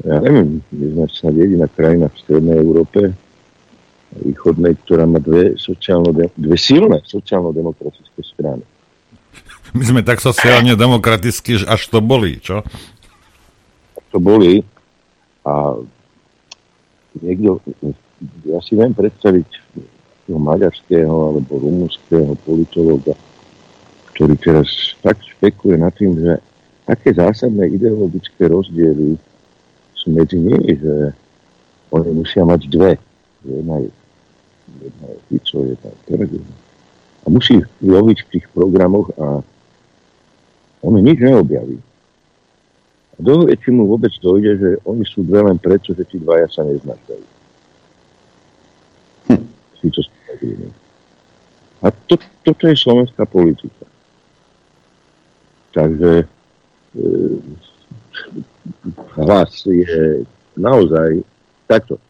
ja 0.06 0.22
neviem, 0.22 0.62
my 0.70 0.84
sme 0.94 1.04
snad 1.10 1.34
jediná 1.34 1.66
krajina 1.66 2.06
v 2.06 2.20
Strednej 2.22 2.56
Európe, 2.62 3.00
východnej, 4.14 4.78
ktorá 4.86 5.10
má 5.10 5.18
dve, 5.18 5.58
sociálno, 5.58 6.14
dve 6.14 6.56
silné 6.56 7.02
sociálno-demokratické 7.02 8.20
strany. 8.22 8.62
My 9.74 9.84
sme 9.84 10.00
tak 10.06 10.22
sociálne 10.22 10.78
demokratickí, 10.78 11.66
až 11.66 11.82
to 11.90 11.98
boli, 11.98 12.38
čo? 12.38 12.62
To 14.14 14.18
boli 14.22 14.62
a 15.42 15.76
niekto, 17.18 17.58
ja 18.46 18.62
si 18.62 18.78
viem 18.78 18.94
predstaviť 18.94 19.48
toho 20.28 20.36
maďarského 20.36 21.08
alebo 21.08 21.56
rumúnskeho 21.56 22.36
politológa, 22.44 23.16
ktorý 24.12 24.36
teraz 24.36 24.68
tak 25.00 25.16
špekuje 25.24 25.80
nad 25.80 25.96
tým, 25.96 26.20
že 26.20 26.36
také 26.84 27.16
zásadné 27.16 27.72
ideologické 27.72 28.52
rozdiely 28.52 29.16
sú 29.96 30.12
medzi 30.12 30.36
nimi, 30.36 30.76
že 30.76 31.16
oni 31.88 32.12
musia 32.12 32.44
mať 32.44 32.60
dve. 32.68 32.92
Jedna 33.48 33.80
je, 33.80 33.90
jedna 34.84 35.06
je 35.08 35.18
Fico, 35.32 35.58
jedna 35.64 35.88
je 35.88 35.98
Pellegrini. 36.04 36.54
A 37.24 37.26
musí 37.32 37.56
loviť 37.80 38.18
v 38.24 38.30
tých 38.36 38.46
programoch 38.52 39.08
a 39.16 39.40
on 40.84 40.92
nič 41.00 41.18
neobjaví. 41.24 41.80
A 43.16 43.18
do 43.18 43.50
či 43.50 43.68
mu 43.74 43.90
vôbec 43.90 44.12
dojde, 44.22 44.52
že 44.60 44.70
oni 44.86 45.02
sú 45.02 45.26
dve 45.26 45.42
len 45.42 45.58
preto, 45.58 45.90
že 45.90 46.06
tí 46.06 46.22
dvaja 46.22 46.46
sa 46.52 46.62
neznačajú. 46.62 47.24
Hm. 49.28 49.44
Fico 49.82 50.00
s 50.00 50.08
Pellegrini. 50.38 50.70
A 51.82 51.90
to, 51.90 52.18
toto 52.42 52.66
je 52.66 52.76
slovenská 52.76 53.26
politika. 53.26 53.86
Takže 55.70 56.22
e, 56.22 56.26
hlas 59.14 59.62
je 59.66 60.26
naozaj 60.58 61.22
takto. 61.70 62.02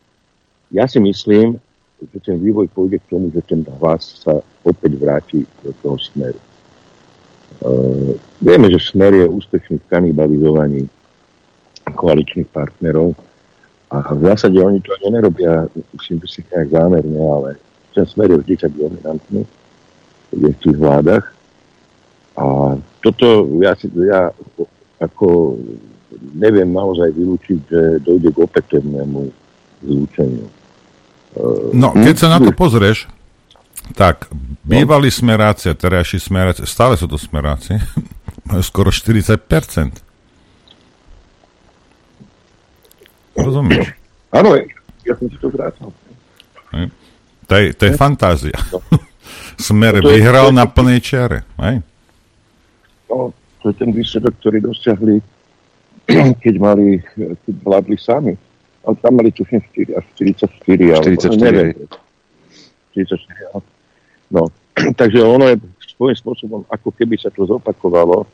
Ja 0.73 0.89
si 0.89 1.01
myslím, 1.01 1.61
že 2.01 2.19
ten 2.25 2.41
vývoj 2.41 2.73
pôjde 2.73 2.97
k 3.03 3.11
tomu, 3.13 3.29
že 3.35 3.45
ten 3.45 3.61
hlas 3.81 4.25
sa 4.25 4.41
opäť 4.65 4.93
vráti 4.97 5.45
do 5.61 5.77
toho 5.85 6.01
smeru. 6.01 6.41
E, 6.41 6.45
vieme, 8.41 8.73
že 8.73 8.81
smer 8.81 9.13
je 9.13 9.27
úspešný 9.29 9.85
v 9.85 9.89
kanibalizovaní 9.93 10.83
koaličných 11.93 12.49
partnerov 12.53 13.17
a 13.89 14.13
v 14.13 14.21
zásade 14.33 14.61
oni 14.61 14.81
to 14.85 14.93
ani 15.01 15.09
nerobia, 15.17 15.65
myslím 15.97 16.21
si 16.29 16.45
nejak 16.53 16.69
zámerne, 16.69 17.17
ale 17.17 17.51
ten 17.95 18.07
smer 18.07 18.31
je 18.31 18.39
vždy 18.43 18.55
tak 18.57 18.73
dominantný 18.77 19.43
v 20.33 20.55
tých 20.61 20.77
vládach. 20.77 21.25
A 22.39 22.77
toto 23.03 23.49
ja, 23.65 23.75
si, 23.75 23.91
ja 24.07 24.31
ako 25.03 25.59
neviem 26.35 26.71
naozaj 26.71 27.11
vylúčiť, 27.15 27.59
že 27.67 27.81
dojde 28.03 28.31
k 28.31 28.39
opätovnému 28.39 29.21
zlúčeniu. 29.83 30.47
No, 31.75 31.95
keď 31.95 32.15
sa 32.19 32.29
na 32.35 32.39
to 32.43 32.51
pozrieš, 32.51 33.07
tak 33.95 34.27
bývalí 34.67 35.09
smeráci 35.09 35.71
a 35.71 35.75
terajší 35.79 36.19
smeráci, 36.19 36.67
stále 36.67 36.99
sú 36.99 37.07
to 37.07 37.17
smeráci, 37.17 37.79
majú 38.49 38.63
skoro 38.65 38.91
40%. 38.91 39.39
Rozumieš? 43.39 43.95
Áno, 44.35 44.59
ja 45.07 45.15
som 45.15 45.31
si 45.31 45.39
to 45.39 45.49
vrátil. 45.49 45.89
To 47.49 47.55
je, 47.57 47.73
to 47.73 47.83
je 47.89 47.93
fantázia. 47.97 48.59
No. 48.69 48.85
Smer 49.69 49.99
to 50.05 50.13
vyhral 50.13 50.53
je, 50.53 50.57
na 50.61 50.69
plnej 50.69 51.01
čiare. 51.01 51.49
Aj? 51.57 51.81
No, 53.09 53.33
to 53.65 53.73
je 53.73 53.75
ten 53.75 53.91
výsledok, 53.91 54.37
ktorý 54.39 54.61
dosiahli, 54.63 55.17
keď 56.45 56.55
mali, 56.61 57.01
keď 57.17 57.55
vládli 57.65 57.97
sami. 57.97 58.37
Ale 58.85 58.95
tam 59.01 59.21
mali 59.21 59.33
tuším 59.33 59.65
4 59.75 59.99
až 59.99 60.05
44. 60.17 61.19
44. 61.19 61.41
Neviem. 61.41 61.73
44. 62.95 63.65
No, 64.29 64.53
takže 65.01 65.25
ono 65.25 65.49
je 65.49 65.57
svojím 65.97 66.17
spôsobom, 66.21 66.61
ako 66.69 66.95
keby 66.95 67.17
sa 67.17 67.33
to 67.33 67.49
zopakovalo. 67.49 68.29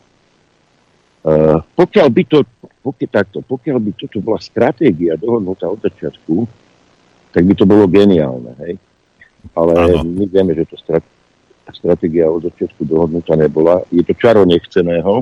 Uh, 1.25 1.65
pokiaľ 1.73 2.09
by 2.13 2.23
to, 2.29 2.45
pokiaľ, 2.85 3.09
takto, 3.09 3.41
pokiaľ 3.41 3.81
by 3.81 3.91
toto 3.97 4.21
bola 4.21 4.37
stratégia 4.37 5.17
dohodnutá 5.17 5.65
od 5.73 5.81
začiatku, 5.81 6.45
tak 7.33 7.43
by 7.49 7.55
to 7.57 7.65
bolo 7.65 7.89
geniálne, 7.89 8.53
hej. 8.61 8.77
Ale 9.53 9.73
ano. 9.77 10.09
my 10.09 10.25
vieme, 10.25 10.57
že 10.57 10.65
to 10.65 10.77
strat, 10.81 11.05
stratégia 11.73 12.33
od 12.33 12.49
začiatku 12.49 12.89
dohodnutá 12.89 13.37
nebola. 13.37 13.85
Je 13.93 14.01
to 14.01 14.17
čaro 14.17 14.49
nechceného, 14.49 15.21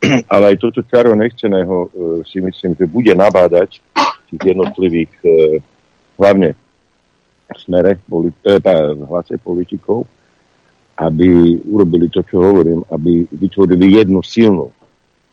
ale 0.32 0.44
aj 0.52 0.56
toto 0.56 0.80
čaro 0.88 1.12
nechceného 1.12 1.76
e, 1.84 1.88
si 2.24 2.40
myslím, 2.40 2.72
že 2.76 2.88
bude 2.88 3.12
nabádať 3.12 3.80
tých 4.32 4.56
jednotlivých, 4.56 5.12
e, 5.24 5.60
hlavne 6.16 6.56
smere, 7.60 8.00
poli, 8.08 8.32
e, 8.44 8.58
v 8.96 9.02
hlase 9.06 9.38
politikov, 9.38 10.08
aby 10.96 11.60
urobili 11.68 12.08
to, 12.08 12.24
čo 12.24 12.40
hovorím, 12.40 12.80
aby 12.88 13.28
vytvorili 13.28 14.00
jednu 14.00 14.24
silnú 14.24 14.72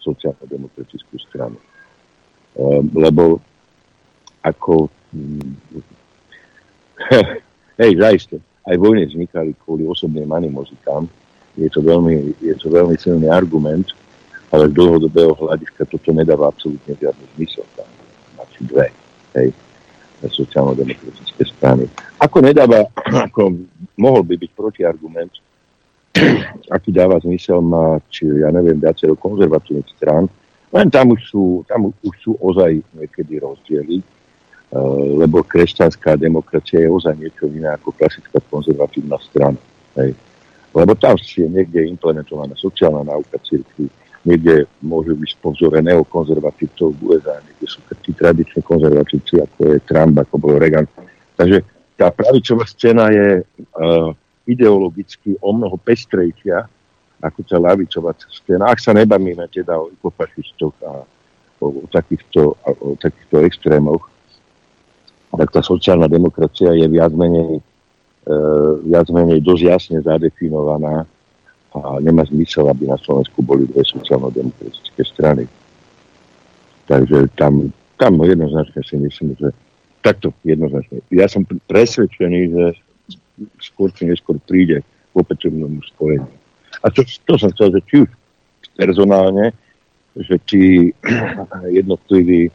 sociálno-demokratickú 0.03 1.15
stranu. 1.23 1.55
E, 1.55 1.63
lebo 2.93 3.39
ako 4.43 4.91
hej, 7.83 7.99
zaiste, 7.99 8.37
aj 8.63 8.75
vojny 8.79 9.11
vznikali 9.11 9.51
kvôli 9.59 9.83
osobným 9.83 10.31
animozitám. 10.31 11.03
Je 11.59 11.67
to 11.67 11.83
veľmi, 11.83 12.33
je 12.39 12.55
to 12.55 12.71
veľmi 12.71 12.95
silný 12.95 13.27
argument, 13.27 13.91
ale 14.49 14.71
z 14.71 14.73
dlhodobého 14.73 15.35
hľadiska 15.35 15.85
toto 15.91 16.15
nedáva 16.15 16.49
absolútne 16.49 16.95
žiadny 16.95 17.25
zmysel. 17.35 17.67
Tam 17.75 17.89
máte 18.39 18.59
dve, 18.63 18.87
hej, 19.35 19.51
sociálno-demokratické 20.23 21.43
strany. 21.51 21.85
Ako 22.23 22.39
nedáva, 22.39 22.87
ako 23.27 23.59
mohol 23.99 24.23
by 24.23 24.39
byť 24.39 24.51
protiargument, 24.55 25.33
aký 26.75 26.89
dáva 26.95 27.19
zmysel 27.19 27.59
mať, 27.59 28.23
ja 28.23 28.49
neviem, 28.55 28.79
viacero 28.79 29.19
konzervatívnych 29.19 29.91
strán, 29.99 30.31
len 30.73 30.89
tam 30.89 31.13
už 31.13 31.21
sú, 31.29 31.61
tam 31.69 31.93
už 31.93 32.15
sú 32.17 32.33
ozaj 32.41 32.81
niekedy 32.97 33.37
rozdiely 33.37 34.01
lebo 35.21 35.45
kresťanská 35.45 36.17
demokracia 36.17 36.81
je 36.81 36.89
ozaj 36.89 37.13
niečo 37.13 37.45
iné 37.45 37.69
ako 37.77 37.93
klasická 37.93 38.41
konzervatívna 38.49 39.21
strana. 39.21 39.59
Hej. 40.01 40.17
Lebo 40.73 40.97
tam 40.97 41.13
je 41.21 41.45
niekde 41.45 41.85
implementovaná 41.85 42.57
sociálna 42.57 43.05
náuka 43.05 43.37
cirkvi, 43.45 43.85
niekde 44.25 44.65
môže 44.81 45.13
byť 45.13 45.31
po 45.37 45.53
vzore 45.53 45.77
neokonzervatívcov 45.85 46.89
v 46.97 46.99
USA, 47.05 47.37
niekde 47.45 47.67
sú 47.69 47.77
tí 48.01 48.11
tradiční 48.17 48.65
konzervatívci, 48.65 49.37
ako 49.45 49.77
je 49.77 49.79
Trump, 49.85 50.17
ako 50.17 50.35
bol 50.41 50.57
Reagan. 50.57 50.89
Takže 51.37 51.61
tá 51.93 52.09
pravicová 52.09 52.65
scéna 52.65 53.13
je 53.13 53.45
uh, 53.45 54.09
ideologicky 54.49 55.37
o 55.37 55.53
mnoho 55.53 55.77
pestrejšia 55.77 56.65
ako 57.23 57.39
tá 57.47 57.55
lavicová 57.55 58.11
scéna. 58.27 58.67
Ak 58.67 58.83
sa 58.83 58.91
nebavíme 58.91 59.47
teda 59.47 59.79
o 59.79 59.87
ekofašistoch 59.95 60.75
a 60.83 61.07
o, 61.63 61.67
o, 61.71 61.87
takýchto, 61.87 62.59
o 62.59 62.99
takýchto 62.99 63.47
extrémoch, 63.47 64.11
tak 65.37 65.49
tá 65.49 65.61
sociálna 65.65 66.05
demokracia 66.05 66.77
je 66.77 66.85
viac 66.85 67.09
menej, 67.13 67.57
e, 68.25 68.33
viac 68.85 69.07
menej 69.09 69.41
dosť 69.41 69.63
jasne 69.65 69.97
zadefinovaná 70.05 71.09
a 71.73 71.97
nemá 71.97 72.21
zmysel, 72.29 72.69
aby 72.69 72.85
na 72.85 72.97
Slovensku 73.01 73.41
boli 73.41 73.65
dve 73.65 73.81
sociálno-demokratické 73.81 75.01
strany. 75.09 75.49
Takže 76.85 77.33
tam, 77.33 77.73
tam 77.97 78.21
jednoznačne 78.21 78.81
si 78.85 78.95
myslím, 79.01 79.33
že 79.41 79.49
takto 80.05 80.29
jednoznačne. 80.45 81.01
Ja 81.09 81.25
som 81.25 81.47
presvedčený, 81.47 82.39
že 82.53 82.65
skôr 83.57 83.89
či 83.95 84.05
neskôr 84.05 84.37
príde 84.45 84.85
k 84.85 85.13
opätovnému 85.17 85.81
spojeniu. 85.95 86.29
A 86.85 86.93
to, 86.93 87.01
to 87.05 87.33
som 87.41 87.49
chcel, 87.57 87.73
že 87.73 87.81
či 87.89 87.95
už 88.05 88.09
personálne, 88.77 89.55
že 90.13 90.37
tí 90.45 90.93
jednotliví 91.81 92.53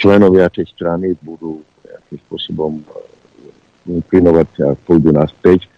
členovia 0.00 0.48
tej 0.48 0.64
strany 0.72 1.12
budú 1.20 1.60
nejakým 1.86 2.18
spôsobom 2.28 2.72
e, 2.80 2.82
inklinovať 4.00 4.48
a 4.64 4.68
pôjdu 4.88 5.12
naspäť, 5.12 5.68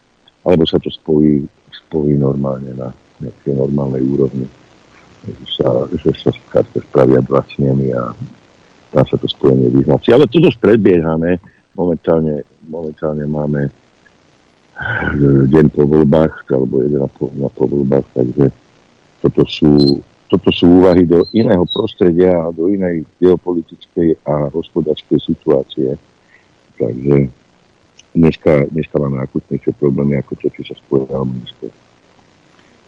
alebo 0.47 0.63
sa 0.65 0.79
to 0.79 0.91
spojí, 0.91 1.43
spojí 1.75 2.15
normálne 2.15 2.71
na 2.75 2.95
nejakej 3.19 3.55
normálnej 3.59 4.03
úrovni. 4.07 4.47
Že 5.27 5.47
sa, 5.51 5.69
že 5.91 6.11
sa 6.15 6.31
spravia 6.63 7.19
dva 7.19 7.43
snemy 7.51 7.91
a 7.91 8.15
dá 8.95 9.03
sa 9.03 9.19
to 9.19 9.27
spojenie 9.27 9.75
vyznať. 9.75 10.15
Ale 10.15 10.31
to 10.31 10.39
dosť 10.39 10.63
predbiehame. 10.63 11.43
Momentálne, 11.75 12.47
momentálne 12.71 13.27
máme 13.27 13.69
e, 13.69 13.71
deň 15.51 15.67
po 15.75 15.83
voľbách, 15.85 16.47
alebo 16.49 16.81
jeden 16.87 17.03
na 17.03 17.11
po, 17.11 17.29
na 17.35 17.51
po 17.51 17.67
voľbách, 17.67 18.07
takže 18.15 18.49
toto 19.21 19.43
sú, 19.51 20.01
toto 20.27 20.51
sú 20.51 20.83
úvahy 20.83 21.07
do 21.07 21.23
iného 21.31 21.63
prostredia 21.71 22.35
a 22.35 22.51
do 22.51 22.67
inej 22.67 23.07
geopolitickej 23.23 24.27
a 24.27 24.51
hospodárskej 24.51 25.23
situácie 25.23 25.95
Takže 26.77 27.29
dneska, 28.13 28.53
dneska 28.69 28.97
máme 29.01 29.25
akutnejšie 29.25 29.73
problémy 29.81 30.21
ako 30.21 30.33
to, 30.37 30.47
čo 30.61 30.63
sa 30.73 30.75
spojilo 30.77 31.25
minister. 31.25 31.73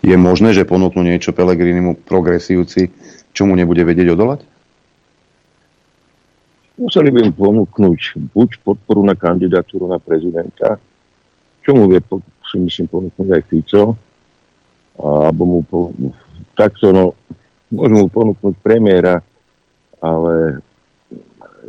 Je 0.05 0.15
možné, 0.15 0.55
že 0.55 0.69
ponúknú 0.69 1.03
niečo 1.03 1.35
Pelegrinimu 1.35 2.07
progresívci, 2.07 2.93
čo 3.35 3.49
mu 3.49 3.59
nebude 3.59 3.83
vedieť 3.83 4.15
odolať? 4.15 4.41
Museli 6.79 7.11
by 7.11 7.27
im 7.27 7.33
ponúknuť 7.35 8.31
buď 8.31 8.63
podporu 8.63 9.03
na 9.03 9.19
kandidatúru 9.19 9.91
na 9.91 9.99
prezidenta, 9.99 10.79
čo 11.67 11.75
mu 11.75 11.91
vie, 11.91 11.99
si 12.47 12.57
myslím, 12.63 12.87
ponúknuť 12.87 13.29
aj 13.35 13.43
Fico, 13.51 13.99
alebo 15.03 15.43
mu 15.43 15.59
po, 15.67 15.91
takto, 16.59 16.91
no, 16.91 17.15
môžu 17.71 17.95
mu 17.95 18.07
ponúknuť 18.11 18.55
premiéra, 18.59 19.23
ale 20.03 20.59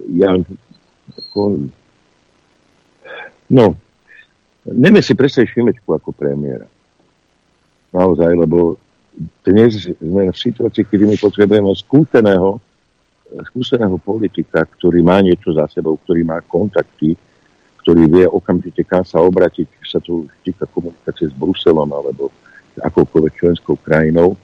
ja 0.10 0.34
No, 3.50 3.74
neviem 4.66 5.02
si 5.02 5.18
predstaviť 5.18 5.50
Šimečku 5.50 5.90
ako 5.90 6.14
premiéra. 6.14 6.70
Naozaj, 7.90 8.38
lebo 8.38 8.78
dnes 9.42 9.90
sme 9.98 10.30
v 10.30 10.38
situácii, 10.38 10.86
kedy 10.86 11.10
my 11.10 11.18
potrebujeme 11.18 11.74
skúseného, 11.74 12.62
skúseného 13.50 13.98
politika, 13.98 14.70
ktorý 14.78 15.02
má 15.02 15.18
niečo 15.26 15.50
za 15.58 15.66
sebou, 15.74 15.98
ktorý 16.06 16.22
má 16.22 16.46
kontakty, 16.46 17.18
ktorý 17.82 18.06
vie 18.06 18.26
okamžite 18.30 18.86
kam 18.86 19.02
sa 19.02 19.18
obratiť, 19.26 19.66
sa 19.82 19.98
to 19.98 20.30
týka 20.46 20.70
komunikácie 20.70 21.26
s 21.26 21.34
Bruselom 21.34 21.90
alebo 21.90 22.30
akoukoľvek 22.78 23.34
členskou 23.34 23.82
krajinou, 23.82 24.38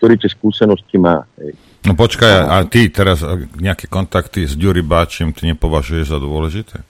ktorý 0.00 0.16
tie 0.16 0.32
skúsenosti 0.32 0.96
má. 0.96 1.28
Hej. 1.36 1.52
No 1.84 1.92
počkaj, 1.92 2.32
a 2.48 2.64
ty 2.64 2.88
teraz 2.88 3.20
nejaké 3.60 3.84
kontakty 3.84 4.48
s 4.48 4.56
Ďuri 4.56 4.80
Báčim 4.80 5.36
ty 5.36 5.44
nepovažuješ 5.52 6.08
za 6.08 6.16
dôležité? 6.16 6.80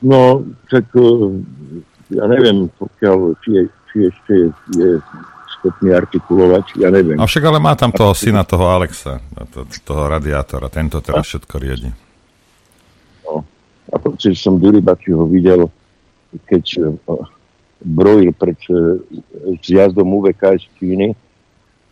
No, 0.00 0.20
tak 0.72 0.88
ja 2.08 2.24
neviem, 2.24 2.72
pokiaľ, 2.80 3.36
či, 3.44 3.50
je, 3.52 3.62
či 3.92 3.96
ešte 4.08 4.32
je, 4.32 4.48
je 4.80 4.90
schopný 5.60 5.92
artikulovať, 5.92 6.80
ja 6.80 6.88
neviem. 6.88 7.20
A 7.20 7.28
však 7.28 7.44
ale 7.44 7.60
má 7.60 7.76
tam 7.76 7.92
toho 7.92 8.16
syna, 8.16 8.48
toho 8.48 8.72
Alexa, 8.72 9.20
to, 9.52 9.68
toho 9.84 10.08
radiátora, 10.08 10.72
tento 10.72 11.04
teraz 11.04 11.28
všetko 11.28 11.54
riedi. 11.60 11.92
No, 13.28 13.44
a 13.92 13.94
protože 14.00 14.32
som 14.40 14.56
Duribačiho 14.56 15.28
videl, 15.28 15.68
keď 16.48 16.64
uh, 17.04 17.28
brojil 17.80 18.32
pred 18.36 18.56
uh, 18.68 19.00
zjazdom 19.64 20.08
UVK 20.08 20.60
z 20.60 20.66
Číny 20.76 21.08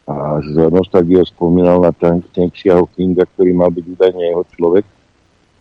a 0.09 0.41
z 0.41 0.73
nostalgiou 0.73 1.25
spomínal 1.29 1.85
na 1.85 1.93
ten, 1.93 2.25
ten 2.33 2.49
Kinga, 2.53 3.29
ktorý 3.37 3.53
mal 3.53 3.69
byť 3.69 3.85
údajne 3.85 4.23
jeho 4.25 4.45
človek 4.57 4.85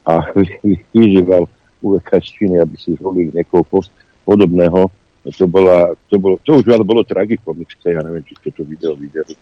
a 0.07 0.23
vyžíval 0.95 1.51
UVK 1.83 2.09
z 2.23 2.27
Číny, 2.31 2.55
aby 2.59 2.75
si 2.79 2.95
zvolili 2.95 3.35
niekoho 3.35 3.63
post 3.67 3.91
podobného. 4.23 4.87
To, 5.27 5.43
bola, 5.43 5.91
to, 6.07 6.15
bolo, 6.15 6.39
to 6.39 6.63
už 6.63 6.71
ale 6.71 6.87
bolo 6.87 7.03
tragikomické, 7.03 7.91
ja 7.91 7.99
neviem, 7.99 8.23
či 8.23 8.39
ste 8.39 8.49
to 8.55 8.63
video 8.63 8.95
videli. 8.95 9.35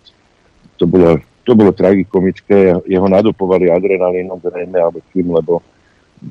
To 0.81 0.89
bolo, 0.89 1.21
to 1.45 1.53
bolo 1.53 1.69
tragikomické, 1.69 2.73
jeho 2.89 3.05
nadopovali 3.05 3.69
adrenalínom 3.69 4.41
zrejme 4.41 4.81
alebo 4.81 5.05
tým, 5.13 5.29
lebo 5.29 5.61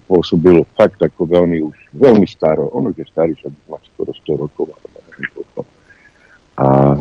pôsobil 0.07 0.67
fakt 0.75 0.99
ako 1.01 1.27
veľmi 1.27 1.59
už, 1.63 1.77
veľmi 1.95 2.27
staro. 2.27 2.71
On 2.75 2.87
už 2.91 2.99
je 2.99 3.07
starý, 3.07 3.33
že 3.39 3.51
má 3.71 3.79
skoro 3.95 4.11
100 4.11 4.43
rokov. 4.43 4.75
A 6.55 6.99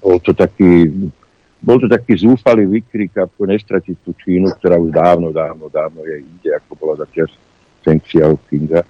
bol 0.00 0.16
to 0.24 0.32
taký, 0.32 0.88
bol 1.60 1.76
to 1.76 1.88
taký 1.88 2.16
zúfalý 2.24 2.64
výkrik, 2.64 3.12
ako 3.16 3.48
nestratiť 3.48 3.96
tú 4.00 4.16
Čínu, 4.16 4.56
ktorá 4.56 4.80
už 4.80 4.92
dávno, 4.94 5.28
dávno, 5.34 5.68
dávno 5.68 6.04
je 6.08 6.24
inde, 6.24 6.50
ako 6.56 6.70
bola 6.76 6.94
za 7.04 7.06
čas 7.12 7.28
Feng 7.84 8.00
Xiaopinga. 8.00 8.84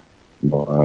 No 0.47 0.63
a 0.67 0.77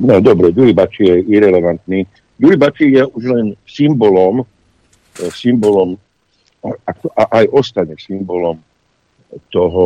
no 0.00 0.14
dobre, 0.20 0.52
Bači 0.52 1.08
je 1.08 1.16
irrelevantný. 1.32 2.04
Bači 2.36 2.92
je 2.92 3.02
už 3.08 3.24
len 3.30 3.46
symbolom, 3.64 4.44
e, 5.20 5.24
symbolom 5.32 5.96
a 6.64 7.44
aj 7.44 7.46
ostane 7.52 7.92
symbolom 8.00 8.56
toho 9.52 9.84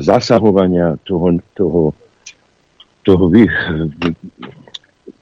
zasahovania, 0.00 0.96
toho, 1.04 1.38
toho, 1.54 1.82
toho 3.02 3.24
vy, 3.28 3.46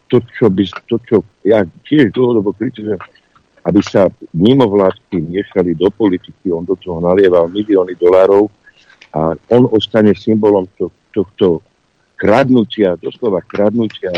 to, 0.06 0.22
čo 0.38 0.46
by, 0.50 0.64
to, 0.86 0.96
čo 1.06 1.16
ja 1.42 1.66
tiež 1.86 2.14
dlhodobo 2.14 2.54
kritizujem, 2.54 2.98
aby 3.66 3.80
sa 3.82 4.06
mimovládky 4.30 5.18
miešali 5.18 5.74
do 5.74 5.90
politiky, 5.90 6.54
on 6.54 6.62
do 6.62 6.78
toho 6.78 7.02
nalieval 7.02 7.50
milióny 7.50 7.98
dolárov 7.98 8.46
a 9.10 9.34
on 9.50 9.66
ostane 9.74 10.14
symbolom 10.14 10.70
to, 10.78 10.94
tohto 11.10 11.64
kradnutia, 12.14 12.94
doslova 13.02 13.42
kradnutia 13.42 14.14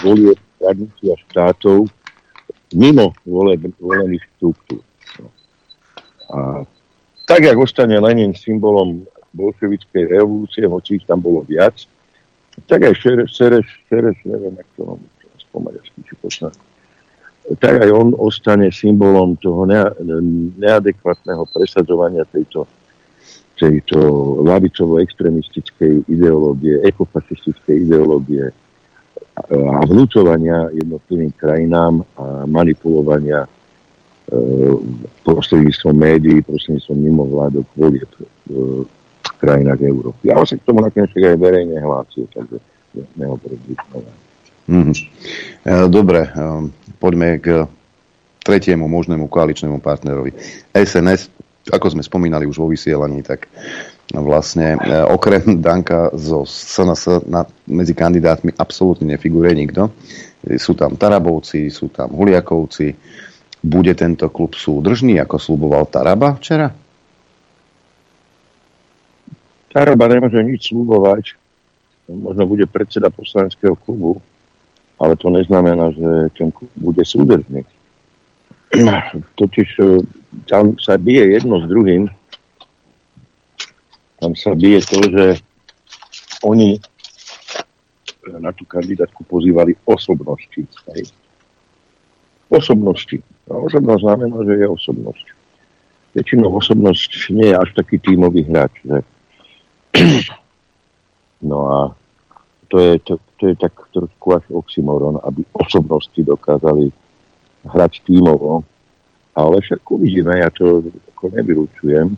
volie, 0.00 0.32
kradnutia 0.56 1.14
štátov 1.28 1.92
mimo 2.72 3.12
vole, 3.26 3.58
volených 3.82 4.22
štruktúr. 4.36 4.82
A 6.30 6.62
tak, 7.26 7.42
jak 7.42 7.58
ostane 7.58 7.98
Lenin 7.98 8.34
symbolom 8.34 9.06
bolševickej 9.34 10.04
revolúcie, 10.10 10.66
hoci 10.66 10.98
ich 10.98 11.06
tam 11.06 11.22
bolo 11.22 11.46
viac, 11.46 11.76
tak 12.66 12.86
aj 12.86 12.94
Šereš, 12.98 13.30
Šereš, 13.36 13.66
Šereš 13.86 14.18
neviem, 14.26 14.54
jak 14.58 14.68
to 14.74 14.82
mám 14.84 15.00
spomaďarsky, 15.38 15.98
či 16.02 16.14
počná, 16.18 16.50
tak 17.58 17.82
aj 17.82 17.90
on 17.90 18.14
ostane 18.18 18.70
symbolom 18.74 19.38
toho 19.38 19.66
neadekvátneho 20.58 21.46
presadzovania 21.50 22.26
tejto 22.28 22.66
tejto 23.60 23.98
lavicovo-extremistickej 24.40 26.08
ideológie, 26.08 26.80
ekofašistickej 26.80 27.84
ideológie 27.84 28.48
a 29.36 29.84
vnúcovania 29.84 30.72
jednotlivým 30.72 31.32
krajinám 31.36 32.00
a 32.16 32.48
manipulovania 32.48 33.44
e, 33.44 33.48
prostredníctvom 35.28 35.92
médií, 35.92 36.40
prostredníctvom 36.40 36.98
mimovládok 36.98 37.66
volieb 37.76 38.10
e, 38.16 38.24
krajinách 39.40 39.80
Európy. 39.80 40.30
Ale 40.30 40.44
k 40.44 40.62
tomu 40.62 40.84
nakoniec 40.84 41.10
aj 41.16 41.38
verejne 41.40 41.76
hlásil, 41.80 42.28
takže 42.30 42.56
nehovorím 43.16 43.60
mm-hmm. 44.68 44.96
Dobre, 45.88 46.20
e, 46.26 46.30
poďme 47.00 47.28
k 47.40 47.64
tretiemu 48.44 48.84
možnému 48.88 49.28
koaličnému 49.28 49.80
partnerovi. 49.80 50.36
SNS 50.76 51.40
ako 51.68 51.86
sme 51.92 52.02
spomínali 52.02 52.48
už 52.48 52.56
vo 52.56 52.72
vysielaní, 52.72 53.20
tak 53.20 53.52
vlastne 54.16 54.74
e, 54.74 54.78
okrem 55.12 55.60
Danka 55.60 56.08
zo 56.16 56.48
SNS 56.48 57.20
medzi 57.68 57.92
kandidátmi 57.92 58.56
absolútne 58.56 59.14
nefiguruje 59.14 59.54
nikto. 59.54 59.92
Sú 60.56 60.72
tam 60.72 60.96
Tarabovci, 60.96 61.68
sú 61.68 61.92
tam 61.92 62.16
Huliakovci. 62.16 62.96
Bude 63.60 63.92
tento 63.92 64.32
klub 64.32 64.56
súdržný, 64.56 65.20
ako 65.20 65.36
slúboval 65.36 65.84
Taraba 65.92 66.40
včera? 66.40 66.72
Taraba 69.70 70.10
nemôže 70.10 70.42
nič 70.42 70.74
slúbovať. 70.74 71.38
Možno 72.10 72.42
bude 72.50 72.66
predseda 72.66 73.06
poslaneckého 73.06 73.78
klubu, 73.78 74.18
ale 74.98 75.14
to 75.14 75.30
neznamená, 75.30 75.94
že 75.94 76.34
ten 76.34 76.50
klub 76.50 76.70
bude 76.74 77.06
súdržný. 77.06 77.62
Totiž 79.38 79.68
e, 79.78 80.02
tam 80.50 80.74
sa 80.82 80.98
bije 80.98 81.38
jedno 81.38 81.62
s 81.62 81.70
druhým. 81.70 82.10
Tam 84.18 84.34
sa 84.34 84.58
bije 84.58 84.82
to, 84.82 84.98
že 85.06 85.24
oni 86.42 86.82
na 88.38 88.52
tú 88.52 88.66
kandidátku 88.66 89.24
pozývali 89.24 89.74
osobnosti. 89.86 90.66
Hej. 90.94 91.02
Osobnosti. 92.50 93.22
A 93.50 93.54
osobnosť 93.54 94.02
znamená, 94.02 94.36
že 94.46 94.54
je 94.60 94.66
osobnosť. 94.66 95.26
Väčšinou 96.14 96.50
osobnosť 96.58 97.30
nie 97.34 97.48
je 97.50 97.56
až 97.56 97.70
taký 97.74 98.02
tímový 98.02 98.46
hráč. 98.46 98.74
Že... 98.82 98.98
No 101.40 101.58
a 101.72 101.78
to 102.68 102.76
je, 102.76 103.00
to, 103.00 103.16
to 103.40 103.48
je 103.48 103.56
tak 103.56 103.72
trošku 103.96 104.36
až 104.36 104.44
oxymoron, 104.52 105.16
aby 105.24 105.40
osobnosti 105.56 106.20
dokázali 106.20 106.92
hrať 107.64 108.04
tímovo 108.04 108.60
ale 109.34 109.62
však 109.62 109.80
uvidíme, 109.90 110.38
ja 110.38 110.50
to 110.50 110.82
ako 111.14 111.24
nevylučujem, 111.32 112.08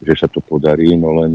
že 0.00 0.12
sa 0.16 0.28
to 0.28 0.44
podarí, 0.44 0.92
no 0.96 1.16
len... 1.16 1.32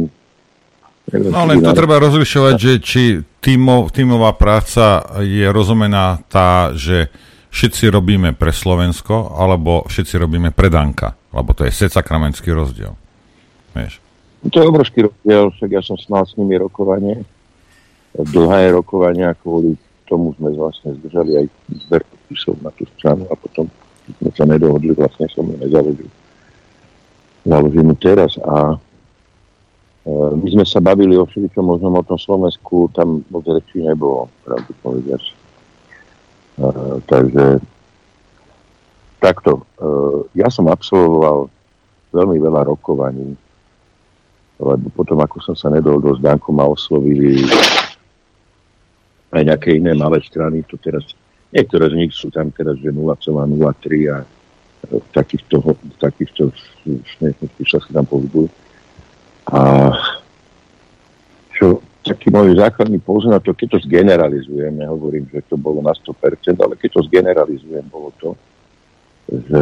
No 1.06 1.46
len 1.46 1.62
to 1.62 1.78
treba 1.78 2.02
rozlišovať, 2.02 2.54
že 2.58 2.74
či 2.82 3.04
tímo, 3.38 3.94
tímová 3.94 4.34
práca 4.34 5.06
je 5.22 5.46
rozumená 5.46 6.18
tá, 6.26 6.74
že 6.74 7.14
všetci 7.54 7.94
robíme 7.94 8.34
pre 8.34 8.50
Slovensko, 8.50 9.38
alebo 9.38 9.86
všetci 9.86 10.18
robíme 10.18 10.50
pre 10.50 10.74
Danka, 10.74 11.14
lebo 11.30 11.54
to 11.54 11.62
je 11.62 11.78
secakramenský 11.78 12.50
rozdiel. 12.50 12.98
Vieš? 13.78 14.02
To 14.46 14.56
je 14.62 14.70
obrovský 14.70 15.10
rozdiel, 15.10 15.50
však 15.58 15.70
ja 15.74 15.82
som 15.82 15.98
snal 15.98 16.30
s 16.30 16.38
nimi 16.38 16.54
rokovanie, 16.54 17.26
dlhé 18.14 18.78
rokovania, 18.78 19.34
kvôli 19.42 19.74
tomu 20.06 20.38
sme 20.38 20.54
vlastne 20.54 20.94
zdržali 21.02 21.42
aj 21.42 21.46
zber 21.90 22.02
podpisov 22.06 22.56
na 22.62 22.70
tú 22.78 22.86
stranu 22.98 23.26
a 23.30 23.36
potom 23.36 23.66
sme 24.22 24.32
sa 24.38 24.46
nedohodli, 24.46 24.94
vlastne 24.94 25.26
som 25.34 25.50
ju 25.50 25.58
nezaložil. 25.58 26.10
Založím 27.46 27.94
ju 27.94 27.98
teraz 27.98 28.38
a 28.42 28.74
e, 28.74 30.14
my 30.14 30.48
sme 30.50 30.66
sa 30.66 30.78
bavili 30.78 31.18
o 31.18 31.26
všetkom 31.26 31.66
možnom 31.66 31.98
o 31.98 32.06
tom 32.06 32.22
Slovensku, 32.22 32.90
tam 32.94 33.26
moc 33.34 33.50
rečí 33.50 33.82
nebolo, 33.82 34.30
pravdu 34.46 34.72
povediac. 34.86 35.22
E, 35.26 35.34
takže 37.10 37.46
takto. 39.18 39.52
E, 39.58 39.64
ja 40.38 40.54
som 40.54 40.70
absolvoval 40.70 41.50
veľmi 42.14 42.38
veľa 42.38 42.62
rokovaní, 42.70 43.34
lebo 44.56 44.88
potom, 44.92 45.20
ako 45.20 45.42
som 45.44 45.56
sa 45.56 45.68
nedohodol 45.72 46.16
s 46.16 46.24
Dankom 46.24 46.58
a 46.60 46.66
oslovili 46.70 47.44
aj 49.36 49.44
nejaké 49.44 49.76
iné 49.80 49.92
malé 49.92 50.24
strany, 50.24 50.64
to 50.64 50.80
teraz 50.80 51.04
Niektoré 51.56 51.88
z 51.88 51.96
nich 51.96 52.12
sú 52.12 52.28
tam 52.36 52.52
teraz, 52.52 52.76
že 52.84 52.92
0,03 52.92 54.12
a 54.12 54.28
v 54.92 55.08
takýchto, 55.16 55.56
v 55.64 55.98
takýchto 56.04 56.52
smiešných 56.84 57.40
číslach 57.56 57.88
sa 57.88 57.92
tam 57.96 58.06
pohybujú. 58.12 58.52
A 59.56 59.62
čo 61.56 61.80
taký 62.04 62.28
môj 62.28 62.60
základný 62.60 63.00
poznatok, 63.00 63.56
keď 63.56 63.68
to 63.72 63.88
zgeneralizujem, 63.88 64.76
nehovorím, 64.76 65.32
že 65.32 65.48
to 65.48 65.56
bolo 65.56 65.80
na 65.80 65.96
100%, 65.96 66.60
ale 66.60 66.76
keď 66.76 66.90
to 66.92 67.08
zgeneralizujem, 67.08 67.88
bolo 67.88 68.12
to, 68.20 68.36
že 69.32 69.62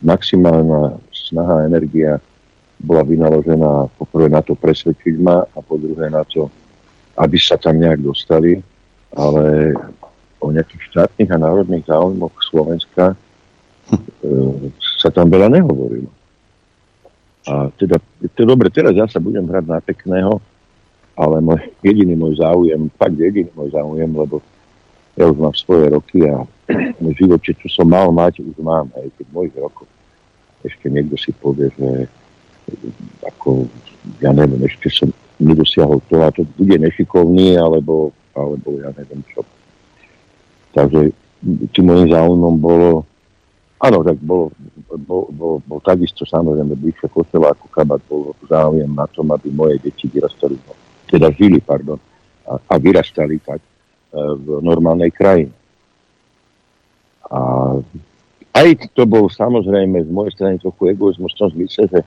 maximálna 0.00 0.96
snaha, 1.12 1.68
energia 1.68 2.16
bola 2.82 3.06
vynaložená 3.06 3.88
poprvé 3.94 4.26
na 4.26 4.42
to 4.42 4.58
presvedčiť 4.58 5.14
ma 5.22 5.46
a 5.46 5.58
po 5.62 5.78
druhé 5.78 6.10
na 6.10 6.26
to, 6.26 6.50
aby 7.16 7.38
sa 7.38 7.54
tam 7.54 7.78
nejak 7.78 8.02
dostali, 8.02 8.58
ale 9.14 9.72
o 10.42 10.50
nejakých 10.50 10.82
štátnych 10.90 11.30
a 11.30 11.38
národných 11.38 11.86
záujmoch 11.86 12.34
Slovenska 12.42 13.14
e, 13.14 13.16
sa 14.98 15.14
tam 15.14 15.30
veľa 15.30 15.48
nehovorilo. 15.54 16.10
A 17.46 17.70
teda, 17.74 17.98
to 18.34 18.42
dobre, 18.42 18.70
teraz 18.70 18.94
ja 18.94 19.06
sa 19.06 19.22
budem 19.22 19.46
hrať 19.46 19.64
na 19.66 19.78
pekného, 19.78 20.42
ale 21.14 21.38
môj, 21.38 21.62
jediný 21.82 22.18
môj 22.18 22.42
záujem, 22.42 22.90
fakt 22.98 23.18
jediný 23.18 23.50
môj 23.54 23.70
záujem, 23.74 24.10
lebo 24.10 24.42
ja 25.18 25.28
už 25.28 25.38
mám 25.38 25.54
svoje 25.54 25.92
roky 25.92 26.24
a 26.26 26.42
v 26.98 27.12
živote, 27.20 27.52
čo 27.54 27.68
som 27.68 27.86
mal 27.86 28.10
mať, 28.10 28.42
už 28.42 28.58
mám 28.62 28.90
aj 28.96 29.06
v 29.12 29.30
mojich 29.30 29.54
rokoch. 29.58 29.90
Ešte 30.62 30.86
niekto 30.86 31.18
si 31.18 31.34
povie, 31.34 31.68
že 31.74 32.06
ako, 33.24 33.66
ja 34.18 34.34
neviem, 34.34 34.62
ešte 34.66 34.90
som 34.90 35.08
nedosiahol 35.42 36.02
to 36.06 36.22
a 36.22 36.30
to 36.30 36.46
bude 36.58 36.76
nešikovný, 36.78 37.58
alebo, 37.58 38.14
alebo 38.36 38.78
ja 38.78 38.90
neviem 38.94 39.22
čo. 39.32 39.42
Takže 40.72 41.12
tým 41.74 41.84
môjim 41.84 42.08
záujmom 42.10 42.54
bolo 42.58 43.04
Áno, 43.82 43.98
tak 44.06 44.14
bolo, 44.22 44.54
bol, 44.94 45.26
bol, 45.34 45.58
bol 45.66 45.80
takisto 45.82 46.22
samozrejme 46.22 46.78
bližšie 46.78 47.10
kostola 47.10 47.50
ako 47.50 47.66
kabat, 47.66 47.98
bol 48.06 48.30
záujem 48.46 48.86
na 48.86 49.10
tom, 49.10 49.34
aby 49.34 49.50
moje 49.50 49.82
deti 49.82 50.06
vyrastali, 50.06 50.54
teda 51.10 51.34
žili, 51.34 51.58
pardon, 51.58 51.98
a, 52.46 52.62
a 52.62 52.74
vyrastali 52.78 53.42
tak 53.42 53.58
e, 53.58 53.66
v 54.38 54.62
normálnej 54.62 55.10
krajine. 55.10 55.50
A 57.26 57.74
aj 58.54 58.68
to 58.94 59.02
bol 59.02 59.26
samozrejme 59.26 59.98
z 60.06 60.10
mojej 60.14 60.38
strany 60.38 60.62
trochu 60.62 60.94
egoizmus 60.94 61.34
v 61.34 61.38
tom 61.42 61.50
zmysle, 61.50 61.90
že 61.90 62.00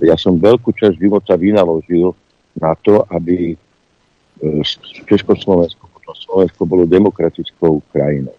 ja 0.00 0.16
som 0.16 0.40
veľkú 0.40 0.72
časť 0.72 0.96
života 0.96 1.36
vynaložil 1.36 2.16
na 2.56 2.72
to, 2.80 3.04
aby 3.12 3.52
e, 3.52 3.56
Československo, 5.08 5.84
potom 5.92 6.14
Slovensko 6.16 6.62
bolo 6.64 6.88
demokratickou 6.88 7.84
krajinou. 7.92 8.36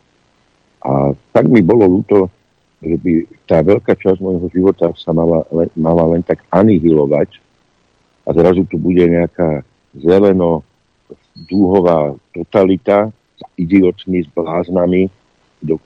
A 0.84 1.14
tak 1.32 1.46
mi 1.48 1.62
bolo 1.62 2.02
ľúto, 2.02 2.28
že 2.84 2.98
by 3.00 3.14
tá 3.48 3.64
veľká 3.64 3.96
časť 3.96 4.20
môjho 4.20 4.50
života 4.52 4.92
sa 5.00 5.16
mala, 5.16 5.48
len, 5.54 5.70
mala 5.78 6.04
len 6.18 6.22
tak 6.26 6.44
anihilovať 6.52 7.40
a 8.28 8.30
zrazu 8.36 8.68
tu 8.68 8.76
bude 8.76 9.04
nejaká 9.08 9.64
zeleno 9.96 10.64
dúhová 11.48 12.16
totalita 12.36 13.10
s 13.40 13.42
idiotmi, 13.56 14.24
s 14.24 14.30
bláznami, 14.36 15.08
do, 15.64 15.80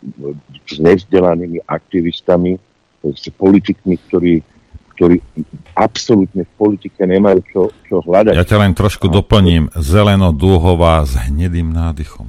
s 0.65 0.81
nevzdelanými 0.81 1.61
aktivistami, 1.69 2.57
s 3.05 3.29
politikmi, 3.37 3.95
ktorí, 4.09 4.41
ktorí 4.97 5.21
absolútne 5.77 6.41
v 6.41 6.51
politike 6.57 7.05
nemajú 7.05 7.39
čo, 7.53 7.61
čo 7.85 8.01
hľadať. 8.01 8.33
Ja 8.33 8.41
ťa 8.41 8.65
len 8.65 8.73
trošku 8.73 9.13
doplním. 9.13 9.69
Zeleno-dúhová 9.77 11.05
s 11.05 11.13
hnedým 11.29 11.69
nádychom. 11.69 12.25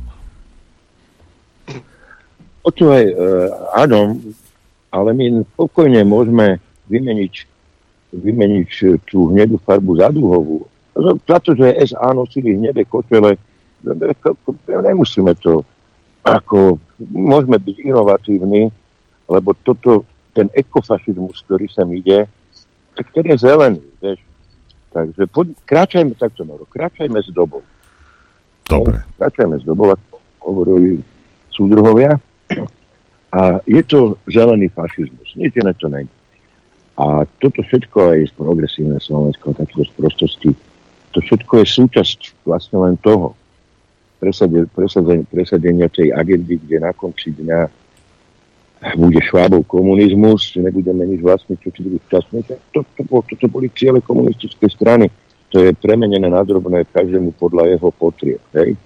Počúvaj, 2.61 3.05
uh, 3.09 3.49
áno, 3.73 4.21
ale 4.93 5.17
my 5.17 5.25
spokojne 5.57 6.05
môžeme 6.05 6.61
vymeniť, 6.93 7.35
vymeniť 8.13 8.71
tú 9.09 9.33
hnedú 9.33 9.57
farbu 9.65 9.97
za 9.97 10.13
dúhovú. 10.13 10.69
Za 11.25 11.41
to, 11.41 11.57
že 11.57 11.89
SA 11.89 12.13
nosili 12.13 12.61
hnedé 12.61 12.85
kočele, 12.85 13.41
nemusíme 14.69 15.33
to 15.41 15.65
ako, 16.27 16.77
môžeme 17.01 17.57
byť 17.57 17.77
inovatívni, 17.89 18.69
lebo 19.31 19.57
toto, 19.65 20.05
ten 20.37 20.53
ekofašizmus, 20.53 21.41
ktorý 21.47 21.71
sem 21.73 21.89
ide, 21.97 22.29
tak 22.99 23.15
ten 23.15 23.31
je 23.31 23.37
zelený, 23.39 23.79
vieš. 24.03 24.19
Takže 24.91 25.31
pod, 25.31 25.47
kráčajme 25.63 26.19
takto, 26.19 26.43
Noro, 26.43 26.67
kráčajme 26.67 27.23
s 27.23 27.31
dobou. 27.31 27.63
Dobre. 28.67 29.07
Kráčajme 29.15 29.63
s 29.63 29.65
dobou, 29.65 29.95
ako 29.95 30.19
hovorili 30.43 30.99
súdruhovia. 31.55 32.19
A 33.31 33.63
je 33.71 33.83
to 33.87 34.19
zelený 34.27 34.67
fašizmus. 34.75 35.39
Nič 35.39 35.55
iné 35.55 35.71
to 35.79 35.87
není. 35.87 36.11
A 36.99 37.23
toto 37.39 37.63
všetko 37.63 38.19
aj 38.19 38.19
z 38.27 38.33
progresívne 38.35 38.99
Slovensko, 38.99 39.55
takéto 39.55 39.87
sprostosti, 39.87 40.51
to 41.15 41.23
všetko 41.23 41.63
je 41.63 41.67
súčasť 41.79 42.21
vlastne 42.43 42.83
len 42.83 42.95
toho 42.99 43.39
presadenia, 44.19 44.67
presadenia 45.31 45.87
tej 45.87 46.11
agendy, 46.11 46.59
kde 46.59 46.83
na 46.83 46.91
konci 46.91 47.31
dňa 47.39 47.71
bude 48.95 49.19
švábov 49.19 49.67
komunizmus, 49.67 50.55
nebudeme 50.55 51.03
nič 51.07 51.21
vlastne, 51.23 51.59
čo 51.59 51.75
či 51.75 51.83
budú 51.83 51.99
šťastní. 52.07 52.39
To, 52.47 52.55
to, 52.71 52.81
to, 52.95 53.03
to, 53.05 53.35
to 53.35 53.47
boli 53.51 53.67
ciele 53.75 53.99
komunistickej 53.99 54.71
strany. 54.71 55.07
To 55.51 55.65
je 55.65 55.75
premenené 55.75 56.29
na 56.31 56.45
drobné 56.45 56.87
každému 56.93 57.35
podľa 57.41 57.75
jeho 57.75 57.89
potrieb. 57.91 58.43
Hej? 58.55 58.79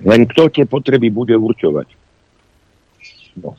Len 0.00 0.20
kto 0.24 0.48
tie 0.48 0.64
potreby 0.64 1.12
bude 1.12 1.36
určovať? 1.36 2.06
no, 3.42 3.56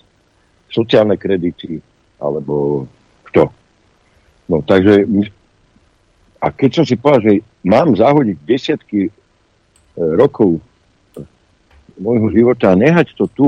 sociálne 0.69 1.15
kredity, 1.17 1.79
alebo 2.17 2.85
kto. 3.29 3.49
No, 4.47 4.63
takže 4.63 5.05
a 6.41 6.47
keď 6.53 6.81
som 6.81 6.85
si 6.85 6.95
povedal, 6.97 7.21
že 7.21 7.33
mám 7.65 7.93
zahodiť 7.97 8.37
desiatky 8.45 9.09
e, 9.09 9.11
rokov 9.97 10.57
e, 10.57 10.61
môjho 11.99 12.29
života 12.31 12.73
a 12.73 12.79
nehať 12.79 13.17
to 13.17 13.25
tu, 13.33 13.47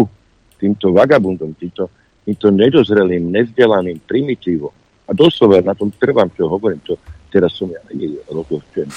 týmto 0.60 0.92
vagabundom, 0.92 1.56
týmto, 1.56 1.88
týmto 2.28 2.48
nedozrelým, 2.52 3.32
nevzdelaným, 3.32 4.04
primitívom. 4.04 4.76
A 5.08 5.16
doslova 5.16 5.64
na 5.64 5.74
tom 5.74 5.90
trvám, 5.90 6.30
čo 6.36 6.52
hovorím, 6.52 6.84
to 6.86 7.00
teraz 7.32 7.56
som 7.56 7.72
ja 7.72 7.82
rozhodčený. 8.30 8.92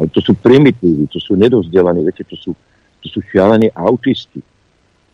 Ale 0.00 0.08
to 0.10 0.24
sú 0.24 0.32
primitívy, 0.34 1.06
to 1.12 1.20
sú 1.20 1.36
nedozdelaní, 1.36 2.02
viete, 2.02 2.24
to 2.24 2.34
sú, 2.34 2.50
to 3.04 3.06
sú 3.06 3.20
šialení 3.28 3.70
autisti 3.76 4.40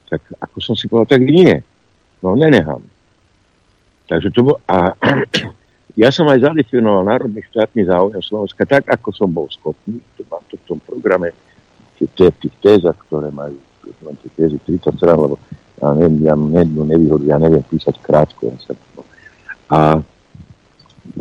tak 0.09 0.25
ako 0.41 0.57
som 0.65 0.75
si 0.75 0.89
povedal, 0.89 1.21
tak 1.21 1.23
nie. 1.29 1.61
No 2.25 2.33
nenehám. 2.35 2.81
Takže 4.09 4.33
to 4.33 4.41
bol, 4.41 4.57
a 4.65 4.97
ja 6.03 6.09
som 6.09 6.25
aj 6.33 6.49
zadefinoval 6.49 7.05
národný 7.05 7.45
štátny 7.53 7.85
záujem 7.85 8.25
Slovenska 8.25 8.65
tak, 8.65 8.89
ako 8.89 9.09
som 9.13 9.29
bol 9.29 9.47
schopný. 9.53 10.01
To 10.17 10.25
mám 10.33 10.43
to 10.49 10.57
v 10.57 10.65
tom 10.65 10.81
programe, 10.81 11.37
v 12.01 12.17
tých 12.41 12.57
tézach, 12.65 12.97
ktoré 13.07 13.29
majú 13.29 13.61
tie 14.25 14.31
tézy 14.37 14.57
30 14.65 14.97
strán, 14.97 15.19
lebo 15.21 15.37
ja 15.79 15.89
neviem, 15.95 16.17
ja 16.27 16.35
jednu 16.35 16.83
nevýhodu, 16.85 17.25
ja 17.27 17.37
neviem 17.39 17.65
písať 17.67 17.97
krátko. 18.03 18.51
Ja 18.51 18.57
sa. 18.63 18.73
A 19.69 19.79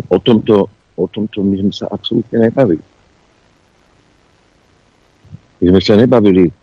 o 0.10 0.18
tomto, 0.18 0.68
o 0.98 1.06
tomto 1.06 1.46
my 1.46 1.62
sme 1.62 1.74
sa 1.74 1.86
absolútne 1.94 2.42
nebavili. 2.42 2.84
My 5.58 5.66
sme 5.74 5.82
sa 5.82 5.94
nebavili 5.98 6.54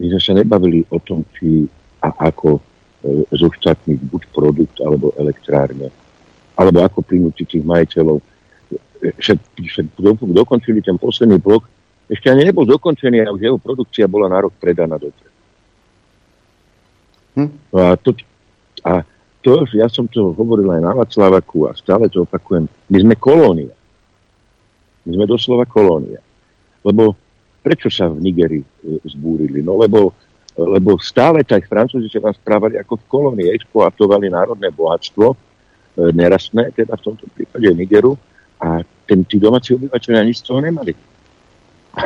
my 0.00 0.08
sme 0.08 0.20
sa 0.20 0.32
nebavili 0.32 0.80
o 0.88 0.98
tom, 1.04 1.28
či 1.36 1.68
a 2.00 2.08
ako 2.32 2.56
e, 2.56 2.60
zoštátniť 3.36 4.00
buď 4.08 4.22
produkt 4.32 4.76
alebo 4.80 5.12
elektrárne, 5.20 5.92
alebo 6.56 6.80
ako 6.80 7.04
prinútiť 7.04 7.60
tých 7.60 7.64
majiteľov. 7.68 8.24
E, 9.04 9.36
do, 10.00 10.10
dokončili 10.32 10.80
ten 10.80 10.96
posledný 10.96 11.36
blok, 11.36 11.68
ešte 12.08 12.32
ani 12.32 12.48
nebol 12.48 12.64
dokončený 12.64 13.28
a 13.28 13.32
už 13.36 13.44
jeho 13.44 13.58
produkcia 13.60 14.08
bola 14.08 14.32
na 14.32 14.40
rok 14.40 14.56
predaná 14.56 14.96
dobre. 14.96 15.29
Hm? 17.36 17.50
No 17.70 17.78
a, 17.78 17.94
to, 18.00 18.10
a 18.86 19.04
to, 19.40 19.64
ja 19.76 19.86
som 19.86 20.08
to 20.10 20.34
hovoril 20.34 20.68
aj 20.74 20.80
na 20.82 20.92
Vaclavaku 20.96 21.68
a 21.68 21.76
stále 21.76 22.10
to 22.10 22.24
opakujem, 22.26 22.66
my 22.68 22.98
sme 23.00 23.14
kolónia. 23.16 23.72
My 25.08 25.16
sme 25.16 25.24
doslova 25.24 25.64
kolónia. 25.64 26.20
Lebo 26.84 27.16
Prečo 27.60 27.92
sa 27.92 28.08
v 28.08 28.24
Nigerii 28.24 28.64
e, 28.64 28.68
zbúrili? 29.04 29.60
No 29.60 29.76
lebo, 29.76 30.16
lebo 30.56 30.96
stále 30.96 31.44
tak 31.44 31.68
Francúzi 31.68 32.08
sa 32.08 32.24
vám 32.24 32.32
správali 32.32 32.80
ako 32.80 32.96
v 32.96 33.08
kolónii, 33.08 33.52
exploatovali 33.52 34.32
národné 34.32 34.72
bohatstvo, 34.72 35.26
e, 35.28 35.36
nerastné, 36.16 36.72
teda 36.72 36.96
v 36.96 37.04
tomto 37.04 37.28
prípade 37.36 37.68
Nigeru, 37.76 38.16
a 38.60 38.80
ten, 39.04 39.24
tí 39.28 39.36
domáci 39.36 39.76
obyvateľia 39.76 40.24
nič 40.24 40.40
z 40.40 40.46
toho 40.52 40.60
nemali. 40.60 40.92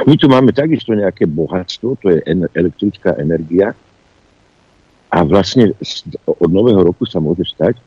My 0.06 0.14
tu 0.18 0.26
máme 0.26 0.50
takisto 0.50 0.94
nejaké 0.94 1.26
bohatstvo, 1.26 1.98
to 2.02 2.14
je 2.14 2.18
elektrická 2.54 3.14
energia, 3.18 3.74
a 5.14 5.22
vlastne 5.22 5.70
od 6.26 6.50
nového 6.50 6.82
roku 6.82 7.06
sa 7.06 7.22
môže 7.22 7.46
stať, 7.46 7.78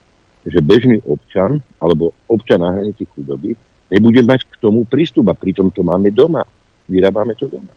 že 0.48 0.64
bežný 0.64 1.04
občan 1.04 1.60
alebo 1.84 2.16
občan 2.32 2.64
na 2.64 2.72
hranici 2.72 3.04
chudoby 3.12 3.52
nebude 3.92 4.24
mať 4.24 4.48
k 4.48 4.56
tomu 4.64 4.88
prístup 4.88 5.28
a 5.28 5.36
pritom 5.36 5.68
to 5.68 5.84
máme 5.84 6.08
doma 6.16 6.48
vyrábame 6.90 7.36
to 7.36 7.48
doma. 7.48 7.72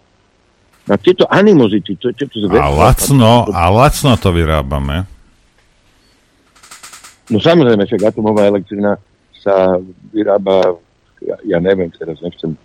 A 0.90 0.96
tieto 0.96 1.26
animozity, 1.30 1.94
to, 2.00 2.10
to, 2.16 2.26
to 2.26 2.50
a 2.50 2.70
lacno, 2.70 3.46
a 3.52 3.70
lacno 3.70 4.16
to 4.16 4.32
vyrábame. 4.32 5.06
No 7.30 7.38
samozrejme, 7.38 7.86
však 7.86 8.10
atomová 8.10 8.50
elektrina 8.50 8.98
sa 9.38 9.78
vyrába, 10.10 10.74
ja, 11.22 11.36
ja 11.46 11.58
neviem, 11.62 11.92
teraz 11.94 12.18
nechcem 12.24 12.58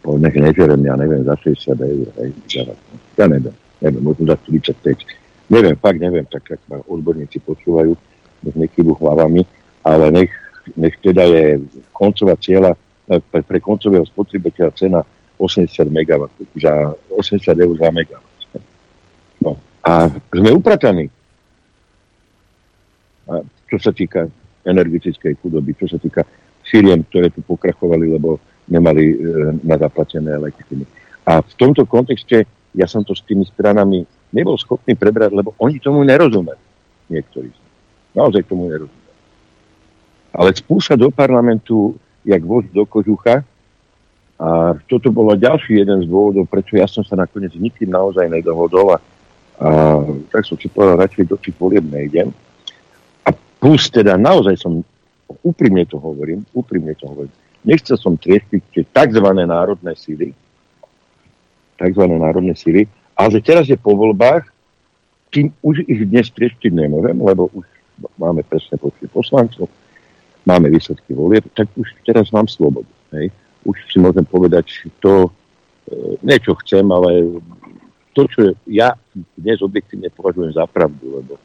po 0.00 0.16
nech 0.16 0.36
nežerem, 0.36 0.80
ja 0.86 0.94
neviem, 0.94 1.26
za 1.26 1.34
60 1.42 1.74
eur, 1.80 2.06
ja 3.18 3.26
neviem, 3.26 3.56
neviem, 3.82 4.02
možno 4.02 4.30
za 4.30 4.36
45. 4.38 5.02
Neviem, 5.50 5.74
fakt 5.76 5.98
neviem, 5.98 6.24
tak 6.24 6.46
ak 6.46 6.62
ma 6.70 6.78
odborníci 6.86 7.42
počúvajú, 7.42 7.92
nech 8.46 8.56
nekýbu 8.56 8.94
hlavami, 9.02 9.42
ale 9.82 10.04
nech, 10.14 10.32
nech 10.78 10.94
teda 11.02 11.26
je 11.26 11.44
koncová 11.90 12.38
cieľa 12.38 12.78
e, 13.10 13.18
pre, 13.18 13.42
pre 13.42 13.58
koncového 13.58 14.06
spotrebiteľa 14.06 14.72
cena 14.78 15.00
80 15.36 15.74
MW, 15.90 16.30
za 16.54 16.94
80 17.10 17.42
eur 17.58 17.74
za 17.74 17.90
MW. 17.90 18.14
No. 19.42 19.58
A 19.82 20.06
sme 20.30 20.54
uprataní. 20.54 21.10
A 23.26 23.42
čo 23.66 23.76
sa 23.82 23.90
týka 23.90 24.30
energetickej 24.62 25.42
chudoby, 25.42 25.74
čo 25.74 25.90
sa 25.90 25.98
týka 25.98 26.22
firiem, 26.62 27.02
ktoré 27.10 27.34
tu 27.34 27.42
pokrachovali, 27.42 28.14
lebo 28.14 28.38
nemali 28.70 29.04
e, 29.10 29.16
na 29.66 29.74
zaplatené 29.74 30.38
elektriny. 30.38 30.86
A 31.26 31.42
v 31.42 31.52
tomto 31.58 31.82
kontexte 31.84 32.46
ja 32.72 32.88
som 32.88 33.04
to 33.04 33.12
s 33.12 33.24
tými 33.24 33.44
stranami 33.44 34.04
nebol 34.32 34.56
schopný 34.56 34.96
prebrať, 34.96 35.32
lebo 35.36 35.52
oni 35.60 35.76
tomu 35.76 36.00
nerozumejú. 36.04 36.60
Niektorí. 37.12 37.52
Naozaj 38.16 38.48
tomu 38.48 38.72
nerozumejú. 38.72 39.10
Ale 40.32 40.48
spúšať 40.56 40.96
do 40.96 41.12
parlamentu 41.12 41.92
jak 42.24 42.40
voz 42.40 42.64
do 42.72 42.86
kožucha 42.86 43.44
a 44.42 44.74
toto 44.90 45.12
bolo 45.14 45.38
ďalší 45.38 45.84
jeden 45.84 46.02
z 46.02 46.10
dôvodov, 46.10 46.50
prečo 46.50 46.74
ja 46.74 46.88
som 46.90 47.06
sa 47.06 47.14
nakoniec 47.14 47.54
nikým 47.54 47.92
naozaj 47.92 48.26
nedohodol 48.26 48.96
a, 48.96 48.98
a 48.98 49.68
tak 50.34 50.42
som 50.48 50.58
si 50.58 50.66
povedal, 50.66 50.98
radšej 50.98 51.30
do 51.30 51.36
tých 51.38 51.54
volieb 51.58 51.86
nejdem. 51.86 52.34
A 53.22 53.30
plus 53.62 53.86
teda 53.86 54.18
naozaj 54.18 54.58
som, 54.58 54.82
úprimne 55.46 55.86
to 55.86 56.00
hovorím, 56.00 56.42
úprimne 56.56 56.96
to 56.98 57.06
hovorím, 57.06 57.34
nechcel 57.62 57.94
som 57.94 58.18
trieštiť 58.18 58.62
tie 58.74 58.82
tzv. 58.82 59.26
národné 59.46 59.94
síly, 59.94 60.34
tzv. 61.82 62.02
národné 62.06 62.54
síly, 62.54 62.86
ale 63.18 63.28
že 63.34 63.40
teraz 63.42 63.66
je 63.66 63.74
po 63.74 63.98
voľbách, 63.98 64.46
kým 65.34 65.50
už 65.64 65.82
ich 65.90 66.06
dnes 66.06 66.30
trieštiť 66.30 66.70
nemôžem, 66.70 67.18
lebo 67.18 67.50
už 67.50 67.66
máme 68.20 68.46
presne 68.46 68.78
počet 68.78 69.10
poslancov, 69.10 69.66
máme 70.46 70.70
výsledky 70.70 71.16
volieb, 71.16 71.42
tak 71.56 71.66
už 71.74 71.88
teraz 72.06 72.30
mám 72.30 72.46
slobodu. 72.46 72.88
Hej. 73.16 73.32
Už 73.64 73.76
si 73.88 73.98
môžem 73.98 74.26
povedať 74.26 74.90
to, 75.00 75.30
e, 75.88 76.18
niečo 76.22 76.54
chcem, 76.62 76.84
ale 76.90 77.40
to, 78.12 78.28
čo 78.28 78.40
ja 78.68 78.92
dnes 79.38 79.62
objektívne 79.62 80.12
považujem 80.12 80.52
za 80.52 80.66
pravdu, 80.68 81.22
lebo 81.22 81.34
e, 81.38 81.42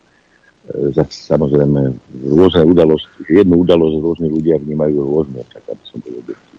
za, 0.92 1.06
samozrejme 1.08 1.96
rôzne 2.34 2.64
udalosti, 2.68 3.08
jednu 3.30 3.64
udalosť 3.64 3.96
rôzni 4.02 4.28
ľudia 4.28 4.60
vnímajú 4.60 4.98
rôzne, 4.98 5.42
tak 5.54 5.64
aby 5.70 5.84
som 5.88 6.02
bol 6.02 6.20
objektívny. 6.20 6.57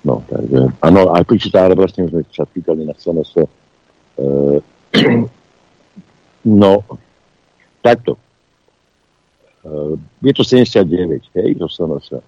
No, 0.00 0.24
takže, 0.24 0.72
áno, 0.80 1.12
aj 1.12 1.24
pričíta, 1.28 1.64
ale 1.64 1.76
vlastne 1.76 2.08
sme 2.08 2.24
sa 2.32 2.48
pýtali 2.48 2.88
na 2.88 2.96
SNS. 2.96 3.32
E, 3.36 3.44
no, 6.62 6.72
takto. 7.84 8.16
E, 9.60 10.00
je 10.24 10.32
to 10.32 10.42
79, 10.44 11.20
hej, 11.36 11.50
zo 11.60 11.68
SNS. 11.68 12.06
E, 12.16 12.22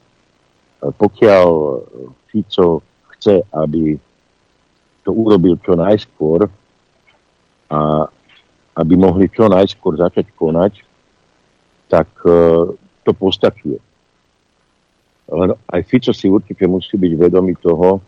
pokiaľ 0.92 1.48
Fico 2.28 2.84
chce, 3.16 3.40
aby 3.56 3.96
to 5.02 5.10
urobil 5.12 5.58
čo 5.64 5.74
najskôr 5.74 6.46
a 7.72 8.06
aby 8.72 8.94
mohli 8.96 9.28
čo 9.28 9.50
najskôr 9.50 10.00
začať 10.00 10.32
konať, 10.32 10.80
tak 11.92 12.08
uh, 12.24 12.72
to 13.04 13.12
postačuje. 13.12 13.76
Len 15.32 15.56
aj 15.72 15.80
Fico 15.88 16.12
si 16.12 16.28
určite 16.28 16.68
musí 16.68 16.92
byť 16.92 17.12
vedomý 17.16 17.56
toho, 17.56 18.04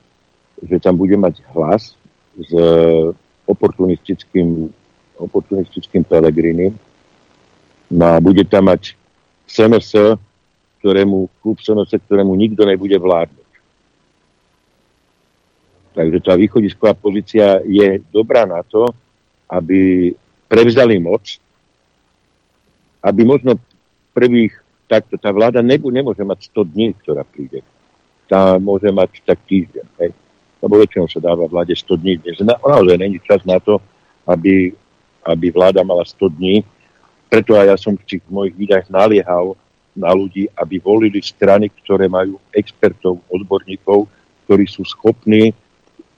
že 0.61 0.77
tam 0.77 1.01
bude 1.01 1.17
mať 1.17 1.41
hlas 1.57 1.97
s 2.37 2.53
oportunistickým, 3.49 4.69
oportunistickým 5.17 6.05
Pelegrinim. 6.05 6.77
No 7.89 8.05
a 8.13 8.21
bude 8.21 8.45
tam 8.45 8.69
mať 8.69 8.97
SNS, 9.49 10.21
ktorému, 10.81 11.33
klub 11.41 11.61
SNS, 11.61 11.97
ktorému 12.05 12.37
nikto 12.37 12.65
nebude 12.69 12.97
vládnuť. 12.97 13.45
Takže 15.95 16.19
tá 16.21 16.35
východisková 16.35 16.93
pozícia 16.99 17.63
je 17.63 18.03
dobrá 18.11 18.43
na 18.45 18.67
to, 18.67 18.91
aby 19.47 20.11
prevzali 20.51 20.99
moc, 20.99 21.39
aby 22.99 23.21
možno 23.23 23.55
prvých, 24.11 24.59
takto 24.89 25.17
tá 25.17 25.33
vláda 25.33 25.65
nebu, 25.65 25.89
nemôže 25.89 26.23
mať 26.23 26.51
100 26.53 26.73
dní, 26.73 26.87
ktorá 27.05 27.25
príde. 27.25 27.65
Tá 28.29 28.57
môže 28.57 28.89
mať 28.89 29.21
tak 29.25 29.41
týždeň. 29.45 29.87
Hej. 30.01 30.11
Lebo 30.65 30.81
väčšinou 30.81 31.09
sa 31.09 31.21
dáva 31.21 31.45
vláde 31.45 31.77
100 31.77 32.01
dní. 32.01 32.13
Dnes 32.21 32.41
na, 32.41 32.57
naozaj 32.57 32.97
není 32.97 33.21
čas 33.21 33.45
na 33.45 33.61
to, 33.61 33.81
aby, 34.25 34.73
aby 35.25 35.47
vláda 35.53 35.85
mala 35.85 36.05
100 36.05 36.37
dní. 36.41 36.65
Preto 37.29 37.57
aj 37.57 37.67
ja 37.69 37.77
som 37.77 37.97
v 37.97 38.07
tých 38.07 38.25
mojich 38.31 38.57
videách 38.57 38.89
naliehal 38.89 39.57
na 39.95 40.11
ľudí, 40.11 40.51
aby 40.59 40.83
volili 40.83 41.23
strany, 41.23 41.71
ktoré 41.71 42.11
majú 42.11 42.41
expertov, 42.51 43.23
odborníkov, 43.31 44.11
ktorí 44.45 44.67
sú 44.67 44.83
schopní 44.85 45.55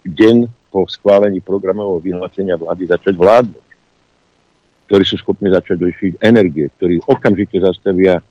deň 0.07 0.49
po 0.73 0.87
schválení 0.89 1.41
programového 1.41 2.01
vyhlásenia 2.01 2.57
vlády 2.57 2.89
začať 2.89 3.15
vládnuť, 3.17 3.67
ktorí 4.87 5.05
sú 5.05 5.17
schopní 5.21 5.51
začať 5.53 5.83
riešiť 5.83 6.13
energie, 6.23 6.71
ktorí 6.79 7.03
okamžite 7.05 7.59
zastavia 7.59 8.23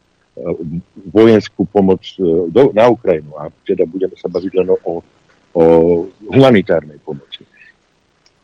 vojenskú 1.15 1.63
pomoc 1.63 2.03
e, 2.19 2.51
do, 2.51 2.75
na 2.75 2.91
Ukrajinu 2.91 3.31
a 3.39 3.47
teda 3.63 3.87
budeme 3.87 4.19
sa 4.19 4.27
baviť 4.27 4.51
len 4.51 4.67
o, 4.67 4.77
o 4.83 5.63
humanitárnej 6.27 6.99
pomoci 6.99 7.47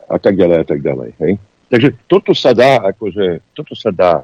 a 0.07 0.15
tak 0.15 0.39
ďalej 0.39 0.57
a 0.63 0.65
tak 0.65 0.79
ďalej. 0.79 1.09
Hej? 1.19 1.33
Takže 1.67 1.89
toto 2.07 2.31
sa 2.31 2.55
dá, 2.55 2.79
akože, 2.83 3.55
toto 3.55 3.75
sa 3.75 3.91
dá 3.91 4.23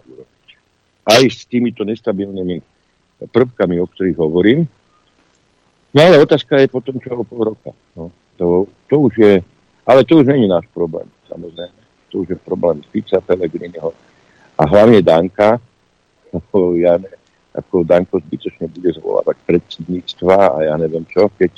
aj 1.07 1.23
s 1.27 1.47
týmito 1.47 1.83
nestabilnými 1.83 2.59
prvkami, 3.31 3.79
o 3.79 3.87
ktorých 3.87 4.19
hovorím. 4.19 4.67
No 5.95 5.99
ale 6.03 6.19
otázka 6.19 6.59
je 6.59 6.67
potom, 6.67 6.99
čo 6.99 7.15
o 7.15 7.23
pol 7.23 7.55
roka. 7.55 7.71
No. 7.95 8.11
To, 8.35 8.67
to 8.91 8.95
už 8.99 9.13
je, 9.15 9.33
ale 9.87 10.03
to 10.03 10.19
už 10.19 10.27
není 10.27 10.47
náš 10.47 10.67
problém, 10.75 11.07
samozrejme. 11.31 11.79
To 12.11 12.23
už 12.23 12.27
je 12.35 12.37
problém 12.39 12.83
Fica, 12.91 13.23
Pelegriniho 13.23 13.95
a 14.59 14.63
hlavne 14.67 15.01
Danka, 15.01 15.59
ja 16.83 16.99
ne, 16.99 17.11
ako 17.57 17.81
Danko 17.81 18.21
zbytočne 18.21 18.69
bude 18.69 18.93
zvolávať 18.93 19.37
predsedníctva 19.49 20.37
a 20.37 20.57
ja 20.69 20.75
neviem 20.77 21.03
čo, 21.09 21.27
keď 21.33 21.51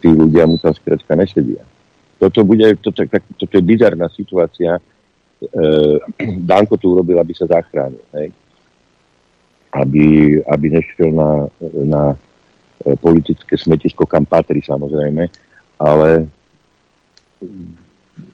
tí 0.00 0.08
ľudia 0.08 0.48
mu 0.48 0.56
tam 0.56 0.72
skrátka 0.72 1.12
nesedia. 1.12 1.62
Toto, 2.18 2.42
bude, 2.42 2.74
toto, 2.82 3.04
tak, 3.06 3.22
toto 3.36 3.52
je 3.52 3.62
bizarná 3.62 4.08
situácia. 4.10 4.80
E, 4.80 4.82
Danko 6.50 6.80
to 6.80 6.98
urobil, 6.98 7.20
aby 7.20 7.30
sa 7.36 7.46
zachránil. 7.46 8.02
Hej? 8.16 8.34
Aby, 9.70 10.38
aby 10.42 10.66
nešiel 10.72 11.14
na, 11.14 11.46
na 11.86 12.02
e, 12.82 12.96
politické 12.98 13.54
smetisko, 13.54 14.08
kam 14.08 14.26
patrí 14.26 14.64
samozrejme 14.64 15.30
ale 15.78 16.26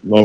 no, 0.00 0.18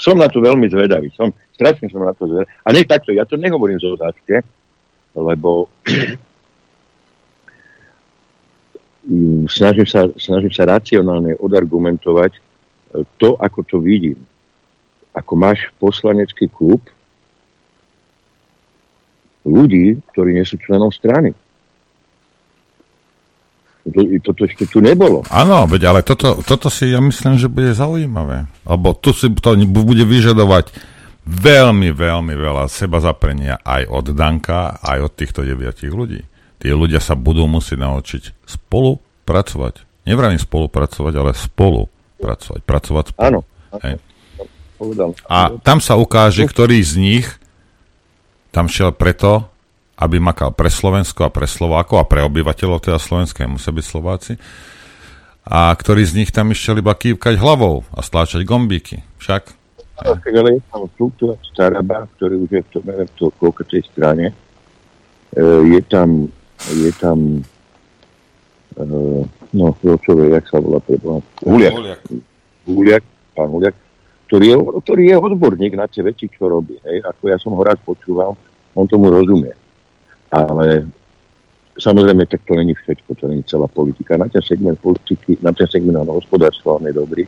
som 0.00 0.16
na 0.16 0.26
to 0.32 0.40
veľmi 0.40 0.66
zvedavý. 0.72 1.12
Som, 1.14 1.36
strašne 1.54 1.92
som 1.92 2.02
na 2.02 2.16
to 2.16 2.26
zvedavý. 2.26 2.48
A 2.64 2.68
nie 2.72 2.88
takto, 2.88 3.12
ja 3.12 3.28
to 3.28 3.36
nehovorím 3.36 3.78
zo 3.78 3.94
záčke, 4.00 4.40
lebo 5.14 5.70
snažím 9.48 9.86
sa, 9.86 10.10
snažím 10.18 10.52
sa 10.52 10.66
racionálne 10.66 11.38
odargumentovať 11.38 12.32
e, 12.34 12.40
to, 13.16 13.38
ako 13.38 13.62
to 13.62 13.78
vidím. 13.78 14.18
Ako 15.14 15.38
máš 15.38 15.70
poslanecký 15.78 16.50
klub 16.50 16.82
ľudí, 19.46 20.02
ktorí 20.10 20.34
nie 20.34 20.42
sú 20.42 20.58
členom 20.58 20.90
strany. 20.90 21.30
Toto 24.24 24.48
ešte 24.48 24.64
tu 24.64 24.80
nebolo. 24.80 25.20
Áno, 25.28 25.68
ale 25.68 26.00
toto, 26.00 26.40
toto 26.40 26.72
si 26.72 26.88
ja 26.88 27.04
myslím, 27.04 27.36
že 27.36 27.52
bude 27.52 27.76
zaujímavé. 27.76 28.48
Lebo 28.64 28.96
tu 28.96 29.12
si 29.12 29.28
to 29.36 29.52
bude 29.68 30.08
vyžadovať 30.08 30.72
veľmi, 31.24 31.88
veľmi 31.90 32.34
veľa 32.36 32.68
seba 32.68 33.00
zaprenia 33.00 33.60
aj 33.64 33.88
od 33.88 34.06
Danka, 34.12 34.80
aj 34.80 34.98
od 35.08 35.12
týchto 35.12 35.40
deviatich 35.44 35.92
ľudí. 35.92 36.24
Tí 36.60 36.68
ľudia 36.72 37.00
sa 37.00 37.16
budú 37.16 37.44
musieť 37.44 37.80
naučiť 37.80 38.22
spolupracovať. 38.48 40.04
Nevravím 40.08 40.40
spolupracovať, 40.40 41.12
ale 41.16 41.32
spolupracovať. 41.36 42.60
Pracovať 42.64 43.04
spolu. 43.12 43.24
Áno. 43.24 43.40
Hej. 43.80 44.00
A 45.28 45.56
tam 45.64 45.80
sa 45.80 45.96
ukáže, 45.96 46.44
ktorý 46.44 46.80
z 46.84 46.94
nich 47.00 47.26
tam 48.52 48.68
šiel 48.68 48.92
preto, 48.92 49.48
aby 49.96 50.20
makal 50.20 50.52
pre 50.52 50.68
Slovensko 50.68 51.26
a 51.26 51.32
pre 51.32 51.48
Slovákov 51.48 52.02
a 52.02 52.08
pre 52.08 52.20
obyvateľov 52.26 52.82
teda 52.82 52.98
slovenské 52.98 53.46
musia 53.46 53.70
byť 53.70 53.84
Slováci 53.86 54.32
a 55.44 55.68
ktorí 55.70 56.02
z 56.08 56.16
nich 56.24 56.30
tam 56.32 56.50
ešte 56.50 56.80
iba 56.80 56.96
kývkať 56.96 57.36
hlavou 57.36 57.84
a 57.92 58.00
stláčať 58.00 58.48
gombíky. 58.48 59.04
Však? 59.20 59.63
Tak, 59.94 60.26
ale 60.26 60.58
je 60.58 60.60
tam 60.74 60.90
štruktúra 60.98 61.34
Staraba, 61.54 62.10
ktorý 62.18 62.42
už 62.42 62.50
je 62.50 62.62
v 62.66 62.70
tom, 62.74 62.82
neviem, 62.82 63.08
v 63.14 63.70
tej 63.70 63.82
strane. 63.86 64.26
E, 65.30 65.42
je 65.70 65.80
tam, 65.86 66.26
je 66.66 66.90
tam 66.98 67.18
e, 68.74 68.84
no, 69.54 69.66
čo 69.78 70.10
vie, 70.18 70.34
jak 70.34 70.46
sa 70.50 70.58
volá 70.58 70.82
preboha. 70.82 71.22
Huliak. 71.46 71.74
Huliak. 71.78 72.00
Huliak, 72.66 73.04
pán 73.38 73.48
Huliak, 73.54 73.76
ktorý 74.26 74.44
je, 74.50 74.56
ktorý 74.82 75.02
je 75.14 75.16
odborník 75.16 75.72
na 75.78 75.86
tie 75.86 76.02
veci, 76.02 76.26
čo 76.26 76.50
robí. 76.50 76.74
Hej. 76.82 77.06
Ako 77.06 77.22
ja 77.30 77.38
som 77.38 77.54
ho 77.54 77.62
rád 77.62 77.78
počúval, 77.86 78.34
on 78.74 78.86
tomu 78.90 79.14
rozumie. 79.14 79.54
Ale 80.34 80.90
samozrejme, 81.78 82.26
tak 82.26 82.42
to 82.42 82.58
není 82.58 82.74
všetko, 82.74 83.14
to 83.14 83.30
není 83.30 83.46
celá 83.46 83.70
politika. 83.70 84.18
Na 84.18 84.26
ten 84.26 84.42
segment 84.42 84.82
politiky, 84.82 85.38
na 85.38 85.54
ten 85.54 85.70
segment 85.70 86.10
hospodárstva 86.10 86.82
on 86.82 86.90
je 86.90 86.94
dobrý, 86.98 87.22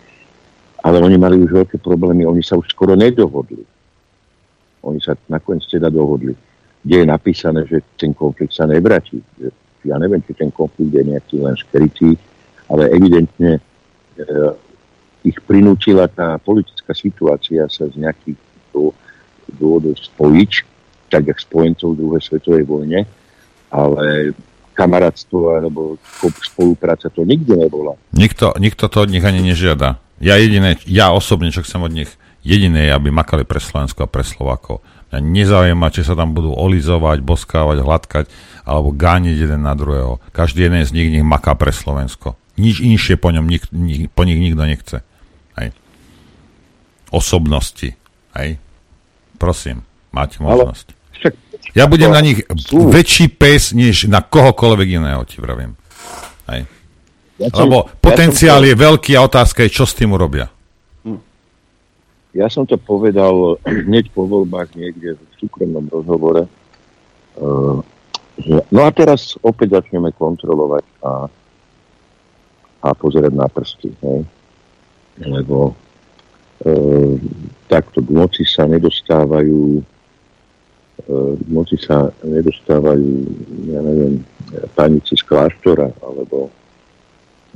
ale 0.87 1.03
oni 1.03 1.19
mali 1.19 1.35
už 1.43 1.51
veľké 1.51 1.83
problémy, 1.83 2.23
oni 2.23 2.47
sa 2.47 2.55
už 2.55 2.71
skoro 2.71 2.95
nedohodli. 2.95 3.67
Oni 4.87 5.03
sa 5.03 5.19
nakoniec 5.27 5.67
teda 5.67 5.91
dohodli, 5.91 6.31
kde 6.87 6.97
je 7.03 7.07
napísané, 7.11 7.67
že 7.67 7.83
ten 7.99 8.15
konflikt 8.15 8.55
sa 8.55 8.71
nevráti. 8.71 9.19
Ja 9.83 9.99
neviem, 9.99 10.23
či 10.23 10.39
ten 10.39 10.55
konflikt 10.55 10.95
je 10.95 11.03
nejaký 11.03 11.43
len 11.43 11.59
skrytý, 11.59 12.15
ale 12.71 12.87
evidentne 12.95 13.59
e, 13.59 13.61
ich 15.27 15.35
prinútila 15.43 16.07
tá 16.07 16.39
politická 16.39 16.95
situácia 16.95 17.67
sa 17.67 17.91
z 17.91 17.99
nejakých 17.99 18.39
dôvodov 19.59 19.99
spojiť, 19.99 20.53
tak 21.11 21.27
jak 21.27 21.39
spojencov 21.43 21.95
v 21.95 21.99
druhej 21.99 22.23
svetovej 22.23 22.63
vojne, 22.63 23.01
ale 23.75 24.35
kamarátstvo 24.79 25.51
alebo 25.51 25.99
spolupráca 26.47 27.11
to 27.11 27.27
nikdy 27.27 27.59
nebola. 27.59 27.99
Nikto, 28.15 28.55
nikto 28.63 28.87
to 28.87 29.03
od 29.03 29.11
nich 29.11 29.27
ani 29.27 29.43
nežiada. 29.43 29.99
Ja 30.23 30.41
jediné, 30.41 30.81
ja 30.89 31.13
osobne, 31.13 31.53
čo 31.53 31.61
chcem 31.61 31.83
od 31.85 31.93
nich, 31.93 32.11
jediné 32.41 32.89
je, 32.89 32.97
aby 32.97 33.13
makali 33.13 33.45
pre 33.45 33.61
Slovensko 33.61 34.07
a 34.07 34.13
pre 34.13 34.25
Slovákov. 34.25 34.81
Mňa 35.13 35.21
nezaujíma, 35.23 35.93
či 35.95 36.03
sa 36.03 36.19
tam 36.19 36.35
budú 36.35 36.51
olizovať, 36.51 37.23
boskávať, 37.23 37.79
hladkať, 37.85 38.25
alebo 38.67 38.91
gániť 38.91 39.37
jeden 39.39 39.63
na 39.63 39.77
druhého. 39.79 40.19
Každý 40.35 40.67
jeden 40.67 40.83
z 40.83 40.91
nich 40.93 41.09
nech 41.15 41.23
maká 41.23 41.55
pre 41.55 41.71
Slovensko. 41.71 42.35
Nič 42.59 42.81
inšie 42.81 43.21
po 43.21 43.31
ňom 43.31 43.47
nik, 43.47 43.69
nik, 43.71 44.11
po 44.11 44.25
nich 44.25 44.41
nikto 44.41 44.65
nechce. 44.65 45.05
Hej. 45.61 45.77
Osobnosti. 47.13 47.95
Hej. 48.35 48.59
Prosím, 49.37 49.85
máte 50.11 50.41
možnosť. 50.41 50.97
Ja 51.77 51.85
budem 51.87 52.09
na 52.09 52.25
nich 52.25 52.41
väčší 52.73 53.37
pes, 53.37 53.77
než 53.77 54.09
na 54.09 54.25
kohokoľvek 54.25 54.89
iného, 54.97 55.23
ti 55.29 55.45
vravím. 55.45 55.77
Hej. 56.49 56.65
Ja 57.37 57.53
som, 57.53 57.69
Lebo 57.69 57.85
potenciál 58.01 58.65
ja 58.65 58.73
je 58.73 58.75
veľký 58.81 59.13
a 59.13 59.25
otázka 59.29 59.69
je, 59.69 59.71
čo 59.71 59.85
s 59.85 59.93
tým 59.93 60.17
urobia. 60.17 60.49
Hm. 61.05 61.21
Ja 62.33 62.49
som 62.49 62.65
to 62.65 62.81
povedal 62.81 63.61
hneď 63.89 64.09
po 64.17 64.25
voľbách 64.25 64.73
niekde 64.73 65.21
v 65.21 65.33
súkromnom 65.37 65.85
rozhovore, 65.93 66.49
uh, 66.49 67.77
že, 68.41 68.57
no 68.73 68.89
a 68.89 68.91
teraz 68.93 69.37
opäť 69.45 69.81
začneme 69.81 70.13
kontrolovať 70.17 70.85
a, 71.05 71.13
a 72.85 72.89
pozerať 72.97 73.33
na 73.37 73.49
prsty. 73.53 73.93
Hej? 74.01 74.25
Lebo 75.21 75.77
uh, 75.77 77.15
takto 77.69 78.01
k 78.01 78.09
moci 78.17 78.49
sa 78.49 78.65
nedostávajú 78.65 79.85
k 81.07 81.49
moci 81.53 81.77
sa 81.79 82.11
nedostávajú, 82.25 83.11
ja 83.69 83.81
neviem, 83.85 84.25
pánici 84.75 85.15
z 85.15 85.23
kláštora, 85.23 85.93
alebo 86.03 86.51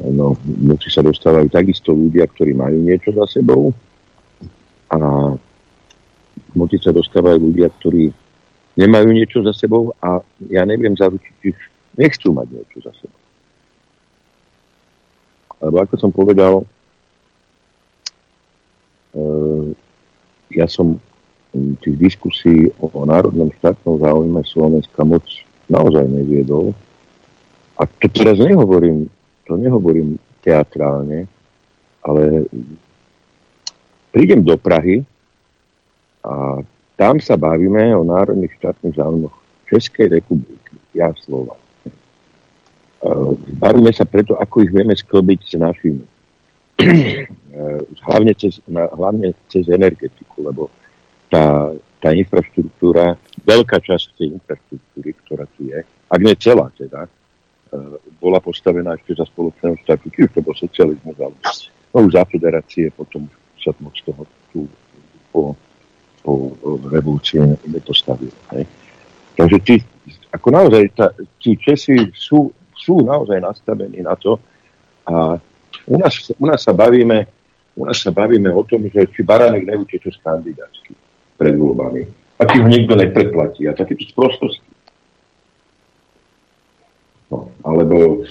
no, 0.09 0.37
moci 0.65 0.89
sa 0.89 1.05
dostávajú 1.05 1.53
takisto 1.53 1.93
ľudia, 1.93 2.25
ktorí 2.25 2.57
majú 2.57 2.81
niečo 2.81 3.13
za 3.13 3.29
sebou 3.29 3.77
a 4.89 4.99
moci 6.57 6.81
sa 6.81 6.91
dostávajú 6.91 7.53
ľudia, 7.53 7.69
ktorí 7.69 8.11
nemajú 8.81 9.09
niečo 9.13 9.39
za 9.45 9.53
sebou 9.53 9.93
a 10.01 10.25
ja 10.49 10.65
neviem 10.65 10.97
zaručiť, 10.97 11.35
či 11.45 11.49
nechcú 12.01 12.33
mať 12.33 12.49
niečo 12.49 12.79
za 12.81 12.93
sebou. 12.97 13.21
Lebo 15.61 15.77
ako 15.85 15.95
som 16.01 16.11
povedal, 16.11 16.65
e, 19.13 19.25
ja 20.57 20.65
som 20.65 20.97
tých 21.85 21.97
diskusí 21.99 22.71
o, 22.79 22.89
o 22.89 23.03
národnom 23.05 23.51
štátnom 23.59 24.01
záujme 24.01 24.41
Slovenska 24.47 25.03
moc 25.03 25.27
naozaj 25.67 26.07
neviedol. 26.07 26.73
A 27.77 27.87
to 27.87 28.07
teraz 28.09 28.39
nehovorím, 28.39 29.11
to 29.51 29.59
nehovorím 29.59 30.15
teatrálne, 30.47 31.27
ale 32.07 32.47
prídem 34.15 34.47
do 34.47 34.55
Prahy 34.55 35.03
a 36.23 36.63
tam 36.95 37.19
sa 37.19 37.35
bavíme 37.35 37.91
o 37.99 38.07
národných 38.07 38.55
štátnych 38.63 38.95
záujmoch 38.95 39.35
Českej 39.67 40.23
republiky, 40.23 40.79
ja 40.95 41.11
slova. 41.27 41.59
Bavíme 43.59 43.91
sa 43.91 44.07
preto, 44.07 44.39
ako 44.39 44.63
ich 44.63 44.71
vieme 44.71 44.95
sklbiť 44.95 45.41
s 45.43 45.55
našimi. 45.59 46.05
hlavne, 48.07 48.33
cez, 48.39 48.63
hlavne 48.71 49.35
cez 49.51 49.67
energetiku, 49.67 50.47
lebo 50.47 50.63
tá, 51.27 51.75
tá 51.99 52.15
infraštruktúra, 52.15 53.19
veľká 53.43 53.83
časť 53.83 54.15
tej 54.15 54.39
infraštruktúry, 54.39 55.11
ktorá 55.27 55.45
tu 55.59 55.69
je, 55.69 55.83
ak 56.09 56.21
nie 56.23 56.35
celá 56.41 56.73
teda, 56.77 57.05
e, 57.07 57.20
bola 58.19 58.43
postavená 58.43 58.99
ešte 58.99 59.15
za 59.19 59.27
spoločného 59.29 59.77
štátu, 59.87 60.11
či 60.11 60.27
už 60.27 60.31
to 60.35 60.41
bol 60.43 60.55
socializmus, 60.59 61.17
ale 61.23 61.37
no 61.95 61.97
už 62.07 62.13
za 62.15 62.25
federácie, 62.27 62.91
potom 62.91 63.31
sa 63.61 63.71
moc 63.79 63.95
toho 64.03 64.23
tu 64.51 64.67
po, 65.31 65.55
po 66.27 66.55
revolúcii 66.91 67.39
nepostavilo. 67.71 68.35
Hej. 68.57 68.67
Takže 69.39 69.59
tí, 69.63 69.75
ako 70.35 70.49
naozaj, 70.51 70.83
tá, 70.99 71.15
tí 71.39 71.55
Česi 71.55 72.11
sú, 72.13 72.51
sú 72.75 73.07
naozaj 73.07 73.39
nastavení 73.39 74.03
na 74.03 74.19
to 74.19 74.41
a 75.07 75.39
u 75.87 75.97
nás, 75.97 76.13
u 76.37 76.45
nás 76.45 76.61
sa 76.61 76.75
bavíme 76.75 77.41
u 77.81 77.87
nás 77.87 78.03
sa 78.03 78.11
bavíme 78.11 78.51
o 78.53 78.63
tom, 78.67 78.85
že 78.91 79.07
či 79.15 79.23
Baránek 79.23 79.65
neuteče 79.65 80.11
z 80.11 80.19
kandidátsky 80.21 80.93
pred 81.39 81.55
voľbami. 81.57 82.03
A 82.41 82.43
ti 82.45 82.61
ho 82.61 82.67
niekto 82.67 82.99
nepredplatí. 82.99 83.65
A 83.69 83.77
takéto 83.77 84.05
sprostosti. 84.11 84.70
No, 87.31 87.51
alebo... 87.63 88.27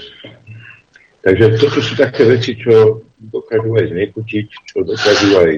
Takže 1.20 1.60
toto 1.60 1.84
sú 1.84 2.00
také 2.00 2.24
veci, 2.24 2.56
čo 2.56 3.04
dokážu 3.20 3.76
aj 3.76 3.92
znechutiť, 3.92 4.48
čo 4.72 4.88
dokážu 4.88 5.30
aj 5.36 5.52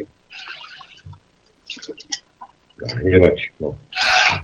hnevať. 2.98 3.38
No. 3.62 3.78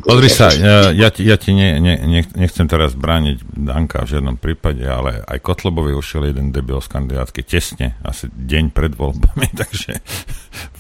Pozri 0.04 0.30
sa, 0.32 0.52
ja, 0.52 0.92
ja 0.92 1.10
ti, 1.12 1.24
ja 1.24 1.36
ti 1.40 1.56
ne, 1.56 1.80
ne, 1.80 2.24
nechcem 2.24 2.68
teraz 2.68 2.96
brániť 2.96 3.44
Danka 3.56 4.04
v 4.04 4.18
žiadnom 4.18 4.36
prípade, 4.36 4.84
ale 4.84 5.24
aj 5.24 5.40
Kotlobovi 5.44 5.96
ušiel 5.96 6.32
jeden 6.32 6.52
debil 6.52 6.80
z 6.84 6.88
kandidátky 6.92 7.42
tesne, 7.44 7.96
asi 8.04 8.28
deň 8.32 8.72
pred 8.76 8.96
voľbami, 8.96 9.48
takže 9.62 10.00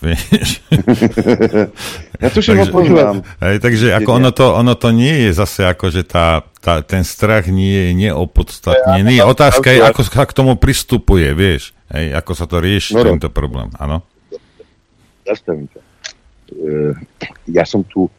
vieš. 0.04 0.50
Ja 2.18 2.34
tu 2.34 2.42
ho 2.42 2.66
počúvam. 2.74 3.22
Hej, 3.38 3.62
takže 3.62 3.94
ako 3.94 4.10
ono 4.18 4.34
to, 4.34 4.50
ono 4.58 4.74
to 4.74 4.90
nie 4.90 5.30
je 5.30 5.38
zase 5.38 5.70
ako, 5.70 5.94
že 5.94 6.02
tá, 6.02 6.42
tá, 6.58 6.82
ten 6.82 7.06
strach 7.06 7.46
nie 7.46 7.94
je 7.94 8.10
neopodstatnený. 8.10 9.22
Otázka 9.22 9.70
je, 9.70 9.86
ako 9.86 10.02
sa 10.02 10.26
k 10.26 10.34
tomu 10.34 10.58
pristupuje, 10.58 11.30
vieš. 11.38 11.78
Hej, 11.94 12.18
ako 12.18 12.32
sa 12.34 12.50
to 12.50 12.58
rieši, 12.58 12.98
no, 12.98 13.06
tento 13.06 13.30
problém, 13.30 13.70
áno? 13.78 14.02
Zastavím 15.30 15.70
to. 15.70 15.80
E, 16.58 16.98
ja 17.54 17.70
som 17.70 17.86
tu 17.86 18.10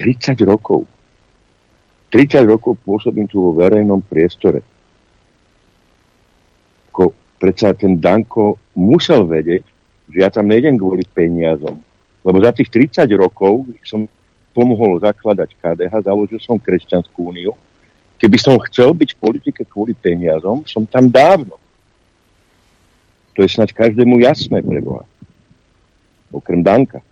30 0.00 0.40
rokov. 0.48 0.88
30 2.08 2.48
rokov 2.48 2.80
pôsobím 2.80 3.28
tu 3.28 3.38
vo 3.38 3.52
verejnom 3.52 4.00
priestore. 4.00 4.64
Ko, 6.88 7.12
predsa 7.36 7.76
ten 7.76 8.00
Danko 8.00 8.56
musel 8.74 9.28
vedieť, 9.28 9.62
že 10.08 10.16
ja 10.24 10.32
tam 10.32 10.48
nejdem 10.48 10.80
kvôli 10.80 11.04
peniazom. 11.04 11.78
Lebo 12.24 12.40
za 12.40 12.56
tých 12.56 12.72
30 12.72 13.04
rokov 13.14 13.68
som 13.84 14.08
pomohol 14.56 14.98
zakladať 14.98 15.54
KDH, 15.60 16.08
založil 16.08 16.40
som 16.42 16.58
Kresťanskú 16.58 17.30
úniu. 17.30 17.54
Keby 18.18 18.36
som 18.40 18.58
chcel 18.66 18.96
byť 18.96 19.14
v 19.14 19.20
politike 19.20 19.62
kvôli 19.68 19.94
peniazom, 19.94 20.66
som 20.66 20.82
tam 20.88 21.06
dávno. 21.06 21.60
To 23.38 23.46
je 23.46 23.48
snať 23.52 23.70
každému 23.76 24.18
jasné 24.24 24.58
pre 24.64 24.82
Boha 24.82 25.06
okrem 26.32 26.62
Danka. 26.62 27.02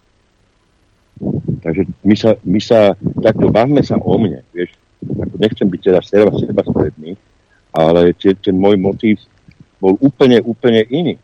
Takže 1.62 1.82
my 2.06 2.14
sa, 2.14 2.30
my 2.46 2.60
sa 2.62 2.94
takto 3.20 3.50
bavme 3.50 3.82
sa 3.82 3.98
o 3.98 4.14
mne, 4.16 4.40
vieš, 4.54 4.72
ako 5.04 5.34
nechcem 5.38 5.68
byť 5.68 5.80
teda 5.82 6.00
seba, 6.02 6.30
seba 6.38 6.62
stredný, 6.64 7.18
ale 7.74 8.14
tie, 8.16 8.34
ten 8.38 8.54
môj 8.54 8.78
motív 8.78 9.20
bol 9.78 9.94
úplne, 10.02 10.42
úplne 10.42 10.82
iný. 10.90 11.14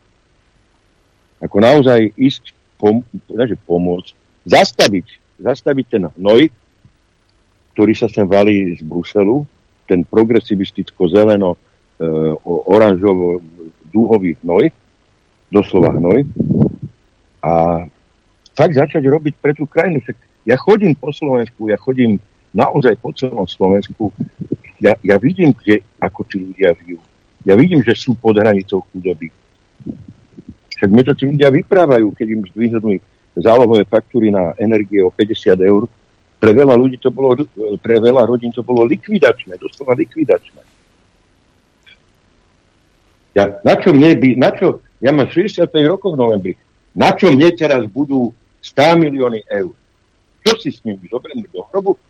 Ako 1.42 1.58
naozaj 1.58 2.14
ísť, 2.14 2.54
pom- 2.78 3.06
že 3.30 3.56
pomôcť, 3.66 4.12
zastaviť, 4.46 5.06
zastaviť 5.42 5.86
ten 5.90 6.04
hnoj, 6.18 6.50
ktorý 7.74 7.92
sa 7.98 8.06
sem 8.06 8.26
valí 8.26 8.78
z 8.78 8.82
Bruselu, 8.86 9.42
ten 9.90 10.06
progresivisticko-zeleno, 10.06 11.54
e, 11.54 11.58
oranžovo 12.44 13.42
dúhový 13.90 14.38
hnoj, 14.42 14.70
doslova 15.50 15.90
hnoj, 15.98 16.22
a 17.44 17.84
fakt 18.54 18.74
začať 18.74 19.02
robiť 19.04 19.34
pre 19.42 19.52
tú 19.52 19.66
krajinu. 19.66 20.00
Ja 20.46 20.54
chodím 20.56 20.94
po 20.94 21.10
Slovensku, 21.10 21.68
ja 21.68 21.76
chodím 21.78 22.22
naozaj 22.54 22.96
po 23.02 23.10
celom 23.10 23.44
Slovensku, 23.50 24.14
ja, 24.78 24.94
ja 25.02 25.16
vidím, 25.18 25.54
kde, 25.54 25.82
ako 25.98 26.20
tí 26.26 26.38
ľudia 26.38 26.74
žijú. 26.78 27.02
Ja 27.44 27.58
vidím, 27.58 27.82
že 27.84 27.92
sú 27.98 28.16
pod 28.16 28.38
hranicou 28.38 28.86
chudoby. 28.90 29.28
Však 30.74 30.90
mi 30.90 31.02
to 31.04 31.12
tí 31.12 31.28
ľudia 31.28 31.52
vyprávajú, 31.52 32.14
keď 32.14 32.26
im 32.30 32.42
zdvihnú 32.48 33.00
zálohové 33.36 33.84
faktúry 33.84 34.30
na 34.30 34.54
energie 34.60 35.02
o 35.02 35.10
50 35.10 35.58
eur. 35.60 35.88
Pre 36.38 36.52
veľa 36.52 36.74
ľudí 36.76 37.00
to 37.00 37.08
bolo, 37.08 37.34
pre 37.80 37.96
veľa 37.98 38.28
rodín 38.28 38.52
to 38.52 38.60
bolo 38.60 38.84
likvidačné, 38.84 39.56
doslova 39.56 39.96
likvidačné. 39.96 40.60
Ja, 43.34 43.58
na 43.66 43.74
čo 43.80 43.90
mne 43.90 44.14
by, 44.14 44.28
na 44.38 44.50
čo, 44.54 44.84
ja 45.02 45.10
mám 45.10 45.26
65 45.26 45.72
rokov 45.90 46.14
v 46.14 46.20
novembri, 46.20 46.52
na 46.94 47.10
čo 47.16 47.34
mne 47.34 47.50
teraz 47.56 47.82
budú 47.90 48.30
100 48.64 48.96
milióny 48.96 49.44
eur? 49.52 49.76
Čo 50.44 50.52
si 50.60 50.72
s 50.72 50.80
nimi 50.88 51.04
zoberiem 51.12 51.44
do 51.44 51.60
hrobu? 51.68 52.00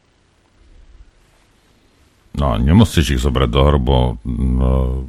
No, 2.34 2.58
nemusíš 2.58 3.18
ich 3.18 3.22
zobrať 3.22 3.48
do 3.50 3.62
hrobu. 3.62 4.18
No, 4.26 5.06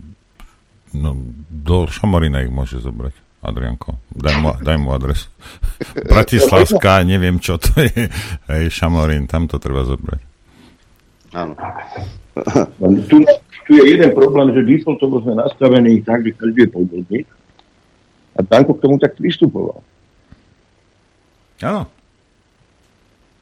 no, 0.94 1.10
do 1.50 1.86
Šamorina 1.90 2.42
ich 2.46 2.54
môže 2.54 2.82
zobrať. 2.82 3.14
Adrianko, 3.46 4.02
daj 4.10 4.36
mu, 4.42 4.50
daj 4.58 4.78
mu 4.82 4.90
adresu. 4.90 5.30
Bratislavská, 6.12 7.06
neviem 7.06 7.38
čo 7.38 7.62
to 7.62 7.78
je. 7.78 8.10
Hej, 8.50 8.74
Šamorín, 8.74 9.30
tam 9.30 9.46
to 9.46 9.62
treba 9.62 9.86
zobrať. 9.86 10.22
Áno. 11.38 11.54
Tu, 13.06 13.22
tu 13.70 13.72
je 13.74 13.84
jeden 13.86 14.12
problém, 14.18 14.50
že 14.50 14.66
defaultovo 14.66 15.22
sme 15.22 15.38
nastavení 15.38 16.02
tak, 16.02 16.26
že 16.26 16.34
každý 16.34 16.66
je 16.66 16.74
podvodník. 16.74 17.28
A 18.36 18.42
Danko 18.42 18.76
k 18.76 18.84
tomu 18.84 18.98
tak 18.98 19.14
pristupoval. 19.16 19.86
Áno. 21.64 21.88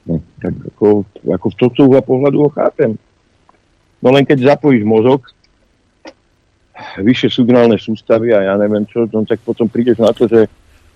No, 0.04 0.20
tak 0.44 0.54
ako, 0.76 1.08
ako 1.24 1.48
v 1.48 1.58
tohto 1.58 1.82
pohľadu 2.04 2.38
ho 2.44 2.50
chápem. 2.52 3.00
No 4.04 4.12
len 4.12 4.28
keď 4.28 4.54
zapojíš 4.54 4.84
mozog, 4.84 5.32
vyššie 7.00 7.30
signálne 7.32 7.80
sústavy 7.80 8.36
a 8.36 8.52
ja 8.52 8.54
neviem 8.60 8.84
čo, 8.84 9.08
no 9.08 9.24
tak 9.24 9.40
potom 9.48 9.72
prídeš 9.72 10.04
na 10.04 10.12
to, 10.12 10.28
že 10.28 10.50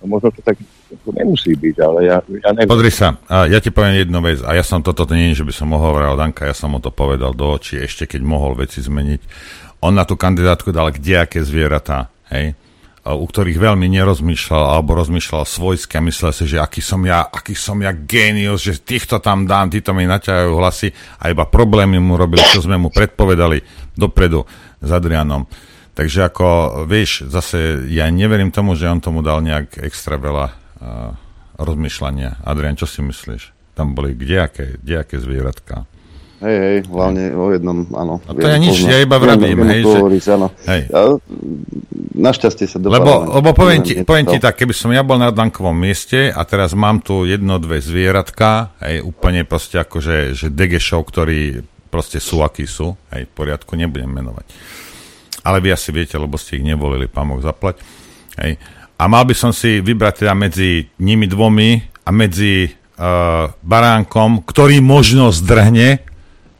no 0.03 0.11
možno 0.11 0.34
to 0.35 0.44
tak 0.44 0.60
to 0.89 1.10
nemusí 1.15 1.56
byť, 1.56 1.76
ale 1.80 1.99
ja, 2.03 2.18
ja 2.19 2.52
neviem. 2.52 2.69
Podri 2.69 2.91
sa, 2.91 3.15
a 3.31 3.48
ja 3.48 3.64
ti 3.64 3.72
poviem 3.72 4.03
jednu 4.03 4.19
vec, 4.19 4.44
a 4.44 4.52
ja 4.57 4.64
som 4.65 4.84
toto, 4.84 5.07
to 5.07 5.15
nie 5.15 5.31
že 5.31 5.48
by 5.48 5.53
som 5.56 5.72
mohol 5.72 5.95
hovoril 5.95 6.19
Danka, 6.19 6.44
ja 6.44 6.56
som 6.57 6.76
mu 6.76 6.84
to 6.84 6.91
povedal 6.91 7.31
do 7.31 7.48
očí, 7.48 7.80
ešte 7.80 8.10
keď 8.10 8.22
mohol 8.27 8.60
veci 8.60 8.84
zmeniť. 8.84 9.22
On 9.85 9.94
na 9.94 10.03
tú 10.03 10.18
kandidátku 10.19 10.73
dal 10.73 10.91
kdejaké 10.91 11.39
zvieratá, 11.45 12.10
hej? 12.34 12.57
U 13.14 13.24
ktorých 13.24 13.62
veľmi 13.62 13.88
nerozmýšľal 13.88 14.74
alebo 14.76 14.98
rozmýšľal 14.98 15.46
svojsky 15.46 16.00
a 16.00 16.06
myslel 16.08 16.32
si, 16.34 16.44
že 16.50 16.58
aký 16.58 16.82
som 16.82 17.00
ja, 17.06 17.24
aký 17.24 17.54
som 17.54 17.80
ja 17.80 17.94
génius, 17.94 18.66
že 18.66 18.82
týchto 18.82 19.22
tam 19.24 19.46
dám, 19.46 19.72
títo 19.72 19.96
mi 19.96 20.04
naťahajú 20.10 20.52
hlasy 20.58 20.90
a 21.22 21.32
iba 21.32 21.48
problémy 21.48 22.02
mu 22.02 22.18
robili, 22.20 22.44
čo 22.50 22.66
sme 22.66 22.76
mu 22.76 22.90
predpovedali 22.92 23.62
dopredu 23.96 24.44
s 24.82 24.90
Adrianom. 24.90 25.48
Takže 25.98 26.30
ako, 26.30 26.48
vieš, 26.86 27.26
zase 27.26 27.90
ja 27.90 28.06
neverím 28.14 28.54
tomu, 28.54 28.78
že 28.78 28.86
on 28.86 29.02
tomu 29.02 29.26
dal 29.26 29.42
nejak 29.42 29.82
extra 29.82 30.22
veľa 30.22 30.46
uh, 30.46 30.54
rozmýšľania. 31.58 32.46
Adrian, 32.46 32.78
čo 32.78 32.86
si 32.86 33.02
myslíš? 33.02 33.74
Tam 33.74 33.98
boli 33.98 34.14
kdejaké, 34.14 34.78
kdejaké 34.78 35.18
zvieratka. 35.18 35.90
Hej, 36.38 36.57
hej, 36.61 36.77
hlavne 36.93 37.34
o 37.34 37.49
jednom, 37.49 37.89
áno. 37.97 38.22
A 38.30 38.38
to 38.38 38.45
ja 38.45 38.61
nič, 38.61 38.77
ja 38.85 39.01
iba 39.01 39.18
vravím, 39.18 39.57
hej, 39.73 39.81
že... 39.81 39.97
Hovoriť, 39.97 40.23
áno. 40.38 40.47
Hej. 40.69 40.81
Ja, 40.93 41.01
našťastie 42.14 42.69
sa 42.69 42.77
Lebo, 42.77 43.26
lebo 43.41 43.49
poviem, 43.57 43.81
ti, 43.81 44.05
poviem 44.05 44.30
ti 44.30 44.38
tak, 44.38 44.53
keby 44.53 44.69
som 44.69 44.93
ja 44.93 45.01
bol 45.01 45.18
na 45.18 45.34
Dankovom 45.34 45.73
mieste 45.73 46.30
a 46.30 46.41
teraz 46.45 46.77
mám 46.77 47.01
tu 47.01 47.26
jedno, 47.26 47.57
dve 47.57 47.81
zvieratka, 47.81 48.77
hej, 48.85 49.01
úplne 49.01 49.49
proste 49.49 49.81
akože, 49.81 50.38
že 50.38 50.53
degešov, 50.53 51.09
ktorí 51.09 51.65
proste 51.89 52.22
sú, 52.22 52.45
akí 52.45 52.69
sú, 52.69 52.93
hej, 53.18 53.26
v 53.26 53.34
poriadku, 53.34 53.73
nebudem 53.73 54.14
menovať. 54.14 54.45
Ale 55.41 55.57
vy 55.57 55.73
asi 55.73 55.89
viete, 55.89 56.22
lebo 56.22 56.38
ste 56.38 56.61
ich 56.61 56.65
nevolili, 56.69 57.09
pamok 57.09 57.41
zaplať. 57.41 57.81
Hej. 58.38 58.61
A 58.97 59.03
mal 59.09 59.26
by 59.26 59.34
som 59.34 59.49
si 59.49 59.81
vybrať 59.81 60.22
teda 60.22 60.38
medzi 60.38 60.85
nimi 61.01 61.26
dvomi 61.26 61.81
a 62.05 62.09
medzi 62.14 62.69
uh, 62.69 63.49
baránkom, 63.61 64.45
ktorý 64.45 64.81
možno 64.81 65.30
zdrhne, 65.34 66.07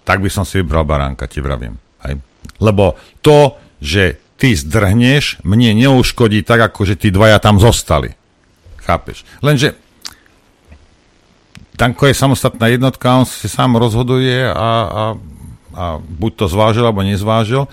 tak 0.08 0.24
by 0.24 0.32
som 0.32 0.48
si 0.48 0.64
vybral 0.64 0.88
baránka, 0.88 1.28
ti 1.28 1.44
vravím. 1.44 1.76
Hej. 2.08 2.24
Lebo 2.64 2.96
to, 3.20 3.60
že 3.84 4.16
ty 4.40 4.56
zdrhneš, 4.56 5.44
mne 5.44 5.76
neuškodí 5.76 6.48
tak, 6.48 6.72
ako 6.72 6.88
že 6.88 6.96
tí 6.96 7.12
dvaja 7.12 7.44
tam 7.44 7.60
zostali. 7.60 8.16
Chápeš? 8.88 9.28
Lenže 9.44 9.76
Danko 11.76 12.08
je 12.08 12.16
samostatná 12.16 12.72
jednotka, 12.72 13.20
on 13.20 13.28
si 13.28 13.46
sám 13.46 13.78
rozhoduje 13.78 14.50
a, 14.50 14.56
a, 14.56 15.04
a 15.76 15.84
buď 16.02 16.32
to 16.34 16.46
zvážil, 16.50 16.88
alebo 16.88 17.06
nezvážil. 17.06 17.70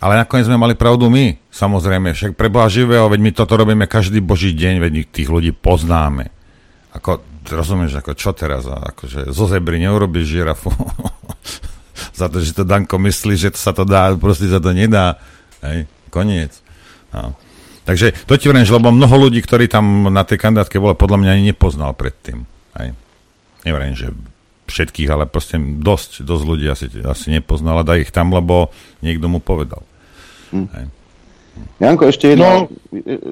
Ale 0.00 0.16
nakoniec 0.20 0.48
sme 0.48 0.56
mali 0.56 0.72
pravdu 0.78 1.12
my, 1.12 1.36
samozrejme. 1.52 2.16
Však 2.16 2.32
pre 2.38 2.48
živého, 2.72 3.08
veď 3.08 3.20
my 3.20 3.30
toto 3.36 3.56
robíme 3.56 3.84
každý 3.84 4.24
boží 4.24 4.56
deň, 4.56 4.80
veď 4.80 4.92
tých 5.12 5.28
ľudí 5.28 5.52
poznáme. 5.52 6.32
Ako, 6.96 7.20
rozumieš, 7.50 8.00
ako 8.00 8.12
čo 8.16 8.30
teraz? 8.32 8.64
Akože 8.64 9.32
zo 9.32 9.44
zebry 9.44 9.76
neurobiš 9.82 10.26
žirafu. 10.26 10.72
za 12.18 12.30
to, 12.30 12.40
že 12.40 12.54
to 12.54 12.64
Danko 12.64 12.96
myslí, 12.96 13.34
že 13.36 13.50
to 13.54 13.58
sa 13.60 13.74
to 13.74 13.82
dá, 13.82 14.14
proste 14.14 14.48
sa 14.48 14.62
to 14.62 14.70
nedá. 14.70 15.18
Hej, 15.60 15.90
koniec. 16.08 16.54
No. 17.10 17.34
Takže 17.84 18.16
to 18.24 18.40
ti 18.40 18.48
vriem, 18.48 18.64
lebo 18.64 18.88
mnoho 18.88 19.28
ľudí, 19.28 19.44
ktorí 19.44 19.68
tam 19.68 20.08
na 20.08 20.24
tej 20.24 20.40
kandidátke 20.40 20.80
boli, 20.80 20.96
podľa 20.96 21.20
mňa 21.20 21.30
ani 21.36 21.44
nepoznal 21.52 21.92
predtým. 21.92 22.48
Hej. 22.80 22.96
Nevriem, 23.68 23.92
že 23.92 24.08
všetkých, 24.64 25.08
ale 25.12 25.28
proste 25.28 25.60
dosť, 25.60 26.24
dosť 26.24 26.44
ľudí 26.48 26.66
asi, 26.72 26.88
asi 27.04 27.28
nepoznal 27.28 27.84
a 27.84 27.86
daj 27.86 28.08
ich 28.08 28.12
tam, 28.12 28.32
lebo 28.32 28.72
niekto 29.04 29.28
mu 29.28 29.38
povedal. 29.44 29.84
Hm. 30.56 30.68
Hej. 30.72 30.86
Janko, 31.78 32.10
ešte 32.10 32.34
jedna, 32.34 32.66
no, 32.66 32.70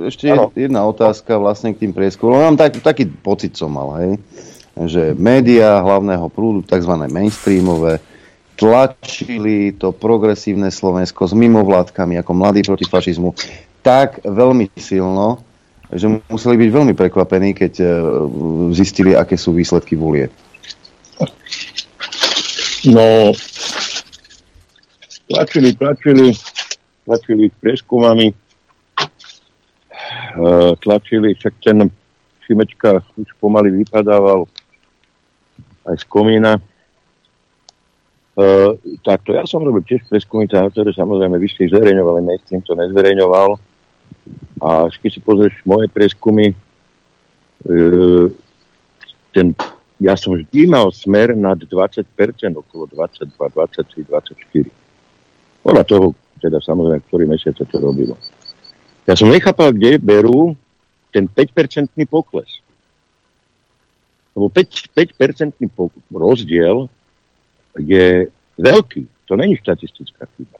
ešte 0.06 0.30
jedna 0.58 0.80
otázka 0.86 1.38
vlastne 1.38 1.74
k 1.74 1.86
tým 1.86 1.92
prieskumom. 1.94 2.42
Mám 2.42 2.58
tak, 2.58 2.78
taký 2.82 3.06
pocit 3.06 3.54
som 3.54 3.70
mal, 3.70 3.98
hej, 4.02 4.12
že 4.90 5.02
médiá 5.14 5.78
hlavného 5.82 6.26
prúdu, 6.30 6.66
tzv. 6.66 6.92
mainstreamové, 7.10 8.02
tlačili 8.58 9.74
to 9.74 9.90
progresívne 9.90 10.70
Slovensko 10.70 11.26
s 11.26 11.34
mimovládkami 11.34 12.18
ako 12.20 12.32
mladí 12.34 12.62
proti 12.62 12.86
fašizmu 12.86 13.34
tak 13.82 14.22
veľmi 14.22 14.70
silno, 14.78 15.42
že 15.90 16.08
museli 16.30 16.56
byť 16.56 16.70
veľmi 16.70 16.94
prekvapení, 16.94 17.52
keď 17.52 17.72
e, 17.82 17.86
zistili, 18.72 19.12
aké 19.12 19.34
sú 19.36 19.52
výsledky 19.52 19.98
volie. 19.98 20.30
No, 22.86 23.34
tlačili, 25.28 25.74
tlačili, 25.74 26.32
tlačili 27.04 27.50
prieskumami, 27.60 28.30
e, 28.30 28.36
tlačili, 30.80 31.34
však 31.34 31.54
ten 31.62 31.90
Šimečka 32.42 33.02
už 33.14 33.28
pomaly 33.38 33.70
vypadával 33.70 34.50
aj 35.86 35.96
z 35.98 36.04
komína, 36.10 36.58
Uh, 38.32 38.80
takto, 39.04 39.36
ja 39.36 39.44
som 39.44 39.60
robil 39.60 39.84
tiež 39.84 40.08
preskumy, 40.08 40.48
ktoré 40.48 40.88
samozrejme 40.96 41.36
vyšli 41.36 41.68
zverejňovali, 41.68 42.24
mainstream 42.24 42.64
to 42.64 42.72
nezverejňoval. 42.72 43.60
A 44.64 44.88
keď 44.88 45.10
si 45.12 45.20
pozrieš 45.20 45.60
moje 45.68 45.92
preskumy, 45.92 46.56
uh, 47.68 48.32
ten, 49.36 49.52
ja 50.00 50.16
som 50.16 50.32
vždy 50.32 50.64
mal 50.64 50.88
smer 50.96 51.36
nad 51.36 51.60
20%, 51.60 52.08
okolo 52.56 52.88
22, 52.88 53.36
23, 53.36 54.08
24. 54.08 54.72
Podľa 55.60 55.84
toho, 55.84 56.16
teda 56.42 56.58
samozrejme, 56.58 56.98
ktorý 57.06 57.24
mesiac 57.30 57.54
sa 57.54 57.62
to 57.62 57.78
robilo. 57.78 58.18
Ja 59.06 59.14
som 59.14 59.30
nechápal, 59.30 59.70
kde 59.70 60.02
berú 60.02 60.58
ten 61.14 61.30
5-percentný 61.30 62.06
pokles. 62.10 62.50
Lebo 64.34 64.50
5, 64.50 64.90
5-percentný 64.96 65.70
rozdiel 66.10 66.90
je 67.78 68.26
veľký. 68.58 69.02
To 69.30 69.38
není 69.38 69.54
štatistická 69.60 70.26
chyba. 70.34 70.58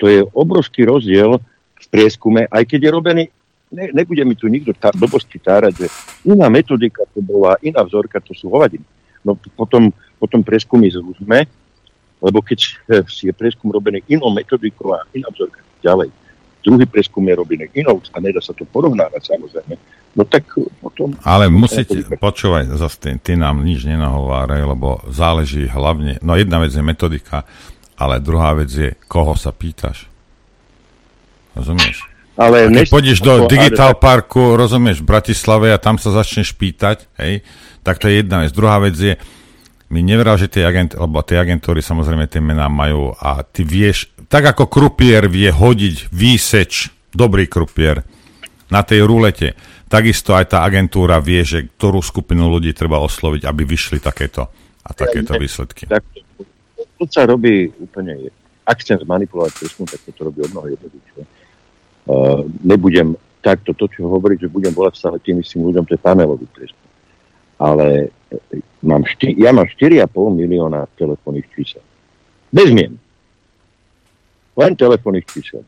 To 0.00 0.04
je 0.08 0.20
obrovský 0.32 0.88
rozdiel 0.88 1.38
v 1.80 1.86
prieskume, 1.88 2.48
aj 2.48 2.64
keď 2.64 2.80
je 2.88 2.90
robený, 2.90 3.24
ne, 3.72 3.84
nebude 3.92 4.24
mi 4.24 4.34
tu 4.36 4.48
nikto 4.48 4.72
tá, 4.76 4.92
dobosti 4.92 5.36
tárať, 5.40 5.72
že 5.84 5.86
iná 6.28 6.48
metodika 6.48 7.04
to 7.12 7.20
bola, 7.20 7.56
iná 7.60 7.84
vzorka, 7.84 8.20
to 8.20 8.32
sú 8.36 8.48
hovadiny. 8.48 8.84
No 9.20 9.36
potom, 9.56 9.92
potom 10.16 10.40
prieskumy 10.40 10.88
zúzme, 10.88 11.44
lebo 12.20 12.44
keď 12.44 12.76
je 13.08 13.32
prieskum 13.32 13.72
robený 13.72 14.04
inou 14.08 14.32
metodikou 14.32 14.92
a 14.92 15.04
iná 15.16 15.28
vzorka 15.32 15.60
ďalej, 15.80 16.12
druhý 16.60 16.84
prieskum 16.84 17.24
je 17.24 17.34
robený 17.34 17.66
inou 17.72 18.00
a 18.12 18.16
nedá 18.20 18.40
sa 18.44 18.52
to 18.52 18.68
porovnávať 18.68 19.32
samozrejme, 19.32 19.74
no 20.16 20.22
tak 20.28 20.44
potom... 20.84 21.16
Ale 21.24 21.48
musíte, 21.48 22.04
počúvaj, 22.20 22.68
zase 22.76 22.96
ty, 23.00 23.10
ty 23.16 23.32
nám 23.40 23.64
nič 23.64 23.88
nenahováraj, 23.88 24.62
lebo 24.68 25.00
záleží 25.08 25.64
hlavne, 25.64 26.20
no 26.20 26.36
jedna 26.36 26.60
vec 26.60 26.76
je 26.76 26.84
metodika, 26.84 27.48
ale 27.96 28.20
druhá 28.20 28.52
vec 28.56 28.70
je, 28.72 28.92
koho 29.08 29.32
sa 29.36 29.52
pýtaš. 29.52 30.08
Rozumieš? 31.56 32.08
Ale 32.40 32.56
a 32.64 32.72
keď 32.72 32.88
pôjdeš 32.88 33.20
do 33.20 33.44
Digital 33.44 33.92
Parku, 34.00 34.56
rozumieš, 34.56 35.04
v 35.04 35.12
Bratislave 35.12 35.68
a 35.76 35.82
tam 35.82 36.00
sa 36.00 36.08
začneš 36.08 36.56
pýtať, 36.56 37.04
hej, 37.20 37.44
tak 37.84 38.00
to 38.00 38.08
je 38.08 38.24
jedna 38.24 38.40
vec. 38.40 38.52
Druhá 38.56 38.80
vec 38.80 38.96
je, 38.96 39.20
mi 39.90 40.06
neveral, 40.06 40.38
že 40.38 40.46
tie, 40.46 40.62
agent, 40.62 40.94
lebo 40.94 41.18
tie 41.26 41.42
agentúry 41.42 41.82
samozrejme 41.82 42.30
tie 42.30 42.38
mená 42.38 42.70
majú 42.70 43.10
a 43.18 43.42
ty 43.42 43.66
vieš, 43.66 44.14
tak 44.30 44.46
ako 44.46 44.70
krupier 44.70 45.26
vie 45.26 45.50
hodiť 45.50 46.14
výseč, 46.14 46.94
dobrý 47.10 47.50
krupier, 47.50 48.06
na 48.70 48.86
tej 48.86 49.02
rulete, 49.02 49.58
takisto 49.90 50.38
aj 50.38 50.54
tá 50.54 50.62
agentúra 50.62 51.18
vie, 51.18 51.42
že 51.42 51.66
ktorú 51.66 51.98
skupinu 51.98 52.46
ľudí 52.46 52.70
treba 52.70 53.02
osloviť, 53.02 53.42
aby 53.42 53.62
vyšli 53.66 53.98
takéto 53.98 54.46
a 54.86 54.90
takéto 54.94 55.34
výsledky. 55.34 55.90
Tak, 55.90 56.06
to 56.78 57.04
sa 57.10 57.26
robí 57.26 57.74
úplne, 57.82 58.30
ak 58.62 58.86
chcem 58.86 59.02
zmanipulovať 59.02 59.52
prieskum, 59.58 59.84
tak 59.90 59.98
to 60.06 60.22
robí 60.22 60.46
o 60.46 60.48
mnoho 60.54 60.70
jednoduchšie. 60.78 61.22
Uh, 62.06 62.46
nebudem 62.62 63.18
takto, 63.42 63.74
to, 63.74 63.90
čo 63.90 64.06
hovorí, 64.06 64.38
že 64.38 64.46
budem 64.46 64.70
volať 64.70 64.94
stále 65.02 65.18
tým 65.18 65.42
istým 65.42 65.66
ľuďom, 65.66 65.84
to 65.84 65.98
je 65.98 66.00
panelový 66.00 66.46
prieskum. 66.54 66.79
Ale 67.60 68.08
mám 68.80 69.04
šty, 69.04 69.36
ja 69.36 69.52
mám 69.52 69.68
4,5 69.68 70.08
milióna 70.32 70.88
telefónnych 70.96 71.44
čísel. 71.52 71.84
Bez 72.48 72.72
mien. 72.72 72.96
Len 74.56 74.72
telefónnych 74.72 75.28
čísel. 75.28 75.62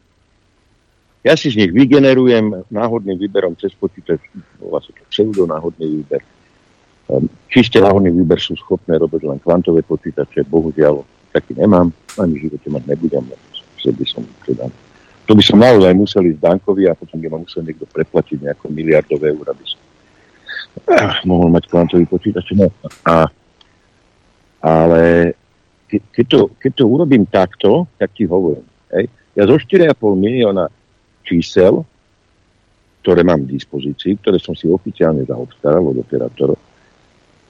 Ja 1.23 1.39
si 1.39 1.55
z 1.55 1.61
nich 1.61 1.71
vygenerujem 1.71 2.67
náhodným 2.67 3.15
výberom 3.15 3.55
cez 3.55 3.71
počítač, 3.79 4.19
sa 4.59 4.91
to 4.91 5.03
pseudonáhodný 5.07 6.03
výber. 6.03 6.19
Ehm, 7.13 7.31
čiste 7.47 7.79
náhodný 7.79 8.11
výber 8.11 8.43
sú 8.43 8.59
schopné 8.59 8.99
robiť 8.99 9.23
len 9.31 9.39
kvantové 9.39 9.87
počítače, 9.87 10.43
bohužiaľ 10.51 11.07
taký 11.31 11.55
nemám, 11.55 11.95
ani 12.19 12.39
v 12.39 12.43
živote 12.51 12.69
mať 12.75 12.83
nebudem, 12.91 13.25
by 13.83 14.07
som 14.07 14.23
teda, 14.47 14.71
to 15.27 15.33
by 15.35 15.43
som 15.43 15.59
naozaj 15.59 15.91
musel 15.95 16.23
ísť 16.27 16.39
Dankovi 16.39 16.87
a 16.87 16.95
potom 16.95 17.19
by 17.19 17.27
ma 17.31 17.39
musel 17.43 17.67
niekto 17.67 17.87
preplatiť 17.91 18.39
nejaké 18.47 18.67
miliardové 18.71 19.35
eur, 19.35 19.47
aby 19.51 19.65
som 19.67 19.82
mohol 21.29 21.49
mať 21.53 21.69
kvantový 21.69 22.05
počítač. 22.09 22.53
No. 22.57 22.69
A, 23.07 23.29
ale 24.63 25.35
ke, 25.89 26.01
keď, 26.13 26.27
to, 26.29 26.39
keď 26.57 26.73
to 26.81 26.85
urobím 26.89 27.25
takto, 27.29 27.87
tak 28.01 28.13
ti 28.17 28.25
hovorím. 28.25 28.65
Hej. 28.93 29.09
Ja 29.37 29.49
zo 29.49 29.57
4,5 29.57 29.97
milióna 30.17 30.69
čísel, 31.25 31.85
ktoré 33.03 33.27
mám 33.27 33.43
k 33.45 33.59
dispozícii, 33.59 34.21
ktoré 34.23 34.39
som 34.39 34.55
si 34.55 34.71
oficiálne 34.71 35.27
zaobstaral 35.27 35.83
od 35.83 36.01
operátorov, 36.01 36.61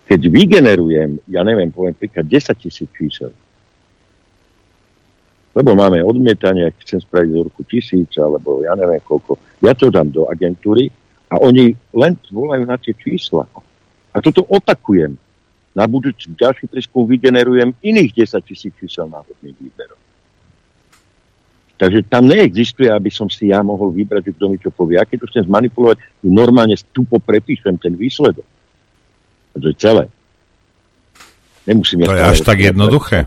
keď 0.08 0.20
vygenerujem, 0.28 1.24
ja 1.30 1.40
neviem, 1.46 1.72
poviem 1.72 1.96
príklad 1.96 2.28
10 2.28 2.52
tisíc 2.58 2.88
čísel, 2.92 3.32
lebo 5.52 5.76
máme 5.76 6.00
odmietanie, 6.00 6.72
chcem 6.80 7.00
spraviť 7.04 7.28
z 7.28 7.38
roku 7.44 7.62
tisíc, 7.68 8.10
alebo 8.16 8.64
ja 8.64 8.72
neviem 8.72 9.00
koľko, 9.04 9.36
ja 9.60 9.76
to 9.76 9.92
dám 9.92 10.08
do 10.08 10.24
agentúry 10.28 10.88
a 11.32 11.40
oni 11.40 11.72
len 11.96 12.12
volajú 12.28 12.68
na 12.68 12.76
tie 12.76 12.92
čísla. 12.92 13.48
A 14.12 14.20
toto 14.20 14.44
opakujem. 14.44 15.16
Na 15.72 15.88
budúci 15.88 16.28
ďalší 16.36 16.68
prieskum 16.68 17.08
vygenerujem 17.08 17.72
iných 17.80 18.28
10 18.28 18.44
tisíc 18.44 18.76
čísel 18.76 19.08
náhodných 19.08 19.56
výberov. 19.56 19.96
Takže 21.80 22.04
tam 22.04 22.28
neexistuje, 22.28 22.92
aby 22.92 23.08
som 23.08 23.32
si 23.32 23.48
ja 23.48 23.64
mohol 23.64 23.88
vybrať, 23.96 24.36
kto 24.36 24.52
mi 24.52 24.60
čo 24.60 24.68
povie. 24.68 25.00
A 25.00 25.08
keď 25.08 25.24
to 25.24 25.28
chcem 25.32 25.48
zmanipulovať, 25.48 26.04
normálne 26.20 26.76
tupo 26.92 27.16
prepíšem 27.16 27.80
ten 27.80 27.96
výsledok. 27.96 28.44
A 29.52 29.56
to 29.56 29.72
je 29.72 29.76
celé. 29.80 30.04
Nemusím 31.64 32.04
to 32.04 32.12
je 32.12 32.22
až 32.22 32.44
tak 32.44 32.60
jednoduché. 32.60 33.24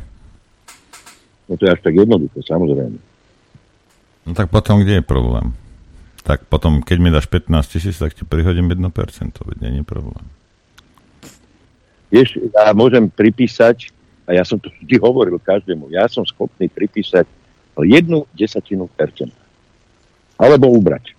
No 1.50 1.58
to 1.58 1.66
je 1.66 1.72
až 1.74 1.82
tak 1.82 1.98
jednoduché, 1.98 2.40
samozrejme. 2.46 2.98
No 4.30 4.32
tak 4.38 4.54
potom 4.54 4.86
kde 4.86 5.02
je 5.02 5.04
problém? 5.04 5.65
Tak 6.26 6.50
potom, 6.50 6.82
keď 6.82 6.98
mi 6.98 7.14
dáš 7.14 7.30
15 7.30 7.70
tisíc, 7.70 8.02
tak 8.02 8.18
ti 8.18 8.26
prihodím 8.26 8.66
1%, 8.66 8.82
veď 9.46 9.58
je 9.62 9.86
problém. 9.86 10.26
Vieš, 12.10 12.42
ja 12.50 12.74
môžem 12.74 13.06
pripísať, 13.14 13.94
a 14.26 14.34
ja 14.34 14.42
som 14.42 14.58
to 14.58 14.74
vždy 14.82 14.98
hovoril 14.98 15.38
každému, 15.38 15.94
ja 15.94 16.10
som 16.10 16.26
schopný 16.26 16.66
pripísať 16.66 17.30
jednu 17.78 18.26
desatinu 18.34 18.90
percenta. 18.90 19.38
Alebo 20.42 20.74
ubrať. 20.74 21.14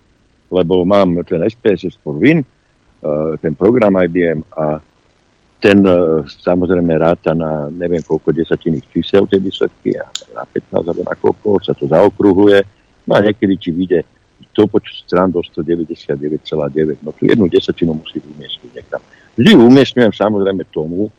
Lebo 0.51 0.83
mám 0.83 1.23
ten 1.23 1.39
SPSS 1.43 1.99
for 2.03 2.19
Win, 2.19 2.43
eh, 2.43 3.33
ten 3.39 3.55
program 3.55 3.95
IBM 3.95 4.43
a 4.57 4.81
ten 5.61 5.85
eh, 5.85 6.23
samozrejme 6.27 6.97
ráta 6.97 7.31
na 7.31 7.71
neviem 7.71 8.03
koľko 8.03 8.35
desatinných 8.35 8.87
čísel 8.91 9.23
tej 9.27 9.43
výsledky 9.43 9.95
a 9.95 10.07
na 10.35 10.43
15 10.49 10.83
alebo 10.83 11.01
na 11.03 11.15
koľko 11.15 11.49
sa 11.63 11.71
to 11.75 11.85
zaokruhuje. 11.87 12.59
No 13.07 13.11
a 13.15 13.23
niekedy 13.23 13.55
ti 13.55 13.69
vyjde 13.71 14.16
počet 14.65 15.05
strán 15.05 15.29
do 15.29 15.43
199,9. 15.45 17.05
No 17.05 17.13
tu 17.13 17.29
jednu 17.29 17.45
desatinu 17.45 17.93
musí 17.93 18.17
umiestniť 18.17 18.71
niekam. 18.73 19.01
Vždy 19.37 19.53
umiestňujem 19.53 20.13
samozrejme 20.17 20.65
tomu, 20.73 21.13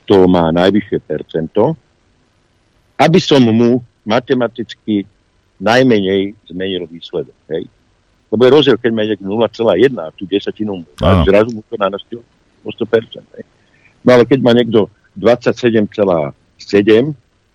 kto 0.00 0.24
má 0.24 0.48
najvyššie 0.48 0.98
percento, 1.04 1.76
aby 2.96 3.20
som 3.20 3.44
mu 3.44 3.84
matematicky 4.08 5.04
najmenej 5.60 6.32
zmenil 6.48 6.88
výsledok. 6.88 7.36
Hej? 7.52 7.68
Lebo 8.32 8.40
je 8.44 8.50
rozdiel, 8.50 8.76
keď 8.80 8.90
má 8.96 9.02
niekto 9.04 9.26
0,1 9.28 9.94
a 10.00 10.08
tú 10.16 10.24
desatinu 10.24 10.82
a 11.04 11.22
zrazu 11.22 11.52
mu 11.54 11.62
to 11.68 11.76
nanastil 11.76 12.20
o 12.64 12.70
100%. 12.72 13.20
Hej? 13.38 13.44
No 14.00 14.08
ale 14.16 14.24
keď 14.24 14.38
má 14.44 14.52
niekto 14.52 14.88
27,7 15.16 17.12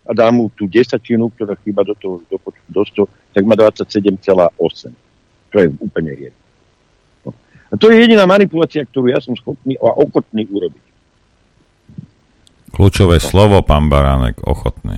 a 0.09 0.11
dá 0.17 0.33
mu 0.33 0.49
tú 0.57 0.65
desatinu, 0.65 1.29
ktorá 1.29 1.53
chýba 1.61 1.85
do 1.85 1.93
toho 1.93 2.25
do, 2.25 2.41
do 2.65 2.81
100, 2.81 3.05
tak 3.37 3.45
má 3.45 3.53
27,8. 3.53 4.89
To 5.53 5.55
je 5.61 5.67
úplne 5.77 6.11
jedno. 6.17 6.41
No. 7.21 7.31
A 7.69 7.73
to 7.77 7.93
je 7.93 8.01
jediná 8.01 8.25
manipulácia, 8.25 8.81
ktorú 8.89 9.13
ja 9.13 9.21
som 9.21 9.37
schopný 9.37 9.77
a 9.77 9.93
ochotný 9.93 10.49
urobiť. 10.49 10.85
Kľúčové 12.73 13.21
no. 13.21 13.25
slovo, 13.29 13.61
pán 13.61 13.85
Baránek, 13.85 14.41
ochotný. 14.49 14.97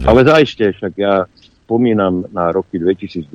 Že? 0.00 0.06
Ale 0.08 0.20
zaiste, 0.24 0.64
však 0.72 0.92
ja 0.96 1.28
spomínam 1.68 2.24
na 2.32 2.48
roky 2.48 2.80
2012, 2.80 3.28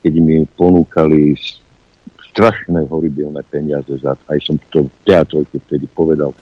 keď 0.00 0.12
mi 0.16 0.48
ponúkali 0.56 1.36
strašné 2.32 2.88
horibilné 2.88 3.44
peniaze 3.52 3.92
za, 4.00 4.16
aj 4.32 4.38
som 4.40 4.56
to 4.72 4.88
v 4.88 4.92
teatrojke 5.04 5.60
vtedy 5.68 5.84
povedal, 5.92 6.32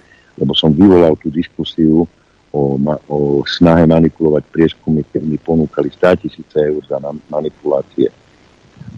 lebo 0.40 0.56
som 0.56 0.72
vyvolal 0.72 1.14
tú 1.20 1.28
diskusiu 1.28 2.08
o, 2.50 2.60
o 3.06 3.18
snahe 3.46 3.84
manipulovať 3.86 4.48
prieskumy, 4.50 5.04
keď 5.12 5.22
mi 5.22 5.38
ponúkali 5.38 5.92
100 5.92 6.24
tisíce 6.26 6.56
eur 6.56 6.80
za 6.88 6.98
manipulácie. 7.28 8.08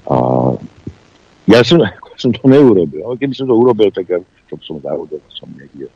A 0.07 0.17
ja 1.51 1.61
som, 1.67 1.83
som 2.23 2.31
to 2.31 2.47
neurobil, 2.47 3.03
ale 3.05 3.19
keby 3.19 3.35
som 3.35 3.51
to 3.51 3.55
urobil, 3.59 3.91
tak 3.91 4.07
ja 4.09 4.19
to 4.49 4.55
som 4.63 4.79
závodol, 4.81 5.21
som 5.35 5.51
niekde 5.53 5.91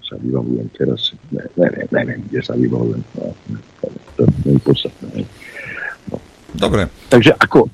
sa 0.00 0.16
vybavujem 0.16 0.68
teraz, 0.72 1.12
ne, 1.28 1.44
neviem, 1.56 1.88
neviem, 1.92 2.20
kde 2.28 2.40
sa 2.40 2.56
vybavujem. 2.56 3.02
No, 3.16 3.36
to 4.16 4.22
je 4.48 4.60
podstatné. 4.64 5.24
No. 6.08 6.16
Dobre. 6.56 6.88
Takže 7.08 7.36
ako, 7.36 7.68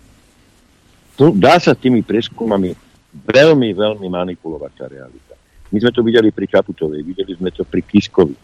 to 1.19 1.35
dá 1.35 1.59
sa 1.59 1.75
tými 1.75 2.03
prieskumami 2.03 2.75
veľmi, 3.15 3.69
veľmi 3.75 4.07
manipulovať 4.07 4.73
tá 4.75 4.87
realita. 4.87 5.28
My 5.69 5.79
sme 5.81 5.93
to 5.93 6.01
videli 6.01 6.33
pri 6.33 6.49
Čaputovej, 6.49 7.05
videli 7.05 7.33
sme 7.37 7.53
to 7.53 7.65
pri 7.65 7.85
Kiskovi. 7.85 8.37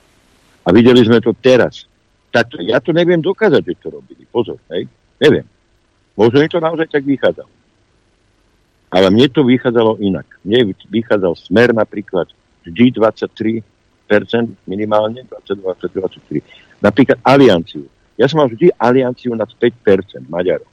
A 0.64 0.68
videli 0.72 1.00
sme 1.04 1.20
to 1.20 1.32
teraz. 1.36 1.88
Tak 2.32 2.58
ja 2.64 2.80
to 2.80 2.90
neviem 2.92 3.20
dokázať, 3.20 3.62
že 3.64 3.74
to 3.80 3.88
robili. 3.94 4.26
Pozor, 4.28 4.60
hej? 4.72 4.88
Neviem. 5.20 5.46
Možno 6.18 6.40
mi 6.40 6.48
to 6.50 6.60
naozaj 6.60 6.90
tak 6.90 7.04
vychádzalo. 7.06 7.52
Ale 8.94 9.06
mne 9.10 9.26
to 9.30 9.42
vychádzalo 9.42 9.98
inak. 9.98 10.26
Mne 10.46 10.74
vychádzal 10.86 11.34
smer 11.34 11.74
napríklad 11.74 12.30
vždy 12.62 12.94
23% 12.94 13.62
minimálne, 14.68 15.26
22, 15.26 15.90
23. 15.90 16.42
Napríklad 16.78 17.18
alianciu. 17.26 17.90
Ja 18.14 18.30
som 18.30 18.38
mal 18.38 18.48
vždy 18.50 18.70
alianciu 18.78 19.34
nad 19.34 19.50
5% 19.50 20.30
Maďarov. 20.30 20.70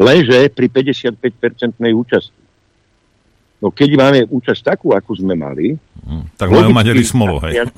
Lenže 0.00 0.48
pri 0.52 0.66
55-percentnej 0.68 1.92
účasti. 1.92 2.39
No 3.60 3.68
keď 3.68 3.90
máme 3.96 4.18
účasť 4.32 4.74
takú, 4.74 4.96
akú 4.96 5.12
sme 5.12 5.36
mali... 5.36 5.76
Hmm, 6.00 6.24
tak 6.40 6.48
majú 6.48 6.72
Maďari 6.72 7.04
smolu, 7.04 7.36
hej. 7.44 7.68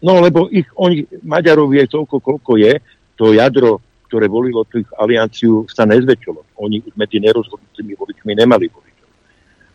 No, 0.00 0.24
lebo 0.24 0.48
ich, 0.48 0.66
oni, 0.72 1.04
Maďarov 1.20 1.68
je 1.76 1.84
toľko, 1.84 2.16
koľko 2.24 2.52
je, 2.56 2.80
to 3.16 3.36
jadro, 3.36 3.84
ktoré 4.08 4.24
volilo 4.28 4.64
tých 4.64 4.88
alianciu, 4.96 5.68
sa 5.68 5.84
nezväčšilo. 5.84 6.56
Oni 6.64 6.80
už 6.80 6.96
medzi 6.96 7.20
nerozhodnutými 7.20 7.92
voličmi 7.92 8.32
nemali 8.32 8.72
voličov. 8.72 9.08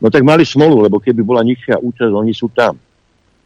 No 0.02 0.10
tak 0.10 0.26
mali 0.26 0.42
smolu, 0.42 0.90
lebo 0.90 0.98
keby 0.98 1.22
bola 1.22 1.46
nižšia 1.46 1.78
účasť, 1.78 2.10
oni 2.10 2.34
sú 2.34 2.50
tam. 2.50 2.82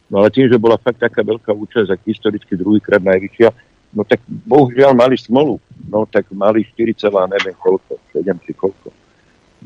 No 0.08 0.22
ale 0.22 0.32
tým, 0.32 0.48
že 0.48 0.56
bola 0.56 0.80
fakt 0.80 1.02
taká 1.02 1.20
veľká 1.20 1.52
účasť, 1.52 1.92
ak 1.92 2.00
historicky 2.06 2.54
druhýkrát 2.56 3.02
najvyššia, 3.02 3.50
no 3.92 4.06
tak 4.06 4.22
bohužiaľ 4.24 4.94
mali 4.96 5.18
smolu. 5.18 5.60
No 5.90 6.06
tak 6.08 6.30
mali 6.32 6.64
4, 6.64 6.96
neviem 7.28 7.56
koľko, 7.58 8.00
7 8.14 8.24
či 8.46 8.52
koľko. 8.54 8.88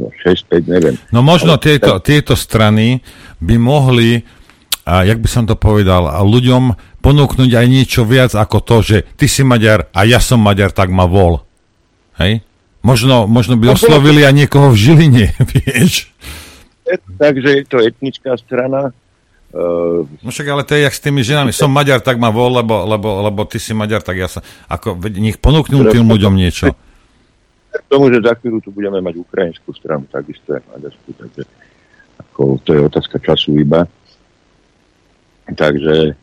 No 0.00 0.08
6, 0.08 0.48
5, 0.48 0.64
neviem. 0.64 0.96
No 1.12 1.20
možno 1.20 1.60
ale, 1.60 1.62
tieto, 1.62 2.00
tieto 2.00 2.32
strany 2.32 3.04
by 3.44 3.60
mohli 3.60 4.24
a 4.88 5.04
jak 5.04 5.20
by 5.20 5.28
som 5.28 5.44
to 5.44 5.54
povedal, 5.60 6.08
ľuďom 6.24 6.74
ponúknuť 7.04 7.50
aj 7.52 7.66
niečo 7.68 8.02
viac 8.08 8.32
ako 8.32 8.58
to, 8.64 8.76
že 8.80 8.96
ty 9.14 9.28
si 9.28 9.44
Maďar 9.44 9.92
a 9.92 10.08
ja 10.08 10.18
som 10.18 10.40
Maďar, 10.40 10.72
tak 10.72 10.88
ma 10.88 11.04
vol. 11.04 11.44
Hej? 12.16 12.40
Možno, 12.80 13.28
možno 13.28 13.60
by 13.60 13.76
oslovili 13.76 14.24
aj 14.24 14.34
niekoho 14.34 14.72
v 14.72 14.80
Žiline, 14.80 15.26
vieš? 15.52 16.08
takže 17.20 17.62
je 17.62 17.64
to 17.68 17.78
etnická 17.78 18.34
strana. 18.40 18.90
Uh, 19.50 20.06
no 20.22 20.30
však 20.30 20.46
ale 20.46 20.62
to 20.62 20.78
je 20.78 20.86
jak 20.86 20.94
s 20.94 21.02
tými 21.02 21.22
ženami. 21.22 21.50
Som 21.54 21.70
Maďar, 21.70 22.02
tak 22.02 22.18
ma 22.18 22.34
vol, 22.34 22.54
lebo, 22.58 22.86
lebo, 22.86 23.22
lebo 23.22 23.46
ty 23.46 23.62
si 23.62 23.76
Maďar, 23.76 24.02
tak 24.02 24.16
ja 24.18 24.26
sa... 24.26 24.40
Ako, 24.66 24.98
nech 25.10 25.38
ponúknú 25.38 25.86
tým 25.90 26.06
ľuďom 26.06 26.34
niečo. 26.34 26.74
K 27.70 27.86
tomu, 27.86 28.10
že 28.10 28.22
za 28.22 28.34
chvíľu 28.34 28.58
tu 28.58 28.74
budeme 28.74 28.98
mať 28.98 29.22
ukrajinskú 29.22 29.70
stranu, 29.74 30.06
takisto 30.10 30.58
je 30.58 30.60
Maďarsku, 30.74 31.10
takže 31.14 31.42
ako, 32.18 32.58
to 32.66 32.70
je 32.74 32.80
otázka 32.82 33.16
času 33.22 33.62
iba. 33.62 33.86
Takže 35.50 36.14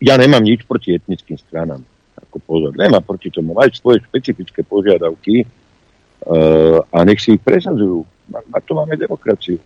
ja 0.00 0.14
nemám 0.16 0.44
nič 0.44 0.64
proti 0.64 0.96
etnickým 0.96 1.36
stranám. 1.36 1.84
Ako 2.28 2.36
pozor, 2.44 2.72
nemám 2.76 3.04
proti 3.04 3.32
tomu. 3.32 3.56
Majú 3.56 3.72
svoje 3.76 4.04
špecifické 4.04 4.60
požiadavky 4.64 5.44
uh, 5.44 6.84
a 6.92 7.04
nech 7.04 7.20
si 7.20 7.36
ich 7.36 7.42
presadzujú. 7.44 8.04
A 8.52 8.58
to 8.60 8.76
máme 8.76 8.96
demokraciu 8.96 9.60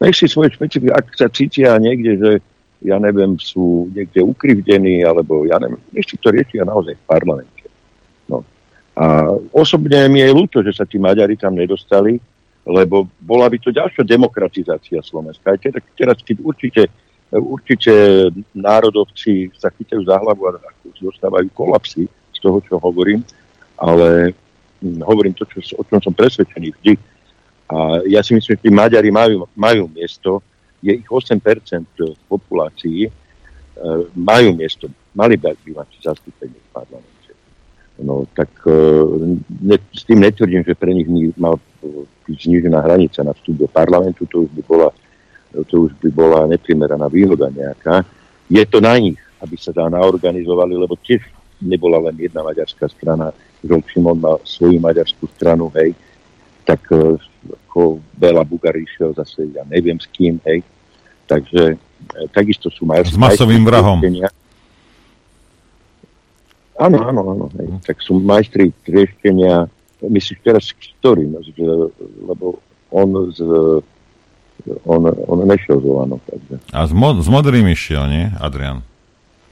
nech 0.00 0.16
si 0.16 0.28
svoje 0.28 0.52
špecifiky, 0.52 0.92
ak 0.92 1.06
sa 1.16 1.32
cítia 1.32 1.76
niekde, 1.80 2.12
že 2.20 2.30
ja 2.84 3.00
neviem, 3.00 3.40
sú 3.40 3.88
niekde 3.96 4.20
ukrivdení, 4.20 5.00
alebo 5.00 5.48
ja 5.48 5.56
neviem, 5.56 5.80
nech 5.96 6.04
si 6.04 6.20
to 6.20 6.28
riešia 6.28 6.68
naozaj 6.68 6.92
v 6.92 7.08
parlamente. 7.08 7.55
A 8.96 9.28
osobne 9.52 10.08
mi 10.08 10.24
je 10.24 10.32
ľúto, 10.32 10.64
že 10.64 10.72
sa 10.72 10.88
tí 10.88 10.96
Maďari 10.96 11.36
tam 11.36 11.52
nedostali, 11.52 12.16
lebo 12.64 13.04
bola 13.20 13.46
by 13.52 13.60
to 13.60 13.68
ďalšia 13.68 14.02
demokratizácia 14.08 15.04
Slovenska. 15.04 15.52
Aj 15.52 15.60
teraz, 15.60 15.84
teraz 15.92 16.16
keď 16.24 16.36
určite, 16.40 16.82
určite 17.30 17.92
národovci 18.56 19.52
sa 19.52 19.68
chytajú 19.68 20.00
za 20.00 20.16
hlavu 20.16 20.48
a 20.48 20.56
dostávajú 20.96 21.52
kolapsy 21.52 22.08
z 22.08 22.38
toho, 22.40 22.58
čo 22.64 22.80
hovorím, 22.80 23.20
ale 23.76 24.32
hm, 24.80 25.04
hovorím 25.04 25.36
to, 25.36 25.44
čo, 25.44 25.76
o 25.76 25.84
čom 25.84 26.00
som 26.00 26.16
presvedčený 26.16 26.72
vždy, 26.80 26.92
a 27.66 27.98
ja 28.06 28.22
si 28.22 28.30
myslím, 28.30 28.54
že 28.54 28.62
tí 28.62 28.70
Maďari 28.70 29.10
majú, 29.10 29.50
majú 29.58 29.90
miesto, 29.90 30.38
je 30.78 30.94
ich 30.94 31.08
8% 31.10 31.42
v 31.98 32.14
populácii, 32.30 33.00
e, 33.06 33.10
majú 34.14 34.54
miesto, 34.54 34.86
mali 35.10 35.34
by 35.34 35.50
mať 35.50 35.88
zastúpenie 35.98 36.54
v 36.54 36.70
parlamente. 36.70 37.15
No 37.96 38.28
tak 38.36 38.52
e, 38.68 38.76
ne, 39.64 39.76
s 39.92 40.04
tým 40.04 40.20
netvrdím, 40.20 40.60
že 40.64 40.76
pre 40.76 40.92
nich 40.92 41.08
mal 41.40 41.56
byť 42.28 42.38
znižená 42.44 42.84
hranica 42.84 43.24
na 43.24 43.32
vstup 43.32 43.56
do 43.64 43.68
parlamentu, 43.70 44.28
to 44.28 44.44
už 44.44 44.50
by 44.52 44.62
bola, 44.66 44.88
to 45.70 45.88
už 45.88 45.96
by 46.02 46.10
bola 46.12 46.44
neprimeraná 46.50 47.08
výhoda 47.08 47.48
nejaká. 47.48 48.04
Je 48.52 48.60
to 48.68 48.84
na 48.84 49.00
nich, 49.00 49.16
aby 49.40 49.56
sa 49.56 49.72
tam 49.72 49.96
naorganizovali, 49.96 50.76
lebo 50.76 50.98
tiež 51.00 51.24
nebola 51.62 52.02
len 52.10 52.20
jedna 52.20 52.44
maďarská 52.44 52.84
strana, 52.92 53.32
Žol 53.64 53.80
Šimon 53.88 54.20
mal 54.20 54.36
svoju 54.44 54.76
maďarskú 54.76 55.24
stranu, 55.32 55.72
hej, 55.72 55.96
tak 56.68 56.84
e, 56.92 57.16
ako 57.70 58.04
Bela 58.12 58.44
Bugar 58.44 58.76
išiel 58.76 59.16
zase, 59.16 59.48
ja 59.56 59.64
neviem 59.64 59.96
s 59.96 60.04
kým, 60.12 60.36
hej. 60.44 60.60
Takže 61.24 61.74
e, 61.74 62.28
takisto 62.28 62.68
sú 62.68 62.84
majú... 62.84 63.08
S 63.08 63.16
masovým 63.16 63.64
vrahom. 63.64 64.04
Áno, 66.76 66.98
áno, 67.00 67.20
áno. 67.24 67.44
Hej. 67.56 67.66
Mhm. 67.66 67.78
Tak 67.84 67.96
sú 68.04 68.20
majstri 68.20 68.72
trieštenia, 68.84 69.68
myslíš 70.04 70.38
teraz 70.44 70.64
ktorý, 70.72 71.24
no, 71.28 71.40
lebo 72.28 72.60
on 72.92 73.32
z, 73.32 73.40
on, 74.84 75.02
on 75.08 75.38
nešiel 75.44 75.80
z 75.80 75.84
Olano. 75.86 76.16
Takže. 76.24 76.54
A 76.72 76.84
s, 76.86 76.92
mo- 76.92 77.16
s 77.16 77.28
modrým 77.28 77.66
išiel, 77.68 78.04
nie, 78.08 78.24
Adrian? 78.38 78.84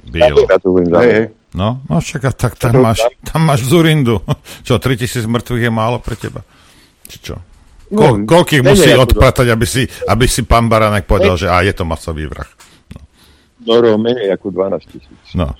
Bielo. 0.04 0.44
Ja 0.44 0.60
to 0.60 0.76
hej, 0.76 1.12
hej. 1.16 1.26
No, 1.54 1.80
no 1.86 2.02
čaká, 2.02 2.34
tak 2.34 2.58
tam 2.58 2.82
máš, 2.82 3.00
tam 3.22 3.46
máš 3.46 3.64
Zurindu. 3.64 4.20
Čo, 4.66 4.76
3000 4.76 5.24
mŕtvych 5.24 5.64
je 5.64 5.72
málo 5.72 6.02
pre 6.02 6.18
teba? 6.18 6.42
Či 7.08 7.18
čo? 7.20 7.36
Ko, 7.94 8.16
no, 8.16 8.24
koľkých 8.26 8.64
musí 8.64 8.90
odpratať, 8.90 9.52
aby 9.52 9.66
si, 9.68 9.84
aby 10.08 10.24
si 10.24 10.42
pán 10.42 10.66
Baranek 10.66 11.04
povedal, 11.04 11.36
že 11.36 11.46
a 11.52 11.60
je 11.62 11.70
to 11.76 11.84
masový 11.84 12.26
vrah. 12.26 12.48
No, 13.62 13.78
no 13.78 13.96
menej 14.00 14.34
ako 14.34 14.50
12 14.50 14.88
tisíc. 14.88 15.20
No. 15.36 15.52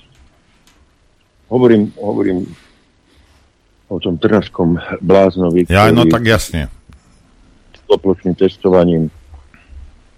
Hovorím, 1.49 1.93
hovorím 1.99 2.45
o 3.85 4.01
tom 4.01 4.17
trnaškom 4.17 4.81
bláznovi, 5.01 5.69
ja, 5.69 5.93
no 5.93 6.09
tak 6.09 6.25
jasne. 6.25 6.73
S 7.77 7.81
plošným 7.85 8.33
testovaním 8.33 9.13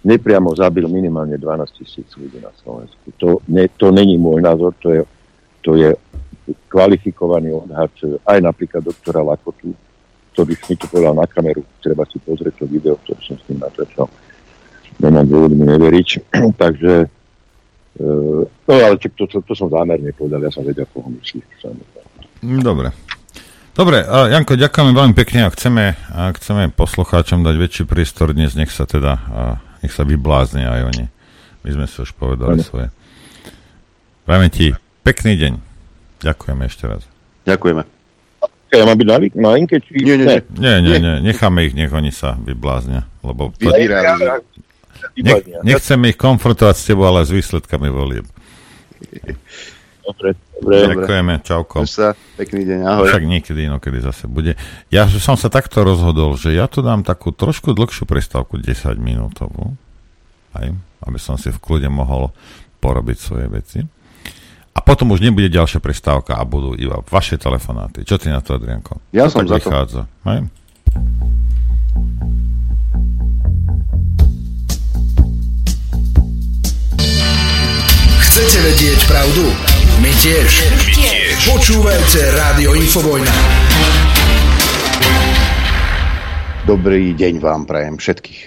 nepriamo 0.08 0.56
zabil 0.56 0.88
minimálne 0.88 1.36
12 1.36 1.78
tisíc 1.84 2.08
ľudí 2.16 2.40
na 2.40 2.48
Slovensku. 2.64 3.12
To, 3.20 3.44
ne, 3.52 3.68
to 3.76 3.92
není 3.92 4.16
môj 4.16 4.40
názor, 4.40 4.72
to 4.80 4.88
je, 4.96 5.02
to 5.60 5.76
je 5.76 5.92
kvalifikovaný 6.72 7.52
odhad 7.52 7.92
aj 8.24 8.38
napríklad 8.40 8.80
doktora 8.80 9.20
Lakotu, 9.20 9.76
ktorý 10.32 10.54
mi 10.54 10.74
to 10.80 10.86
povedal 10.88 11.12
na 11.12 11.28
kameru. 11.28 11.60
Treba 11.84 12.08
si 12.08 12.16
pozrieť 12.22 12.62
to 12.62 12.64
video, 12.64 12.96
ktoré 13.04 13.20
som 13.20 13.36
s 13.36 13.44
ním 13.52 13.60
natáčal. 13.60 14.08
Nemám 14.96 15.26
dôvod 15.28 15.52
mi 15.52 15.66
neveriť. 15.68 16.08
Takže, 16.62 16.92
e, 17.04 17.06
no 17.98 18.74
ale 18.74 18.96
to, 18.98 19.10
to, 19.26 19.42
to 19.42 19.52
som 19.54 19.66
zámerne 19.66 20.14
povedal, 20.14 20.38
ja 20.42 20.50
som 20.54 20.62
vedel, 20.62 20.86
koho 20.94 21.10
myslíš. 21.10 21.66
Mm, 22.42 22.62
dobre. 22.62 22.94
Dobre, 23.78 24.02
Janko, 24.02 24.58
ďakujeme 24.58 24.90
veľmi 24.90 25.14
pekne 25.14 25.46
a 25.46 25.54
chceme, 25.54 25.94
a 26.10 26.34
chceme 26.34 26.66
poslucháčom 26.74 27.46
dať 27.46 27.54
väčší 27.62 27.82
priestor 27.86 28.34
dnes, 28.34 28.58
nech 28.58 28.74
sa 28.74 28.90
teda, 28.90 29.12
uh, 29.30 29.54
nech 29.86 29.94
sa 29.94 30.02
vyblázne 30.02 30.66
aj 30.66 30.80
oni. 30.82 31.06
My 31.62 31.70
sme 31.74 31.86
si 31.86 32.02
už 32.02 32.10
povedali 32.18 32.58
ano. 32.58 32.66
svoje. 32.66 32.90
Prajme 34.26 34.50
ti 34.50 34.74
pekný 35.06 35.38
deň. 35.38 35.52
Ďakujeme 36.26 36.62
ešte 36.66 36.90
raz. 36.90 37.06
Ďakujeme. 37.46 37.86
Ja 38.74 38.84
mám 38.84 38.98
byť 38.98 39.08
na, 39.08 39.16
na 39.38 39.50
linke? 39.56 39.80
Či... 39.80 40.04
Nie, 40.04 40.20
nie, 40.20 40.26
nie, 40.58 40.74
nie, 40.82 40.96
nie, 40.98 41.14
necháme 41.24 41.64
ich, 41.64 41.72
nech 41.72 41.94
oni 41.94 42.10
sa 42.10 42.34
vybláznia. 42.34 43.06
Lebo 43.22 43.54
to... 43.56 43.70
Nech, 45.16 45.64
nechceme 45.64 46.12
ich 46.12 46.18
konfrontovať 46.18 46.76
s 46.76 46.84
tebou, 46.84 47.08
ale 47.08 47.24
s 47.24 47.32
výsledkami 47.32 47.88
volieb. 47.88 48.26
Dobre, 50.08 50.40
dobre. 50.56 50.74
Ďakujeme, 50.88 51.34
čauko. 51.44 51.84
sa, 51.84 52.16
pekný 52.40 52.64
deň, 52.64 52.80
ahoj. 52.80 53.08
Však 53.12 53.24
niekedy 53.28 53.68
inokedy 53.68 54.00
zase 54.00 54.24
bude. 54.24 54.56
Ja 54.88 55.04
som 55.04 55.36
sa 55.36 55.52
takto 55.52 55.84
rozhodol, 55.84 56.40
že 56.40 56.56
ja 56.56 56.64
tu 56.64 56.80
dám 56.80 57.04
takú 57.04 57.28
trošku 57.28 57.76
dlhšiu 57.76 58.08
prestávku, 58.08 58.56
10 58.56 58.96
minútovú, 58.96 59.76
aj, 60.56 60.72
aby 61.04 61.18
som 61.20 61.36
si 61.36 61.52
v 61.52 61.60
kľude 61.60 61.92
mohol 61.92 62.32
porobiť 62.80 63.16
svoje 63.20 63.46
veci. 63.52 63.78
A 64.72 64.78
potom 64.80 65.10
už 65.10 65.20
nebude 65.20 65.50
ďalšia 65.50 65.82
prestávka 65.82 66.38
a 66.38 66.46
budú 66.46 66.72
iba 66.78 67.02
vaše 67.10 67.34
telefonáty. 67.34 68.06
Čo 68.06 68.16
ty 68.16 68.30
na 68.30 68.38
to, 68.38 68.56
Adrianko? 68.56 69.02
Ja 69.10 69.26
to 69.26 69.42
som 69.42 69.44
za 69.44 69.58
vychádza? 69.58 70.06
to. 70.06 70.30
Hej? 70.30 70.38
Chcete 78.38 78.70
vedieť 78.70 79.00
pravdu? 79.10 79.50
My 79.98 80.14
tiež. 80.14 80.70
My 80.70 80.86
tiež. 80.94 81.42
Počúvajte 81.42 82.38
Rádio 82.38 82.70
Infovojna. 82.70 83.34
Dobrý 86.62 87.18
deň 87.18 87.42
vám 87.42 87.66
prajem 87.66 87.98
všetkých. 87.98 88.40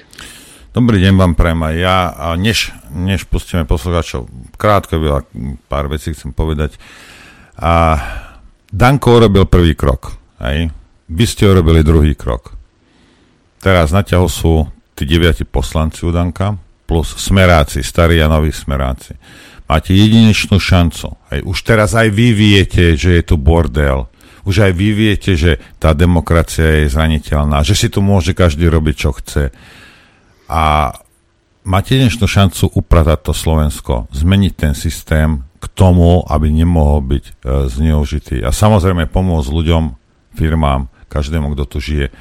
Dobrý 0.72 0.96
deň 0.96 1.14
vám 1.20 1.36
prajem 1.36 1.60
aj 1.68 1.76
ja. 1.76 1.98
A 2.08 2.40
než, 2.40 2.72
než 2.96 3.28
pustíme 3.28 3.68
poslucháčov, 3.68 4.32
krátko 4.56 4.96
byla 4.96 5.28
pár 5.68 5.92
vecí 5.92 6.16
chcem 6.16 6.32
povedať. 6.32 6.80
A 7.60 8.00
Danko 8.72 9.20
urobil 9.20 9.44
prvý 9.44 9.76
krok. 9.76 10.16
Hej. 10.40 10.72
Vy 11.12 11.24
ste 11.28 11.52
urobili 11.52 11.84
druhý 11.84 12.16
krok. 12.16 12.56
Teraz 13.60 13.92
na 13.92 14.08
ťahu 14.08 14.28
sú 14.32 14.72
tí 14.96 15.04
deviati 15.04 15.44
poslanci 15.44 16.08
u 16.08 16.16
Danka, 16.16 16.56
plus 16.88 17.12
smeráci, 17.20 17.84
starí 17.84 18.24
a 18.24 18.32
noví 18.32 18.56
smeráci. 18.56 19.20
Máte 19.72 19.96
jedinečnú 19.96 20.60
šancu. 20.60 21.16
Hej. 21.32 21.48
Už 21.48 21.58
teraz 21.64 21.96
aj 21.96 22.12
vy 22.12 22.36
viete, 22.36 23.00
že 23.00 23.16
je 23.16 23.24
tu 23.24 23.40
bordel. 23.40 24.12
Už 24.44 24.68
aj 24.68 24.72
vy 24.76 24.90
viete, 24.92 25.40
že 25.40 25.64
tá 25.80 25.96
demokracia 25.96 26.84
je 26.84 26.92
zraniteľná, 26.92 27.64
že 27.64 27.80
si 27.80 27.88
tu 27.88 28.04
môže 28.04 28.36
každý 28.36 28.68
robiť, 28.68 28.96
čo 29.00 29.16
chce 29.16 29.44
a 30.52 30.92
máte 31.64 31.96
dnešnú 31.96 32.28
šancu 32.28 32.76
upratať 32.76 33.20
to 33.24 33.32
Slovensko, 33.32 33.94
zmeniť 34.12 34.54
ten 34.60 34.74
systém 34.76 35.48
k 35.64 35.66
tomu, 35.72 36.28
aby 36.28 36.52
nemohol 36.52 37.00
byť 37.08 37.24
e, 37.24 37.32
zneužitý. 37.72 38.44
A 38.44 38.52
samozrejme 38.52 39.08
pomôcť 39.08 39.48
ľuďom, 39.48 39.84
firmám, 40.36 40.92
každému, 41.08 41.56
kto 41.56 41.64
tu 41.72 41.78
žije, 41.80 42.12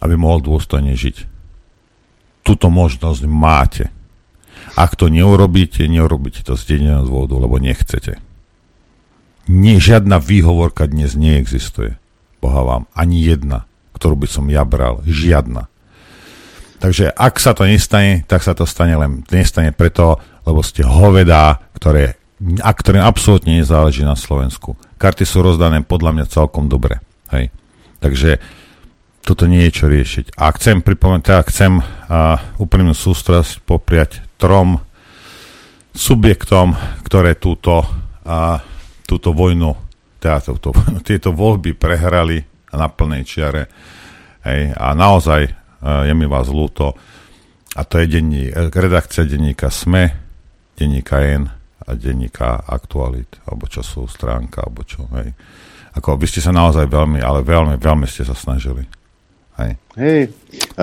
aby 0.00 0.14
mohol 0.16 0.40
dôstojne 0.40 0.96
žiť. 0.96 1.28
Tuto 2.40 2.72
možnosť 2.72 3.22
máte. 3.28 3.92
Ak 4.76 4.92
to 4.92 5.08
neurobíte, 5.08 5.88
neurobíte 5.88 6.44
to 6.44 6.52
z 6.52 6.76
jediného 6.76 7.00
dôvodu, 7.08 7.40
lebo 7.40 7.56
nechcete. 7.56 8.20
Nie, 9.48 9.80
žiadna 9.80 10.20
výhovorka 10.20 10.84
dnes 10.84 11.16
neexistuje. 11.16 11.96
Boha 12.44 12.60
vám, 12.60 12.82
ani 12.92 13.24
jedna, 13.24 13.64
ktorú 13.96 14.20
by 14.20 14.28
som 14.28 14.44
ja 14.52 14.68
bral. 14.68 15.00
Žiadna. 15.08 15.72
Takže 16.76 17.08
ak 17.08 17.40
sa 17.40 17.56
to 17.56 17.64
nestane, 17.64 18.28
tak 18.28 18.44
sa 18.44 18.52
to 18.52 18.68
stane 18.68 18.92
len 19.00 19.24
nestane 19.32 19.72
preto, 19.72 20.20
lebo 20.44 20.60
ste 20.60 20.84
hovedá, 20.84 21.56
ktoré, 21.72 22.20
a 22.60 22.70
ktoré 22.76 23.00
absolútne 23.00 23.56
nezáleží 23.56 24.04
na 24.04 24.12
Slovensku. 24.12 24.76
Karty 25.00 25.24
sú 25.24 25.40
rozdané 25.40 25.80
podľa 25.80 26.20
mňa 26.20 26.26
celkom 26.28 26.68
dobre. 26.68 27.00
Hej. 27.32 27.48
Takže 28.04 28.36
toto 29.24 29.48
nie 29.48 29.64
je 29.66 29.72
čo 29.72 29.86
riešiť. 29.88 30.36
A 30.36 30.52
chcem 30.52 30.84
pripomenúť, 30.84 31.24
teda 31.24 31.42
chcem 31.48 31.80
uh, 31.80 32.38
úprimnú 32.60 32.92
sústrasť 32.92 33.64
popriať 33.64 34.25
trom 34.36 34.80
subjektom, 35.96 36.76
ktoré 37.04 37.40
túto, 37.40 37.80
uh, 38.24 38.60
túto 39.08 39.32
vojnu, 39.32 39.72
teda 40.20 40.44
túto, 40.44 40.76
tieto 41.08 41.32
voľby 41.32 41.72
prehrali 41.72 42.44
na 42.76 42.92
plnej 42.92 43.24
čiare. 43.24 43.62
Hej, 44.44 44.76
a 44.76 44.92
naozaj 44.92 45.42
uh, 45.48 46.04
je 46.04 46.12
mi 46.12 46.28
vás 46.28 46.46
ľúto. 46.52 46.92
A 47.76 47.84
to 47.84 48.00
je 48.00 48.08
denní, 48.08 48.48
redakcia 48.52 49.28
denníka 49.28 49.68
SME, 49.68 50.12
denníka 50.76 51.20
N 51.20 51.48
a 51.86 51.90
denníka 51.92 52.64
Aktualit, 52.64 53.40
alebo 53.44 53.68
čo 53.68 53.84
sú 53.84 54.08
stránka, 54.08 54.64
alebo 54.64 54.84
čo. 54.84 55.04
Hej. 55.16 55.36
Ako, 55.96 56.20
vy 56.20 56.28
ste 56.28 56.44
sa 56.44 56.52
naozaj 56.52 56.88
veľmi, 56.88 57.20
ale 57.24 57.40
veľmi, 57.40 57.80
veľmi 57.80 58.04
ste 58.08 58.24
sa 58.24 58.36
snažili. 58.36 58.84
Hej. 59.56 59.72
Hej, 59.96 60.28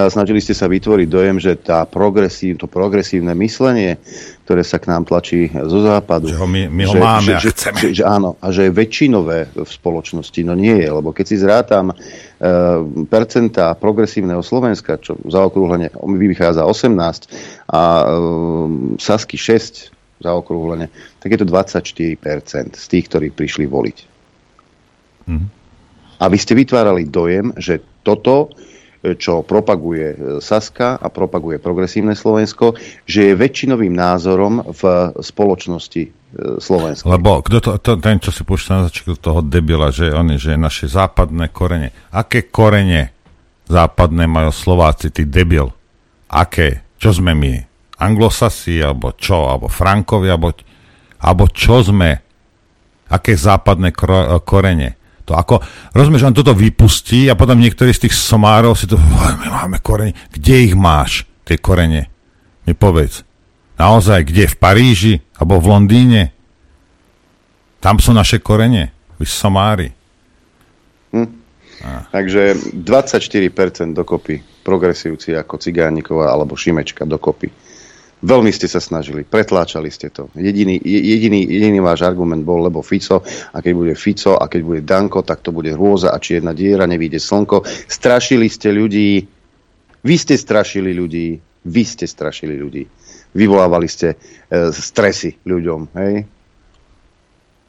snažili 0.10 0.42
ste 0.42 0.58
sa 0.58 0.66
vytvoriť 0.66 1.06
dojem, 1.06 1.38
že 1.38 1.54
tá 1.62 1.86
progresív, 1.86 2.58
to 2.58 2.66
progresívne 2.66 3.38
myslenie, 3.38 4.02
ktoré 4.42 4.66
sa 4.66 4.82
k 4.82 4.90
nám 4.90 5.06
tlačí 5.06 5.54
zo 5.54 5.86
západu, 5.86 6.34
že 6.34 6.42
ho 6.42 6.50
my, 6.50 6.66
my 6.74 6.84
ho 6.90 6.94
že, 6.98 7.00
máme 7.00 7.30
že, 7.30 7.34
a 7.38 7.40
že, 7.46 7.50
chceme. 7.54 7.78
Že, 7.78 7.88
že 7.94 8.04
áno, 8.10 8.30
a 8.42 8.50
že 8.50 8.62
je 8.66 8.72
väčšinové 8.74 9.54
v 9.54 9.70
spoločnosti, 9.70 10.42
no 10.42 10.58
nie 10.58 10.82
je, 10.82 10.90
lebo 10.90 11.14
keď 11.14 11.26
si 11.30 11.38
zrátam 11.38 11.94
e, 11.94 11.96
percentá 13.06 13.78
progresívneho 13.78 14.42
Slovenska, 14.42 14.98
čo 14.98 15.22
zaokrúhlenie 15.30 15.94
vychádza 16.18 16.66
18 16.66 17.70
a 17.70 17.82
e, 17.86 18.06
Sasky 18.98 19.38
6 19.38 19.94
zaokrúhlenie, 20.26 20.90
tak 21.22 21.38
je 21.38 21.38
to 21.38 21.46
24% 21.46 22.18
z 22.74 22.86
tých, 22.90 23.06
ktorí 23.06 23.30
prišli 23.30 23.70
voliť. 23.70 23.98
Mhm. 25.30 25.48
A 26.18 26.32
vy 26.32 26.38
ste 26.42 26.58
vytvárali 26.58 27.06
dojem, 27.06 27.54
že 27.62 27.93
toto, 28.04 28.52
e, 29.00 29.16
čo 29.16 29.42
propaguje 29.42 30.08
e, 30.14 30.18
Saska 30.44 31.00
a 31.00 31.08
propaguje 31.08 31.58
progresívne 31.58 32.14
Slovensko, 32.14 32.76
že 33.08 33.32
je 33.32 33.40
väčšinovým 33.40 33.96
názorom 33.96 34.62
v 34.68 34.82
spoločnosti 35.24 36.04
e, 36.04 36.10
Slovenska. 36.60 37.08
Lebo 37.08 37.40
kto 37.42 37.58
to, 37.64 37.72
to, 37.80 37.92
ten, 37.98 38.20
čo 38.20 38.30
si 38.30 38.44
púšťa 38.44 38.72
na 38.76 38.86
začiatku 38.92 39.16
toho 39.18 39.40
debila, 39.42 39.90
že 39.90 40.12
oni, 40.12 40.36
že 40.36 40.60
naše 40.60 40.92
západné 40.92 41.50
korene. 41.50 41.96
Aké 42.12 42.52
korene 42.52 43.16
západné 43.72 44.28
majú 44.28 44.52
Slováci, 44.52 45.10
ty 45.10 45.24
debil? 45.24 45.72
Aké? 46.28 46.84
Čo 47.00 47.20
sme 47.20 47.36
my? 47.36 47.54
Anglosasi, 48.00 48.84
alebo 48.84 49.16
čo? 49.16 49.48
Alebo 49.48 49.72
Frankovi, 49.72 50.28
alebo, 50.28 50.52
alebo 51.24 51.48
čo 51.52 51.80
sme? 51.84 52.20
Aké 53.12 53.38
západné 53.38 53.94
korene? 54.44 55.03
To 55.24 55.40
ako, 55.40 55.64
rozumieš, 55.96 56.28
on 56.28 56.36
toto 56.36 56.52
vypustí 56.52 57.32
a 57.32 57.40
potom 57.40 57.56
niektorí 57.56 57.96
z 57.96 58.08
tých 58.08 58.16
somárov 58.16 58.76
si 58.76 58.86
to, 58.90 59.00
my 59.00 59.48
máme 59.48 59.80
korene. 59.80 60.12
Kde 60.32 60.72
ich 60.72 60.76
máš, 60.76 61.24
tie 61.48 61.56
korene? 61.56 62.12
Mi 62.68 62.76
povedz. 62.76 63.24
Naozaj, 63.80 64.28
kde? 64.28 64.52
V 64.52 64.56
Paríži? 64.60 65.14
Alebo 65.40 65.60
v 65.64 65.70
Londýne? 65.72 66.22
Tam 67.84 68.00
sú 68.00 68.16
naše 68.16 68.40
korene. 68.40 68.96
Vy 69.20 69.26
somári. 69.28 69.90
Hm. 71.12 71.44
Takže 71.84 72.56
24% 72.80 73.92
dokopy 73.92 74.40
progresívci 74.64 75.36
ako 75.36 75.60
Cigánikova 75.60 76.32
alebo 76.32 76.56
Šimečka 76.56 77.04
dokopy. 77.04 77.52
Veľmi 78.24 78.56
ste 78.56 78.72
sa 78.72 78.80
snažili, 78.80 79.28
pretláčali 79.28 79.92
ste 79.92 80.08
to. 80.08 80.32
Jediný, 80.32 80.80
jediný, 80.80 81.44
jediný 81.44 81.84
váš 81.84 82.08
argument 82.08 82.40
bol, 82.48 82.64
lebo 82.64 82.80
Fico, 82.80 83.20
a 83.52 83.58
keď 83.60 83.74
bude 83.76 83.94
Fico, 84.00 84.40
a 84.40 84.48
keď 84.48 84.62
bude 84.64 84.82
Danko, 84.88 85.28
tak 85.28 85.44
to 85.44 85.52
bude 85.52 85.76
hrôza 85.76 86.16
a 86.16 86.18
či 86.24 86.40
jedna 86.40 86.56
diera, 86.56 86.88
nevíde 86.88 87.20
slnko. 87.20 87.68
Strašili 87.68 88.48
ste 88.48 88.72
ľudí, 88.72 89.28
vy 90.08 90.16
ste 90.16 90.40
strašili 90.40 90.96
ľudí, 90.96 91.36
vy 91.68 91.84
ste 91.84 92.08
strašili 92.08 92.56
ľudí. 92.56 92.88
Vyvolávali 93.36 93.92
ste 93.92 94.16
e, 94.16 94.72
stresy 94.72 95.36
ľuďom, 95.44 95.82
hej? 96.00 96.24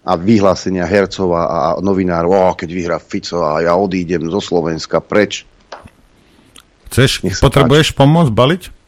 A 0.06 0.12
vyhlásenia 0.14 0.86
hercov 0.86 1.34
a 1.34 1.80
novinárov, 1.82 2.30
o, 2.30 2.54
keď 2.54 2.68
vyhrá 2.70 2.98
Fico 3.02 3.42
a 3.42 3.58
ja 3.58 3.74
odídem 3.74 4.22
zo 4.30 4.38
Slovenska 4.38 5.02
preč. 5.02 5.48
Chceš, 6.92 7.26
potrebuješ 7.42 7.96
pomôcť 7.96 8.30
baliť? 8.30 8.83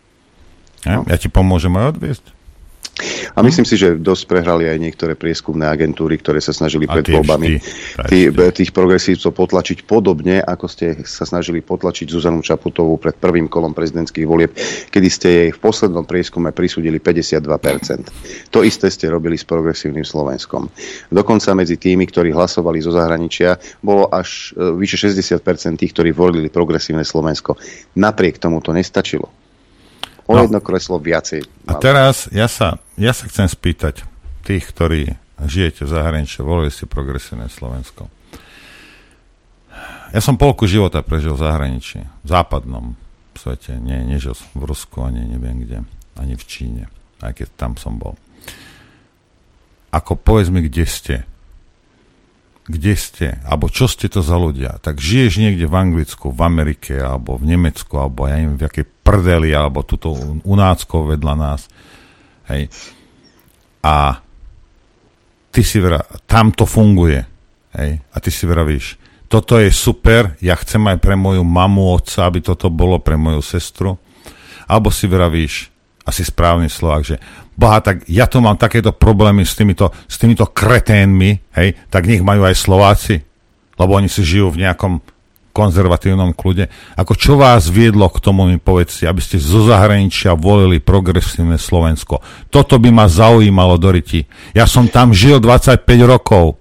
Ja, 0.86 1.02
ja 1.02 1.16
ti 1.18 1.26
pomôžem 1.26 1.74
aj 1.74 1.98
odviesť. 1.98 2.36
A 3.36 3.44
myslím 3.44 3.68
si, 3.68 3.76
že 3.76 4.00
dosť 4.00 4.24
prehrali 4.24 4.64
aj 4.64 4.80
niektoré 4.80 5.12
prieskumné 5.12 5.68
agentúry, 5.68 6.16
ktoré 6.16 6.40
sa 6.40 6.56
snažili 6.56 6.88
pred 6.88 7.04
voľbami 7.04 7.60
tí, 8.08 8.32
tých 8.32 8.72
progresívcov 8.72 9.36
potlačiť 9.36 9.84
podobne, 9.84 10.40
ako 10.40 10.64
ste 10.64 11.04
sa 11.04 11.28
snažili 11.28 11.60
potlačiť 11.60 12.08
Zuzanu 12.08 12.40
Čaputovú 12.40 12.96
pred 12.96 13.12
prvým 13.12 13.52
kolom 13.52 13.76
prezidentských 13.76 14.24
volieb, 14.24 14.56
kedy 14.88 15.08
ste 15.12 15.28
jej 15.28 15.50
v 15.52 15.60
poslednom 15.60 16.08
prieskume 16.08 16.56
prisúdili 16.56 16.96
52%. 16.96 18.56
To 18.56 18.64
isté 18.64 18.88
ste 18.88 19.12
robili 19.12 19.36
s 19.36 19.44
progresívnym 19.44 20.08
Slovenskom. 20.08 20.72
Dokonca 21.12 21.52
medzi 21.52 21.76
tými, 21.76 22.08
ktorí 22.08 22.32
hlasovali 22.32 22.80
zo 22.80 22.96
zahraničia, 22.96 23.60
bolo 23.84 24.08
až 24.08 24.56
e, 24.56 24.72
vyše 24.72 24.96
60% 24.96 25.44
tých, 25.76 25.92
ktorí 25.92 26.16
volili 26.16 26.48
progresívne 26.48 27.04
Slovensko. 27.04 27.60
Napriek 28.00 28.40
tomu 28.40 28.64
to 28.64 28.72
nestačilo 28.72 29.45
o 30.26 30.34
no. 30.34 30.42
jedno 30.42 30.60
kreslo 30.60 30.98
viacej. 30.98 31.46
A 31.70 31.78
teraz 31.78 32.26
ja 32.34 32.50
sa, 32.50 32.82
ja 32.98 33.14
sa 33.14 33.30
chcem 33.30 33.46
spýtať 33.46 34.02
tých, 34.42 34.66
ktorí 34.70 35.14
žijete 35.42 35.86
v 35.86 35.90
zahraničí, 35.90 36.42
volili 36.42 36.72
si 36.72 36.86
progresívne 36.86 37.46
Slovensko. 37.50 38.10
Ja 40.14 40.22
som 40.22 40.38
polku 40.38 40.64
života 40.70 41.02
prežil 41.02 41.34
v 41.34 41.42
zahraničí, 41.44 41.98
v 42.00 42.28
západnom 42.28 42.94
svete. 43.36 43.76
Nie, 43.76 44.00
nežil 44.02 44.32
som 44.32 44.48
v 44.56 44.64
Rusku, 44.64 45.04
ani 45.04 45.28
neviem 45.28 45.62
kde, 45.62 45.84
ani 46.16 46.34
v 46.34 46.44
Číne, 46.46 46.82
aj 47.20 47.42
keď 47.42 47.46
tam 47.58 47.72
som 47.76 48.00
bol. 48.00 48.16
Ako 49.92 50.16
povedz 50.16 50.48
mi, 50.48 50.64
kde 50.64 50.84
ste, 50.88 51.14
kde 52.66 52.94
ste, 52.98 53.38
alebo 53.46 53.70
čo 53.70 53.86
ste 53.86 54.10
to 54.10 54.26
za 54.26 54.34
ľudia, 54.34 54.82
tak 54.82 54.98
žiješ 54.98 55.38
niekde 55.38 55.70
v 55.70 55.78
Anglicku, 55.78 56.34
v 56.34 56.40
Amerike, 56.42 56.98
alebo 56.98 57.38
v 57.38 57.54
Nemecku, 57.54 57.94
alebo 57.94 58.26
ja 58.26 58.42
neviem, 58.42 58.58
v 58.58 58.66
jakej 58.66 58.86
prdeli, 59.06 59.54
alebo 59.54 59.86
tuto 59.86 60.14
unácko 60.42 61.06
vedľa 61.14 61.34
nás. 61.38 61.70
Hej. 62.50 62.66
A 63.86 64.18
ty 65.54 65.62
si 65.62 65.78
vera, 65.78 66.02
tam 66.26 66.50
to 66.50 66.66
funguje. 66.66 67.22
Hej. 67.78 68.02
A 68.02 68.16
ty 68.18 68.34
si 68.34 68.50
vravíš, 68.50 68.98
toto 69.30 69.62
je 69.62 69.70
super, 69.70 70.34
ja 70.42 70.58
chcem 70.58 70.82
aj 70.90 70.98
pre 70.98 71.14
moju 71.14 71.46
mamu, 71.46 71.94
otca, 71.94 72.26
aby 72.26 72.42
toto 72.42 72.66
bolo 72.66 72.98
pre 72.98 73.14
moju 73.14 73.42
sestru. 73.46 73.94
Alebo 74.66 74.90
si 74.90 75.06
vravíš, 75.06 75.70
asi 76.06 76.22
správny 76.22 76.70
Slovak, 76.70 77.02
že 77.02 77.18
boha, 77.58 77.82
tak 77.82 78.06
ja 78.06 78.30
tu 78.30 78.38
mám 78.38 78.54
takéto 78.54 78.94
problémy 78.94 79.42
s 79.42 79.58
týmito, 79.58 79.90
s 80.06 80.16
týmito 80.22 80.46
kreténmi, 80.46 81.30
hej, 81.58 81.74
tak 81.90 82.06
nech 82.06 82.22
majú 82.22 82.46
aj 82.46 82.54
Slováci, 82.54 83.26
lebo 83.74 83.98
oni 83.98 84.06
si 84.06 84.22
žijú 84.22 84.54
v 84.54 84.62
nejakom 84.62 85.02
konzervatívnom 85.56 86.36
kľude. 86.36 86.68
Ako 87.00 87.16
čo 87.16 87.40
vás 87.40 87.72
viedlo 87.72 88.12
k 88.12 88.20
tomu, 88.20 88.44
mi 88.44 88.60
povedzte, 88.60 89.08
aby 89.08 89.24
ste 89.24 89.40
zo 89.40 89.64
zahraničia 89.64 90.36
volili 90.36 90.84
progresívne 90.84 91.56
Slovensko. 91.56 92.20
Toto 92.52 92.76
by 92.76 92.92
ma 92.92 93.08
zaujímalo, 93.08 93.80
Doriti. 93.80 94.28
Ja 94.52 94.68
som 94.68 94.92
tam 94.92 95.16
žil 95.16 95.40
25 95.40 95.80
rokov. 96.04 96.60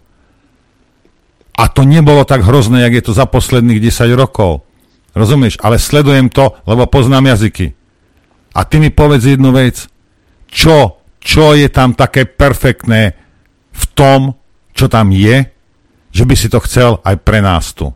A 1.60 1.68
to 1.68 1.84
nebolo 1.84 2.24
tak 2.24 2.44
hrozné, 2.48 2.88
jak 2.88 3.04
je 3.04 3.04
to 3.12 3.14
za 3.16 3.28
posledných 3.28 3.84
10 3.84 4.16
rokov. 4.16 4.64
Rozumieš? 5.12 5.60
Ale 5.60 5.76
sledujem 5.76 6.32
to, 6.32 6.56
lebo 6.64 6.88
poznám 6.88 7.36
jazyky. 7.36 7.76
A 8.56 8.64
ty 8.64 8.80
mi 8.80 8.90
povedz 8.90 9.28
jednu 9.28 9.52
vec. 9.52 9.92
Čo, 10.48 11.04
čo 11.20 11.52
je 11.52 11.68
tam 11.68 11.92
také 11.92 12.24
perfektné 12.24 13.12
v 13.76 13.84
tom, 13.92 14.40
čo 14.72 14.88
tam 14.88 15.12
je, 15.12 15.52
že 16.16 16.24
by 16.24 16.36
si 16.40 16.48
to 16.48 16.64
chcel 16.64 17.04
aj 17.04 17.16
pre 17.20 17.44
nás 17.44 17.76
tu. 17.76 17.92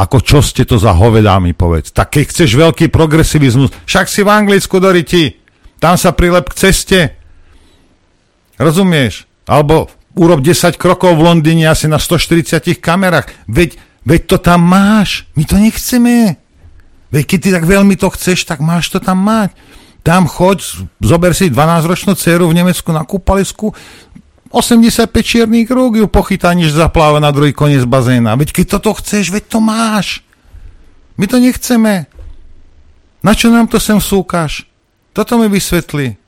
Ako 0.00 0.24
čo 0.24 0.40
ste 0.40 0.64
to 0.64 0.80
za 0.80 0.96
hovedá, 0.96 1.36
povedz. 1.52 1.92
Tak 1.92 2.16
keď 2.16 2.24
chceš 2.32 2.50
veľký 2.56 2.88
progresivizmus, 2.88 3.68
však 3.84 4.08
si 4.08 4.24
v 4.24 4.32
Anglicku, 4.32 4.80
Doriti, 4.80 5.36
tam 5.76 6.00
sa 6.00 6.16
prilep 6.16 6.48
k 6.48 6.58
ceste. 6.58 7.00
Rozumieš? 8.56 9.28
Alebo 9.44 9.92
urob 10.16 10.40
10 10.40 10.80
krokov 10.80 11.20
v 11.20 11.28
Londýne 11.28 11.68
asi 11.68 11.86
na 11.92 12.00
140 12.00 12.80
kamerách. 12.80 13.28
Veď, 13.44 13.76
veď 14.08 14.20
to 14.24 14.36
tam 14.40 14.64
máš. 14.64 15.28
My 15.36 15.44
to 15.44 15.60
nechceme. 15.60 16.41
Veď 17.12 17.24
keď 17.28 17.38
ty 17.38 17.48
tak 17.52 17.64
veľmi 17.68 17.94
to 18.00 18.08
chceš, 18.08 18.48
tak 18.48 18.64
máš 18.64 18.88
to 18.88 18.98
tam 18.98 19.20
mať. 19.20 19.52
Tam 20.02 20.26
choď, 20.26 20.88
zober 20.98 21.36
si 21.36 21.52
12-ročnú 21.52 22.18
dceru 22.18 22.50
v 22.50 22.58
Nemecku 22.58 22.90
na 22.90 23.06
kúpalisku, 23.06 23.70
85 24.52 25.08
čiernych 25.24 25.68
rúk 25.72 25.96
ju 25.96 26.06
pochytá, 26.12 26.52
než 26.52 26.76
zapláva 26.76 27.16
na 27.24 27.32
druhý 27.32 27.56
koniec 27.56 27.88
bazéna. 27.88 28.36
Veď 28.36 28.52
keď 28.52 28.76
toto 28.76 28.92
chceš, 29.00 29.32
veď 29.32 29.48
to 29.48 29.58
máš. 29.64 30.20
My 31.16 31.24
to 31.24 31.40
nechceme. 31.40 32.04
Na 33.24 33.32
čo 33.32 33.48
nám 33.48 33.72
to 33.72 33.80
sem 33.80 33.96
súkaš? 33.96 34.68
Toto 35.16 35.40
mi 35.40 35.48
vysvetli. 35.48 36.20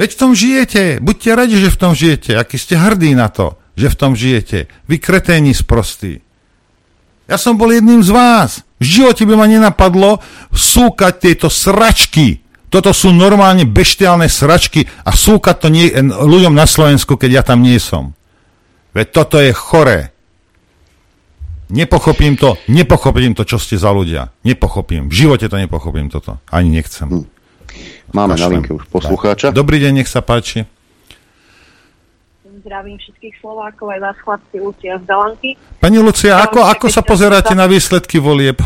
Veď 0.00 0.16
v 0.16 0.18
tom 0.18 0.32
žijete. 0.32 0.96
Buďte 1.04 1.30
radi, 1.36 1.56
že 1.60 1.68
v 1.68 1.80
tom 1.80 1.92
žijete. 1.92 2.40
Aký 2.40 2.56
ste 2.56 2.80
hrdí 2.80 3.12
na 3.12 3.28
to, 3.28 3.60
že 3.76 3.92
v 3.92 3.98
tom 4.00 4.16
žijete. 4.16 4.72
Vy 4.88 4.96
kreténi 4.96 5.52
sprostí. 5.52 6.23
Ja 7.24 7.40
som 7.40 7.56
bol 7.56 7.72
jedným 7.72 8.04
z 8.04 8.12
vás. 8.12 8.50
V 8.76 9.00
živote 9.00 9.24
by 9.24 9.34
ma 9.34 9.46
nenapadlo 9.48 10.20
súkať 10.52 11.14
tieto 11.24 11.48
sračky. 11.48 12.44
Toto 12.68 12.90
sú 12.90 13.14
normálne 13.14 13.64
beštiálne 13.64 14.28
sračky 14.28 14.84
a 15.06 15.14
súkať 15.14 15.56
to 15.62 15.68
nie, 15.70 15.88
ľuďom 16.04 16.52
na 16.52 16.66
Slovensku, 16.68 17.16
keď 17.16 17.30
ja 17.30 17.42
tam 17.46 17.64
nie 17.64 17.78
som. 17.80 18.12
Veď 18.92 19.06
toto 19.14 19.40
je 19.40 19.54
choré. 19.54 20.10
Nepochopím 21.72 22.36
to, 22.36 22.60
nepochopím 22.68 23.32
to, 23.32 23.48
čo 23.48 23.56
ste 23.56 23.80
za 23.80 23.88
ľudia. 23.88 24.28
Nepochopím. 24.44 25.08
V 25.08 25.14
živote 25.24 25.48
to 25.48 25.56
nepochopím 25.56 26.12
toto. 26.12 26.36
Ani 26.52 26.76
nechcem. 26.76 27.08
Hm. 27.08 27.26
Máme 28.14 28.36
Kašlem. 28.36 28.42
na 28.46 28.54
linke 28.60 28.70
už 28.76 28.84
poslucháča. 28.92 29.50
Dobrý 29.50 29.80
deň, 29.82 30.04
nech 30.04 30.10
sa 30.10 30.22
páči. 30.22 30.68
Zdravím 32.64 32.96
všetkých 32.96 33.44
Slovákov, 33.44 33.92
aj 33.92 34.00
vás 34.00 34.16
chlapci 34.24 34.56
Lucia 34.56 34.96
z 34.96 35.04
Dalanky. 35.04 35.52
Pani 35.84 36.00
Lucia, 36.00 36.40
ako, 36.40 36.64
ako 36.64 36.88
sa 36.88 37.04
pozeráte 37.04 37.52
na 37.52 37.68
výsledky 37.68 38.16
volieb? 38.16 38.56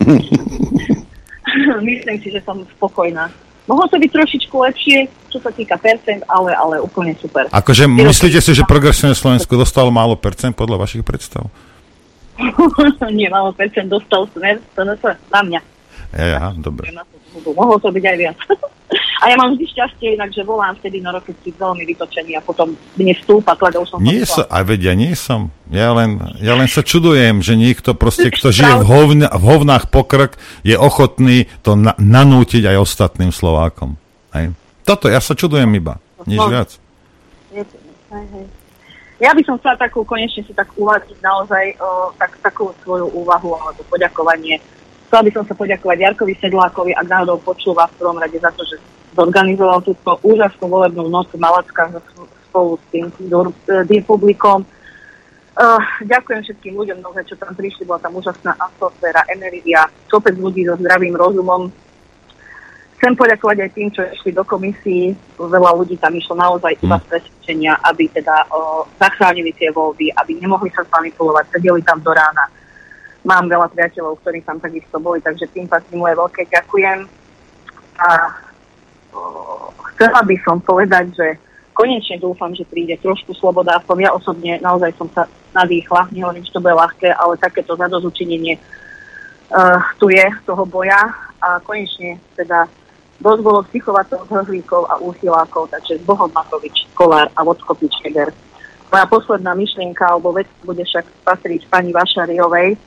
Myslím 1.84 2.16
si, 2.24 2.32
že 2.32 2.40
som 2.40 2.64
spokojná. 2.80 3.28
Mohlo 3.68 3.84
to 3.92 4.00
byť 4.00 4.10
trošičku 4.16 4.56
lepšie, 4.56 5.12
čo 5.28 5.44
sa 5.44 5.52
týka 5.52 5.76
percent, 5.76 6.24
ale, 6.24 6.56
ale 6.56 6.80
úplne 6.80 7.12
super. 7.20 7.44
Akože 7.52 7.84
myslíte 7.84 8.40
si, 8.40 8.56
že 8.56 8.64
progresívne 8.64 9.12
Slovensko 9.12 9.60
dostalo 9.60 9.92
málo 9.92 10.16
percent 10.16 10.56
podľa 10.56 10.88
vašich 10.88 11.04
predstav? 11.04 11.44
Nie, 13.12 13.28
málo 13.28 13.52
percent 13.52 13.92
dostal 13.92 14.24
smer, 14.32 14.56
to 14.72 14.88
na 15.28 15.40
mňa. 15.44 15.60
Ja, 16.16 16.48
dobre. 16.56 16.96
Mohlo 17.42 17.76
to 17.82 17.88
byť 17.90 18.04
aj 18.04 18.16
viac. 18.18 18.38
A 19.24 19.32
ja 19.32 19.40
mám 19.40 19.56
vždy 19.56 19.64
šťastie, 19.72 20.20
inak, 20.20 20.30
že 20.36 20.44
volám 20.44 20.76
vtedy 20.76 21.00
na 21.00 21.08
roky 21.08 21.32
si 21.40 21.48
veľmi 21.56 21.88
vytočený 21.88 22.36
a 22.36 22.44
potom 22.44 22.76
dnes 22.92 23.16
stúpa 23.24 23.56
tlak, 23.56 23.80
už 23.80 23.96
som 23.96 23.98
Nie 24.04 24.28
som, 24.28 24.44
aj 24.44 24.62
veď 24.68 24.92
ja 24.92 24.94
nie 24.94 25.16
som. 25.16 25.48
Ja 25.72 25.96
len, 25.96 26.20
ja 26.44 26.52
len 26.52 26.68
sa 26.68 26.84
čudujem, 26.84 27.40
že 27.40 27.56
niekto 27.56 27.96
proste, 27.96 28.28
kto 28.28 28.52
žije 28.52 28.84
v, 28.84 28.86
hovna, 28.86 29.32
v 29.32 29.44
hovnách 29.48 29.88
pokrk, 29.88 30.36
je 30.60 30.76
ochotný 30.76 31.48
to 31.64 31.72
na, 31.72 31.96
nanútiť 31.96 32.68
aj 32.68 32.76
ostatným 32.84 33.32
Slovákom. 33.32 33.96
Hej. 34.36 34.52
Toto, 34.84 35.08
ja 35.08 35.24
sa 35.24 35.32
čudujem 35.32 35.72
iba, 35.72 35.96
nič 36.28 36.44
no. 36.44 36.52
viac. 36.52 36.70
Ja 39.24 39.32
by 39.32 39.42
som 39.46 39.56
chcela 39.56 39.80
takú, 39.80 40.04
konečne 40.04 40.44
si 40.44 40.52
tak 40.52 40.68
uvádiť 40.76 41.16
naozaj 41.24 41.80
o, 41.80 42.12
tak, 42.20 42.36
takú 42.44 42.76
svoju 42.84 43.08
úvahu 43.14 43.56
alebo 43.56 43.80
poďakovanie 43.88 44.60
Chcela 45.14 45.30
by 45.30 45.36
som 45.38 45.46
sa 45.46 45.54
poďakovať 45.54 45.98
Jarkovi 46.02 46.34
Sedlákovi, 46.42 46.90
ak 46.90 47.06
náhodou 47.06 47.38
počúva 47.38 47.86
v 47.86 48.02
prvom 48.02 48.18
rade 48.18 48.34
za 48.34 48.50
to, 48.50 48.66
že 48.66 48.82
zorganizoval 49.14 49.78
túto 49.78 50.18
úžasnú 50.26 50.66
volebnú 50.66 51.06
noc 51.06 51.30
v 51.30 51.38
Malackách 51.38 52.02
spolu 52.50 52.74
s 52.74 52.84
tým, 52.90 53.06
tým 53.86 54.02
publikom. 54.10 54.66
Uh, 55.54 55.78
ďakujem 56.02 56.42
všetkým 56.42 56.74
ľuďom, 56.74 56.98
mnohé, 56.98 57.22
čo 57.30 57.38
tam 57.38 57.54
prišli, 57.54 57.86
bola 57.86 58.02
tam 58.02 58.18
úžasná 58.18 58.58
atmosféra, 58.58 59.22
energia, 59.30 59.86
kopec 60.10 60.34
ľudí 60.34 60.66
so 60.66 60.74
zdravým 60.82 61.14
rozumom. 61.14 61.70
Chcem 62.98 63.14
poďakovať 63.14 63.56
aj 63.62 63.70
tým, 63.70 63.88
čo 63.94 64.02
išli 64.02 64.34
do 64.34 64.42
komisí. 64.42 65.14
Veľa 65.38 65.78
ľudí 65.78 65.94
tam 65.94 66.10
išlo 66.10 66.34
naozaj 66.34 66.74
iba 66.82 66.98
z 66.98 67.06
presvedčenia, 67.06 67.78
aby 67.86 68.10
teda 68.10 68.50
uh, 68.50 68.82
zachránili 68.98 69.54
tie 69.54 69.70
voľby, 69.70 70.10
aby 70.10 70.42
nemohli 70.42 70.74
sa 70.74 70.82
zmanipulovať, 70.82 71.54
sedeli 71.54 71.86
tam 71.86 72.02
do 72.02 72.10
rána 72.10 72.50
mám 73.24 73.48
veľa 73.48 73.72
priateľov, 73.72 74.20
ktorí 74.20 74.44
tam 74.44 74.60
takisto 74.60 75.00
boli, 75.00 75.18
takže 75.24 75.48
tým 75.50 75.66
patrí 75.66 75.96
moje 75.96 76.14
veľké 76.14 76.44
ďakujem. 76.52 77.08
A 77.98 78.08
chcela 79.96 80.20
by 80.22 80.36
som 80.44 80.60
povedať, 80.60 81.10
že 81.16 81.26
konečne 81.74 82.20
dúfam, 82.22 82.54
že 82.54 82.68
príde 82.68 82.94
trošku 83.00 83.34
sloboda, 83.34 83.80
aspoň 83.80 83.96
ja 84.06 84.10
osobne 84.14 84.52
naozaj 84.62 84.94
som 84.94 85.08
sa 85.10 85.26
nadýchla, 85.56 86.12
nehovorím, 86.14 86.44
že 86.46 86.54
to 86.54 86.62
bude 86.62 86.76
ľahké, 86.76 87.10
ale 87.16 87.40
takéto 87.40 87.74
zadozučinenie 87.74 88.60
uh, 89.50 89.82
tu 89.98 90.12
je 90.12 90.22
toho 90.46 90.62
boja 90.68 91.10
a 91.42 91.58
konečne 91.64 92.20
teda 92.38 92.70
dosť 93.18 93.40
bolo 93.42 93.66
psychovatov, 93.70 94.26
hrhlíkov 94.26 94.86
a 94.90 94.98
úchylákov, 94.98 95.70
takže 95.70 95.98
s 95.98 96.06
Bohom 96.06 96.30
Matovič, 96.30 96.86
Kolár 96.94 97.30
a 97.34 97.40
Vodskopič 97.42 98.04
Heger. 98.06 98.30
Moja 98.90 99.06
posledná 99.10 99.54
myšlienka, 99.54 100.06
alebo 100.06 100.34
vec 100.34 100.46
bude 100.62 100.82
však 100.82 101.06
patriť 101.26 101.66
pani 101.70 101.90
Vašariovej, 101.90 102.78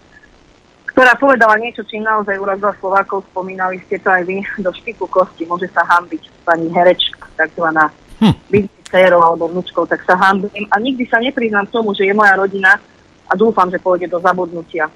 ktorá 0.97 1.13
povedala 1.13 1.61
niečo, 1.61 1.85
čím 1.85 2.01
naozaj 2.01 2.41
urazila 2.41 2.73
Slovákov. 2.81 3.21
Spomínali 3.29 3.77
ste 3.85 4.01
to 4.01 4.09
aj 4.09 4.25
vy, 4.25 4.41
do 4.57 4.73
špiku 4.73 5.05
kosti 5.05 5.45
môže 5.45 5.69
sa 5.69 5.85
hambiť 5.85 6.25
pani 6.41 6.73
herečka, 6.73 7.21
takzvaná 7.37 7.93
hm. 8.17 8.33
byť 8.49 8.65
dcerou 8.89 9.21
alebo 9.21 9.45
vnúčkou, 9.45 9.85
tak 9.85 10.01
sa 10.09 10.17
hambím. 10.17 10.65
A 10.73 10.81
nikdy 10.81 11.05
sa 11.05 11.21
nepriznám 11.21 11.69
tomu, 11.69 11.93
že 11.93 12.09
je 12.09 12.17
moja 12.17 12.33
rodina 12.33 12.81
a 13.29 13.33
dúfam, 13.37 13.69
že 13.69 13.77
pôjde 13.77 14.09
do 14.09 14.17
zabudnutia 14.17 14.89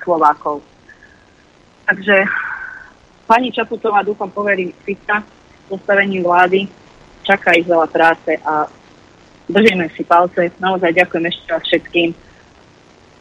Slovákov. 0.00 0.64
Takže 1.84 2.24
pani 3.28 3.52
Čaputová 3.52 4.00
dúfam 4.00 4.32
poverí 4.32 4.72
Fica 4.80 5.20
postavením 5.68 6.24
vlády. 6.24 6.72
Čaká 7.20 7.52
ich 7.52 7.68
veľa 7.68 7.84
práce 7.92 8.32
a 8.48 8.64
držíme 9.44 9.92
si 9.92 10.08
palce. 10.08 10.56
Naozaj 10.56 11.04
ďakujem 11.04 11.24
ešte 11.28 11.44
raz 11.52 11.62
všetkým 11.68 12.16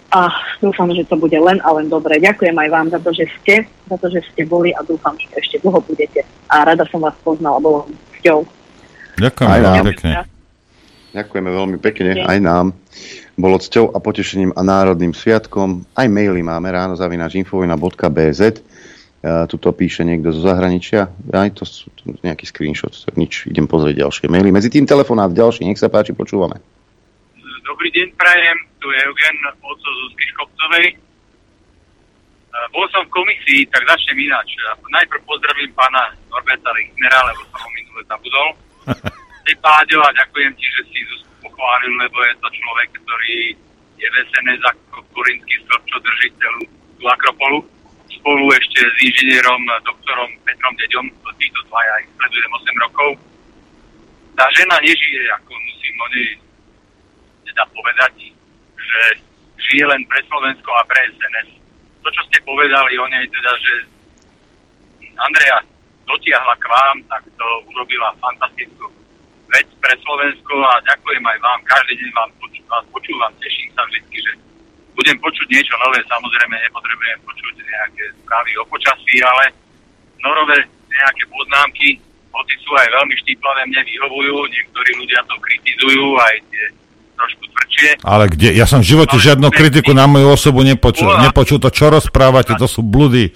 a 0.08 0.32
dúfam, 0.64 0.88
že 0.96 1.04
to 1.04 1.20
bude 1.20 1.36
len 1.36 1.60
a 1.64 1.70
len 1.76 1.92
dobre. 1.92 2.16
Ďakujem 2.24 2.56
aj 2.56 2.70
vám 2.72 2.88
za 2.96 3.00
to, 3.04 3.12
že 3.12 3.28
ste, 3.40 3.56
za 3.92 3.98
to, 4.00 4.08
že 4.08 4.24
ste 4.32 4.48
boli 4.48 4.72
a 4.72 4.80
dúfam, 4.80 5.20
že 5.20 5.28
ešte 5.36 5.60
dlho 5.60 5.84
budete. 5.84 6.24
A 6.48 6.64
rada 6.64 6.88
som 6.88 7.04
vás 7.04 7.16
poznala, 7.20 7.60
bolo 7.60 7.92
cťou. 8.20 8.48
Ďakujem 9.20 9.50
aj 9.52 9.62
nám. 9.62 9.86
pekne. 9.92 10.14
Ďakujeme 11.12 11.50
veľmi 11.50 11.78
pekne 11.84 12.12
aj 12.24 12.38
nám. 12.40 12.66
Bolo 13.36 13.60
cťou 13.60 13.92
a 13.92 13.98
potešením 14.00 14.56
a 14.56 14.62
národným 14.64 15.12
sviatkom. 15.12 15.84
Aj 15.92 16.08
maily 16.08 16.40
máme 16.40 16.72
ráno 16.72 16.96
zavináč 16.96 17.36
infovina.bz. 17.36 18.42
Uh, 19.18 19.50
tuto 19.50 19.74
píše 19.74 20.06
niekto 20.08 20.30
zo 20.32 20.46
zahraničia. 20.46 21.10
Aj 21.34 21.50
to 21.52 21.66
sú 21.66 21.90
to 22.00 22.16
nejaký 22.22 22.48
screenshot, 22.48 22.94
tak 22.94 23.18
nič, 23.18 23.50
idem 23.50 23.66
pozrieť 23.66 24.06
ďalšie 24.06 24.30
maily. 24.30 24.54
Medzi 24.54 24.70
tým 24.70 24.86
telefonát 24.86 25.34
ďalší, 25.34 25.66
nech 25.66 25.82
sa 25.82 25.90
páči, 25.90 26.14
počúvame. 26.14 26.62
Dobrý 27.66 27.90
deň, 27.92 28.14
prajem 28.14 28.77
tu 28.88 28.96
je 28.96 29.04
Eugen, 29.04 29.38
oco 29.68 29.90
Zuzky 30.00 30.24
Škopcovej. 30.32 30.88
E, 30.88 30.98
bol 32.72 32.88
som 32.88 33.04
v 33.04 33.20
komisii, 33.20 33.68
tak 33.68 33.84
začnem 33.84 34.16
ináč. 34.24 34.56
Najprv 34.80 35.28
pozdravím 35.28 35.76
pána 35.76 36.16
Norberta 36.32 36.72
Lichnera, 36.72 37.20
lebo 37.28 37.44
som 37.52 37.60
ho 37.68 37.70
minule 37.76 38.00
zabudol. 38.08 38.50
Ty, 39.44 39.52
Páďo, 39.60 40.00
a 40.00 40.16
ďakujem 40.16 40.56
ti, 40.56 40.64
že 40.72 40.82
si 40.88 41.04
Zuzku 41.04 41.52
pochválil, 41.52 42.00
lebo 42.00 42.16
je 42.32 42.34
to 42.40 42.48
človek, 42.48 42.90
ktorý 42.96 43.38
je 44.00 44.08
vesené 44.08 44.56
za 44.64 44.72
korinský 45.12 45.56
strop, 45.68 45.84
čo 45.92 46.00
drží 46.00 46.32
celú 46.40 46.64
tú 46.96 47.04
Akropolu. 47.12 47.60
Spolu 48.08 48.48
ešte 48.56 48.88
s 48.88 48.98
inžinierom, 49.04 49.68
doktorom 49.84 50.32
Petrom 50.48 50.76
Deďom, 50.80 51.12
to 51.12 51.30
títo 51.44 51.60
dvaja 51.68 52.08
ich 52.08 52.10
sledujem 52.16 52.52
8 52.56 52.84
rokov. 52.88 53.10
Tá 54.40 54.48
žena 54.56 54.80
nežije, 54.80 55.28
ako 55.36 55.52
musím 55.60 55.96
o 56.00 56.08
nej 56.16 56.30
teda 57.52 57.64
povedať, 57.76 58.37
že 58.88 59.02
žije 59.68 59.86
len 59.86 60.02
pre 60.08 60.24
Slovensko 60.26 60.70
a 60.72 60.84
pre 60.88 61.00
SNS. 61.12 61.50
To, 62.02 62.10
čo 62.10 62.22
ste 62.32 62.40
povedali 62.48 62.96
o 62.96 63.06
nej, 63.12 63.28
teda, 63.28 63.52
že 63.60 63.74
Andrea 65.20 65.60
dotiahla 66.08 66.56
k 66.56 66.66
vám, 66.72 66.98
tak 67.12 67.22
to 67.36 67.48
urobila 67.68 68.16
fantastickú 68.24 68.88
vec 69.52 69.68
pre 69.84 69.94
Slovensko 70.04 70.56
a 70.64 70.80
ďakujem 70.88 71.24
aj 71.24 71.38
vám. 71.44 71.60
Každý 71.68 71.94
deň 72.00 72.12
vám 72.16 72.32
poču, 72.40 72.62
vás 72.68 72.86
počúvam, 72.92 73.32
teším 73.44 73.70
sa 73.76 73.84
vždy, 73.88 74.18
že 74.24 74.32
budem 74.96 75.18
počuť 75.20 75.48
niečo 75.52 75.76
nové. 75.84 76.00
Samozrejme 76.08 76.56
nepotrebujem 76.56 77.20
počuť 77.28 77.54
nejaké 77.64 78.04
správy 78.24 78.52
o 78.60 78.64
počasí, 78.72 79.16
ale 79.24 79.52
norové 80.24 80.64
nejaké 80.88 81.24
poznámky, 81.30 82.00
hoci 82.34 82.54
sú 82.64 82.72
aj 82.76 82.88
veľmi 82.92 83.16
štíplavé, 83.24 83.62
mne 83.70 83.82
vyhovujú, 83.86 84.36
niektorí 84.52 84.92
ľudia 85.00 85.22
to 85.26 85.36
kritizujú, 85.42 86.06
aj 86.18 86.36
tie 86.52 86.66
trošku 87.18 87.44
tvrdšie. 87.50 87.90
Ale 88.06 88.30
kde? 88.30 88.50
Ja 88.54 88.70
som 88.70 88.86
v 88.86 88.90
živote 88.94 89.18
žiadnu 89.18 89.50
kritiku 89.50 89.92
na 89.98 90.06
moju 90.06 90.30
osobu 90.30 90.62
nepočul. 90.62 91.10
Nepočul 91.20 91.58
to, 91.58 91.74
čo 91.74 91.90
rozprávate, 91.90 92.54
to 92.56 92.70
sú 92.70 92.86
bludy. 92.86 93.34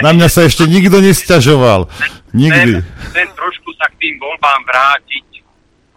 Na 0.00 0.16
mňa 0.16 0.28
sa 0.32 0.48
ešte 0.48 0.64
nikto 0.64 1.04
nesťažoval. 1.04 1.86
Nikdy. 2.32 2.80
Ten 3.12 3.28
trošku 3.36 3.76
sa 3.76 3.92
k 3.92 3.94
tým 4.00 4.16
voľbám 4.16 4.64
vrátiť. 4.64 5.44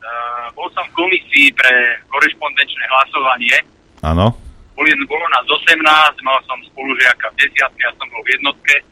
Uh, 0.03 0.51
bol 0.51 0.67
som 0.75 0.83
v 0.91 0.93
komisii 0.99 1.55
pre 1.55 2.03
korešpondenčné 2.11 2.83
hlasovanie. 2.91 3.57
Áno. 4.03 4.35
Bolo 4.75 5.25
nás 5.31 5.47
18, 5.47 5.79
mal 6.27 6.39
som 6.43 6.59
spolužiaka 6.67 7.31
v 7.31 7.47
desiatke, 7.47 7.79
ja 7.79 7.95
som 7.95 8.11
bol 8.11 8.19
v 8.27 8.35
jednotke 8.35 8.83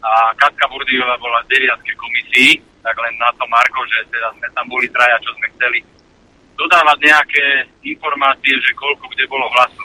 a 0.00 0.32
Katka 0.38 0.64
Burdiová 0.72 1.20
bola 1.20 1.44
v 1.44 1.50
deviatke 1.52 1.92
komisii, 1.92 2.56
tak 2.80 2.96
len 2.96 3.12
na 3.20 3.28
to 3.36 3.44
Marko, 3.50 3.84
že 3.90 4.08
teda 4.08 4.32
sme 4.38 4.48
tam 4.56 4.66
boli 4.70 4.88
traja, 4.88 5.20
čo 5.20 5.30
sme 5.36 5.46
chceli 5.58 5.78
dodávať 6.56 6.98
nejaké 7.04 7.44
informácie, 7.84 8.56
že 8.64 8.72
koľko 8.74 9.06
kde 9.12 9.24
bolo 9.28 9.46
hlasu. 9.52 9.84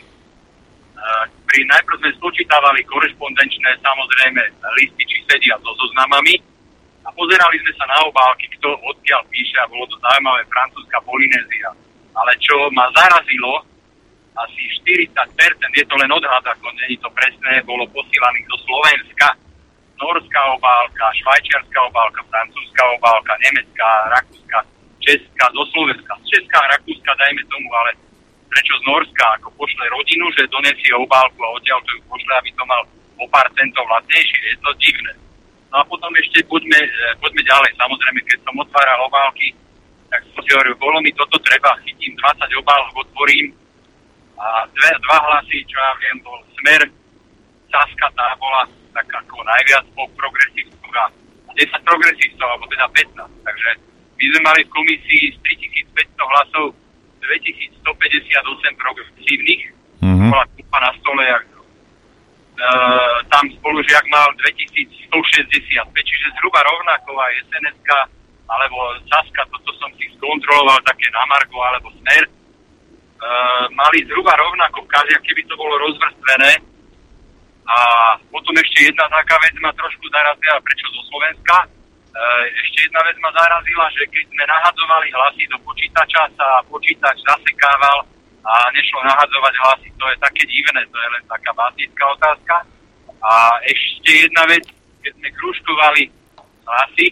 Pri 1.46 1.62
najprv 1.68 1.98
sme 2.00 2.18
spočítavali 2.18 2.80
korešpondenčné 2.88 3.76
samozrejme 3.84 4.42
listy, 4.80 5.04
či 5.04 5.18
sedia 5.28 5.60
so 5.60 5.72
zoznamami 5.76 6.40
a 7.04 7.10
pozerali 7.12 7.58
sme 7.60 7.74
sa 7.76 7.86
na 7.92 7.98
obálky, 8.08 8.48
kto 8.56 8.72
odkiaľ 8.72 9.22
píše 9.28 9.58
a 9.60 9.68
bolo 9.68 9.84
to 9.90 9.98
zaujímavé 10.00 10.46
francúzska 10.48 11.02
Polynézia. 11.04 11.74
Ale 12.16 12.32
čo 12.40 12.70
ma 12.72 12.88
zarazilo, 12.94 13.66
asi 14.32 14.62
40%, 15.12 15.12
je 15.76 15.86
to 15.90 15.96
len 16.00 16.12
odhad, 16.12 16.46
ako 16.48 16.72
nie 16.80 16.96
je 16.96 17.04
to 17.04 17.10
presné, 17.12 17.60
bolo 17.68 17.84
posílaných 17.92 18.48
do 18.48 18.58
Slovenska. 18.64 19.28
Norská 20.00 20.42
obálka, 20.56 21.06
švajčiarská 21.20 21.80
obálka, 21.92 22.24
francúzska 22.32 22.84
obálka, 22.96 23.34
nemecká, 23.44 23.90
rakúska, 24.14 24.64
česká, 25.02 25.46
zo 25.52 25.64
Slovenska. 25.74 26.14
Z 26.22 26.26
Česká 26.30 26.58
a 26.62 26.72
Rakúska, 26.78 27.12
dajme 27.18 27.42
tomu, 27.50 27.68
ale 27.74 27.92
prečo 28.52 28.74
z 28.80 28.84
Norska, 28.88 29.26
ako 29.40 29.50
pošle 29.56 29.86
rodinu, 29.90 30.28
že 30.36 30.52
donesie 30.52 30.92
obálku 30.96 31.40
a 31.42 31.54
odtiaľ 31.56 31.80
to 31.88 31.92
ju 31.96 32.02
pošle, 32.08 32.34
aby 32.38 32.50
to 32.54 32.64
mal 32.68 32.82
o 33.22 33.26
pár 33.32 33.48
centov 33.56 33.88
lacnejšie. 33.88 34.40
Je 34.52 34.58
to 34.60 34.72
divné. 34.82 35.14
No 35.72 35.80
a 35.80 35.84
potom 35.88 36.12
ešte 36.20 36.44
poďme, 36.52 36.76
e, 36.84 37.16
poďme 37.24 37.42
ďalej. 37.48 37.72
Samozrejme, 37.80 38.20
keď 38.28 38.40
som 38.44 38.60
otváral 38.60 39.00
obálky, 39.08 39.56
tak 40.12 40.28
som 40.36 40.44
si 40.44 40.52
hovoril, 40.52 40.76
bolo 40.76 41.00
mi 41.00 41.16
toto 41.16 41.40
treba, 41.40 41.80
chytím 41.88 42.12
20 42.20 42.44
obálok, 42.60 43.08
otvorím 43.08 43.56
a 44.36 44.68
dve, 44.68 44.92
dva 45.08 45.18
hlasy, 45.24 45.64
čo 45.64 45.78
ja 45.80 45.92
viem, 46.04 46.18
bol 46.20 46.36
smer, 46.60 46.82
Saska 47.72 48.08
tá 48.20 48.36
bola 48.36 48.68
tak 48.92 49.08
ako 49.08 49.40
najviac 49.48 49.88
po 49.96 50.04
progresívcoch 50.20 50.96
a 51.00 51.08
10 51.56 51.88
progresívcov, 51.88 52.48
alebo 52.52 52.66
teda 52.68 52.88
15. 52.92 53.48
Takže 53.48 53.70
my 54.22 54.26
sme 54.30 54.42
mali 54.46 54.62
v 54.62 54.70
komisii 54.70 55.34
z 55.34 55.38
3500 55.98 56.14
hlasov 56.14 56.78
2158 57.26 57.82
progresívnych, 58.78 59.62
mm-hmm. 60.06 60.30
bola 60.30 60.46
kúpa 60.54 60.78
na 60.78 60.92
stole, 61.02 61.24
jak, 61.26 61.46
uh, 61.50 63.18
tam 63.34 63.50
spolužiak 63.58 64.06
mal 64.14 64.30
2165, 64.46 65.10
čiže 65.90 66.28
zhruba 66.38 66.62
rovnako 66.62 67.18
aj 67.18 67.34
sns 67.50 67.78
alebo 68.52 68.78
Saska, 69.10 69.42
toto 69.50 69.74
som 69.82 69.90
si 69.98 70.06
skontroloval 70.14 70.78
také 70.86 71.10
na 71.10 71.26
Margo 71.26 71.58
alebo 71.66 71.90
Smer, 72.06 72.30
uh, 72.30 73.66
mali 73.74 74.06
zhruba 74.06 74.38
rovnako, 74.38 74.86
každý, 74.86 75.18
keby 75.26 75.42
to 75.50 75.58
bolo 75.58 75.82
rozvrstvené. 75.82 76.62
A 77.72 77.78
potom 78.28 78.52
ešte 78.60 78.92
jedna 78.92 79.08
taká 79.08 79.40
vec 79.42 79.56
ma 79.64 79.72
trošku 79.72 80.04
zarazila, 80.12 80.60
prečo 80.60 80.86
zo 80.92 81.02
Slovenska. 81.08 81.81
Uh, 82.12 82.44
ešte 82.60 82.84
jedna 82.84 83.02
vec 83.08 83.16
ma 83.24 83.32
zarazila, 83.32 83.88
že 83.96 84.04
keď 84.12 84.26
sme 84.28 84.44
nahadzovali 84.44 85.08
hlasy 85.16 85.44
do 85.48 85.58
počítača, 85.64 86.28
sa 86.36 86.48
počítač 86.68 87.16
zasekával 87.24 88.04
a 88.44 88.54
nešlo 88.76 89.00
nahadzovať 89.08 89.54
hlasy. 89.64 89.88
To 89.96 90.06
je 90.12 90.18
také 90.20 90.44
divné, 90.44 90.82
to 90.92 90.98
je 91.00 91.10
len 91.16 91.24
taká 91.32 91.56
básnická 91.56 92.04
otázka. 92.12 92.56
A 93.24 93.34
ešte 93.64 94.28
jedna 94.28 94.44
vec, 94.52 94.68
keď 95.00 95.12
sme 95.24 95.30
kružkovali 95.40 96.04
hlasy, 96.68 97.08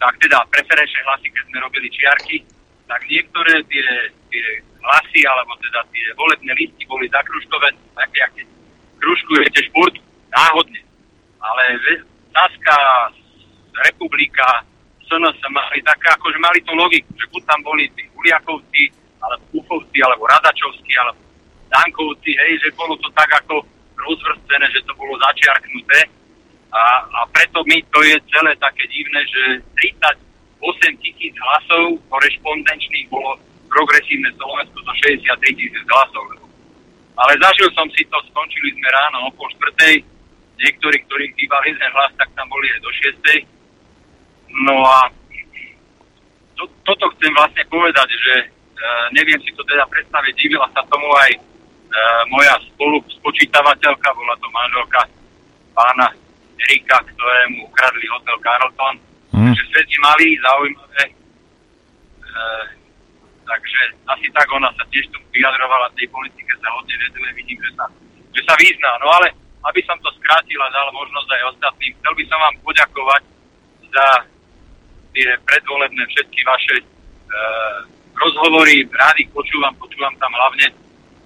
tak 0.00 0.14
teda 0.24 0.38
preferenčné 0.48 1.00
hlasy, 1.04 1.28
keď 1.28 1.44
sme 1.44 1.58
robili 1.64 1.88
čiarky, 1.92 2.36
tak 2.88 3.00
niektoré 3.08 3.60
tie, 3.68 3.86
tie 4.32 4.46
hlasy, 4.84 5.20
alebo 5.24 5.52
teda 5.60 5.80
tie 5.92 6.04
volebné 6.16 6.52
listy 6.56 6.84
boli 6.88 7.08
zakružkové, 7.12 7.72
také, 7.96 8.18
aké 8.24 8.42
kružkujete 9.00 9.68
šport, 9.68 9.96
náhodne. 10.32 10.80
Ale 11.40 11.64
Saska, 12.32 12.76
Republika, 13.82 14.62
SNS 15.04 15.38
mali 15.52 15.78
také, 15.84 16.08
akože 16.14 16.38
mali 16.40 16.58
tú 16.64 16.72
logiku, 16.78 17.10
že 17.18 17.26
buď 17.28 17.42
tam 17.44 17.60
boli 17.60 17.84
tí 17.92 18.02
Uliakovci, 18.14 18.82
alebo 19.20 19.44
Ufovci, 19.58 19.98
alebo 20.00 20.24
Radačovci, 20.30 20.92
alebo 21.00 21.20
Dankovci, 21.68 22.30
hej, 22.38 22.52
že 22.62 22.68
bolo 22.78 22.94
to 23.02 23.08
tak 23.12 23.28
ako 23.44 23.66
rozvrstvené, 23.98 24.66
že 24.70 24.84
to 24.86 24.92
bolo 24.94 25.16
začiarknuté 25.18 26.24
a, 26.74 26.84
a 27.06 27.20
preto 27.30 27.62
mi 27.70 27.78
to 27.94 28.02
je 28.02 28.18
celé 28.34 28.50
také 28.58 28.82
divné, 28.90 29.22
že 29.30 29.42
38 30.02 30.98
tisíc 30.98 31.34
hlasov 31.38 32.02
korešpondenčných 32.10 33.06
bolo 33.14 33.38
progresívne 33.70 34.30
Slovensko 34.34 34.78
do 34.82 34.92
63 34.98 35.54
tisíc 35.54 35.86
hlasov. 35.86 36.26
Ale 37.14 37.32
zažil 37.38 37.70
som 37.78 37.86
si 37.94 38.02
to, 38.10 38.18
skončili 38.26 38.74
sme 38.74 38.90
ráno 38.90 39.30
o 39.30 39.34
pol 39.38 39.46
štvrtej, 39.54 40.02
niektorí, 40.58 40.98
ktorí 41.06 41.30
chýbal 41.38 41.62
jeden 41.62 41.90
hlas, 41.94 42.10
tak 42.18 42.26
tam 42.34 42.50
boli 42.50 42.66
aj 42.74 42.80
do 42.82 42.90
šiestej. 42.90 43.38
No 44.54 44.86
a 44.86 45.10
to, 46.54 46.62
toto 46.86 47.10
chcem 47.18 47.34
vlastne 47.34 47.64
povedať, 47.66 48.08
že 48.14 48.34
e, 48.38 48.46
neviem 49.10 49.40
si 49.42 49.50
to 49.58 49.66
teda 49.66 49.82
predstaviť, 49.90 50.32
divila 50.38 50.70
sa 50.70 50.86
tomu 50.86 51.10
aj 51.10 51.30
e, 51.34 51.40
moja 52.30 52.54
spolu 52.70 53.02
spočítavateľka, 53.18 54.14
bola 54.14 54.34
to 54.38 54.46
manželka 54.54 55.00
pána 55.74 56.06
Erika, 56.54 57.02
ktorému 57.02 57.66
ukradli 57.66 58.06
hotel 58.14 58.36
Carlton. 58.38 58.94
Mm. 59.34 59.50
Takže 59.50 59.78
je 59.90 59.98
malý, 59.98 60.28
zaujímavé. 60.38 61.02
E, 61.10 61.12
takže 63.42 63.80
asi 64.06 64.26
tak 64.30 64.46
ona 64.54 64.70
sa 64.78 64.86
tiež 64.94 65.10
tu 65.10 65.18
vyjadrovala 65.34 65.90
tej 65.98 66.06
politike, 66.14 66.54
sa 66.62 66.70
hodne 66.78 66.94
veduje, 66.94 67.28
vidím, 67.34 67.58
že 67.58 67.70
sa, 67.74 67.90
že 68.30 68.40
sa 68.46 68.54
vyzná. 68.54 69.02
No 69.02 69.10
ale 69.10 69.34
aby 69.66 69.80
som 69.82 69.98
to 69.98 70.14
skrátil 70.22 70.60
a 70.62 70.70
dal 70.70 70.88
možnosť 70.94 71.28
aj 71.34 71.42
ostatným, 71.56 71.92
chcel 71.98 72.12
by 72.14 72.24
som 72.30 72.38
vám 72.38 72.56
poďakovať 72.62 73.22
za 73.90 74.06
tie 75.14 75.28
predvolebné 75.46 76.02
všetky 76.10 76.40
vaše 76.42 76.76
e, 76.82 76.84
rozhovory, 78.18 78.82
rádi 78.90 79.24
počúvam, 79.30 79.72
počúvam 79.78 80.12
tam 80.18 80.34
hlavne 80.34 80.68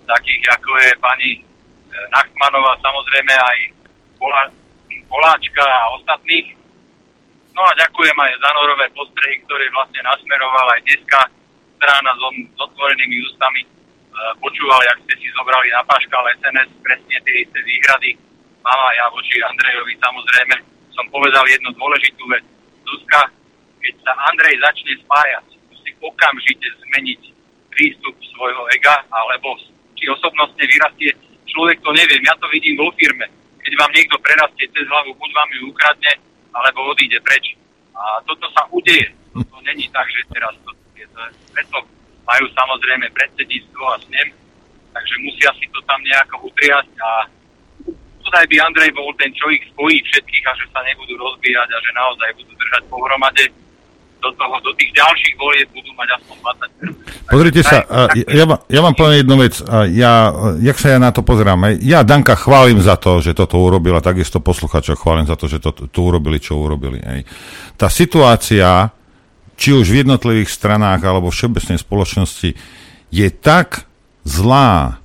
takých, 0.05 0.43
ako 0.53 0.71
je 0.85 0.91
pani 1.01 1.31
e, 1.37 1.41
Nachmanová, 2.13 2.77
samozrejme 2.85 3.33
aj 3.33 3.59
bola 4.21 4.43
Poláčka 5.09 5.65
a 5.65 5.89
ostatných. 5.97 6.53
No 7.57 7.65
a 7.65 7.73
ďakujem 7.81 8.13
aj 8.13 8.33
za 8.45 8.51
norové 8.53 8.93
postrehy, 8.93 9.41
ktoré 9.49 9.65
vlastne 9.73 10.05
nasmeroval 10.05 10.69
aj 10.77 10.85
dneska 10.85 11.21
strana 11.81 12.13
s, 12.13 12.23
s 12.53 12.59
otvorenými 12.61 13.17
ústami. 13.25 13.65
E, 13.65 13.69
počúval, 14.37 14.85
jak 14.85 15.01
ste 15.09 15.15
si 15.17 15.29
zobrali 15.33 15.73
na 15.73 15.81
Paškal 15.89 16.29
SNS 16.45 16.71
presne 16.85 17.17
tie 17.25 17.37
isté 17.41 17.59
výhrady. 17.65 18.21
Mama 18.61 18.89
ja 19.01 19.09
voči 19.09 19.41
Andrejovi 19.41 19.97
samozrejme 19.97 20.57
som 20.93 21.07
povedal 21.15 21.47
jednu 21.47 21.71
dôležitú 21.79 22.27
vec. 22.27 22.45
Zuzka, 22.83 23.31
keď 23.81 23.95
sa 24.03 24.13
Andrej 24.31 24.57
začne 24.61 24.93
spájať, 25.07 25.47
musí 25.71 25.91
okamžite 26.03 26.67
zmeniť 26.87 27.21
prístup 27.73 28.15
svojho 28.35 28.65
ega, 28.75 29.03
alebo 29.11 29.55
či 29.95 30.11
osobnostne 30.11 30.65
vyrastie. 30.67 31.11
Človek 31.49 31.81
to 31.81 31.91
neviem, 31.95 32.23
ja 32.23 32.35
to 32.39 32.47
vidím 32.53 32.77
vo 32.77 32.91
firme 32.99 33.27
keď 33.69 33.85
vám 33.85 33.93
niekto 33.93 34.17
prerastie 34.25 34.65
cez 34.73 34.89
hlavu, 34.89 35.13
buď 35.13 35.31
vám 35.37 35.51
ju 35.53 35.61
ukradne, 35.69 36.13
alebo 36.57 36.89
odíde 36.89 37.21
preč. 37.21 37.53
A 37.93 38.17
toto 38.25 38.49
sa 38.57 38.65
udeje. 38.73 39.13
To 39.37 39.61
není 39.61 39.85
tak, 39.93 40.09
že 40.09 40.25
teraz 40.33 40.57
to 40.65 40.73
je. 40.97 41.05
Preto 41.53 41.77
majú 42.25 42.45
samozrejme 42.57 43.13
predsedníctvo 43.13 43.85
a 43.93 44.01
snem, 44.09 44.33
takže 44.97 45.15
musia 45.21 45.53
si 45.61 45.69
to 45.69 45.85
tam 45.85 46.01
nejako 46.01 46.49
utriasť 46.49 46.93
a 46.97 47.11
tutaj 48.25 48.45
by 48.49 48.57
Andrej 48.57 48.91
bol 48.97 49.13
ten, 49.21 49.37
čo 49.37 49.53
ich 49.53 49.69
spojí 49.69 50.01
všetkých 50.01 50.45
a 50.49 50.57
že 50.57 50.67
sa 50.73 50.81
nebudú 50.89 51.21
rozbíjať 51.21 51.69
a 51.69 51.79
že 51.85 51.93
naozaj 51.93 52.29
budú 52.41 52.53
držať 52.57 52.83
pohromade 52.89 53.45
do, 54.19 54.31
toho, 54.35 54.55
do 54.63 54.73
tých 54.75 54.91
ďalších 54.95 55.35
volieb 55.39 55.69
budú 55.71 55.91
mať 55.95 56.09
aspoň 56.19 56.37
20 56.91 57.29
Pozrite 57.29 57.61
sa, 57.61 57.85
ja, 58.17 58.45
ja 58.49 58.81
vám 58.81 58.97
poviem 58.97 59.21
jednu 59.21 59.37
vec. 59.37 59.61
Ja, 59.93 60.33
jak 60.65 60.81
sa 60.81 60.97
ja 60.97 60.99
na 60.99 61.13
to 61.13 61.21
pozerám, 61.21 61.77
ja 61.85 62.01
Danka 62.01 62.33
chválim 62.33 62.81
za 62.81 62.97
to, 62.97 63.21
že 63.21 63.37
toto 63.37 63.61
urobila, 63.61 64.01
takisto 64.01 64.41
posluchačov 64.41 64.97
chválim 64.97 65.29
za 65.29 65.37
to, 65.37 65.45
že 65.45 65.61
to, 65.61 65.77
to 65.77 66.01
urobili, 66.01 66.41
čo 66.41 66.57
urobili. 66.57 66.97
Hej. 67.05 67.29
Tá 67.77 67.93
situácia, 67.93 68.89
či 69.61 69.77
už 69.77 69.93
v 69.93 70.09
jednotlivých 70.09 70.49
stranách 70.49 71.05
alebo 71.05 71.29
všeobecnej 71.29 71.77
spoločnosti, 71.77 72.57
je 73.13 73.29
tak 73.29 73.85
zlá, 74.25 74.97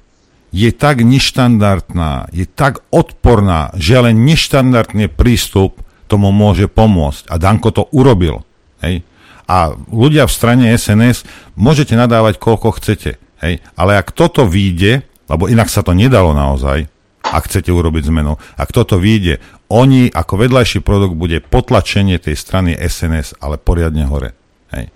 je 0.56 0.72
tak 0.72 1.03
neštandardná, 1.03 2.31
je 2.31 2.48
tak 2.48 2.80
odporná, 2.88 3.76
že 3.76 3.99
len 3.99 4.23
neštandardný 4.23 5.11
prístup 5.11 5.84
tomu 6.07 6.31
môže 6.31 6.69
pomôcť. 6.72 7.27
A 7.27 7.35
Danko 7.35 7.73
to 7.76 7.84
urobil. 7.91 8.48
Hej? 8.84 9.07
A 9.47 9.76
ľudia 9.91 10.27
v 10.27 10.35
strane 10.35 10.65
SNS 10.76 11.23
môžete 11.55 11.95
nadávať 11.95 12.39
koľko 12.39 12.76
chcete. 12.80 13.19
Hej? 13.43 13.64
Ale 13.80 13.99
ak 13.99 14.11
toto 14.11 14.43
vyjde, 14.47 15.03
lebo 15.27 15.47
inak 15.47 15.72
sa 15.72 15.84
to 15.84 15.95
nedalo 15.95 16.35
naozaj, 16.35 16.88
ak 17.23 17.47
chcete 17.47 17.72
urobiť 17.72 18.11
zmenu, 18.11 18.35
ak 18.60 18.69
toto 18.76 18.99
vyjde, 18.99 19.39
oni 19.72 20.11
ako 20.11 20.43
vedľajší 20.43 20.84
produkt 20.84 21.15
bude 21.15 21.39
potlačenie 21.41 22.19
tej 22.19 22.35
strany 22.35 22.76
SNS, 22.76 23.39
ale 23.39 23.57
poriadne 23.57 24.05
hore. 24.05 24.35
Hej. 24.76 24.91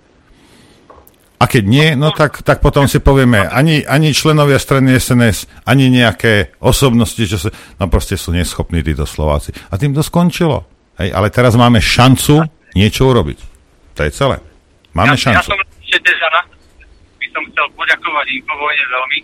A 1.38 1.44
keď 1.46 1.64
nie, 1.66 1.88
no 1.94 2.10
tak, 2.10 2.42
tak 2.42 2.58
potom 2.58 2.90
si 2.90 2.98
povieme, 2.98 3.46
ani, 3.46 3.86
ani 3.86 4.10
členovia 4.10 4.58
strany 4.58 4.98
SNS, 4.98 5.66
ani 5.66 5.86
nejaké 5.90 6.58
osobnosti, 6.62 7.18
čo 7.18 7.38
sa, 7.38 7.50
no 7.78 7.86
proste 7.86 8.18
sú 8.18 8.34
neschopní 8.34 8.82
títo 8.82 9.06
Slováci. 9.06 9.54
A 9.70 9.78
tým 9.78 9.94
to 9.94 10.02
skončilo. 10.02 10.66
Hej, 10.98 11.14
ale 11.14 11.30
teraz 11.30 11.54
máme 11.54 11.78
šancu 11.78 12.42
niečo 12.74 13.06
urobiť. 13.06 13.57
To 13.98 14.06
je 14.06 14.14
celé. 14.14 14.38
Máme 14.94 15.18
ja, 15.18 15.26
šancu. 15.26 15.42
Ja 15.42 15.42
som 15.42 15.58
ešte 15.58 15.98
teda 16.06 16.40
by 17.18 17.26
som 17.34 17.42
chcel 17.50 17.66
poďakovať 17.74 18.26
Infovojne 18.30 18.84
veľmi, 18.94 19.18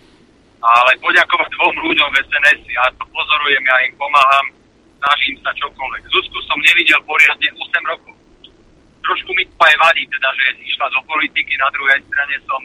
ale 0.66 0.90
poďakovať 0.98 1.48
dvom 1.55 1.74
ľuďom 1.78 2.09
v 2.10 2.16
SNS. 2.26 2.60
Ja 2.74 2.90
to 2.98 3.06
pozorujem, 3.06 3.62
ja 3.62 3.76
im 3.86 3.94
pomáham, 3.94 4.46
snažím 4.98 5.38
sa 5.46 5.55
čokoľvek. 5.55 6.02
Zuzku 6.10 6.38
som 6.51 6.59
nevidel 6.59 6.98
poriadne 7.06 7.48
8 7.55 7.90
rokov. 7.94 8.18
Trošku 9.06 9.30
mi 9.38 9.46
to 9.46 9.62
aj 9.62 9.76
vadí, 9.78 10.02
teda, 10.10 10.28
že 10.42 10.59
išla 10.66 10.90
do 10.90 11.01
politiky, 11.06 11.55
na 11.55 11.70
druhej 11.70 12.01
strane 12.10 12.34
som 12.42 12.62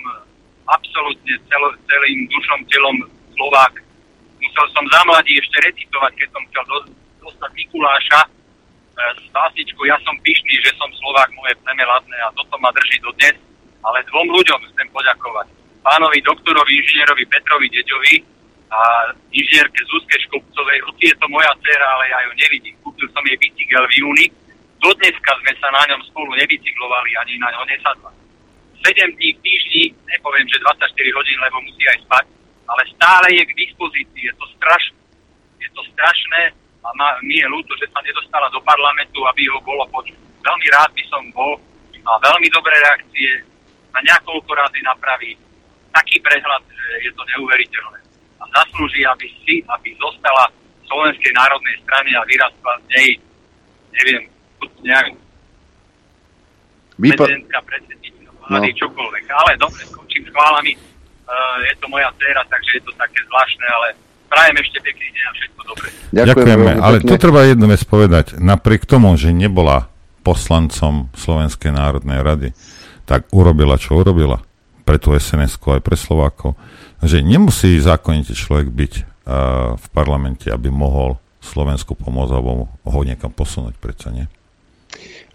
absolútne 0.66 1.36
cel, 1.46 1.64
celým 1.86 2.26
dušom, 2.26 2.60
telom 2.74 2.98
Slovák. 3.38 3.86
Musel 4.42 4.66
som 4.74 4.86
za 4.90 5.02
mladí 5.06 5.38
ešte 5.38 5.62
recitovať, 5.62 6.12
keď 6.18 6.30
som 6.34 6.44
chcel 6.50 6.66
do, 6.74 6.78
dostať 7.22 7.52
Mikuláša 7.54 8.39
z 9.20 9.28
básničku 9.32 9.82
Ja 9.88 9.98
som 10.04 10.16
pyšný, 10.22 10.60
že 10.64 10.76
som 10.76 10.90
Slovák, 11.00 11.32
moje 11.34 11.56
pleme 11.64 11.84
ladné 11.88 12.18
a 12.24 12.34
toto 12.36 12.56
ma 12.60 12.70
drží 12.76 13.00
do 13.00 13.12
dnes. 13.20 13.36
Ale 13.80 14.04
dvom 14.12 14.28
ľuďom 14.36 14.60
chcem 14.76 14.88
poďakovať. 14.92 15.48
Pánovi 15.80 16.20
doktorovi, 16.20 16.72
inžinierovi 16.84 17.24
Petrovi 17.32 17.72
Deďovi 17.72 18.16
a 18.70 18.80
inžinierke 19.32 19.82
Zuzke 19.88 20.20
Škopcovej. 20.28 20.84
Hoci 20.84 21.04
je 21.10 21.16
to 21.16 21.28
moja 21.32 21.50
dcera, 21.64 21.88
ale 21.88 22.12
ja 22.12 22.20
ju 22.28 22.32
nevidím. 22.36 22.76
Kúpil 22.84 23.08
som 23.16 23.24
jej 23.24 23.40
bicykel 23.40 23.88
v 23.88 23.94
júni. 24.04 24.26
Dodneska 24.84 25.32
sme 25.40 25.54
sa 25.64 25.72
na 25.72 25.84
ňom 25.92 26.02
spolu 26.12 26.36
nebicyklovali, 26.36 27.10
ani 27.24 27.34
na 27.40 27.50
ňo 27.56 27.64
nesadla. 27.68 28.12
7 28.80 29.16
dní 29.16 29.30
v 29.36 29.40
týždni, 29.44 29.84
nepoviem, 30.08 30.48
že 30.48 30.60
24 30.64 31.18
hodín, 31.20 31.38
lebo 31.44 31.58
musí 31.68 31.84
aj 31.84 32.00
spať, 32.08 32.26
ale 32.64 32.82
stále 32.96 33.28
je 33.36 33.44
k 33.44 33.58
dispozícii. 33.60 34.24
Je 34.24 34.36
to 34.40 34.46
strašné. 34.56 35.00
Je 35.60 35.70
to 35.76 35.82
strašné 35.92 36.42
a 36.80 36.90
ma, 36.96 37.20
mi 37.24 37.36
je 37.40 37.48
ľúto, 37.48 37.76
že 37.76 37.92
sa 37.92 38.00
nedostala 38.00 38.48
do 38.50 38.60
parlamentu, 38.64 39.20
aby 39.28 39.44
ho 39.52 39.60
bolo 39.62 39.84
počuť. 39.92 40.16
Veľmi 40.40 40.68
rád 40.72 40.90
by 40.96 41.04
som 41.12 41.24
bol 41.36 41.60
a 42.00 42.12
veľmi 42.24 42.48
dobré 42.50 42.76
reakcie 42.80 43.44
a 43.92 43.98
nejakoľko 44.00 44.52
razy 44.56 44.80
napraví 44.88 45.32
taký 45.92 46.18
prehľad, 46.24 46.64
že 46.64 47.10
je 47.10 47.12
to 47.12 47.24
neuveriteľné. 47.36 48.00
A 48.40 48.44
zaslúži, 48.56 49.04
aby 49.04 49.28
si, 49.44 49.60
aby 49.68 49.92
zostala 50.00 50.48
v 50.48 50.86
Slovenskej 50.88 51.34
národnej 51.36 51.76
strane 51.84 52.12
a 52.16 52.24
vyrastla 52.24 52.74
z 52.80 52.86
nej, 52.96 53.10
neviem, 54.00 54.24
nejak 54.80 55.08
Vypa- 57.00 57.28
prezidentka, 57.28 57.60
predsedníčka, 57.64 58.30
vlády, 58.48 58.70
no. 58.72 58.80
čokoľvek. 58.80 59.24
Ale 59.28 59.52
dobre, 59.60 59.82
skončím 59.88 60.24
s 60.28 60.32
chválami. 60.32 60.74
Uh, 61.30 61.62
je 61.70 61.76
to 61.78 61.86
moja 61.88 62.10
dcera, 62.18 62.42
takže 62.50 62.72
je 62.76 62.84
to 62.84 62.92
také 62.98 63.20
zvláštne, 63.30 63.66
ale 63.70 63.88
prajem 64.30 64.56
ešte 64.62 64.78
pekný 64.86 65.08
deň 65.12 65.24
a 65.26 65.32
všetko 65.34 65.62
dobre. 65.66 65.88
Ďakujeme, 66.10 66.72
ale 66.78 66.98
tu 67.02 67.14
treba 67.18 67.40
jednu 67.44 67.66
vec 67.68 67.82
povedať. 67.84 68.26
Napriek 68.38 68.86
tomu, 68.86 69.12
že 69.18 69.34
nebola 69.34 69.90
poslancom 70.22 71.10
Slovenskej 71.18 71.74
národnej 71.74 72.22
rady, 72.22 72.50
tak 73.10 73.26
urobila, 73.34 73.82
čo 73.82 73.98
urobila 73.98 74.46
pre 74.86 75.02
tú 75.02 75.14
sns 75.18 75.58
aj 75.58 75.82
pre 75.82 75.98
Slovákov. 75.98 76.54
Že 77.02 77.26
nemusí 77.26 77.78
zákonite 77.82 78.38
človek 78.38 78.70
byť 78.70 78.94
uh, 78.98 79.04
v 79.78 79.86
parlamente, 79.94 80.50
aby 80.50 80.70
mohol 80.70 81.18
Slovensku 81.40 81.96
pomôcť 81.96 82.34
alebo 82.36 82.68
ho 82.70 83.00
niekam 83.02 83.32
posunúť, 83.32 83.80
prečo 83.80 84.12
nie? 84.12 84.28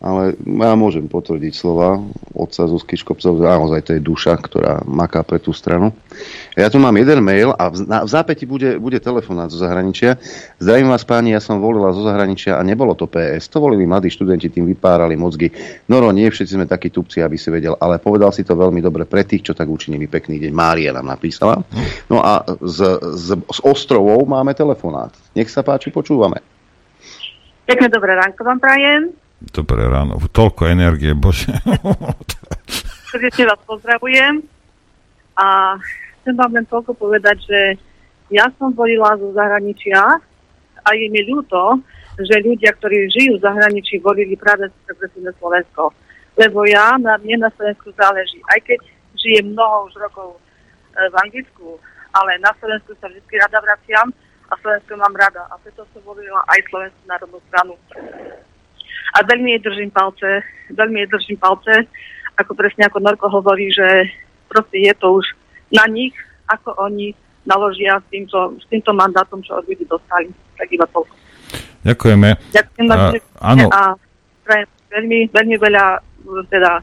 Ale 0.04 0.36
ja 0.36 0.76
môžem 0.76 1.08
potvrdiť 1.08 1.56
slova 1.56 1.96
otca 2.36 2.68
Zuzky 2.68 3.00
Škopcov, 3.00 3.40
naozaj 3.40 3.80
to 3.88 3.90
je 3.96 4.04
duša, 4.04 4.36
ktorá 4.36 4.84
maká 4.84 5.24
pre 5.24 5.40
tú 5.40 5.56
stranu. 5.56 5.96
Ja 6.52 6.68
tu 6.68 6.76
mám 6.76 6.92
jeden 7.00 7.24
mail 7.24 7.56
a 7.56 7.72
v, 7.72 7.88
na, 7.88 8.04
zápäti 8.04 8.44
bude, 8.44 8.76
bude 8.76 9.00
telefonát 9.00 9.48
zo 9.48 9.56
zahraničia. 9.56 10.20
Zdravím 10.60 10.92
vás 10.92 11.08
páni, 11.08 11.32
ja 11.32 11.40
som 11.40 11.56
volila 11.56 11.96
zo 11.96 12.04
zahraničia 12.04 12.60
a 12.60 12.62
nebolo 12.62 12.92
to 12.92 13.08
PS. 13.08 13.48
To 13.48 13.64
volili 13.64 13.88
mladí 13.88 14.12
študenti, 14.12 14.52
tým 14.52 14.68
vypárali 14.68 15.16
mozgy. 15.16 15.48
No, 15.88 16.04
no, 16.04 16.12
nie 16.12 16.28
všetci 16.28 16.52
sme 16.52 16.68
takí 16.68 16.92
tupci, 16.92 17.24
aby 17.24 17.40
si 17.40 17.48
vedel, 17.48 17.72
ale 17.80 17.96
povedal 17.96 18.28
si 18.28 18.44
to 18.44 18.52
veľmi 18.52 18.84
dobre 18.84 19.08
pre 19.08 19.24
tých, 19.24 19.48
čo 19.48 19.52
tak 19.56 19.72
učinili. 19.72 20.04
Pekný 20.04 20.36
deň. 20.36 20.52
Mária 20.52 20.92
nám 20.92 21.16
napísala. 21.16 21.64
No 22.12 22.20
a 22.20 22.44
z, 22.60 23.00
z, 23.16 23.28
z 23.40 23.58
ostrovov 23.64 24.20
máme 24.28 24.52
telefonát. 24.52 25.16
Nech 25.32 25.48
sa 25.48 25.64
páči, 25.64 25.88
počúvame. 25.88 26.44
Pekné 27.64 27.88
dobré 27.88 28.12
ránko 28.12 28.44
vám 28.44 28.60
prajem. 28.60 29.23
Dobré 29.52 29.84
ráno. 29.84 30.16
Toľko 30.32 30.70
energie, 30.70 31.12
bože. 31.12 31.52
Srdečne 33.12 33.44
vás 33.52 33.60
pozdravujem. 33.68 34.40
A 35.36 35.76
chcem 36.22 36.34
vám 36.38 36.54
len 36.54 36.66
toľko 36.70 36.94
povedať, 36.96 37.36
že 37.44 37.60
ja 38.32 38.48
som 38.56 38.72
volila 38.72 39.18
zo 39.20 39.34
zahraničia 39.34 40.00
a 40.84 40.88
je 40.96 41.06
mi 41.10 41.20
ľúto, 41.28 41.82
že 42.16 42.40
ľudia, 42.46 42.72
ktorí 42.78 43.10
žijú 43.10 43.36
v 43.36 43.44
zahraničí, 43.44 43.98
volili 44.00 44.38
práve 44.38 44.70
progresívne 44.86 45.34
Slovensko. 45.36 45.90
Lebo 46.38 46.64
ja, 46.64 46.96
na 46.96 47.18
mne 47.18 47.46
na 47.46 47.50
Slovensku 47.58 47.90
záleží. 47.98 48.38
Aj 48.48 48.58
keď 48.62 48.80
žijem 49.18 49.52
mnoho 49.52 49.90
už 49.90 49.94
rokov 49.98 50.28
e, 50.34 50.38
v 51.10 51.14
Anglicku, 51.20 51.78
ale 52.14 52.38
na 52.38 52.54
Slovensku 52.58 52.94
sa 53.02 53.10
vždy 53.10 53.34
rada 53.38 53.58
vraciam 53.58 54.08
a 54.50 54.54
Slovensko 54.62 54.94
mám 54.98 55.14
rada. 55.18 55.46
A 55.50 55.58
preto 55.58 55.82
som 55.90 56.02
volila 56.06 56.42
aj 56.50 56.60
Slovenskú 56.70 57.02
národnú 57.06 57.38
stranu 57.50 57.74
a 59.14 59.18
veľmi 59.22 59.54
jej 59.54 59.62
držím 59.62 59.90
palce, 59.94 60.42
veľmi 60.74 61.06
jej 61.06 61.08
držím 61.08 61.38
palce, 61.38 61.86
ako 62.34 62.52
presne 62.58 62.90
ako 62.90 62.98
Norko 62.98 63.30
hovorí, 63.30 63.70
že 63.70 64.10
proste 64.50 64.82
je 64.82 64.94
to 64.98 65.22
už 65.22 65.26
na 65.70 65.86
nich, 65.86 66.14
ako 66.50 66.74
oni 66.82 67.14
naložia 67.46 68.02
s 68.02 68.06
týmto, 68.10 68.58
s 68.58 68.64
týmto 68.66 68.90
mandátom, 68.90 69.38
čo 69.46 69.54
od 69.54 69.64
ľudí 69.68 69.86
dostali. 69.86 70.32
Tak 70.58 70.66
iba 70.72 70.86
toľko. 70.90 71.14
Ďakujeme. 71.84 72.28
Ďakujem 72.50 72.86
vám 72.88 73.12
áno. 73.38 73.66
a 73.68 73.94
prajem 74.42 74.68
veľmi, 74.90 75.18
veľmi 75.30 75.56
veľa 75.60 75.84
teda 76.48 76.80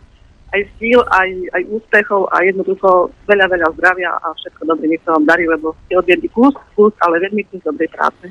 aj 0.51 0.61
síl, 0.77 0.99
aj, 1.09 1.29
aj 1.55 1.63
úspechov 1.71 2.27
a 2.35 2.43
jednoducho 2.43 3.09
veľa, 3.25 3.47
veľa 3.47 3.67
zdravia 3.79 4.11
a 4.19 4.35
všetko 4.35 4.61
dobre, 4.67 4.91
nech 4.91 5.03
sa 5.07 5.15
vám 5.15 5.25
darí, 5.25 5.47
lebo 5.47 5.71
ste 5.87 5.95
odviedli 5.95 6.27
kus, 6.27 6.53
kus, 6.75 6.91
ale 7.01 7.23
veľmi 7.23 7.47
kus 7.47 7.63
dobrej 7.63 7.87
práce. 7.95 8.27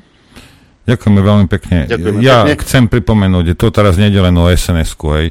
Ďakujeme 0.89 1.21
veľmi 1.21 1.45
pekne. 1.45 1.85
Ďakujeme 1.85 2.19
ja 2.25 2.43
pekne. 2.45 2.61
chcem 2.65 2.83
pripomenúť, 2.89 3.53
že 3.53 3.55
to 3.55 3.67
teraz 3.69 4.01
nie 4.01 4.09
je 4.09 4.21
len 4.21 4.33
o 4.33 4.49
sns 4.49 4.97
hej, 4.97 5.29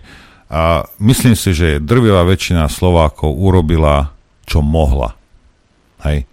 a 0.50 0.82
myslím 0.98 1.38
si, 1.38 1.54
že 1.54 1.78
drvivá 1.78 2.26
väčšina 2.26 2.66
Slovákov 2.66 3.38
urobila, 3.38 4.10
čo 4.42 4.62
mohla. 4.66 5.14
Hej. 6.02 6.26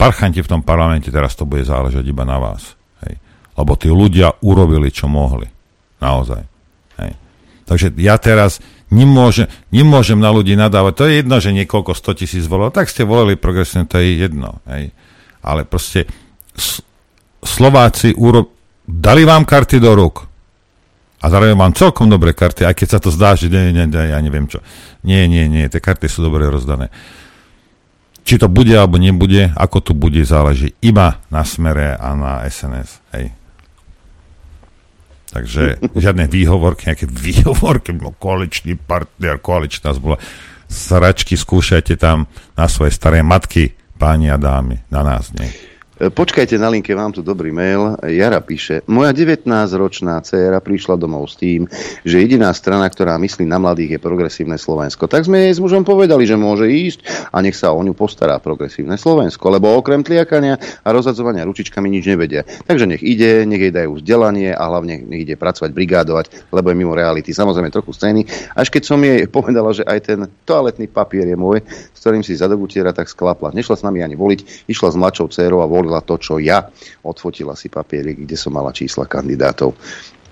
Parchanti 0.00 0.40
v 0.40 0.48
tom 0.48 0.64
parlamente, 0.64 1.12
teraz 1.12 1.36
to 1.36 1.44
bude 1.44 1.64
záležať 1.64 2.04
iba 2.04 2.24
na 2.24 2.40
vás. 2.40 2.76
Hej. 3.04 3.20
Lebo 3.56 3.76
tí 3.76 3.92
ľudia 3.92 4.32
urobili, 4.40 4.88
čo 4.88 5.04
mohli. 5.04 5.48
Naozaj. 6.00 6.42
Hej. 7.00 7.12
Takže 7.68 7.92
ja 8.00 8.16
teraz 8.16 8.60
nemôžem, 8.88 9.48
nemôžem 9.68 10.16
na 10.16 10.32
ľudí 10.32 10.56
nadávať. 10.56 10.92
To 10.96 11.04
je 11.04 11.12
jedno, 11.20 11.36
že 11.36 11.56
niekoľko 11.56 11.92
100 11.92 12.20
tisíc 12.24 12.44
volilo. 12.48 12.72
Tak 12.72 12.88
ste 12.88 13.04
volili 13.04 13.36
progresívne, 13.36 13.84
to 13.84 14.00
je 14.00 14.16
jedno. 14.16 14.64
Hej. 14.64 14.96
Ale 15.44 15.68
proste 15.68 16.08
Slováci 17.46 18.12
uro... 18.18 18.50
dali 18.84 19.22
vám 19.22 19.46
karty 19.46 19.78
do 19.78 19.94
rúk 19.94 20.26
a 21.22 21.32
zároveň 21.32 21.56
vám 21.56 21.74
celkom 21.74 22.06
dobré 22.06 22.36
karty, 22.36 22.68
aj 22.68 22.76
keď 22.76 22.88
sa 22.88 23.00
to 23.00 23.10
zdá, 23.10 23.34
že 23.34 23.48
nie, 23.48 23.72
nie, 23.72 23.88
nie, 23.88 24.04
ja 24.12 24.18
neviem 24.20 24.46
čo. 24.46 24.60
Nie, 25.02 25.24
nie, 25.26 25.48
nie, 25.48 25.64
tie 25.66 25.80
karty 25.80 26.06
sú 26.06 26.22
dobre 26.22 26.46
rozdané. 26.46 26.92
Či 28.26 28.42
to 28.42 28.50
bude 28.50 28.74
alebo 28.74 28.98
nebude, 28.98 29.54
ako 29.54 29.78
to 29.80 29.92
bude, 29.94 30.22
záleží 30.26 30.74
iba 30.82 31.22
na 31.30 31.46
smere 31.46 31.98
a 31.98 32.14
na 32.14 32.46
SNS. 32.46 32.90
Hej. 33.16 33.26
Takže 35.34 35.62
žiadne 36.04 36.30
výhovorky, 36.30 36.94
nejaké 36.94 37.06
výhovorky, 37.10 37.96
koaličný 37.96 38.76
partner, 38.76 39.42
koaličná 39.42 39.96
zbola. 39.96 40.20
Sračky 40.66 41.38
skúšajte 41.38 41.94
tam 41.98 42.26
na 42.58 42.66
svoje 42.66 42.94
staré 42.94 43.22
matky, 43.22 43.74
páni 43.96 44.30
a 44.30 44.38
dámy, 44.38 44.82
na 44.90 45.02
nás 45.06 45.30
nie. 45.34 45.75
E, 45.96 46.12
počkajte 46.12 46.60
na 46.60 46.68
linke, 46.68 46.92
mám 46.92 47.08
tu 47.08 47.24
dobrý 47.24 47.48
mail. 47.48 47.96
Jara 48.04 48.44
píše, 48.44 48.84
moja 48.84 49.16
19-ročná 49.16 50.20
dcéra 50.20 50.60
prišla 50.60 51.00
domov 51.00 51.32
s 51.32 51.40
tým, 51.40 51.64
že 52.04 52.20
jediná 52.20 52.52
strana, 52.52 52.84
ktorá 52.84 53.16
myslí 53.16 53.48
na 53.48 53.56
mladých 53.56 53.96
je 53.96 54.00
progresívne 54.04 54.60
Slovensko. 54.60 55.08
Tak 55.08 55.24
sme 55.24 55.48
jej 55.48 55.56
s 55.56 55.60
mužom 55.64 55.88
povedali, 55.88 56.28
že 56.28 56.36
môže 56.36 56.68
ísť 56.68 57.32
a 57.32 57.40
nech 57.40 57.56
sa 57.56 57.72
o 57.72 57.80
ňu 57.80 57.96
postará 57.96 58.36
progresívne 58.44 59.00
Slovensko, 59.00 59.48
lebo 59.48 59.72
okrem 59.72 60.04
tliakania 60.04 60.60
a 60.84 60.88
rozhadzovania 60.92 61.48
ručičkami 61.48 61.88
nič 61.88 62.04
nevedia. 62.12 62.44
Takže 62.44 62.84
nech 62.84 63.00
ide, 63.00 63.48
nech 63.48 63.64
jej 63.64 63.72
dajú 63.72 63.96
vzdelanie 63.96 64.52
a 64.52 64.68
hlavne 64.68 65.00
nech 65.00 65.24
ide 65.24 65.40
pracovať, 65.40 65.72
brigádovať, 65.72 66.52
lebo 66.52 66.66
je 66.68 66.76
mimo 66.76 66.92
reality. 66.92 67.32
Samozrejme 67.32 67.72
trochu 67.72 67.96
scény. 67.96 68.28
Až 68.52 68.68
keď 68.68 68.82
som 68.84 69.00
jej 69.00 69.24
povedala, 69.32 69.72
že 69.72 69.80
aj 69.88 69.98
ten 70.04 70.28
toaletný 70.44 70.92
papier 70.92 71.24
je 71.24 71.40
môj, 71.40 71.64
s 71.64 72.04
ktorým 72.04 72.20
si 72.20 72.36
zadobutiera, 72.36 72.92
tak 72.92 73.08
sklapla. 73.08 73.56
Nešla 73.56 73.80
s 73.80 73.86
nami 73.88 74.04
ani 74.04 74.12
voliť, 74.12 74.68
išla 74.68 74.92
s 74.92 75.00
mladšou 75.00 75.32
dcerou 75.32 75.64
a 75.64 75.66
volila 75.66 75.85
volila 75.86 76.02
to, 76.02 76.18
čo 76.18 76.42
ja. 76.42 76.66
Odfotila 77.06 77.54
si 77.54 77.70
papierik, 77.70 78.26
kde 78.26 78.34
som 78.34 78.50
mala 78.50 78.74
čísla 78.74 79.06
kandidátov. 79.06 79.78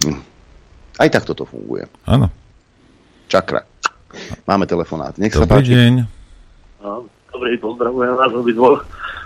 Hm. 0.02 0.18
Aj 0.98 1.08
takto 1.14 1.38
to 1.38 1.46
funguje. 1.46 1.86
Áno. 2.10 2.26
Čakra. 3.30 3.62
Máme 4.50 4.66
telefonát. 4.66 5.14
Nech 5.14 5.30
Dobrý 5.30 5.46
sa 5.46 5.54
páči. 5.54 5.70
deň. 5.70 5.92
No, 6.82 7.06
dobrý, 7.30 7.54
pozdravujem 7.62 8.18
vás 8.18 8.34
obidvoch. 8.34 8.82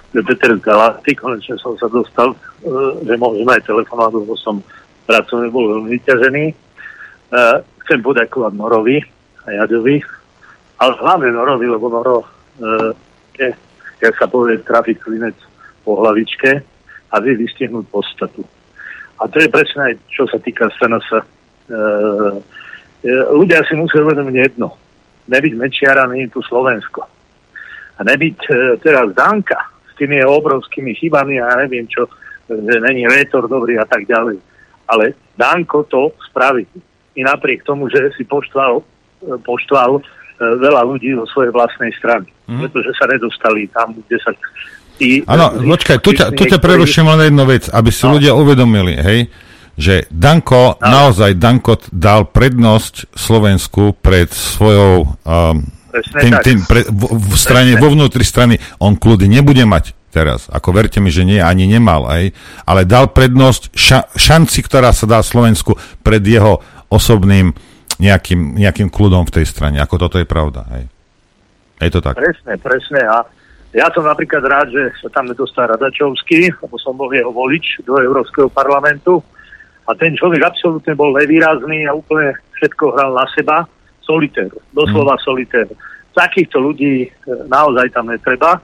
Peter 0.09 0.57
z 0.57 0.65
Galakty, 0.65 1.13
konečne 1.17 1.61
som 1.61 1.77
sa 1.77 1.85
dostal, 1.89 2.33
e, 2.65 3.05
že 3.05 3.13
môžem 3.21 3.45
aj 3.45 3.61
telefonát, 3.69 4.09
lebo 4.09 4.33
som 4.41 4.65
pracovne 5.05 5.53
bol 5.53 5.69
veľmi 5.69 6.01
vyťažený. 6.01 6.45
E, 6.49 6.55
chcem 7.85 8.01
poďakovať 8.01 8.53
Norovi 8.57 9.05
a 9.45 9.49
Jaďovi, 9.65 10.01
ale 10.81 10.93
hlavne 11.05 11.29
Norovi, 11.37 11.67
lebo 11.69 11.93
Noro 11.93 12.25
je, 13.39 13.53
jak 14.01 14.15
sa 14.19 14.27
povie, 14.27 14.59
trafik 14.65 14.99
klinec 15.05 15.37
po 15.89 16.05
hlavičke 16.05 16.61
a 17.09 17.15
vie 17.25 17.41
vystihnúť 17.41 17.89
podstatu. 17.89 18.45
A 19.17 19.25
to 19.33 19.41
je 19.41 19.49
presne 19.49 19.89
aj, 19.89 19.95
čo 20.13 20.29
sa 20.29 20.37
týka 20.37 20.69
SNS. 20.77 21.09
E, 21.09 21.17
e, 21.17 23.13
ľudia 23.33 23.65
si 23.65 23.73
musia 23.73 24.05
uvedomiť 24.05 24.37
jedno. 24.37 24.77
Nebyť 25.33 25.53
Mečiara, 25.57 26.05
nie 26.13 26.29
je 26.29 26.37
tu 26.37 26.45
Slovensko. 26.45 27.09
A 27.97 28.01
nebyť 28.05 28.39
e, 28.47 28.53
teraz 28.85 29.09
Danka 29.17 29.59
s 29.89 29.97
tými 29.97 30.21
obrovskými 30.21 30.93
chybami 31.01 31.41
a 31.41 31.57
ja 31.57 31.57
neviem 31.65 31.89
čo, 31.89 32.07
že 32.47 32.77
není 32.85 33.09
rétor 33.09 33.49
dobrý 33.49 33.81
a 33.81 33.89
tak 33.89 34.05
ďalej. 34.05 34.39
Ale 34.87 35.17
Danko 35.35 35.89
to 35.89 36.15
spraví. 36.31 36.69
I 37.19 37.27
napriek 37.27 37.67
tomu, 37.67 37.91
že 37.91 38.15
si 38.15 38.23
poštval, 38.23 38.79
e, 38.79 38.85
poštval 39.43 39.99
e, 39.99 40.03
veľa 40.39 40.87
ľudí 40.87 41.17
zo 41.19 41.27
svojej 41.33 41.51
vlastnej 41.51 41.91
strany. 41.99 42.31
Mm. 42.47 42.69
Pretože 42.69 42.95
sa 42.95 43.11
nedostali 43.11 43.67
tam, 43.75 43.97
kde 43.97 44.17
sa... 44.23 44.31
Áno, 45.27 45.45
počkaj, 45.55 45.97
tu 46.03 46.11
ťa, 46.13 46.35
tu 46.35 46.45
ťa 46.45 46.59
preruším 46.59 47.07
len 47.15 47.31
jednu 47.31 47.45
vec, 47.47 47.71
aby 47.71 47.91
si 47.95 48.05
no. 48.05 48.19
ľudia 48.19 48.33
uvedomili, 48.35 48.95
hej, 48.99 49.21
že 49.79 50.11
Danko, 50.11 50.75
no. 50.77 50.83
naozaj 50.83 51.39
Danko 51.39 51.79
dal 51.95 52.27
prednosť 52.27 53.15
Slovensku 53.15 53.95
pred 54.03 54.27
svojou 54.27 55.07
um, 55.07 55.63
tým, 56.19 56.35
tým 56.43 56.59
pre, 56.67 56.83
v, 56.85 57.03
v 57.15 57.37
strane, 57.39 57.79
vo 57.79 57.89
vnútri 57.95 58.27
strany. 58.27 58.59
On 58.83 58.99
kľudy 58.99 59.31
nebude 59.31 59.63
mať 59.65 59.95
teraz. 60.11 60.51
Ako 60.51 60.75
verte 60.75 60.99
mi, 60.99 61.15
že 61.15 61.23
nie, 61.23 61.39
ani 61.39 61.71
nemal, 61.71 62.09
aj, 62.11 62.35
ale 62.67 62.83
dal 62.89 63.13
prednosť 63.13 63.63
ša, 63.73 64.01
šanci, 64.19 64.67
ktorá 64.67 64.91
sa 64.91 65.07
dá 65.07 65.23
Slovensku 65.23 65.79
pred 66.03 66.21
jeho 66.25 66.61
osobným 66.91 67.55
nejakým, 68.03 68.57
nejakým 68.59 68.89
kľudom 68.89 69.27
v 69.29 69.35
tej 69.41 69.47
strane. 69.47 69.79
Ako 69.83 69.99
toto 69.99 70.17
je 70.19 70.27
pravda. 70.27 70.65
Aj. 70.71 70.85
Je 71.83 71.91
to 71.93 72.03
tak? 72.03 72.19
Presne, 72.19 72.55
presne. 72.59 73.01
A 73.07 73.27
ja 73.77 73.93
som 73.93 74.05
napríklad 74.09 74.41
rád, 74.49 74.73
že 74.73 74.97
sa 75.05 75.13
tam 75.13 75.29
nedostal 75.29 75.69
Radačovský, 75.69 76.49
lebo 76.65 76.77
som 76.81 76.97
bol 76.97 77.13
jeho 77.13 77.29
volič 77.29 77.85
do 77.85 78.01
Európskeho 78.01 78.49
parlamentu 78.49 79.21
a 79.89 79.93
ten 79.93 80.17
človek 80.17 80.41
absolútne 80.45 80.93
bol 80.97 81.13
nevýrazný 81.17 81.85
a 81.85 81.97
úplne 81.97 82.37
všetko 82.61 82.85
hral 82.97 83.13
na 83.13 83.29
seba. 83.33 83.65
Solitér, 84.05 84.49
doslova 84.73 85.21
mm. 85.21 85.23
solitér. 85.25 85.67
Takýchto 86.17 86.57
ľudí 86.57 87.05
e, 87.05 87.09
naozaj 87.45 87.93
tam 87.93 88.09
netreba. 88.09 88.57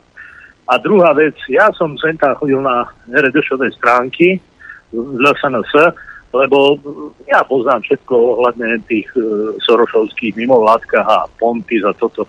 A 0.65 0.73
druhá 0.81 1.13
vec, 1.13 1.37
ja 1.53 1.69
som 1.77 1.93
sem 2.01 2.17
tam 2.17 2.33
chodil 2.41 2.65
na 2.65 2.89
RDŠové 3.13 3.69
stránky 3.77 4.41
z 4.89 5.17
LSNS, 5.21 5.93
lebo 6.33 6.81
ja 7.29 7.45
poznám 7.45 7.85
všetko 7.85 8.41
ohľadne 8.41 8.81
tých 8.89 9.05
e, 9.13 9.21
sorošovských 9.69 10.33
mimovládkach 10.33 11.05
a 11.05 11.29
Ponty 11.37 11.77
za 11.85 11.93
toto. 12.01 12.25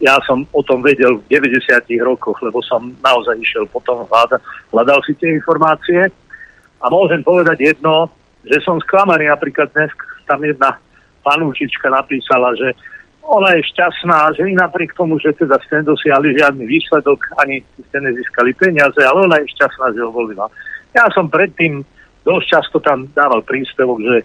Ja 0.00 0.16
som 0.24 0.48
o 0.56 0.64
tom 0.64 0.80
vedel 0.80 1.20
v 1.20 1.28
90 1.28 1.84
rokoch, 2.00 2.40
lebo 2.40 2.64
som 2.64 2.96
naozaj 3.04 3.36
išiel 3.36 3.68
potom 3.68 4.08
hľadal, 4.08 4.40
hľadal 4.72 5.00
si 5.04 5.12
tie 5.20 5.28
informácie. 5.36 6.08
A 6.82 6.88
môžem 6.88 7.20
povedať 7.20 7.60
jedno, 7.76 8.08
že 8.42 8.58
som 8.64 8.80
sklamaný, 8.80 9.28
napríklad 9.28 9.70
dnes 9.76 9.92
tam 10.24 10.40
jedna 10.42 10.80
panúčička 11.22 11.92
napísala, 11.92 12.56
že 12.58 12.74
ona 13.22 13.54
je 13.54 13.62
šťastná, 13.70 14.34
že 14.34 14.50
i 14.50 14.54
napriek 14.58 14.98
tomu, 14.98 15.14
že 15.22 15.30
teda 15.38 15.54
ste 15.62 15.78
nedosiahli 15.84 16.34
žiadny 16.34 16.66
výsledok, 16.66 17.22
ani 17.38 17.62
ste 17.86 17.98
nezískali 18.02 18.50
peniaze, 18.58 18.98
ale 18.98 19.30
ona 19.30 19.38
je 19.38 19.52
šťastná, 19.54 19.94
že 19.94 20.02
ho 20.02 20.10
volila. 20.10 20.50
Ja 20.90 21.06
som 21.14 21.30
predtým 21.30 21.86
dosť 22.26 22.46
často 22.50 22.78
tam 22.82 23.06
dával 23.14 23.46
príspevok, 23.46 24.02
že 24.02 24.16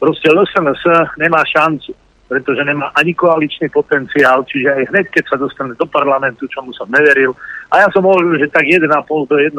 proste 0.00 0.32
LSNS 0.32 1.14
nemá 1.20 1.44
šancu, 1.44 1.92
pretože 2.32 2.64
nemá 2.64 2.88
ani 2.96 3.12
koaličný 3.12 3.68
potenciál, 3.68 4.40
čiže 4.48 4.72
aj 4.72 4.82
hneď, 4.88 5.06
keď 5.12 5.24
sa 5.28 5.36
dostane 5.36 5.76
do 5.76 5.84
parlamentu, 5.84 6.48
čomu 6.48 6.72
som 6.72 6.88
neveril, 6.88 7.36
a 7.68 7.84
ja 7.84 7.88
som 7.92 8.00
hovoril, 8.08 8.40
že 8.40 8.48
tak 8.48 8.64
1,5 8.64 8.88
do 9.28 9.36
1,7, 9.36 9.52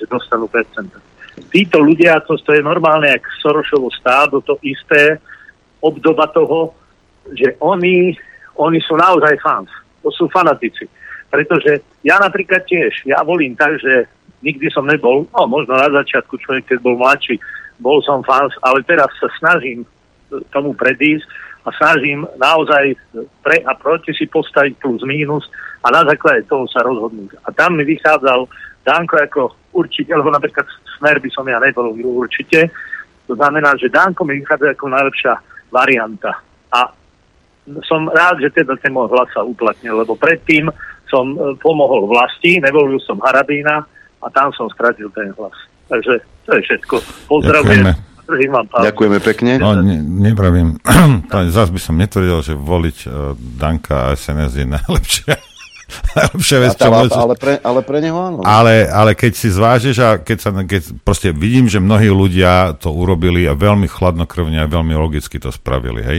že 0.00 0.08
dostanú 0.08 0.48
percenta 0.48 0.96
títo 1.48 1.80
ľudia, 1.80 2.20
to, 2.28 2.36
to 2.36 2.52
je 2.52 2.62
normálne, 2.62 3.08
jak 3.08 3.24
Sorošovo 3.40 3.88
stádo, 3.94 4.44
to 4.44 4.60
isté, 4.60 5.16
obdoba 5.80 6.28
toho, 6.28 6.76
že 7.32 7.56
oni, 7.64 8.12
oni 8.60 8.78
sú 8.84 9.00
naozaj 9.00 9.40
fans. 9.40 9.70
To 10.04 10.12
sú 10.12 10.28
fanatici. 10.28 10.84
Pretože 11.32 11.80
ja 12.04 12.20
napríklad 12.20 12.66
tiež, 12.68 13.08
ja 13.08 13.24
volím 13.24 13.56
tak, 13.56 13.80
že 13.80 14.04
nikdy 14.44 14.68
som 14.72 14.84
nebol, 14.84 15.24
no 15.30 15.40
možno 15.46 15.76
na 15.76 15.88
začiatku 16.02 16.36
človek, 16.40 16.74
keď 16.74 16.78
bol 16.84 16.96
mladší, 17.00 17.40
bol 17.80 18.04
som 18.04 18.20
fans, 18.26 18.52
ale 18.60 18.84
teraz 18.84 19.08
sa 19.16 19.28
snažím 19.40 19.88
tomu 20.52 20.76
predísť 20.76 21.24
a 21.60 21.68
snažím 21.76 22.24
naozaj 22.40 22.96
pre 23.44 23.60
a 23.64 23.76
proti 23.76 24.16
si 24.16 24.24
postaviť 24.24 24.80
plus 24.80 25.04
mínus 25.04 25.44
a 25.84 25.92
na 25.92 26.04
základe 26.04 26.48
toho 26.48 26.64
sa 26.68 26.80
rozhodnúť. 26.84 27.36
A 27.44 27.52
tam 27.52 27.76
mi 27.76 27.84
vychádzal 27.84 28.48
Danko 28.84 29.16
ako 29.20 29.42
určite, 29.76 30.12
lebo 30.16 30.32
napríklad 30.32 30.64
smer 30.96 31.20
by 31.20 31.28
som 31.32 31.44
ja 31.48 31.60
nebol 31.60 31.92
určite. 31.92 32.72
To 33.28 33.36
znamená, 33.36 33.76
že 33.76 33.92
Danko 33.92 34.24
mi 34.24 34.40
vychádza 34.40 34.72
ako 34.72 34.86
najlepšia 34.88 35.32
varianta. 35.68 36.32
A 36.72 36.90
som 37.86 38.08
rád, 38.08 38.40
že 38.40 38.50
teda 38.50 38.74
ten 38.80 38.90
môj 38.90 39.12
hlas 39.12 39.28
sa 39.30 39.44
uplatnil, 39.44 40.00
lebo 40.00 40.16
predtým 40.16 40.72
som 41.06 41.36
e, 41.36 41.54
pomohol 41.60 42.08
vlasti, 42.08 42.58
nevolil 42.58 42.98
som 43.04 43.20
Harabína 43.20 43.84
a 44.20 44.26
tam 44.32 44.50
som 44.56 44.66
stratil 44.72 45.12
ten 45.12 45.30
hlas. 45.36 45.54
Takže 45.86 46.24
to 46.46 46.50
je 46.56 46.60
všetko. 46.66 46.96
Pozdravujem. 47.28 47.84
Ďakujeme. 47.84 48.09
Ďakujeme 48.84 49.18
pekne. 49.18 49.58
No, 49.58 49.74
ne, 49.78 49.98
nepravím. 50.00 50.78
Zas 51.56 51.70
by 51.72 51.80
som 51.80 51.98
netvrdil, 51.98 52.38
že 52.44 52.54
voliť 52.54 52.98
uh, 53.06 53.34
Danka 53.34 54.10
a 54.10 54.18
SNS 54.18 54.52
je 54.54 54.66
najlepšia 54.66 55.34
najlepšia 56.18 56.58
vec, 56.62 56.70
čo 56.78 56.90
môže... 56.90 57.14
ale, 57.14 57.34
pre, 57.34 57.52
ale 57.60 57.80
pre 57.82 57.98
neho 57.98 58.18
áno. 58.18 58.38
Ale, 58.46 58.86
ale 58.86 59.18
keď 59.18 59.32
si 59.34 59.48
zvážiš 59.50 59.96
a 60.02 60.10
keď 60.22 60.38
sa 60.38 60.50
keď 60.54 60.82
proste 61.02 61.34
vidím, 61.34 61.66
že 61.66 61.82
mnohí 61.82 62.10
ľudia 62.10 62.78
to 62.78 62.94
urobili 62.94 63.46
a 63.46 63.58
veľmi 63.58 63.90
chladnokrvne 63.90 64.62
a 64.62 64.70
veľmi 64.70 64.94
logicky 64.94 65.42
to 65.42 65.50
spravili, 65.50 66.02
hej. 66.02 66.18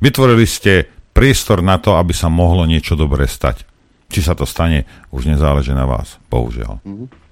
Vytvorili 0.00 0.44
ste 0.44 0.86
priestor 1.16 1.64
na 1.64 1.80
to, 1.80 1.96
aby 1.96 2.12
sa 2.12 2.28
mohlo 2.28 2.68
niečo 2.68 2.92
dobré 2.92 3.24
stať. 3.24 3.64
Či 4.06 4.20
sa 4.22 4.38
to 4.38 4.46
stane, 4.46 4.86
už 5.10 5.26
nezáleží 5.26 5.74
na 5.74 5.88
vás, 5.88 6.20
bohužiaľ. 6.30 6.78
Mm-hmm. 6.84 7.25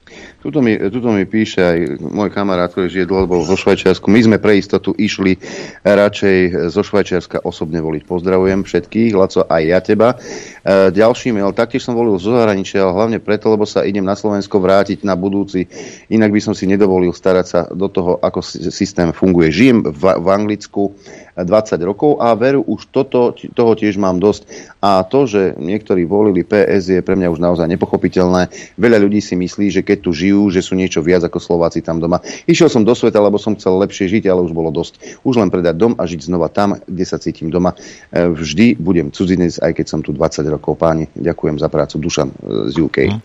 Tuto 0.45 0.61
mi, 0.61 0.77
tuto 0.77 1.09
mi 1.09 1.25
píše 1.25 1.61
aj 1.65 1.79
môj 2.05 2.29
kamarát, 2.29 2.69
ktorý 2.69 2.93
žije 2.93 3.09
dlhodobo 3.09 3.49
vo 3.49 3.57
Švajčiarsku. 3.57 4.13
My 4.13 4.21
sme 4.21 4.37
pre 4.37 4.61
istotu 4.61 4.93
išli 4.93 5.41
radšej 5.81 6.69
zo 6.69 6.85
Švajčiarska 6.85 7.41
osobne 7.49 7.81
voliť. 7.81 8.05
Pozdravujem 8.05 8.61
všetkých, 8.61 9.17
Laco, 9.17 9.49
aj 9.49 9.63
ja 9.65 9.81
teba. 9.81 10.09
E, 10.13 10.93
ďalší 10.93 11.33
mail, 11.33 11.57
taktiež 11.57 11.89
som 11.89 11.97
volil 11.97 12.21
zo 12.21 12.37
zahraničia, 12.37 12.85
ale 12.85 12.93
hlavne 12.93 13.19
preto, 13.25 13.49
lebo 13.49 13.65
sa 13.65 13.89
idem 13.89 14.05
na 14.05 14.13
Slovensko 14.13 14.61
vrátiť 14.61 15.01
na 15.01 15.17
budúci. 15.17 15.65
Inak 16.13 16.29
by 16.29 16.41
som 16.45 16.53
si 16.53 16.69
nedovolil 16.69 17.17
starať 17.17 17.47
sa 17.49 17.61
do 17.73 17.89
toho, 17.89 18.21
ako 18.21 18.45
systém 18.69 19.17
funguje. 19.17 19.49
Žijem 19.49 19.81
v, 19.97 20.03
v 20.21 20.27
Anglicku 20.29 20.93
20 21.35 21.75
rokov 21.83 22.23
a 22.23 22.31
veru 22.39 22.63
už 22.63 22.95
toto, 22.95 23.35
toho 23.35 23.73
tiež 23.75 23.99
mám 23.99 24.23
dosť. 24.23 24.47
A 24.79 25.03
to, 25.03 25.27
že 25.27 25.59
niektorí 25.59 26.07
volili 26.07 26.47
PS 26.47 26.95
je 26.95 27.01
pre 27.03 27.19
mňa 27.19 27.29
už 27.35 27.43
naozaj 27.43 27.67
nepochopiteľné. 27.67 28.47
Veľa 28.79 29.03
ľudí 29.03 29.19
si 29.19 29.35
myslí, 29.35 29.75
že 29.75 29.83
keď 29.83 29.99
tu 30.07 30.11
žijú, 30.15 30.47
že 30.55 30.63
sú 30.63 30.79
niečo 30.79 31.03
viac 31.03 31.27
ako 31.27 31.43
Slováci 31.43 31.83
tam 31.83 31.99
doma. 31.99 32.23
Išiel 32.47 32.71
som 32.71 32.87
do 32.87 32.95
sveta, 32.95 33.19
lebo 33.19 33.43
som 33.43 33.59
chcel 33.59 33.75
lepšie 33.83 34.07
žiť, 34.07 34.31
ale 34.31 34.47
už 34.47 34.55
bolo 34.55 34.71
dosť. 34.71 35.27
Už 35.27 35.35
len 35.43 35.51
predať 35.51 35.75
dom 35.75 35.93
a 35.99 36.07
žiť 36.07 36.31
znova 36.31 36.47
tam, 36.47 36.79
kde 36.79 37.05
sa 37.05 37.19
cítim 37.19 37.51
doma. 37.51 37.75
E, 38.15 38.31
vždy 38.31 38.79
budem 38.79 39.11
cudzinec, 39.11 39.59
aj 39.59 39.75
keď 39.75 39.87
som 39.91 40.01
tu 40.07 40.15
20 40.15 40.47
rokov. 40.47 40.79
Páni, 40.79 41.11
ďakujem 41.19 41.59
za 41.59 41.67
prácu. 41.67 41.99
Dušan 41.99 42.31
e, 42.31 42.37
z 42.71 42.77
UK 42.79 42.99
hm. 43.11 43.19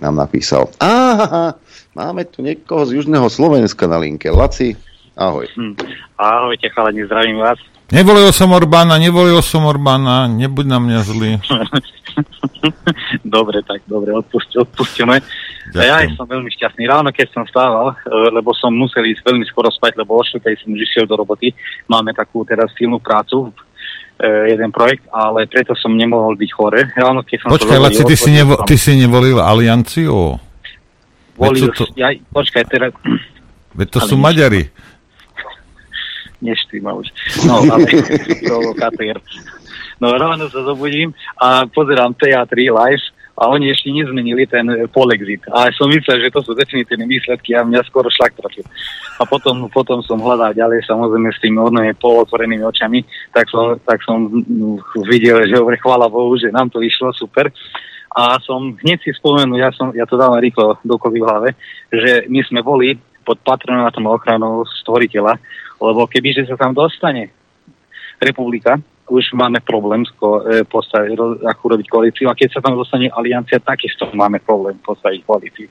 nám 0.00 0.14
napísal. 0.16 0.72
Aha, 0.80 1.60
máme 1.92 2.24
tu 2.24 2.40
niekoho 2.40 2.88
z 2.88 2.96
Južného 3.02 3.28
Slovenska 3.28 3.84
na 3.84 4.00
linke. 4.00 4.32
Laci, 4.32 4.72
Ahoj. 5.20 5.46
Hm. 5.52 5.76
Ahojte, 6.16 6.72
chalani, 6.72 7.04
zdravím 7.04 7.44
vás. 7.44 7.60
Nevolil 7.92 8.32
som 8.32 8.48
Orbána, 8.56 8.96
nevolil 8.96 9.36
som 9.44 9.68
Orbána, 9.68 10.24
nebuď 10.24 10.64
na 10.64 10.78
mňa 10.80 10.98
zlý. 11.04 11.36
dobre, 13.36 13.60
tak 13.60 13.84
dobre, 13.84 14.16
odpust, 14.16 14.48
odpustíme. 14.56 15.20
Ďakujem. 15.76 16.08
Ja 16.08 16.16
som 16.16 16.24
veľmi 16.24 16.48
šťastný. 16.56 16.88
Ráno, 16.88 17.12
keď 17.12 17.36
som 17.36 17.44
stával, 17.44 17.92
e, 17.92 18.32
lebo 18.32 18.56
som 18.56 18.72
musel 18.72 19.04
ísť 19.12 19.20
veľmi 19.28 19.44
skoro 19.44 19.68
spať, 19.68 20.00
lebo 20.00 20.16
o 20.16 20.24
som 20.24 20.40
už 20.40 20.80
išiel 20.88 21.04
do 21.04 21.20
roboty. 21.20 21.52
Máme 21.84 22.16
takú 22.16 22.40
teraz 22.48 22.72
silnú 22.80 22.96
prácu, 22.96 23.52
e, 24.16 24.56
jeden 24.56 24.72
projekt, 24.72 25.04
ale 25.12 25.44
preto 25.44 25.76
som 25.76 25.92
nemohol 25.92 26.32
byť 26.32 26.50
chore. 26.56 26.88
Ráno, 26.96 27.20
keď 27.28 27.44
som 27.44 27.48
Počkaj, 27.52 27.76
Laci, 27.76 28.02
ty, 28.08 28.16
si 28.16 28.30
nevo, 28.32 28.56
ty 28.64 28.80
si 28.80 28.96
nevolil 28.96 29.36
Alianciu? 29.36 30.40
Volil, 31.36 31.68
to... 31.76 31.84
ja, 31.92 32.08
počkaj, 32.32 32.64
teraz... 32.72 32.96
Veď 33.76 33.86
to 33.92 34.00
sú 34.00 34.16
Maďari 34.16 34.72
neštýma 36.42 36.90
už. 36.92 37.06
No, 37.46 37.64
ale 37.68 37.86
provokatér. 38.48 39.16
No 40.00 40.16
ráno 40.16 40.48
sa 40.48 40.64
zobudím 40.64 41.12
a 41.36 41.68
pozerám 41.68 42.16
TA3 42.16 42.72
live 42.72 43.04
a 43.40 43.48
oni 43.48 43.72
ešte 43.72 43.88
nezmenili 43.88 44.44
ten 44.44 44.68
polexit. 44.92 45.40
A 45.48 45.72
som 45.72 45.88
myslel, 45.88 46.28
že 46.28 46.32
to 46.32 46.44
sú 46.44 46.52
definitívne 46.52 47.08
výsledky 47.08 47.56
a 47.56 47.64
mňa 47.64 47.80
skoro 47.88 48.12
šlak 48.12 48.36
trafil. 48.36 48.64
A 49.16 49.24
potom, 49.24 49.68
potom 49.72 50.04
som 50.04 50.20
hľadal 50.20 50.52
ďalej, 50.52 50.84
samozrejme 50.84 51.32
s 51.32 51.40
tými 51.40 51.56
odnými 51.56 51.96
polotvorenými 51.96 52.64
očami, 52.64 53.00
tak 53.32 53.48
som, 53.48 53.80
tak 53.84 54.04
som 54.04 54.28
videl, 55.08 55.48
že 55.48 55.56
hovorí, 55.56 55.80
chvála 55.80 56.12
Bohu, 56.12 56.36
že 56.36 56.52
nám 56.52 56.68
to 56.68 56.84
išlo 56.84 57.16
super. 57.16 57.48
A 58.12 58.36
som 58.44 58.76
hneď 58.76 59.00
si 59.00 59.16
spomenul, 59.16 59.56
ja, 59.56 59.72
som, 59.72 59.88
ja 59.96 60.04
to 60.04 60.20
dávam 60.20 60.36
rýchlo 60.36 60.76
dokovi 60.84 61.20
v 61.20 61.28
hlave, 61.28 61.48
že 61.88 62.28
my 62.28 62.44
sme 62.44 62.60
boli 62.60 63.00
pod 63.24 63.40
patronátom 63.40 64.04
ochranou 64.04 64.66
stvoriteľa 64.82 65.40
lebo 65.80 66.06
kebyže 66.06 66.46
sa 66.46 66.56
tam 66.60 66.76
dostane 66.76 67.32
republika, 68.20 68.76
už 69.10 69.34
máme 69.34 69.58
problém 69.66 70.06
sko- 70.06 70.46
e, 70.46 70.62
postaviť, 70.62 71.18
ako 71.42 71.62
robiť 71.74 71.86
koalíciu 71.90 72.30
a 72.30 72.38
keď 72.38 72.48
sa 72.54 72.60
tam 72.62 72.78
dostane 72.78 73.10
aliancia, 73.10 73.58
takisto 73.58 74.06
máme 74.14 74.38
problém 74.38 74.78
postaviť 74.78 75.20
koalíciu. 75.26 75.66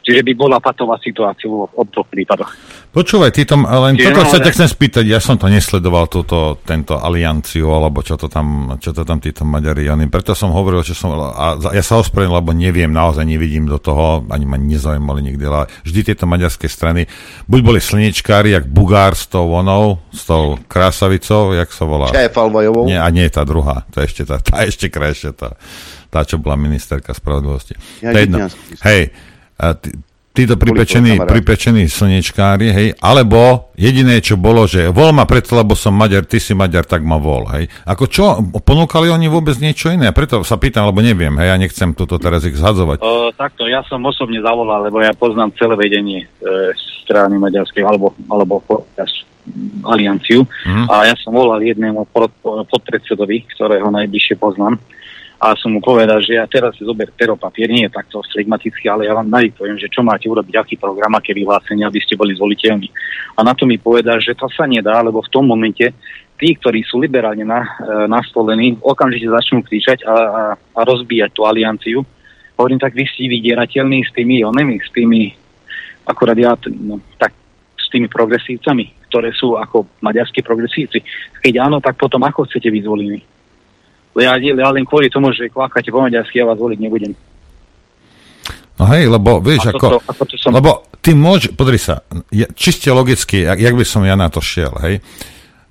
Čiže 0.00 0.24
by 0.24 0.32
bola 0.32 0.56
patová 0.58 0.96
situácia 0.96 1.44
v 1.44 1.68
obdvoch 1.76 2.08
prípadoch. 2.08 2.48
Počúvaj, 2.90 3.30
ty 3.36 3.44
tom, 3.44 3.68
len 3.68 3.94
Čiže 3.94 4.10
toto 4.10 4.26
sa 4.26 4.40
naozaj- 4.40 4.44
ťa 4.48 4.52
chcem 4.56 4.68
spýtať, 4.72 5.04
ja 5.06 5.20
som 5.20 5.36
to 5.36 5.46
nesledoval, 5.46 6.08
túto, 6.10 6.58
tento 6.64 6.98
alianciu, 6.98 7.68
alebo 7.70 8.02
čo 8.02 8.16
to 8.16 8.26
tam, 8.26 8.74
čo 8.80 8.90
to 8.90 9.04
tam 9.04 9.20
títo 9.20 9.44
Maďari, 9.44 9.86
oni, 9.92 10.08
preto 10.08 10.32
som 10.34 10.50
hovoril, 10.50 10.82
že 10.82 10.96
som, 10.96 11.14
a 11.14 11.60
ja 11.70 11.84
sa 11.84 12.00
ospravedlňujem, 12.00 12.38
lebo 12.42 12.50
neviem, 12.56 12.90
naozaj 12.90 13.22
nevidím 13.28 13.68
do 13.68 13.78
toho, 13.78 14.26
ani 14.26 14.48
ma 14.48 14.58
nezaujímali 14.58 15.20
nikdy, 15.30 15.44
ale 15.46 15.70
vždy 15.86 16.00
tieto 16.10 16.24
maďarské 16.26 16.66
strany, 16.66 17.06
buď 17.46 17.60
boli 17.62 17.78
slnečkári, 17.78 18.56
jak 18.56 18.66
Bugár 18.66 19.14
s 19.14 19.28
tou 19.30 19.52
onou, 19.52 20.00
s 20.10 20.26
tou 20.26 20.58
krásavicou, 20.66 21.54
jak 21.54 21.70
sa 21.70 21.84
volá? 21.86 22.08
Čajfalvajovou? 22.10 22.88
Nie, 22.88 22.98
a 22.98 23.06
nie 23.12 23.28
tá 23.30 23.46
druhá, 23.46 23.86
to 23.94 24.02
je 24.02 24.10
ešte 24.10 24.22
tá, 24.26 24.40
tá 24.42 24.66
ešte 24.66 24.90
krajšia, 24.90 25.30
tá, 25.36 25.54
tá, 26.10 26.26
čo 26.26 26.42
bola 26.42 26.58
ministerka 26.58 27.14
spravodlivosti. 27.14 27.78
Ja. 28.02 28.10
Hej, 28.82 29.14
títo 30.30 30.54
pripečení, 30.54 31.18
pripečení 31.20 31.90
slnečkári, 31.90 32.70
hej, 32.70 32.88
alebo 33.02 33.70
jediné, 33.74 34.22
čo 34.22 34.38
bolo, 34.38 34.64
že 34.64 34.88
vol 34.88 35.10
ma 35.10 35.26
preto, 35.26 35.58
lebo 35.58 35.74
som 35.74 35.90
Maďar, 35.90 36.24
ty 36.24 36.38
si 36.38 36.54
Maďar, 36.54 36.86
tak 36.86 37.02
ma 37.02 37.18
vol, 37.18 37.50
hej. 37.50 37.66
Ako 37.84 38.04
čo, 38.06 38.38
ponúkali 38.62 39.10
oni 39.10 39.26
vôbec 39.26 39.58
niečo 39.58 39.90
iné? 39.90 40.14
Preto 40.14 40.40
sa 40.46 40.56
pýtam, 40.56 40.86
lebo 40.86 41.02
neviem, 41.02 41.34
hej, 41.34 41.48
ja 41.50 41.56
nechcem 41.58 41.92
toto 41.98 42.16
teraz 42.22 42.46
ich 42.46 42.54
zhadzovať. 42.54 43.02
O, 43.02 43.34
takto, 43.34 43.66
ja 43.66 43.82
som 43.90 44.00
osobne 44.06 44.38
zavolal, 44.38 44.86
lebo 44.86 45.02
ja 45.02 45.10
poznám 45.12 45.50
celé 45.58 45.74
vedenie 45.74 46.24
e, 46.24 46.26
strany 47.02 47.34
maďarskej, 47.36 47.82
alebo, 47.82 48.14
alebo 48.30 48.62
až 48.96 49.26
alianciu. 49.82 50.46
Mhm. 50.46 50.86
A 50.86 51.10
ja 51.10 51.14
som 51.18 51.34
volal 51.34 51.58
jednému 51.58 52.06
pod, 52.14 52.30
podpredsedovi, 52.44 53.50
ktorého 53.50 53.90
najbližšie 53.90 54.38
poznám. 54.38 54.78
A 55.40 55.56
som 55.56 55.72
mu 55.72 55.80
povedal, 55.80 56.20
že 56.20 56.36
ja 56.36 56.44
teraz 56.44 56.76
si 56.76 56.84
zober 56.84 57.08
pero 57.16 57.32
papier, 57.32 57.72
nie 57.72 57.88
je 57.88 57.96
takto 57.96 58.20
flegmaticky, 58.28 58.92
ale 58.92 59.08
ja 59.08 59.16
vám 59.16 59.32
nadiktujem, 59.32 59.80
že 59.80 59.88
čo 59.88 60.04
máte 60.04 60.28
urobiť, 60.28 60.52
aký 60.52 60.76
program, 60.76 61.16
aké 61.16 61.32
vyhlásenie, 61.32 61.80
aby 61.80 61.96
ste 61.96 62.12
boli 62.12 62.36
zvoliteľní. 62.36 62.92
A 63.36 63.40
na 63.40 63.56
to 63.56 63.64
mi 63.64 63.80
povedal, 63.80 64.20
že 64.20 64.36
to 64.36 64.52
sa 64.52 64.68
nedá, 64.68 65.00
lebo 65.00 65.24
v 65.24 65.32
tom 65.32 65.48
momente 65.48 65.96
tí, 66.36 66.52
ktorí 66.60 66.84
sú 66.84 67.00
liberálne 67.00 67.48
na, 67.48 67.64
e, 67.64 67.68
nastolení, 68.04 68.76
okamžite 68.84 69.32
začnú 69.32 69.64
kričať 69.64 70.04
a, 70.04 70.12
a, 70.12 70.42
a 70.56 70.80
rozbíjať 70.84 71.32
tú 71.32 71.48
alianciu. 71.48 72.04
Hovorím, 72.60 72.76
tak 72.76 72.92
vy 72.92 73.08
ste 73.08 73.32
vydierateľní 73.32 74.04
s 74.04 74.12
tými 74.12 74.44
onemi, 74.44 74.76
s 74.76 74.92
tými, 74.92 75.32
akurát 76.04 76.36
ja, 76.36 76.52
no, 76.68 77.00
tak 77.16 77.32
s 77.80 77.88
tými 77.88 78.12
progresívcami, 78.12 79.08
ktoré 79.08 79.32
sú 79.32 79.56
ako 79.56 79.88
maďarskí 80.04 80.44
progresívci. 80.44 81.00
Keď 81.40 81.54
áno, 81.64 81.80
tak 81.80 81.96
potom 81.96 82.20
ako 82.28 82.44
chcete 82.44 82.68
byť? 82.68 82.84
Ja, 84.18 84.34
len 84.34 84.82
kvôli 84.82 85.06
tomu, 85.06 85.30
že 85.30 85.46
kvákate 85.46 85.94
po 85.94 86.02
maďarsky, 86.02 86.42
ja 86.42 86.48
vás 86.48 86.58
voliť 86.58 86.78
nebudem. 86.82 87.14
No 88.80 88.88
hej, 88.90 89.06
lebo 89.06 89.38
vieš, 89.44 89.68
A 89.68 89.76
ako, 89.76 89.78
toto- 89.78 90.02
ako 90.08 90.22
to 90.24 90.34
som- 90.40 90.56
lebo 90.56 90.88
ty 91.04 91.12
môž, 91.12 91.52
podri 91.52 91.76
sa, 91.76 92.00
ja, 92.32 92.48
čiste 92.56 92.88
logicky, 92.90 93.44
jak, 93.44 93.60
jak 93.60 93.76
by 93.76 93.84
som 93.84 94.02
ja 94.02 94.16
na 94.16 94.32
to 94.32 94.40
šiel, 94.40 94.72
hej. 94.80 95.04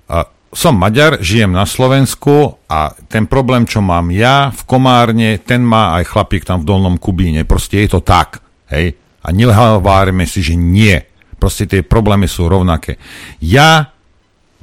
A 0.08 0.24
som 0.50 0.74
Maďar, 0.78 1.18
žijem 1.22 1.50
na 1.50 1.66
Slovensku 1.66 2.58
a 2.66 2.94
ten 3.10 3.26
problém, 3.26 3.66
čo 3.66 3.78
mám 3.82 4.10
ja 4.10 4.50
v 4.50 4.62
Komárne, 4.66 5.38
ten 5.38 5.62
má 5.62 5.98
aj 5.98 6.10
chlapík 6.10 6.42
tam 6.42 6.62
v 6.62 6.66
Dolnom 6.66 6.96
Kubíne. 6.98 7.46
Proste 7.46 7.82
je 7.82 7.94
to 7.94 8.00
tak, 8.02 8.42
hej. 8.70 8.94
A 9.20 9.30
nehovárime 9.30 10.24
si, 10.26 10.40
že 10.42 10.56
nie. 10.56 10.96
Proste 11.38 11.68
tie 11.70 11.84
problémy 11.86 12.26
sú 12.26 12.48
rovnaké. 12.50 12.98
Ja 13.38 13.94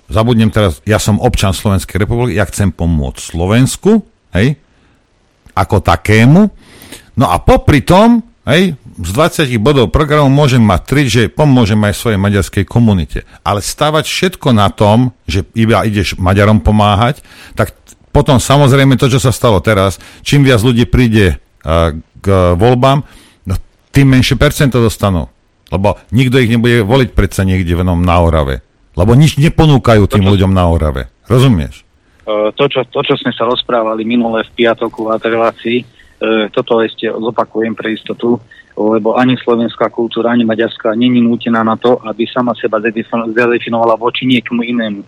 zabudnem 0.07 0.51
teraz, 0.51 0.79
ja 0.87 0.97
som 0.97 1.19
občan 1.19 1.51
Slovenskej 1.51 2.03
republiky, 2.03 2.39
ja 2.39 2.47
chcem 2.47 2.71
pomôcť 2.71 3.19
Slovensku, 3.19 4.03
hej, 4.35 4.55
ako 5.53 5.83
takému. 5.83 6.41
No 7.17 7.25
a 7.27 7.41
popri 7.41 7.83
tom, 7.83 8.23
hej, 8.47 8.77
z 8.97 9.09
20 9.13 9.53
bodov 9.61 9.93
programu 9.93 10.29
môžem 10.33 10.61
mať 10.61 10.81
3, 10.89 11.05
že 11.05 11.23
pomôžem 11.29 11.77
aj 11.85 11.93
svojej 11.93 12.19
maďarskej 12.19 12.65
komunite. 12.65 13.29
Ale 13.45 13.61
stavať 13.61 14.05
všetko 14.09 14.57
na 14.57 14.73
tom, 14.73 15.13
že 15.29 15.45
iba 15.53 15.85
ideš 15.85 16.17
Maďarom 16.17 16.65
pomáhať, 16.65 17.21
tak 17.53 17.77
potom 18.09 18.41
samozrejme 18.41 18.97
to, 18.97 19.13
čo 19.13 19.21
sa 19.21 19.29
stalo 19.29 19.61
teraz, 19.61 20.01
čím 20.25 20.41
viac 20.41 20.65
ľudí 20.65 20.89
príde 20.89 21.37
uh, 21.37 21.93
k 22.17 22.57
voľbám, 22.57 23.05
no 23.45 23.53
tým 23.93 24.07
menšie 24.09 24.33
percento 24.41 24.81
dostanú. 24.81 25.29
Lebo 25.69 25.99
nikto 26.09 26.41
ich 26.41 26.49
nebude 26.49 26.81
voliť 26.81 27.13
predsa 27.13 27.45
niekde 27.45 27.77
venom 27.77 28.01
na 28.01 28.17
Orave. 28.23 28.66
Lebo 28.97 29.13
nič 29.13 29.37
neponúkajú 29.37 30.09
tým 30.09 30.25
ľuďom 30.25 30.51
na 30.57 30.65
Orave. 30.65 31.13
Rozumieš? 31.29 31.85
E, 32.25 32.33
to, 32.57 32.65
čo, 32.65 32.81
to, 32.89 33.05
čo 33.05 33.13
sme 33.21 33.29
sa 33.29 33.45
rozprávali 33.45 34.01
minule 34.01 34.41
v 34.41 34.51
piatoku 34.57 35.05
v 35.05 35.21
relácii, 35.21 35.77
e, 35.79 35.85
toto 36.49 36.81
ešte 36.81 37.05
zopakujem 37.05 37.77
pre 37.77 37.93
istotu, 37.93 38.41
lebo 38.77 39.17
ani 39.17 39.37
slovenská 39.37 39.89
kultúra, 39.93 40.33
ani 40.33 40.45
maďarská 40.45 40.97
není 40.97 41.21
nútená 41.21 41.61
na 41.61 41.77
to, 41.77 41.97
aby 42.05 42.25
sama 42.29 42.57
seba 42.57 42.77
zadefin- 42.81 43.33
zadefinovala 43.33 43.97
voči 43.97 44.25
niekomu 44.25 44.65
inému. 44.65 45.01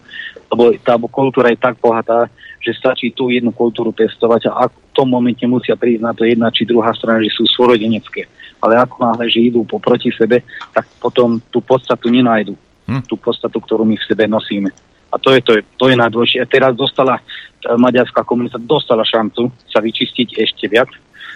Lebo 0.54 0.74
tá 0.82 0.98
kultúra 0.98 1.50
je 1.50 1.62
tak 1.62 1.78
bohatá, 1.82 2.30
že 2.62 2.74
stačí 2.74 3.14
tú 3.14 3.30
jednu 3.30 3.54
kultúru 3.54 3.94
pestovať 3.94 4.50
a 4.50 4.68
v 4.70 4.76
tom 4.94 5.10
momente 5.10 5.46
musia 5.46 5.78
prísť 5.78 6.02
na 6.02 6.12
to 6.14 6.26
jedna 6.26 6.50
či 6.50 6.66
druhá 6.66 6.94
strana, 6.98 7.22
že 7.22 7.34
sú 7.34 7.46
svorodenecké. 7.46 8.26
Ale 8.60 8.76
ako 8.76 8.96
náhle, 9.00 9.26
že 9.32 9.50
idú 9.50 9.64
po 9.64 9.80
proti 9.80 10.12
sebe, 10.12 10.44
tak 10.74 10.90
potom 11.00 11.40
tú 11.50 11.64
podstatu 11.64 12.12
nenájdu. 12.12 12.58
Hm? 12.90 13.06
Tú 13.06 13.22
podstatu, 13.22 13.62
ktorú 13.62 13.86
my 13.86 13.94
v 13.94 14.08
sebe 14.10 14.26
nosíme. 14.26 14.74
A 15.14 15.16
to 15.22 15.34
je, 15.34 15.42
to 15.46 15.52
je, 15.58 15.62
to 15.78 15.86
je 15.90 15.96
najdôležšie. 15.98 16.42
Teraz 16.50 16.74
dostala, 16.74 17.22
maďarská 17.66 18.26
komunita 18.26 18.58
dostala 18.58 19.06
šancu 19.06 19.54
sa 19.70 19.82
vyčistiť 19.82 20.38
ešte 20.38 20.66
viac, 20.70 20.90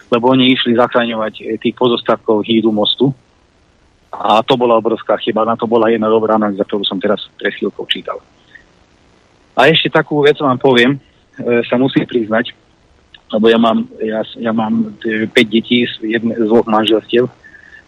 lebo 0.09 0.29
oni 0.29 0.53
išli 0.53 0.77
zachraňovať 0.77 1.33
eh, 1.41 1.57
tých 1.61 1.77
pozostavkov 1.77 2.45
hídu 2.45 2.73
mostu. 2.73 3.13
A 4.13 4.45
to 4.45 4.53
bola 4.53 4.77
obrovská 4.77 5.17
chyba. 5.17 5.41
Na 5.41 5.57
to 5.57 5.65
bola 5.65 5.89
jedna 5.89 6.05
dobrá 6.05 6.37
analýza, 6.37 6.61
ktorú 6.65 6.85
som 6.85 7.01
teraz 7.01 7.25
pre 7.33 7.49
chvíľkou 7.49 7.85
čítal. 7.89 8.21
A 9.57 9.69
ešte 9.69 9.89
takú 9.89 10.21
vec 10.21 10.37
vám 10.37 10.61
poviem, 10.61 11.01
e, 11.33 11.65
sa 11.65 11.81
musím 11.81 12.05
priznať, 12.05 12.53
lebo 13.33 13.49
ja 13.49 13.57
mám, 13.57 13.89
ja, 13.97 14.21
ja 14.37 14.53
mám 14.53 14.93
5 15.01 15.33
detí 15.49 15.89
z, 15.89 15.97
jedne, 16.05 16.37
z 16.37 16.45
dvoch 16.45 16.69
manželstiev 16.69 17.25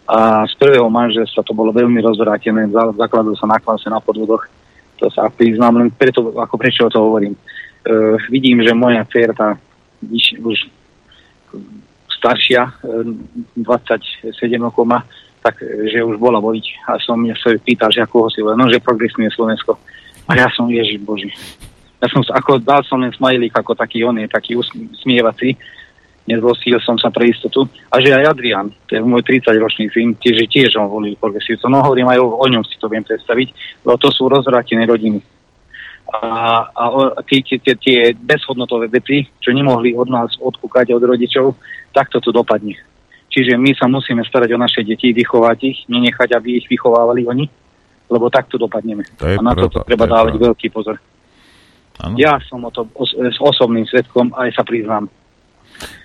a 0.06 0.46
z 0.46 0.54
prvého 0.54 0.86
manželstva 0.86 1.42
to 1.42 1.50
bolo 1.50 1.74
veľmi 1.74 1.98
rozvrátené, 1.98 2.70
za- 2.70 2.94
zakladalo 2.94 3.34
sa 3.34 3.50
na 3.50 3.58
klase, 3.58 3.90
na 3.90 3.98
podvodoch. 3.98 4.46
To 5.02 5.10
sa 5.10 5.26
priznám, 5.28 5.82
len 5.82 5.90
preto, 5.90 6.30
ako 6.38 6.54
prečo 6.56 6.86
to 6.86 7.02
hovorím. 7.02 7.34
E, 7.34 7.40
vidím, 8.30 8.62
že 8.62 8.70
moja 8.70 9.02
dcerka 9.04 9.58
už, 10.40 10.70
staršia, 12.16 12.70
e, 12.86 13.60
27 13.60 14.62
rokov 14.62 14.86
má, 14.86 15.02
tak 15.42 15.58
e, 15.60 15.90
že 15.90 16.06
už 16.06 16.16
bola 16.22 16.38
voliť 16.38 16.66
a 16.86 17.02
som 17.02 17.18
mňa 17.18 17.34
sa 17.36 17.52
pýtal, 17.58 17.90
že 17.90 18.06
ako 18.06 18.26
ho 18.26 18.28
si 18.30 18.40
volil, 18.40 18.56
no, 18.56 18.70
že 18.70 18.80
progresívne 18.80 19.28
Slovensko. 19.34 19.74
A 20.26 20.38
ja 20.38 20.46
som, 20.54 20.70
ježiš 20.70 21.02
Bože. 21.02 21.30
Ja 21.98 22.06
som 22.12 22.22
ako 22.22 22.62
dal 22.62 22.86
som 22.86 23.02
len 23.02 23.10
smajlík 23.10 23.56
ako 23.56 23.74
taký 23.74 24.06
on 24.06 24.18
je, 24.22 24.28
taký 24.30 24.54
usm- 24.54 24.90
smievací. 25.02 25.58
Nezlostil 26.26 26.82
som 26.82 26.98
sa 26.98 27.14
pre 27.14 27.30
istotu. 27.30 27.70
A 27.90 28.02
že 28.02 28.10
aj 28.10 28.34
Adrian, 28.34 28.66
to 28.90 28.98
je 28.98 29.00
môj 29.02 29.22
30-ročný 29.22 29.86
syn, 29.94 30.18
tiež, 30.18 30.50
tiež 30.50 30.74
on 30.74 30.90
volil 30.90 31.14
progresívcov. 31.14 31.70
No 31.70 31.86
hovorím 31.86 32.10
aj 32.10 32.18
o, 32.18 32.26
o 32.42 32.46
ňom 32.50 32.66
si 32.66 32.74
to 32.82 32.90
viem 32.90 33.06
predstaviť, 33.06 33.48
lebo 33.86 33.94
to 33.94 34.10
sú 34.10 34.26
rozvrátené 34.26 34.82
rodiny. 34.90 35.22
A, 36.06 36.66
a 36.70 36.84
tie, 37.26 37.42
tie, 37.42 37.58
tie, 37.58 37.74
tie 37.78 37.98
bezhodnotové 38.14 38.86
veci, 38.90 39.26
čo 39.42 39.50
nemohli 39.50 39.94
od 39.94 40.06
nás 40.10 40.34
odkúkať 40.38 40.94
od 40.94 41.02
rodičov, 41.02 41.54
tak 41.94 42.10
to 42.10 42.18
tu 42.18 42.34
dopadne. 42.34 42.74
Čiže 43.30 43.58
my 43.58 43.74
sa 43.74 43.90
musíme 43.90 44.22
starať 44.22 44.54
o 44.54 44.58
naše 44.58 44.86
deti, 44.86 45.10
vychovať 45.10 45.58
ich, 45.66 45.78
nenechať, 45.90 46.34
aby 46.34 46.62
ich 46.62 46.66
vychovávali 46.70 47.26
oni, 47.26 47.46
lebo 48.06 48.30
takto 48.30 48.54
dopadneme. 48.54 49.02
To 49.18 49.26
a 49.26 49.42
na 49.42 49.52
pravda, 49.52 49.82
treba 49.82 50.06
to 50.06 50.12
dávať 50.14 50.34
pravda. 50.38 50.46
veľký 50.50 50.66
pozor. 50.70 50.96
Áno. 52.00 52.14
Ja 52.16 52.38
som 52.46 52.62
o 52.62 52.70
to 52.70 52.86
os- 52.94 53.16
s 53.16 53.38
osobným 53.42 53.84
svetkom, 53.88 54.30
aj 54.36 54.54
sa 54.54 54.62
priznám. 54.62 55.10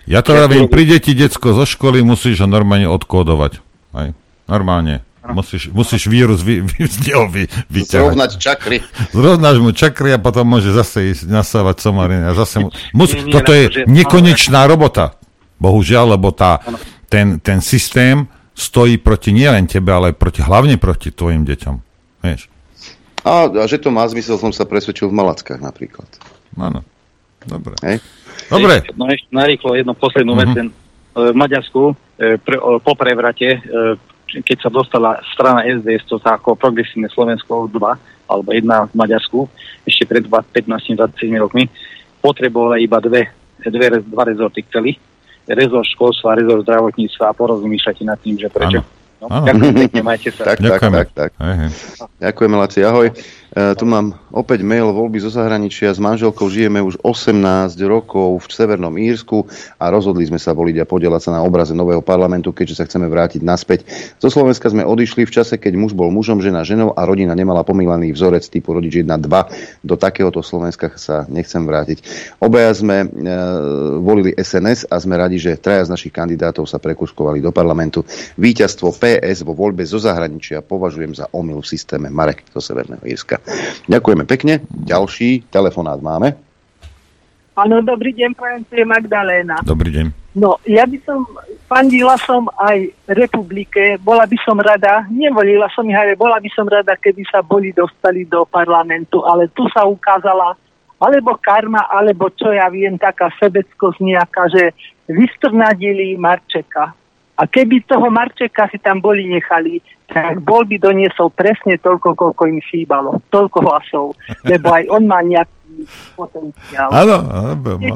Ja 0.10 0.26
to 0.26 0.34
vravím, 0.34 0.68
príde 0.68 0.98
ti 1.00 1.14
decko 1.14 1.54
zo 1.56 1.64
školy, 1.64 2.02
musíš 2.02 2.44
ho 2.44 2.48
normálne 2.50 2.90
odkódovať. 2.90 3.62
Aj, 3.96 4.12
normálne. 4.50 5.06
Musíš, 5.22 5.70
musíš 5.70 6.10
vírus 6.10 6.42
vy, 6.42 6.66
vy, 6.66 6.90
z 6.90 6.98
neho 7.06 7.30
vy, 7.30 7.46
vyťahať. 7.70 8.10
Zrovnať 8.10 8.32
čakry. 8.42 8.78
Zrovnáš 9.14 9.62
mu 9.62 9.70
čakry 9.70 10.18
a 10.18 10.20
potom 10.20 10.50
môže 10.50 10.74
zase 10.74 11.14
ísť 11.14 11.30
nasávať 11.30 11.78
somariny. 11.86 12.26
A 12.26 12.34
zase 12.34 12.66
mu, 12.66 12.74
mus, 12.98 13.14
Nie, 13.14 13.30
nie, 13.30 13.34
toto 13.34 13.54
je 13.54 13.70
akože- 13.70 13.86
nekonečná 13.86 14.66
robota. 14.66 15.14
Bohužiaľ, 15.62 16.18
lebo 16.18 16.34
tá, 16.34 16.58
ten, 17.06 17.38
ten 17.38 17.62
systém 17.62 18.26
stojí 18.58 18.98
proti 18.98 19.30
nielen 19.30 19.70
tebe, 19.70 19.94
ale 19.94 20.10
proti, 20.10 20.42
hlavne 20.42 20.82
proti 20.82 21.14
tvojim 21.14 21.46
deťom. 21.46 21.76
Vieš? 22.26 22.50
A, 23.22 23.46
a 23.46 23.64
že 23.70 23.78
to 23.78 23.94
má 23.94 24.02
zmysel, 24.10 24.42
som 24.42 24.50
sa 24.50 24.66
presvedčil 24.66 25.06
v 25.06 25.22
Malackách 25.22 25.62
napríklad. 25.62 26.10
Áno. 26.58 26.82
Dobre. 27.46 27.78
Hej? 27.86 28.02
Dobre. 28.50 28.84
No 28.96 29.08
ešte 29.08 29.30
narýchlo 29.32 29.76
jednu 29.76 29.94
poslednú 29.96 30.34
Mhm. 30.36 30.40
vec. 30.40 30.50
Ten, 30.54 30.68
e, 30.68 30.74
v 31.32 31.36
Maďarsku 31.36 31.82
e, 31.92 31.94
pre, 32.38 32.58
po 32.60 32.94
prevrate, 32.94 33.58
e, 33.58 33.60
keď 34.32 34.58
sa 34.64 34.70
dostala 34.72 35.20
strana 35.34 35.64
SDS, 35.64 36.08
to 36.08 36.16
sa 36.20 36.40
ako 36.40 36.56
progresívne 36.56 37.12
Slovensko 37.12 37.68
2, 37.68 38.00
alebo 38.32 38.50
jedna 38.56 38.88
v 38.88 38.96
Maďarsku, 38.96 39.44
ešte 39.84 40.08
pred 40.08 40.24
15-20 40.24 41.36
rokmi, 41.36 41.68
potrebovali 42.24 42.88
iba 42.88 43.04
dve, 43.04 43.28
dve, 43.60 44.00
dva 44.00 44.24
rezorty 44.24 44.64
chceli. 44.72 44.96
Rezort 45.52 45.84
školstva, 45.90 46.38
rezort 46.40 46.64
zdravotníctva 46.64 47.28
a 47.28 47.36
porozmýšľate 47.36 48.04
nad 48.08 48.16
tým, 48.24 48.40
že 48.40 48.48
prečo. 48.48 48.86
No, 49.20 49.28
ďakujem 49.28 49.74
pekne, 49.86 50.02
majte 50.02 50.30
sa. 50.32 50.48
Tak, 50.48 50.64
tak, 50.64 50.82
tak, 50.82 51.08
tak. 51.14 51.32
Ďakujeme, 52.18 52.56
Laci, 52.58 52.82
ahoj. 52.82 53.12
E, 53.52 53.76
tu 53.76 53.84
mám 53.84 54.16
opäť 54.32 54.64
mail 54.64 54.96
voľby 54.96 55.20
zo 55.20 55.28
zahraničia. 55.28 55.92
S 55.92 56.00
manželkou 56.00 56.48
žijeme 56.48 56.80
už 56.80 57.04
18 57.04 57.76
rokov 57.84 58.40
v 58.40 58.46
Severnom 58.48 58.96
Írsku 58.96 59.44
a 59.76 59.92
rozhodli 59.92 60.24
sme 60.24 60.40
sa 60.40 60.56
voliť 60.56 60.80
a 60.80 60.88
podielať 60.88 61.22
sa 61.28 61.32
na 61.36 61.44
obraze 61.44 61.76
nového 61.76 62.00
parlamentu, 62.00 62.56
keďže 62.56 62.80
sa 62.80 62.88
chceme 62.88 63.12
vrátiť 63.12 63.44
naspäť. 63.44 63.84
Zo 64.24 64.32
Slovenska 64.32 64.72
sme 64.72 64.88
odišli 64.88 65.28
v 65.28 65.36
čase, 65.36 65.60
keď 65.60 65.76
muž 65.76 65.92
bol 65.92 66.08
mužom, 66.16 66.40
žena 66.40 66.64
ženou 66.64 66.96
a 66.96 67.04
rodina 67.04 67.36
nemala 67.36 67.68
pomýlený 67.68 68.16
vzorec 68.16 68.48
typu 68.48 68.72
rodič 68.72 69.04
1-2. 69.04 69.20
Do 69.84 70.00
takéhoto 70.00 70.40
Slovenska 70.40 70.96
sa 70.96 71.28
nechcem 71.28 71.68
vrátiť. 71.68 72.08
Obaja 72.40 72.72
sme 72.72 73.04
e, 73.04 73.08
volili 74.00 74.32
SNS 74.32 74.88
a 74.88 74.96
sme 74.96 75.20
radi, 75.20 75.36
že 75.36 75.60
traja 75.60 75.92
z 75.92 75.92
našich 75.92 76.16
kandidátov 76.16 76.64
sa 76.72 76.80
prekuškovali 76.80 77.44
do 77.44 77.52
parlamentu. 77.52 78.08
Víťazstvo 78.40 78.96
PS 78.96 79.44
vo 79.44 79.52
voľbe 79.52 79.84
zo 79.84 80.00
zahraničia 80.00 80.64
považujem 80.64 81.20
za 81.20 81.28
omyl 81.36 81.60
v 81.60 81.68
systéme 81.68 82.08
Marek 82.08 82.48
zo 82.56 82.64
Severného 82.64 83.04
Írska. 83.04 83.41
Ďakujeme 83.90 84.24
pekne. 84.30 84.62
Ďalší 84.70 85.50
telefonát 85.50 85.98
máme. 86.02 86.38
Áno, 87.52 87.84
dobrý 87.84 88.16
deň, 88.16 88.32
prajem, 88.34 88.62
tu 88.66 88.74
je 88.80 88.86
Magdaléna. 88.88 89.60
Dobrý 89.68 89.92
deň. 89.92 90.08
No, 90.32 90.56
ja 90.64 90.88
by 90.88 90.96
som, 91.04 91.28
fandila 91.68 92.16
som 92.24 92.48
aj 92.56 92.88
republike, 93.12 94.00
bola 94.00 94.24
by 94.24 94.38
som 94.48 94.56
rada, 94.56 95.04
nevolila 95.12 95.68
som 95.76 95.84
ich, 95.92 95.98
ale 95.98 96.16
bola 96.16 96.40
by 96.40 96.48
som 96.56 96.64
rada, 96.64 96.96
keby 96.96 97.28
sa 97.28 97.44
boli 97.44 97.76
dostali 97.76 98.24
do 98.24 98.48
parlamentu, 98.48 99.28
ale 99.28 99.52
tu 99.52 99.68
sa 99.76 99.84
ukázala 99.84 100.56
alebo 101.02 101.36
karma, 101.42 101.90
alebo 101.90 102.30
čo 102.32 102.54
ja 102.54 102.70
viem, 102.70 102.96
taká 102.96 103.34
sebeckosť 103.42 104.00
nejaká, 104.00 104.44
že 104.54 104.72
vystrnadili 105.10 106.14
Marčeka. 106.14 106.94
A 107.34 107.44
keby 107.50 107.84
toho 107.90 108.08
Marčeka 108.14 108.70
si 108.70 108.78
tam 108.78 109.02
boli 109.02 109.26
nechali, 109.26 109.82
tak 110.12 110.44
bol 110.44 110.68
by 110.68 110.76
doniesol 110.76 111.32
presne 111.32 111.80
toľko, 111.80 112.20
koľko 112.20 112.42
im 112.52 112.60
chýbalo. 112.60 113.24
Toľko 113.32 113.58
hlasov. 113.64 114.06
Lebo 114.44 114.68
aj 114.76 114.84
on 114.92 115.04
má 115.08 115.24
nejaký 115.24 115.88
potenciál. 116.20 116.92
Áno, 116.92 117.16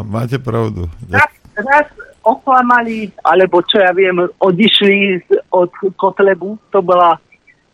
máte 0.08 0.40
pravdu. 0.40 0.88
Raz, 1.12 1.32
raz 1.60 1.88
oklamali, 2.24 3.12
alebo 3.22 3.62
čo 3.68 3.84
ja 3.84 3.92
viem, 3.92 4.26
odišli 4.40 5.28
od 5.52 5.70
Kotlebu. 6.00 6.58
To 6.72 6.80
bola 6.80 7.20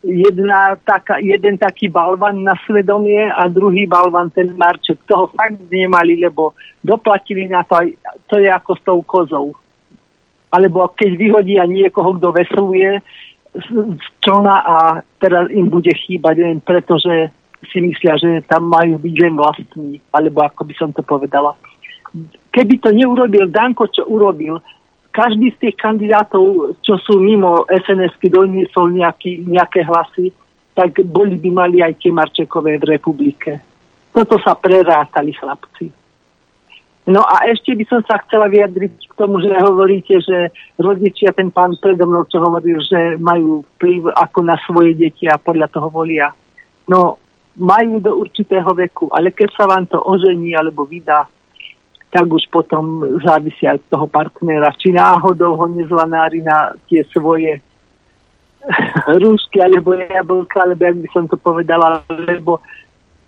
jedna 0.02 0.74
taká, 0.82 1.22
jeden 1.22 1.62
taký 1.62 1.86
balvan 1.86 2.42
na 2.42 2.58
svedomie 2.66 3.30
a 3.30 3.46
druhý 3.46 3.86
balvan 3.86 4.34
ten 4.34 4.58
Marček. 4.58 4.98
Toho 5.06 5.30
fakt 5.38 5.62
nemali, 5.70 6.18
lebo 6.18 6.58
doplatili 6.82 7.46
na 7.46 7.62
to 7.62 7.78
aj, 7.78 7.88
to 8.26 8.42
je 8.42 8.50
ako 8.50 8.72
s 8.74 8.82
tou 8.82 9.00
kozou. 9.06 9.54
Alebo 10.52 10.84
keď 10.92 11.16
vyhodia 11.16 11.64
niekoho, 11.64 12.18
kto 12.20 12.36
vesluje, 12.36 13.00
člna 14.24 14.56
a 14.64 14.76
teraz 15.20 15.52
im 15.52 15.68
bude 15.68 15.92
chýbať 15.92 16.36
len 16.40 16.58
preto, 16.64 16.96
že 16.96 17.30
si 17.70 17.78
myslia, 17.84 18.18
že 18.18 18.42
tam 18.48 18.72
majú 18.72 18.98
byť 18.98 19.16
len 19.22 19.34
vlastní, 19.38 20.02
alebo 20.16 20.42
ako 20.42 20.66
by 20.66 20.74
som 20.80 20.90
to 20.96 21.04
povedala. 21.04 21.54
Keby 22.52 22.80
to 22.82 22.90
neurobil 22.92 23.48
Danko, 23.48 23.88
čo 23.92 24.08
urobil, 24.08 24.60
každý 25.12 25.52
z 25.52 25.68
tých 25.68 25.76
kandidátov, 25.78 26.76
čo 26.82 26.96
sú 27.04 27.20
mimo 27.20 27.68
SNS-ky, 27.68 28.32
doniesol 28.32 28.96
nejaký, 28.96 29.44
nejaké 29.44 29.84
hlasy, 29.84 30.32
tak 30.72 31.04
boli 31.12 31.36
by 31.36 31.50
mali 31.52 31.84
aj 31.84 32.00
tie 32.00 32.12
Marčekové 32.16 32.80
v 32.80 32.96
republike. 32.96 33.60
Toto 34.16 34.40
sa 34.40 34.56
prerátali 34.56 35.36
chlapci. 35.36 36.01
No 37.10 37.26
a 37.26 37.50
ešte 37.50 37.74
by 37.74 37.86
som 37.90 38.02
sa 38.06 38.22
chcela 38.28 38.46
vyjadriť 38.46 38.94
k 39.10 39.14
tomu, 39.18 39.42
že 39.42 39.50
hovoríte, 39.58 40.22
že 40.22 40.54
rodičia, 40.78 41.34
ten 41.34 41.50
pán 41.50 41.74
predo 41.82 42.06
mnou, 42.06 42.30
čo 42.30 42.38
hovoril, 42.38 42.78
že 42.86 43.18
majú 43.18 43.66
vplyv 43.78 44.14
ako 44.14 44.40
na 44.46 44.54
svoje 44.70 44.94
deti 44.94 45.26
a 45.26 45.42
podľa 45.42 45.74
toho 45.74 45.90
volia. 45.90 46.30
No, 46.86 47.18
majú 47.58 47.98
do 47.98 48.22
určitého 48.22 48.70
veku, 48.78 49.10
ale 49.10 49.34
keď 49.34 49.50
sa 49.58 49.66
vám 49.66 49.90
to 49.90 49.98
ožení 49.98 50.54
alebo 50.54 50.86
vydá, 50.86 51.26
tak 52.12 52.28
už 52.28 52.46
potom 52.52 53.02
závisia 53.24 53.80
od 53.80 53.84
toho 53.88 54.06
partnera. 54.06 54.70
Či 54.76 54.94
náhodou 54.94 55.58
ho 55.58 55.66
nezlanári 55.72 56.44
na 56.44 56.76
tie 56.86 57.02
svoje 57.10 57.64
rúšky 59.24 59.58
alebo 59.58 59.98
jablka, 59.98 60.70
alebo 60.70 60.86
jak 60.86 60.98
by 61.02 61.10
som 61.16 61.26
to 61.26 61.40
povedala, 61.40 62.04
lebo 62.12 62.62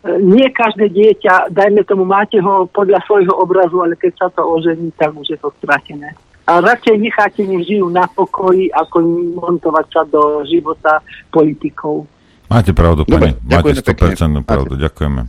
nie 0.03 0.51
každé 0.51 0.91
dieťa, 0.91 1.47
dajme 1.55 1.87
tomu, 1.87 2.03
máte 2.03 2.35
ho 2.43 2.67
podľa 2.67 2.99
svojho 3.07 3.31
obrazu, 3.39 3.79
ale 3.79 3.95
keď 3.95 4.13
sa 4.19 4.27
to 4.35 4.43
ožení, 4.43 4.91
tak 4.99 5.15
už 5.15 5.31
je 5.31 5.39
to 5.39 5.47
stratené. 5.63 6.11
A 6.43 6.59
radšej 6.59 6.99
necháte, 6.99 7.47
nech 7.47 7.63
žijú 7.63 7.87
na 7.87 8.03
pokoji, 8.03 8.67
ako 8.75 8.99
montovať 9.39 9.85
sa 9.95 10.01
do 10.03 10.43
života 10.43 10.99
politikov. 11.31 12.03
Máte 12.51 12.75
pravdu, 12.75 13.07
pani. 13.07 13.31
Máte 13.47 13.79
100% 13.79 13.95
pekne. 13.95 14.43
pravdu. 14.43 14.75
Ďakujeme. 14.75 15.23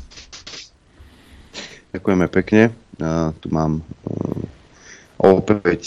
Ďakujeme 1.94 2.26
pekne. 2.26 2.74
Ja 2.98 3.30
tu 3.38 3.46
mám 3.54 3.86
uh, 4.10 4.42
opäť 5.22 5.86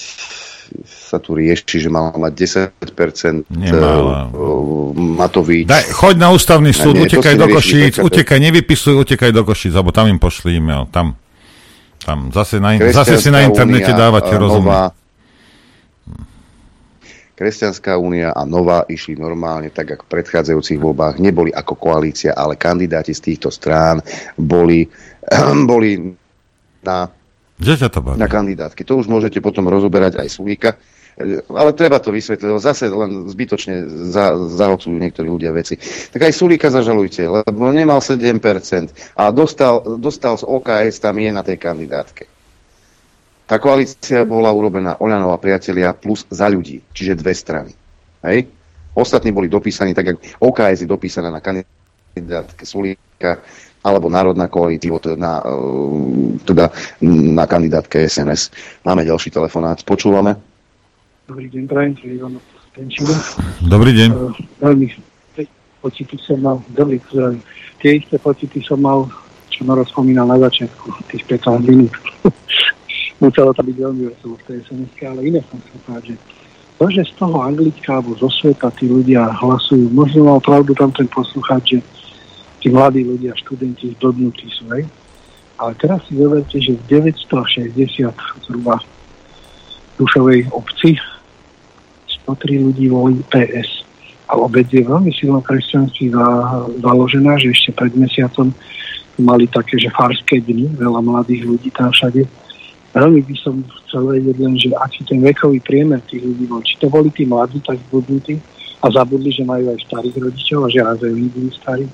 sa 0.85 1.17
tu 1.17 1.35
rieši, 1.35 1.87
že 1.87 1.89
mal 1.91 2.15
mať 2.15 2.33
10% 2.77 3.47
Nemala. 3.51 4.31
Uh, 4.31 4.91
Matovič. 4.95 5.67
Daj, 5.67 5.91
choď 5.91 6.15
na 6.19 6.29
ústavný 6.31 6.71
súd, 6.71 6.97
nie, 6.99 7.07
utekaj 7.07 7.35
do 7.35 7.47
Košíc, 7.51 7.99
utekaj, 7.99 8.39
nevypisuj, 8.39 8.95
utekaj 9.03 9.31
do 9.33 9.43
Košíc, 9.43 9.73
alebo 9.73 9.91
tam 9.95 10.07
im 10.11 10.19
pošli 10.19 10.57
e-mail, 10.59 10.87
tam. 10.89 11.17
Tam 12.07 12.31
zase, 12.31 12.63
na, 12.63 12.79
zase 12.93 13.19
si 13.19 13.27
na 13.27 13.43
internete 13.43 13.91
únia, 13.91 13.99
dávate 13.99 14.31
rozumieť. 14.31 14.95
Kresťanská 17.37 17.99
únia 18.01 18.33
a 18.33 18.49
Nová 18.49 18.87
išli 18.89 19.13
normálne 19.13 19.69
tak, 19.69 19.93
ako 19.93 20.09
v 20.09 20.13
predchádzajúcich 20.17 20.79
voľbách. 20.81 21.21
Neboli 21.21 21.53
ako 21.53 21.77
koalícia, 21.77 22.33
ale 22.33 22.57
kandidáti 22.57 23.13
z 23.13 23.21
týchto 23.27 23.53
strán 23.53 24.01
boli, 24.39 24.89
boli 25.69 26.15
na 26.81 27.05
že 27.57 27.73
ťa 27.81 27.89
to 27.89 27.99
baví? 28.05 28.21
Na 28.21 28.29
kandidátky. 28.29 28.85
To 28.85 29.01
už 29.01 29.09
môžete 29.09 29.41
potom 29.41 29.65
rozoberať 29.65 30.21
aj 30.21 30.29
Sulíka. 30.29 30.77
Ale 31.49 31.73
treba 31.73 31.97
to 31.97 32.13
vysvetliť, 32.13 32.61
zase 32.61 32.93
len 32.93 33.25
zbytočne 33.25 33.89
za, 34.13 34.37
zahocujú 34.37 34.93
niektorí 35.01 35.25
ľudia 35.25 35.49
veci. 35.49 35.73
Tak 36.13 36.29
aj 36.29 36.33
Sulíka 36.37 36.69
zažalujte, 36.69 37.25
lebo 37.25 37.73
nemal 37.73 38.05
7% 38.05 38.37
a 39.17 39.33
dostal, 39.33 39.81
dostal 39.97 40.37
z 40.37 40.45
OKS 40.45 41.01
tam 41.01 41.17
je 41.17 41.33
na 41.33 41.41
tej 41.41 41.57
kandidátke. 41.57 42.29
Tá 43.49 43.57
koalícia 43.57 44.29
bola 44.29 44.53
urobená 44.53 45.01
Oľanov 45.01 45.33
a 45.33 45.41
priatelia 45.41 45.97
plus 45.97 46.29
za 46.29 46.45
ľudí, 46.45 46.85
čiže 46.93 47.17
dve 47.17 47.33
strany. 47.33 47.73
Hej? 48.21 48.53
Ostatní 48.93 49.33
boli 49.33 49.49
dopísaní 49.49 49.97
tak, 49.97 50.13
ako 50.13 50.19
OKS 50.37 50.85
je 50.85 50.89
dopísaná 50.89 51.33
na 51.33 51.41
kandidátke 51.41 52.61
Sulíka, 52.61 53.41
alebo 53.87 54.11
Národná 54.11 54.51
koalícia 54.51 54.91
na, 55.15 55.39
e, 55.39 56.43
teda 56.43 56.67
na 57.07 57.47
kandidátke 57.47 58.03
SNS. 58.03 58.51
Máme 58.83 59.07
ďalší 59.07 59.31
telefonát. 59.31 59.79
Počúvame. 59.87 60.35
Dobrý 61.27 61.47
deň, 61.47 61.63
prajem, 61.71 61.95
Ivan 62.03 62.35
Dobrý 63.65 63.91
deň. 63.95 64.09
Uh, 64.13 64.37
veľmi 64.61 64.85
pocity 65.81 66.13
som 66.21 66.37
mal, 66.43 66.61
dobrý 66.77 67.01
pozdravím. 67.01 67.41
Tie 67.81 67.97
isté 67.97 68.21
pocity 68.21 68.61
som 68.61 68.77
mal, 68.77 69.09
čo 69.49 69.65
Noro 69.65 69.81
spomínal 69.81 70.29
na 70.29 70.37
začiatku, 70.37 70.93
tých 71.09 71.25
15 71.25 71.65
minút. 71.65 71.93
Muselo 73.23 73.49
to 73.49 73.65
byť 73.65 73.77
veľmi 73.81 74.03
veselo 74.13 74.37
v 74.37 74.43
tej 74.45 74.57
sns 74.69 74.93
ale 75.01 75.19
iné 75.25 75.41
som 75.49 75.57
chcel 75.57 75.79
povedať, 75.89 76.03
že 76.05 76.15
to, 76.77 76.85
že 76.93 77.01
z 77.09 77.13
toho 77.17 77.41
Anglická 77.41 77.97
alebo 77.97 78.13
zo 78.21 78.29
sveta 78.29 78.69
tí 78.77 78.85
ľudia 78.85 79.33
hlasujú, 79.41 79.89
možno 79.89 80.29
mal 80.29 80.37
pravdu 80.37 80.77
tam 80.77 80.93
ten 80.93 81.09
poslucháč, 81.09 81.73
že 81.73 81.79
tí 82.67 82.75
mladí 82.75 83.07
ľudia, 83.07 83.31
študenti 83.39 83.95
zdobnutí 83.95 84.51
sú, 84.51 84.67
hej. 84.75 84.83
Ale 85.55 85.71
teraz 85.79 86.03
si 86.03 86.19
zoberte, 86.19 86.59
že 86.59 86.75
v 86.75 86.99
960 87.07 88.11
zhruba 88.43 88.75
dušovej 89.95 90.51
obci 90.51 90.99
103 92.27 92.67
ľudí 92.67 92.91
volí 92.91 93.23
PS. 93.31 93.87
A 94.27 94.35
obec 94.35 94.67
je 94.67 94.83
veľmi 94.83 95.15
silno 95.15 95.39
kresťanství 95.39 96.11
založená, 96.83 97.39
že 97.39 97.55
ešte 97.55 97.71
pred 97.71 97.95
mesiacom 97.95 98.51
mali 99.15 99.47
také, 99.47 99.79
že 99.79 99.87
farské 99.95 100.43
dni, 100.43 100.75
veľa 100.75 100.99
mladých 100.99 101.47
ľudí 101.47 101.71
tam 101.71 101.95
všade. 101.95 102.27
Veľmi 102.91 103.23
by 103.23 103.35
som 103.39 103.63
chcel 103.87 104.11
vedieť 104.11 104.37
len, 104.43 104.59
že 104.59 104.75
aký 104.75 105.07
ten 105.07 105.23
vekový 105.23 105.63
priemer 105.63 106.03
tých 106.03 106.19
ľudí 106.19 106.43
bol. 106.51 106.59
Či 106.59 106.83
to 106.83 106.91
boli 106.91 107.07
tí 107.15 107.23
mladí 107.23 107.63
tak 107.63 107.79
zbudnutí 107.87 108.35
a 108.83 108.91
zabudli, 108.91 109.31
že 109.31 109.47
majú 109.47 109.71
aj 109.71 109.87
starých 109.87 110.19
rodičov 110.19 110.59
a 110.67 110.69
že 110.69 110.83
aj 110.83 110.99
oni 111.07 111.31
starí 111.55 111.87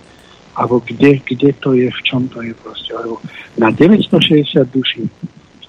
alebo 0.56 0.80
kde, 0.80 1.20
kde 1.26 1.50
to 1.58 1.74
je, 1.74 1.90
v 1.90 2.02
čom 2.06 2.30
to 2.30 2.42
je 2.42 2.54
proste. 2.54 2.94
Lebo 2.94 3.18
na 3.58 3.70
960 3.74 4.70
duší, 4.70 5.10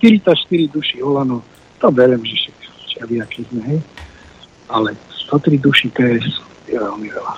44 0.01 0.69
duší 0.69 1.03
Olano, 1.03 1.43
to 1.81 1.91
berem, 1.91 2.21
že 2.25 2.53
všelijaký 2.89 3.45
sme, 3.49 3.63
hej. 3.65 3.81
Ale 4.69 4.97
103 5.29 5.59
duší 5.61 5.89
PS 5.93 6.41
je 6.69 6.77
veľmi 6.77 7.09
veľa. 7.09 7.35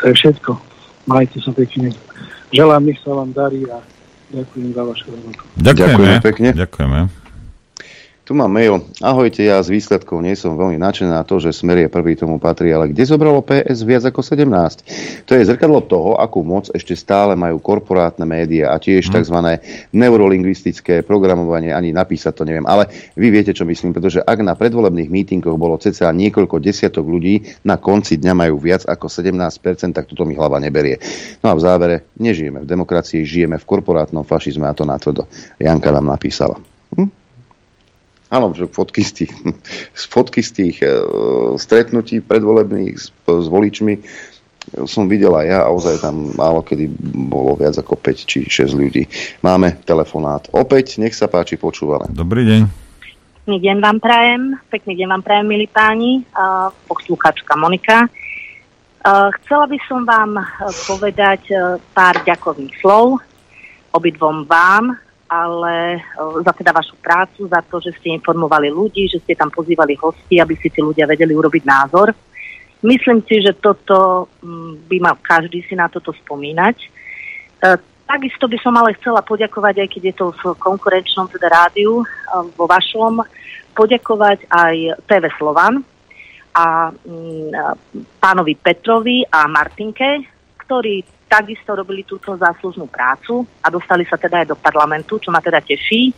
To 0.00 0.02
je 0.08 0.14
všetko. 0.16 0.50
Majte 1.08 1.40
sa 1.40 1.52
pekne. 1.52 1.92
Želám, 2.52 2.84
nech 2.84 3.00
sa 3.00 3.12
vám 3.16 3.32
darí 3.32 3.64
a 3.68 3.80
Ďakujem 4.30 4.68
za 4.74 4.82
vašu 4.86 5.06
robotu. 5.10 5.42
Ďakujeme. 5.58 5.90
Ďakujeme 5.90 6.18
pekne. 6.22 6.48
Ďakujeme. 6.54 6.98
Tu 8.30 8.38
mám 8.38 8.46
mail. 8.46 8.78
Ahojte, 9.02 9.42
ja 9.42 9.58
z 9.58 9.74
výsledkov 9.74 10.22
nie 10.22 10.38
som 10.38 10.54
veľmi 10.54 10.78
nadšený 10.78 11.10
na 11.10 11.26
to, 11.26 11.42
že 11.42 11.50
Smer 11.50 11.82
je 11.82 11.90
prvý 11.90 12.14
tomu 12.14 12.38
patrí, 12.38 12.70
ale 12.70 12.94
kde 12.94 13.02
zobralo 13.02 13.42
PS 13.42 13.82
viac 13.82 14.06
ako 14.06 14.22
17? 14.22 15.26
To 15.26 15.34
je 15.34 15.42
zrkadlo 15.50 15.82
toho, 15.82 16.14
akú 16.14 16.46
moc 16.46 16.70
ešte 16.70 16.94
stále 16.94 17.34
majú 17.34 17.58
korporátne 17.58 18.22
médiá 18.22 18.70
a 18.70 18.78
tiež 18.78 19.10
Mhm. 19.10 19.14
tzv. 19.18 19.36
neurolingvistické 19.90 21.02
programovanie, 21.02 21.74
ani 21.74 21.90
napísať 21.90 22.30
to 22.38 22.46
neviem. 22.46 22.62
Ale 22.70 22.86
vy 23.18 23.34
viete, 23.34 23.50
čo 23.50 23.66
myslím, 23.66 23.90
pretože 23.90 24.22
ak 24.22 24.38
na 24.46 24.54
predvolebných 24.54 25.10
mítingoch 25.10 25.58
bolo 25.58 25.74
cca 25.82 26.14
niekoľko 26.14 26.62
desiatok 26.62 27.10
ľudí, 27.10 27.66
na 27.66 27.82
konci 27.82 28.14
dňa 28.14 28.46
majú 28.46 28.62
viac 28.62 28.86
ako 28.86 29.10
17%, 29.10 29.90
tak 29.90 30.06
toto 30.06 30.22
mi 30.22 30.38
hlava 30.38 30.62
neberie. 30.62 31.02
No 31.42 31.50
a 31.50 31.58
v 31.58 31.66
závere, 31.66 31.96
nežijeme 32.14 32.62
v 32.62 32.70
demokracii, 32.70 33.26
žijeme 33.26 33.58
v 33.58 33.66
korporátnom 33.66 34.22
fašizme 34.22 34.70
a 34.70 34.74
to 34.78 34.86
natvrdo. 34.86 35.26
Janka 35.58 35.90
nám 35.90 36.14
napísala. 36.14 36.54
Hm? 36.94 37.19
Áno, 38.30 38.54
že 38.54 38.70
fotky 38.70 39.02
z 39.02 39.12
tých, 39.26 39.32
z 40.00 40.04
fotky 40.06 40.40
z 40.40 40.50
tých 40.54 40.76
e, 40.86 40.88
stretnutí 41.58 42.22
predvolebných 42.22 42.94
s, 42.94 43.10
s 43.26 43.46
voličmi 43.50 43.98
som 44.86 45.10
videl 45.10 45.34
aj 45.34 45.46
ja 45.50 45.60
a 45.66 45.72
ozaj 45.72 46.04
tam 46.04 46.30
málo 46.36 46.62
kedy 46.62 46.86
bolo 47.26 47.58
viac 47.58 47.74
ako 47.80 47.96
5 47.98 48.28
či 48.28 48.38
6 48.46 48.76
ľudí. 48.76 49.02
Máme 49.42 49.82
telefonát. 49.82 50.46
Opäť, 50.54 51.00
nech 51.02 51.16
sa 51.16 51.26
páči, 51.26 51.58
počúvame. 51.58 52.06
Dobrý 52.12 52.46
deň. 52.46 52.60
Pekný 53.40 53.56
deň 53.66 53.76
vám 53.82 53.98
prajem, 53.98 54.42
pekný 54.70 54.92
deň 55.00 55.08
vám 55.16 55.22
prajem, 55.26 55.46
milí 55.48 55.66
páni, 55.66 56.22
uh, 56.22 56.70
posluchačka 56.86 57.56
Monika. 57.58 58.06
Uh, 59.00 59.32
chcela 59.42 59.66
by 59.66 59.78
som 59.88 60.06
vám 60.06 60.38
uh, 60.38 60.70
povedať 60.86 61.50
uh, 61.50 61.80
pár 61.90 62.20
ďakovných 62.22 62.78
slov 62.78 63.18
obidvom 63.90 64.46
vám, 64.46 64.94
ale 65.30 66.02
za 66.42 66.50
teda 66.50 66.74
vašu 66.74 66.98
prácu, 66.98 67.46
za 67.46 67.62
to, 67.62 67.78
že 67.78 67.94
ste 68.02 68.18
informovali 68.18 68.66
ľudí, 68.66 69.06
že 69.06 69.22
ste 69.22 69.38
tam 69.38 69.46
pozývali 69.46 69.94
hosti, 69.94 70.42
aby 70.42 70.58
si 70.58 70.66
tí 70.66 70.82
ľudia 70.82 71.06
vedeli 71.06 71.30
urobiť 71.30 71.62
názor. 71.62 72.10
Myslím 72.82 73.22
si, 73.22 73.38
že 73.38 73.54
toto 73.54 74.26
mm, 74.42 74.90
by 74.90 74.96
mal 74.98 75.14
každý 75.22 75.62
si 75.62 75.78
na 75.78 75.86
toto 75.86 76.10
spomínať. 76.10 76.76
Uh, 77.62 77.78
Takisto 78.10 78.50
by 78.50 78.58
som 78.58 78.74
ale 78.74 78.98
chcela 78.98 79.22
poďakovať, 79.22 79.86
aj 79.86 79.88
keď 79.94 80.02
je 80.10 80.14
to 80.18 80.26
v 80.34 80.42
konkurenčnom 80.58 81.30
teda 81.30 81.46
rádiu, 81.46 82.02
uh, 82.02 82.42
vo 82.58 82.66
vašom, 82.66 83.22
poďakovať 83.70 84.50
aj 84.50 84.98
TV 85.06 85.24
Slovan 85.38 85.86
a 86.50 86.90
mm, 86.90 87.54
a 87.54 87.78
pánovi 88.18 88.58
Petrovi 88.58 89.22
a 89.30 89.46
Martinke, 89.46 90.26
ktorí 90.66 91.19
takisto 91.30 91.78
robili 91.78 92.02
túto 92.02 92.34
záslužnú 92.34 92.90
prácu 92.90 93.46
a 93.62 93.70
dostali 93.70 94.02
sa 94.02 94.18
teda 94.18 94.42
aj 94.42 94.50
do 94.50 94.56
parlamentu, 94.58 95.22
čo 95.22 95.30
ma 95.30 95.38
teda 95.38 95.62
teší. 95.62 96.10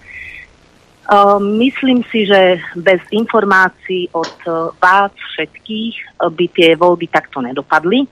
Uh, 1.02 1.36
myslím 1.60 2.00
si, 2.08 2.24
že 2.24 2.62
bez 2.78 3.02
informácií 3.12 4.08
od 4.16 4.36
uh, 4.48 4.72
vás 4.80 5.12
všetkých 5.12 5.94
uh, 6.16 6.32
by 6.32 6.46
tie 6.48 6.72
voľby 6.78 7.12
takto 7.12 7.44
nedopadli. 7.44 8.08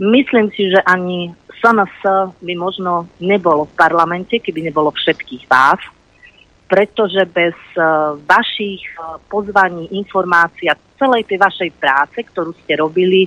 Myslím 0.00 0.48
si, 0.56 0.72
že 0.72 0.80
ani 0.88 1.28
SNS 1.60 2.00
by 2.40 2.54
možno 2.56 3.10
nebolo 3.20 3.68
v 3.68 3.76
parlamente, 3.76 4.40
keby 4.40 4.72
nebolo 4.72 4.94
všetkých 4.96 5.44
vás, 5.44 5.82
pretože 6.70 7.20
bez 7.28 7.58
uh, 7.76 8.16
vašich 8.24 8.88
pozvaní, 9.28 9.90
informácií 9.92 10.70
a 10.70 10.78
celej 10.96 11.26
tej 11.28 11.36
vašej 11.36 11.70
práce, 11.76 12.24
ktorú 12.24 12.54
ste 12.64 12.78
robili, 12.78 13.26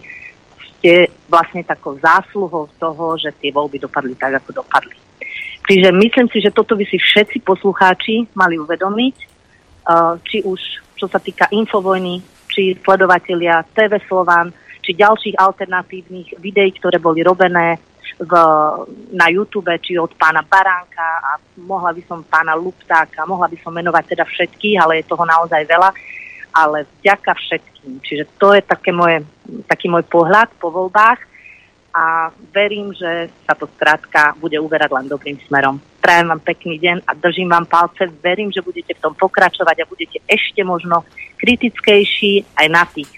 ste 0.84 1.08
vlastne 1.32 1.64
takou 1.64 1.96
zásluhou 1.96 2.68
toho, 2.76 3.16
že 3.16 3.32
tie 3.40 3.56
voľby 3.56 3.80
dopadli 3.80 4.20
tak, 4.20 4.44
ako 4.44 4.60
dopadli. 4.60 5.00
Čiže 5.64 5.96
myslím 5.96 6.28
si, 6.28 6.44
že 6.44 6.52
toto 6.52 6.76
by 6.76 6.84
si 6.84 7.00
všetci 7.00 7.40
poslucháči 7.40 8.28
mali 8.36 8.60
uvedomiť, 8.60 9.16
uh, 9.88 10.20
či 10.28 10.44
už 10.44 10.60
čo 11.00 11.08
sa 11.08 11.24
týka 11.24 11.48
Infovojny, 11.56 12.20
či 12.52 12.76
sledovatelia 12.84 13.64
TV 13.72 13.96
Slovan, 14.12 14.52
či 14.84 14.92
ďalších 14.92 15.40
alternatívnych 15.40 16.36
videí, 16.44 16.76
ktoré 16.76 17.00
boli 17.00 17.24
robené 17.24 17.80
v, 18.20 18.34
na 19.16 19.32
YouTube, 19.32 19.72
či 19.80 19.96
od 19.96 20.12
pána 20.20 20.44
Baránka 20.44 21.24
a 21.24 21.40
mohla 21.64 21.96
by 21.96 22.04
som 22.04 22.28
pána 22.28 22.60
Luptáka, 22.60 23.24
mohla 23.24 23.48
by 23.48 23.58
som 23.64 23.72
menovať 23.72 24.14
teda 24.14 24.28
všetkých, 24.28 24.78
ale 24.84 25.00
je 25.00 25.10
toho 25.10 25.24
naozaj 25.24 25.64
veľa, 25.64 25.96
ale 26.54 26.86
vďaka 27.02 27.34
všetkým. 27.34 28.00
Čiže 28.06 28.24
to 28.38 28.54
je 28.54 28.62
také 28.62 28.94
moje, 28.94 29.26
taký 29.68 29.90
môj 29.90 30.06
pohľad 30.06 30.54
po 30.62 30.70
voľbách 30.70 31.20
a 31.94 32.34
verím, 32.50 32.90
že 32.94 33.30
sa 33.46 33.54
to 33.54 33.70
skrátka 33.78 34.34
bude 34.42 34.58
uberať 34.58 34.90
len 34.94 35.06
dobrým 35.06 35.38
smerom. 35.46 35.78
Prajem 36.02 36.30
vám 36.30 36.42
pekný 36.42 36.82
deň 36.82 37.06
a 37.06 37.12
držím 37.14 37.54
vám 37.54 37.70
palce. 37.70 38.10
Verím, 38.22 38.50
že 38.50 38.66
budete 38.66 38.98
v 38.98 39.04
tom 39.04 39.14
pokračovať 39.14 39.78
a 39.82 39.90
budete 39.90 40.18
ešte 40.26 40.66
možno 40.66 41.06
kritickejší 41.38 42.58
aj 42.58 42.68
na 42.70 42.84
tých 42.90 43.10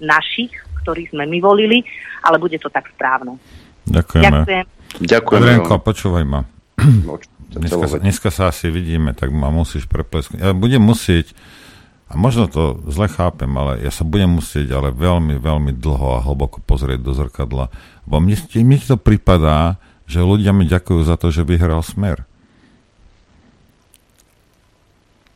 našich, 0.00 0.52
ktorých 0.84 1.12
sme 1.16 1.24
my 1.24 1.38
volili, 1.40 1.84
ale 2.20 2.36
bude 2.36 2.60
to 2.60 2.68
tak 2.68 2.88
správne. 2.92 3.40
Ďakujeme. 3.88 4.44
Ďakujem. 4.44 4.64
Ďakujem. 5.08 5.40
Adrianko, 5.40 5.74
počúvaj 5.80 6.24
ma. 6.28 6.40
No, 6.78 7.16
Dneska 7.48 7.86
sa, 7.88 7.96
dneska 7.96 8.28
sa 8.28 8.42
asi 8.52 8.68
vidíme, 8.68 9.16
tak 9.16 9.32
ma 9.32 9.48
musíš 9.48 9.88
preplesknúť. 9.88 10.36
Ja 10.36 10.52
budem 10.52 10.84
musieť, 10.84 11.32
a 12.08 12.16
možno 12.16 12.48
to 12.48 12.80
zle 12.88 13.04
chápem, 13.04 13.52
ale 13.52 13.84
ja 13.84 13.92
sa 13.92 14.00
budem 14.00 14.40
musieť 14.40 14.72
ale 14.72 14.96
veľmi, 14.96 15.36
veľmi 15.36 15.76
dlho 15.76 16.16
a 16.16 16.24
hlboko 16.24 16.64
pozrieť 16.64 17.04
do 17.04 17.12
zrkadla, 17.12 17.68
lebo 18.08 18.16
mne, 18.16 18.36
mne 18.64 18.78
to 18.80 18.96
pripadá, 18.96 19.76
že 20.08 20.24
ľudia 20.24 20.56
mi 20.56 20.64
ďakujú 20.64 21.04
za 21.04 21.20
to, 21.20 21.28
že 21.28 21.44
vyhral 21.44 21.84
smer. 21.84 22.24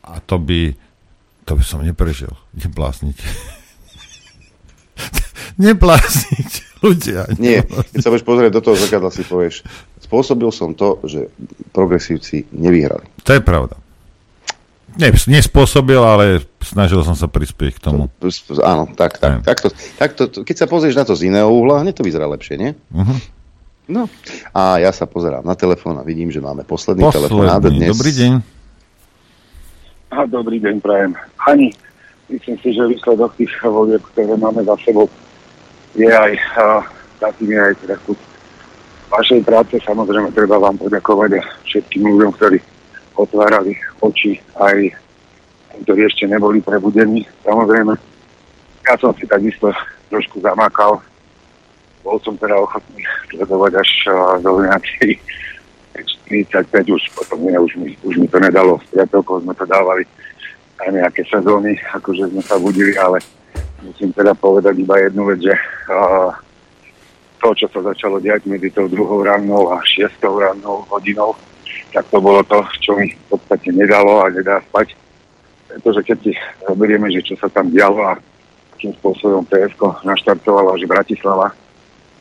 A 0.01 0.17
to 0.25 0.41
by, 0.41 0.73
to 1.45 1.53
by 1.53 1.63
som 1.63 1.85
neprežil. 1.85 2.33
Neblázniť. 2.57 3.17
Neblázniť 5.69 6.51
ľudia. 6.81 7.29
Nie, 7.37 7.61
keď 7.69 8.01
sa 8.01 8.09
budeš 8.09 8.25
pozrieť 8.25 8.51
do 8.57 8.65
toho 8.65 8.75
zrkadla, 8.81 9.13
si 9.13 9.21
povieš, 9.21 9.61
spôsobil 10.01 10.49
som 10.49 10.73
to, 10.73 10.97
že 11.05 11.29
progresívci 11.69 12.49
nevyhrali. 12.49 13.05
To 13.29 13.37
je 13.37 13.41
pravda. 13.45 13.82
Ne, 14.93 15.09
nespôsobil, 15.09 15.97
ale 15.97 16.45
snažil 16.61 17.01
som 17.01 17.17
sa 17.17 17.25
prispieť 17.25 17.77
k 17.77 17.79
tomu. 17.81 18.13
Áno, 18.61 18.85
tak, 18.93 19.17
tak. 19.17 19.41
Takto, 19.41 19.67
takto, 19.97 20.21
keď 20.45 20.55
sa 20.55 20.67
pozrieš 20.69 20.95
na 21.01 21.05
to 21.05 21.17
z 21.17 21.33
iného 21.33 21.49
uhla, 21.49 21.81
hneď 21.81 21.97
to 21.97 22.05
vyzerá 22.05 22.29
lepšie, 22.29 22.55
nie? 22.61 22.71
Uh-huh. 22.93 23.17
No. 23.89 24.05
A 24.53 24.77
ja 24.79 24.93
sa 24.93 25.09
pozerám 25.09 25.43
na 25.43 25.57
telefón 25.57 25.97
a 25.97 26.05
vidím, 26.05 26.29
že 26.29 26.39
máme 26.39 26.63
posledný, 26.63 27.09
Posledný. 27.09 27.25
telefonát 27.25 27.61
dnes. 27.65 27.89
Dobrý 27.89 28.11
deň. 28.13 28.31
A 30.13 30.17
dobrý 30.29 30.57
deň, 30.61 30.75
prajem. 30.77 31.11
Ani, 31.41 31.73
myslím 32.29 32.55
si, 32.61 32.69
že 32.77 32.85
výsledok 32.85 33.33
tých 33.33 33.51
volieb, 33.65 34.01
ktoré 34.13 34.37
máme 34.37 34.61
za 34.61 34.77
sebou, 34.85 35.09
je 35.97 36.05
aj 36.05 36.33
uh, 36.57 36.85
takým 37.17 37.49
je 37.49 37.59
aj 37.59 37.73
teda 37.81 37.95
vašej 39.09 39.41
práce. 39.41 39.73
Samozrejme, 39.81 40.29
treba 40.37 40.61
vám 40.61 40.77
poďakovať 40.77 41.29
a 41.37 41.41
všetkým 41.65 42.03
ľuďom, 42.07 42.31
ktorí 42.37 42.57
otvárali 43.15 43.77
oči 44.01 44.41
aj 44.57 45.03
ktorí 45.81 46.05
ešte 46.05 46.29
neboli 46.29 46.61
prebudení. 46.61 47.25
Samozrejme, 47.41 47.97
ja 48.85 48.93
som 49.01 49.09
si 49.17 49.25
takisto 49.25 49.73
trošku 50.13 50.37
zamakal. 50.45 51.01
Bol 52.05 52.19
som 52.21 52.37
teda 52.37 52.59
ochotný 52.59 53.01
sledovať 53.31 53.81
až 53.81 53.89
uh, 54.11 54.37
do 54.43 54.61
nejakej 54.61 55.17
45 56.29 56.69
už 56.89 57.03
potom 57.13 57.45
nie, 57.45 57.55
už 57.57 57.73
mi, 57.79 57.97
už 58.03 58.17
mi 58.21 58.27
to 58.27 58.37
nedalo. 58.37 58.77
S 58.83 58.85
priateľkou 58.93 59.41
sme 59.41 59.53
to 59.55 59.65
dávali 59.65 60.03
aj 60.83 60.89
nejaké 60.89 61.21
sezóny, 61.29 61.79
akože 61.93 62.33
sme 62.33 62.43
sa 62.43 62.59
budili, 62.59 62.93
ale 62.97 63.21
musím 63.81 64.11
teda 64.11 64.35
povedať 64.35 64.73
iba 64.77 64.99
jednu 64.99 65.23
vec, 65.31 65.39
že 65.41 65.55
uh, 65.89 66.33
to, 67.39 67.55
čo 67.55 67.67
sa 67.71 67.79
začalo 67.93 68.19
diať 68.19 68.49
medzi 68.49 68.73
tou 68.73 68.89
druhou 68.91 69.23
rannou 69.23 69.71
a 69.71 69.79
šiestou 69.85 70.39
rannou 70.43 70.83
hodinou, 70.91 71.37
tak 71.93 72.09
to 72.09 72.17
bolo 72.17 72.41
to, 72.41 72.57
čo 72.81 72.97
mi 72.97 73.13
v 73.13 73.25
podstate 73.29 73.69
nedalo 73.69 74.25
a 74.25 74.33
nedá 74.33 74.57
spať. 74.73 74.97
Pretože 75.69 76.01
keď 76.01 76.17
si 76.25 76.31
zoberieme, 76.65 77.07
že 77.13 77.21
čo 77.21 77.37
sa 77.37 77.47
tam 77.53 77.69
dialo 77.69 78.01
a 78.01 78.17
akým 78.73 78.97
spôsobom 78.99 79.45
PSK 79.45 80.01
naštartovala, 80.01 80.81
že 80.81 80.89
Bratislava 80.89 81.53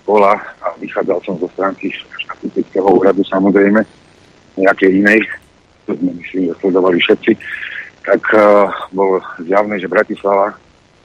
bola 0.05 0.37
a 0.61 0.77
vychádzal 0.77 1.19
som 1.25 1.41
zo 1.41 1.49
stránky 1.57 1.89
štatistického 2.29 2.87
úradu 2.87 3.25
samozrejme, 3.25 3.81
nejakej 4.61 5.01
inej, 5.01 5.21
to 5.89 5.97
sme 5.97 6.13
myslím, 6.21 6.53
že 6.53 6.61
sledovali 6.61 6.99
všetci, 7.01 7.33
tak 8.05 8.23
uh, 8.35 8.69
bolo 8.93 9.25
zjavné, 9.41 9.81
že 9.81 9.89
Bratislava 9.89 10.55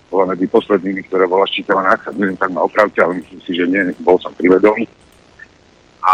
bola 0.08 0.34
medzi 0.36 0.48
poslednými, 0.48 1.08
ktorá 1.08 1.28
bola 1.28 1.48
ščítavaná, 1.48 1.96
ak 1.96 2.08
sa 2.08 2.12
tak 2.16 2.52
ma 2.52 2.64
opravte, 2.64 3.00
ale 3.00 3.20
myslím 3.22 3.42
si, 3.44 3.52
že 3.56 3.66
nie, 3.68 3.82
bol 4.02 4.16
som 4.24 4.32
privedomý. 4.36 4.88
A 6.00 6.14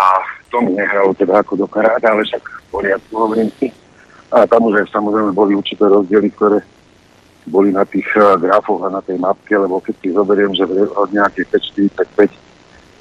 to 0.54 0.62
mi 0.62 0.78
nehralo 0.78 1.18
teda 1.18 1.42
ako 1.42 1.66
do 1.66 1.68
karáta, 1.68 2.14
ale 2.14 2.30
však 2.30 2.46
v 2.46 2.66
poriadku 2.70 3.14
hovorím 3.18 3.50
si. 3.58 3.74
A 4.30 4.46
tam 4.46 4.70
už 4.70 4.86
aj 4.86 4.94
samozrejme 4.94 5.34
boli 5.34 5.58
určité 5.58 5.90
rozdiely, 5.90 6.30
ktoré 6.38 6.62
boli 7.50 7.74
na 7.74 7.82
tých 7.90 8.06
uh, 8.14 8.38
grafoch 8.38 8.86
a 8.86 8.94
na 8.94 9.02
tej 9.02 9.18
mapke, 9.18 9.58
lebo 9.58 9.82
keď 9.82 9.96
si 9.98 10.14
zoberiem, 10.14 10.54
že 10.54 10.70
od 10.70 11.10
nejakej 11.10 11.50
545 12.06 12.30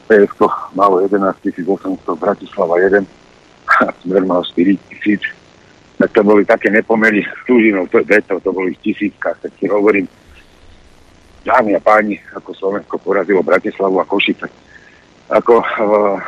PSK 0.08 0.40
malo 0.72 1.04
11 1.04 1.20
800, 1.44 1.68
Bratislava 2.16 2.80
1 2.80 3.04
Smer 4.02 4.22
mal 4.24 4.42
4 4.42 4.74
tisíc, 4.88 5.22
tak 6.00 6.10
to 6.10 6.24
boli 6.24 6.42
také 6.48 6.72
nepomery 6.72 7.22
s 7.22 7.32
Tužinou, 7.46 7.86
to, 7.86 8.02
to, 8.02 8.34
to 8.40 8.50
boli 8.50 8.74
v 8.74 8.82
tisíckach, 8.82 9.38
tak 9.38 9.52
si 9.60 9.70
hovorím, 9.70 10.08
dámy 11.46 11.78
a 11.78 11.80
páni, 11.80 12.18
ako 12.34 12.50
Slovensko 12.56 12.98
porazilo 12.98 13.44
Bratislavu 13.44 14.02
a 14.02 14.08
Košice. 14.08 14.50
Ako 15.30 15.62
uh, 15.62 16.18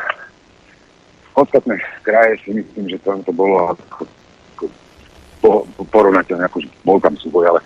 ostatné 1.34 1.78
kraje 2.02 2.38
si 2.46 2.50
myslím, 2.54 2.88
že 2.90 2.98
tam 3.02 3.22
to 3.26 3.32
bolo 3.34 3.74
ako, 3.74 4.06
ako 4.54 4.64
po, 5.42 5.50
po, 5.76 5.82
porovnateľné, 5.90 6.46
akože 6.46 6.68
bol 6.86 6.98
tam 7.02 7.18
súboj, 7.18 7.54
ale 7.54 7.60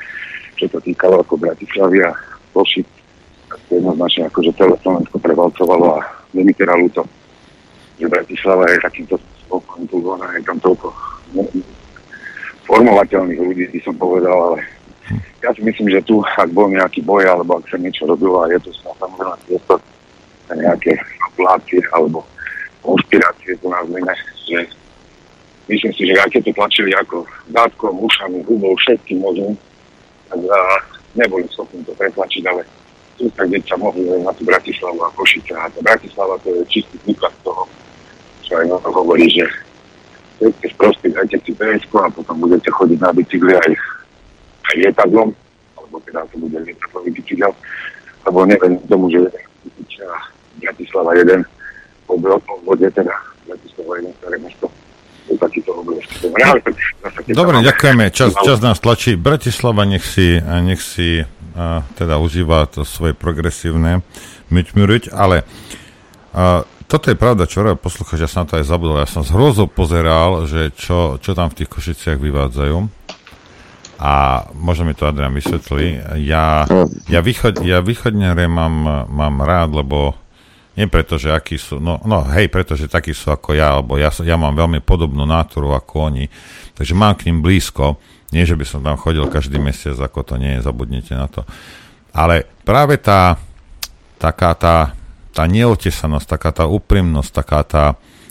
čo 0.57 0.67
to 0.73 0.81
týkalo 0.83 1.21
ako 1.23 1.39
Bratislavy 1.39 2.03
a 2.03 2.11
Košic, 2.57 2.89
to 3.69 3.71
jednoznačne 3.77 4.27
akože 4.27 4.51
celé 4.57 4.75
Slovensko 4.83 5.17
prevalcovalo 5.21 6.01
a 6.01 6.03
teda 6.33 6.75
ľúto, 6.75 7.07
že 8.01 8.11
Bratislava 8.11 8.67
je 8.73 8.83
takýmto 8.83 9.17
spôsobom 9.47 10.19
je 10.37 10.43
tam 10.45 10.59
toľko 10.61 10.89
formovateľných 12.69 13.41
ľudí, 13.41 13.65
by 13.73 13.81
som 13.81 13.97
povedal, 13.97 14.37
ale 14.37 14.59
ja 15.41 15.51
si 15.57 15.65
myslím, 15.65 15.89
že 15.89 16.05
tu, 16.05 16.21
ak 16.21 16.53
bol 16.53 16.69
nejaký 16.69 17.01
boj, 17.01 17.25
alebo 17.25 17.57
ak 17.57 17.65
sa 17.73 17.81
niečo 17.81 18.05
robilo, 18.05 18.45
a 18.45 18.53
je 18.53 18.61
to 18.61 18.71
samozrejme 18.85 19.41
priestor 19.49 19.81
na 20.53 20.55
nejaké 20.69 21.01
populácie 21.33 21.81
alebo 21.97 22.29
konšpirácie, 22.89 23.52
to 23.60 23.68
nazvime, 23.68 24.15
že 24.49 24.58
myslím 25.68 25.92
si, 25.92 26.02
že 26.08 26.41
to 26.41 26.52
tlačili 26.57 26.97
ako 26.97 27.28
dátkom, 27.52 28.00
ušami, 28.00 28.41
hubou, 28.49 28.73
všetkým 28.81 29.20
možným, 29.20 29.52
tak 30.33 30.41
uh, 30.41 30.81
neboli 31.12 31.44
schopní 31.52 31.84
to 31.84 31.92
pretlačiť, 31.92 32.42
ale 32.49 32.65
sústrediť 33.20 33.62
sa 33.68 33.76
mohli 33.76 34.08
na 34.25 34.33
tú 34.33 34.49
Bratislavu 34.49 35.05
a 35.05 35.12
Košice. 35.12 35.52
A 35.52 35.68
tá 35.68 35.81
Bratislava 35.84 36.41
to 36.41 36.55
je 36.57 36.62
čistý 36.73 36.97
príklad 37.05 37.34
toho, 37.44 37.68
čo 38.47 38.57
aj 38.57 38.73
hovorí, 38.89 39.28
že 39.28 39.44
ste 40.39 40.68
sprostí, 40.70 41.10
dajte 41.12 41.36
si 41.44 41.52
PSK 41.52 41.92
a 41.99 42.15
potom 42.15 42.41
budete 42.41 42.70
chodiť 42.70 42.99
na 43.02 43.10
bicykli 43.10 43.52
aj, 43.58 43.73
aj 44.70 44.75
lietadlom, 44.86 45.34
alebo 45.76 45.97
teda 46.07 46.23
to 46.31 46.39
bude 46.39 46.57
lietadlový 46.62 47.10
bicykel, 47.10 47.52
lebo 48.23 48.39
neviem 48.47 48.78
tomu, 48.86 49.10
že 49.10 49.20
Bratislava 50.62 51.18
1 51.18 51.58
po 52.17 52.55
vode 52.65 52.89
teda 52.89 53.12
Bratislava 53.45 54.01
1 54.01 54.20
staré 54.25 54.37
mesto 54.41 54.73
Dobre, 57.28 57.61
ďakujeme. 57.61 58.09
Čas, 58.09 58.33
čas 58.41 58.59
nás 58.65 58.81
tlačí. 58.81 59.20
Bratislava 59.20 59.85
nech 59.85 60.01
si, 60.01 60.41
nech 60.41 60.81
si 60.81 61.20
a, 61.53 61.85
teda 62.01 62.17
užíva 62.17 62.65
to 62.73 62.89
svoje 62.89 63.12
progresívne 63.12 64.01
myťmuriť, 64.49 65.12
ale 65.12 65.45
a, 66.33 66.65
toto 66.89 67.12
je 67.12 67.20
pravda, 67.20 67.45
čo 67.45 67.61
hovorí 67.61 67.77
poslucháč, 67.77 68.25
ja 68.25 68.31
som 68.31 68.49
na 68.49 68.57
to 68.57 68.57
aj 68.57 68.65
zabudol. 68.65 68.97
Ja 68.97 69.05
som 69.05 69.20
z 69.20 69.37
hrozou 69.37 69.69
pozeral, 69.69 70.49
že 70.49 70.73
čo, 70.73 71.20
čo 71.20 71.37
tam 71.37 71.53
v 71.53 71.61
tých 71.61 71.69
košiciach 71.69 72.17
vyvádzajú. 72.17 72.77
A 73.99 74.12
možno 74.57 74.89
mi 74.89 74.97
to 74.97 75.05
Adrian 75.05 75.37
vysvetlí. 75.37 76.17
Ja, 76.25 76.65
ja, 77.12 77.20
východ, 77.20 77.61
ja 77.61 77.85
východňare 77.85 78.49
mám, 78.49 79.05
mám 79.11 79.37
rád, 79.45 79.77
lebo 79.77 80.17
nie 80.79 80.87
preto, 80.87 81.19
že 81.19 81.35
akí 81.35 81.59
sú, 81.59 81.83
no, 81.83 81.99
no 82.07 82.23
hej, 82.31 82.47
pretože 82.47 82.87
takí 82.87 83.11
sú 83.11 83.35
ako 83.35 83.59
ja, 83.59 83.75
alebo 83.75 83.99
ja, 83.99 84.15
ja 84.23 84.39
mám 84.39 84.55
veľmi 84.55 84.79
podobnú 84.79 85.27
náturu 85.27 85.75
ako 85.75 86.15
oni, 86.15 86.31
takže 86.79 86.95
mám 86.95 87.19
k 87.19 87.27
ním 87.27 87.43
blízko, 87.43 87.99
nie, 88.31 88.47
že 88.47 88.55
by 88.55 88.63
som 88.63 88.87
tam 88.87 88.95
chodil 88.95 89.27
každý 89.27 89.59
mesiac, 89.59 89.99
ako 89.99 90.23
to 90.23 90.35
nie 90.39 90.55
je, 90.55 90.63
zabudnite 90.63 91.19
na 91.19 91.27
to. 91.27 91.43
Ale 92.15 92.47
práve 92.63 92.95
tá, 93.03 93.35
taká 94.23 94.55
tá, 94.55 94.95
tá 95.35 95.45
neotesanosť, 95.51 96.27
taká 96.39 96.51
tá 96.55 96.65
úprimnosť, 96.71 97.31
taká 97.35 97.61
tá, 97.67 97.85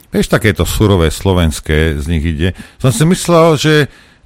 vieš, 0.08 0.32
takéto 0.32 0.64
surové 0.64 1.12
slovenské 1.12 2.00
z 2.00 2.06
nich 2.08 2.24
ide. 2.24 2.50
Som 2.80 2.96
si 2.96 3.04
myslel, 3.04 3.48
že 3.60 3.74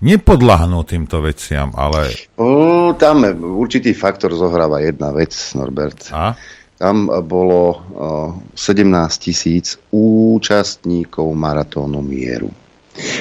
nepodlahnú 0.02 0.82
týmto 0.84 1.22
veciam, 1.24 1.72
ale... 1.78 2.10
Uh, 2.36 2.92
tam 2.98 3.22
určitý 3.58 3.94
faktor 3.94 4.34
zohráva 4.34 4.82
jedna 4.82 5.14
vec, 5.14 5.34
Norbert. 5.54 6.10
A? 6.12 6.34
Tam 6.82 7.06
bolo 7.30 7.62
uh, 7.70 8.34
17 8.58 9.22
tisíc 9.22 9.78
účastníkov 9.94 11.30
maratónu 11.38 12.02
mieru. 12.02 12.50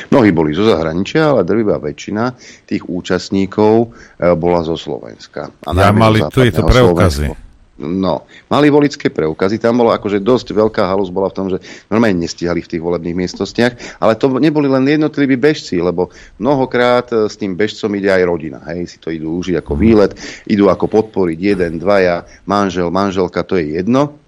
Mnohí 0.08 0.32
boli 0.32 0.56
zo 0.56 0.64
zahraničia, 0.64 1.36
ale 1.36 1.44
drvivá 1.44 1.76
väčšina 1.76 2.32
tých 2.64 2.89
účastníkov 2.89 3.72
uh, 3.84 4.32
bola 4.32 4.64
zo 4.64 4.80
Slovenska. 4.80 5.52
A 5.68 5.70
ja 5.76 5.92
mali 5.92 6.24
tu 6.32 6.40
je 6.40 6.56
to 6.56 6.64
preukazy. 6.64 7.28
Slovensko. 7.28 7.50
No, 7.81 8.28
mali 8.52 8.68
volické 8.68 9.09
preukazy, 9.09 9.57
tam 9.57 9.81
bola 9.81 9.97
akože 9.97 10.20
dosť 10.20 10.52
veľká 10.52 10.84
halus 10.84 11.09
bola 11.09 11.33
v 11.33 11.36
tom, 11.41 11.47
že 11.49 11.65
normálne 11.89 12.20
nestihali 12.20 12.60
v 12.60 12.76
tých 12.76 12.84
volebných 12.84 13.17
miestnostiach, 13.17 13.73
ale 14.05 14.20
to 14.20 14.36
neboli 14.36 14.68
len 14.68 14.84
jednotliví 14.84 15.41
bežci, 15.41 15.81
lebo 15.81 16.12
mnohokrát 16.36 17.09
e, 17.09 17.33
s 17.33 17.41
tým 17.41 17.57
bežcom 17.57 17.89
ide 17.97 18.12
aj 18.12 18.23
rodina, 18.28 18.60
hej, 18.68 18.84
si 18.84 19.00
to 19.00 19.09
idú 19.09 19.41
užiť 19.41 19.65
ako 19.65 19.73
výlet, 19.81 20.12
idú 20.44 20.68
ako 20.68 20.92
podporiť 20.92 21.39
jeden, 21.41 21.81
dvaja, 21.81 22.28
manžel, 22.44 22.92
manželka, 22.92 23.41
to 23.49 23.57
je 23.57 23.81
jedno, 23.81 24.19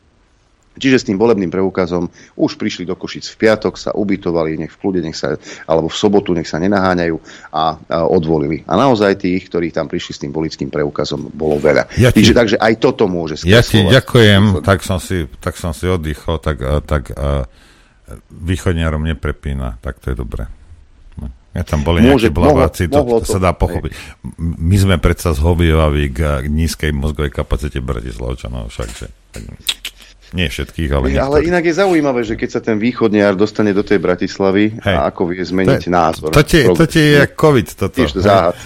Čiže 0.72 0.96
s 0.96 1.06
tým 1.08 1.20
volebným 1.20 1.52
preukazom 1.52 2.08
už 2.36 2.56
prišli 2.56 2.88
do 2.88 2.96
Košic 2.96 3.28
v 3.28 3.36
piatok, 3.36 3.76
sa 3.76 3.92
ubytovali, 3.92 4.56
nech 4.56 4.72
v 4.72 4.80
kľude, 4.80 5.00
nech 5.04 5.16
sa, 5.16 5.36
alebo 5.68 5.92
v 5.92 5.96
sobotu, 5.96 6.32
nech 6.32 6.48
sa 6.48 6.56
nenaháňajú 6.56 7.16
a, 7.16 7.20
a 7.52 7.64
odvolili. 8.08 8.64
A 8.64 8.80
naozaj 8.80 9.20
tých, 9.20 9.52
ktorí 9.52 9.68
tam 9.68 9.84
prišli 9.84 10.12
s 10.16 10.22
tým 10.24 10.32
volickým 10.32 10.72
preukazom, 10.72 11.28
bolo 11.28 11.60
veľa. 11.60 11.92
Ja 12.00 12.08
ti, 12.08 12.24
Čiže, 12.24 12.32
takže 12.32 12.56
aj 12.56 12.74
toto 12.80 13.04
môže 13.04 13.36
Ja 13.44 13.60
ti 13.60 13.84
ďakujem, 13.84 14.64
tak 14.64 14.80
som 14.80 14.96
si, 14.96 15.28
tak 15.44 15.60
som 15.60 15.76
si 15.76 15.84
oddychol, 15.84 16.40
tak, 16.40 16.64
tak 16.88 17.12
uh, 17.12 17.44
východniarom 18.32 19.04
neprepína, 19.04 19.76
tak 19.84 20.00
to 20.00 20.12
je 20.12 20.16
dobré. 20.16 20.48
No. 21.20 21.28
Ja 21.52 21.68
tam 21.68 21.84
boli 21.84 22.00
Môže, 22.00 22.32
nejakí 22.32 22.36
blaváci, 22.36 22.82
to, 22.88 23.04
to, 23.04 23.20
to 23.20 23.28
sa 23.28 23.40
dá 23.40 23.52
pochopiť. 23.52 23.92
My 24.40 24.76
sme 24.80 24.96
predsa 24.96 25.36
zhovievaví 25.36 26.16
k, 26.16 26.42
k 26.42 26.46
nízkej 26.48 26.96
mozgovej 26.96 27.32
kapacite 27.32 27.84
Bratislavčanov, 27.84 28.72
všakže. 28.72 29.06
Nie 30.32 30.48
všetkých, 30.48 30.88
ale 30.88 31.04
niektorých. 31.12 31.28
Ale 31.28 31.38
inak 31.44 31.64
je 31.68 31.74
zaujímavé, 31.76 32.20
že 32.24 32.40
keď 32.40 32.48
sa 32.48 32.60
ten 32.64 32.80
východniar 32.80 33.36
dostane 33.36 33.76
do 33.76 33.84
tej 33.84 34.00
Bratislavy 34.00 34.80
Hej. 34.80 34.96
a 34.96 35.12
ako 35.12 35.28
vie 35.28 35.44
zmeniť 35.44 35.84
to, 35.84 35.92
názor. 35.92 36.28
To 36.32 36.40
ti, 36.40 36.64
to 36.64 36.84
ti 36.88 37.20
je 37.20 37.22
COVID 37.36 37.68
toto. 37.76 37.96
Tiež 38.00 38.16
záhad. 38.16 38.56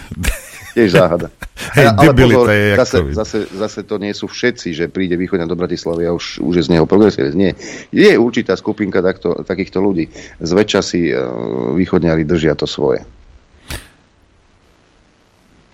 Tiež 0.79 0.95
záhada. 0.95 1.27
Hej, 1.77 1.87
ale 1.91 2.13
pozor, 2.15 2.47
je 2.53 2.77
zase, 2.79 2.99
zase, 3.17 3.39
zase 3.51 3.81
to 3.83 3.99
nie 3.99 4.15
sú 4.15 4.31
všetci, 4.31 4.77
že 4.77 4.85
príde 4.87 5.19
východňar 5.19 5.51
do 5.51 5.59
Bratislavy 5.59 6.07
a 6.07 6.15
už, 6.15 6.39
už 6.39 6.55
je 6.61 6.65
z 6.69 6.71
neho 6.71 6.87
progresívec. 6.87 7.35
Nie. 7.35 7.59
Je 7.91 8.15
určitá 8.15 8.55
skupinka 8.55 9.03
takto, 9.03 9.43
takýchto 9.43 9.83
ľudí. 9.83 10.07
Zväčša 10.39 10.81
si 10.87 11.11
uh, 11.11 11.75
východňari 11.75 12.23
držia 12.23 12.55
to 12.55 12.71
svoje. 12.71 13.03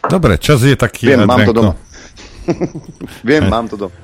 Dobre, 0.09 0.41
čas 0.41 0.65
je 0.65 0.73
taký... 0.73 1.13
Viem, 1.13 1.29
mám 1.31 1.45
to 1.45 1.53
doma. 1.53 1.73
Viem, 3.27 3.45
mám 3.51 3.67
to 3.69 3.77
doma. 3.77 3.95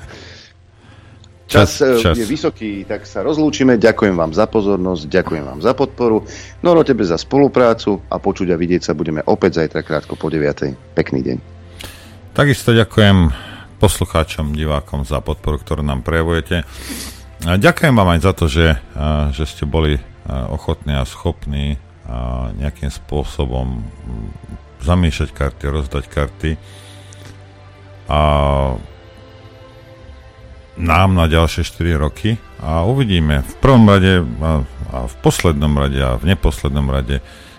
Čas, 1.49 1.81
čas, 1.81 2.05
čas 2.05 2.12
je 2.12 2.28
vysoký, 2.28 2.85
tak 2.85 3.09
sa 3.09 3.25
rozlúčime. 3.25 3.81
Ďakujem 3.81 4.12
vám 4.12 4.36
za 4.36 4.44
pozornosť, 4.44 5.09
ďakujem 5.09 5.44
vám 5.49 5.60
za 5.65 5.73
podporu. 5.73 6.20
Noro 6.60 6.85
tebe 6.85 7.09
za 7.09 7.17
spoluprácu 7.17 8.05
a 8.12 8.20
počuť 8.20 8.52
a 8.52 8.57
vidieť 8.60 8.85
sa 8.85 8.93
budeme 8.93 9.25
opäť 9.25 9.65
zajtra 9.65 9.81
krátko 9.81 10.12
po 10.20 10.28
9. 10.28 10.77
Pekný 10.93 11.25
deň. 11.25 11.36
Takisto 12.36 12.77
ďakujem 12.77 13.33
poslucháčom, 13.81 14.52
divákom 14.52 15.09
za 15.09 15.25
podporu, 15.25 15.57
ktorú 15.57 15.81
nám 15.81 16.05
prejavujete. 16.05 16.68
A 17.49 17.57
ďakujem 17.57 17.97
vám 17.97 18.12
aj 18.12 18.20
za 18.20 18.33
to, 18.36 18.44
že, 18.44 18.77
že 19.33 19.44
ste 19.49 19.65
boli 19.65 19.97
ochotní 20.28 21.01
a 21.01 21.09
schopní 21.09 21.81
nejakým 22.60 22.93
spôsobom 22.93 23.89
zamiešať 24.85 25.33
karty, 25.33 25.65
rozdať 25.65 26.05
karty. 26.12 26.51
A 28.12 28.20
nám 30.79 31.19
na 31.19 31.27
ďalšie 31.27 31.67
4 31.67 31.99
roky 31.99 32.39
a 32.63 32.87
uvidíme 32.87 33.43
v 33.43 33.55
prvom 33.59 33.85
rade 33.91 34.23
a, 34.23 34.63
a 34.95 34.97
v 35.11 35.15
poslednom 35.21 35.75
rade 35.75 35.99
a 35.99 36.15
v 36.15 36.25
neposlednom 36.35 36.87
rade 36.87 37.19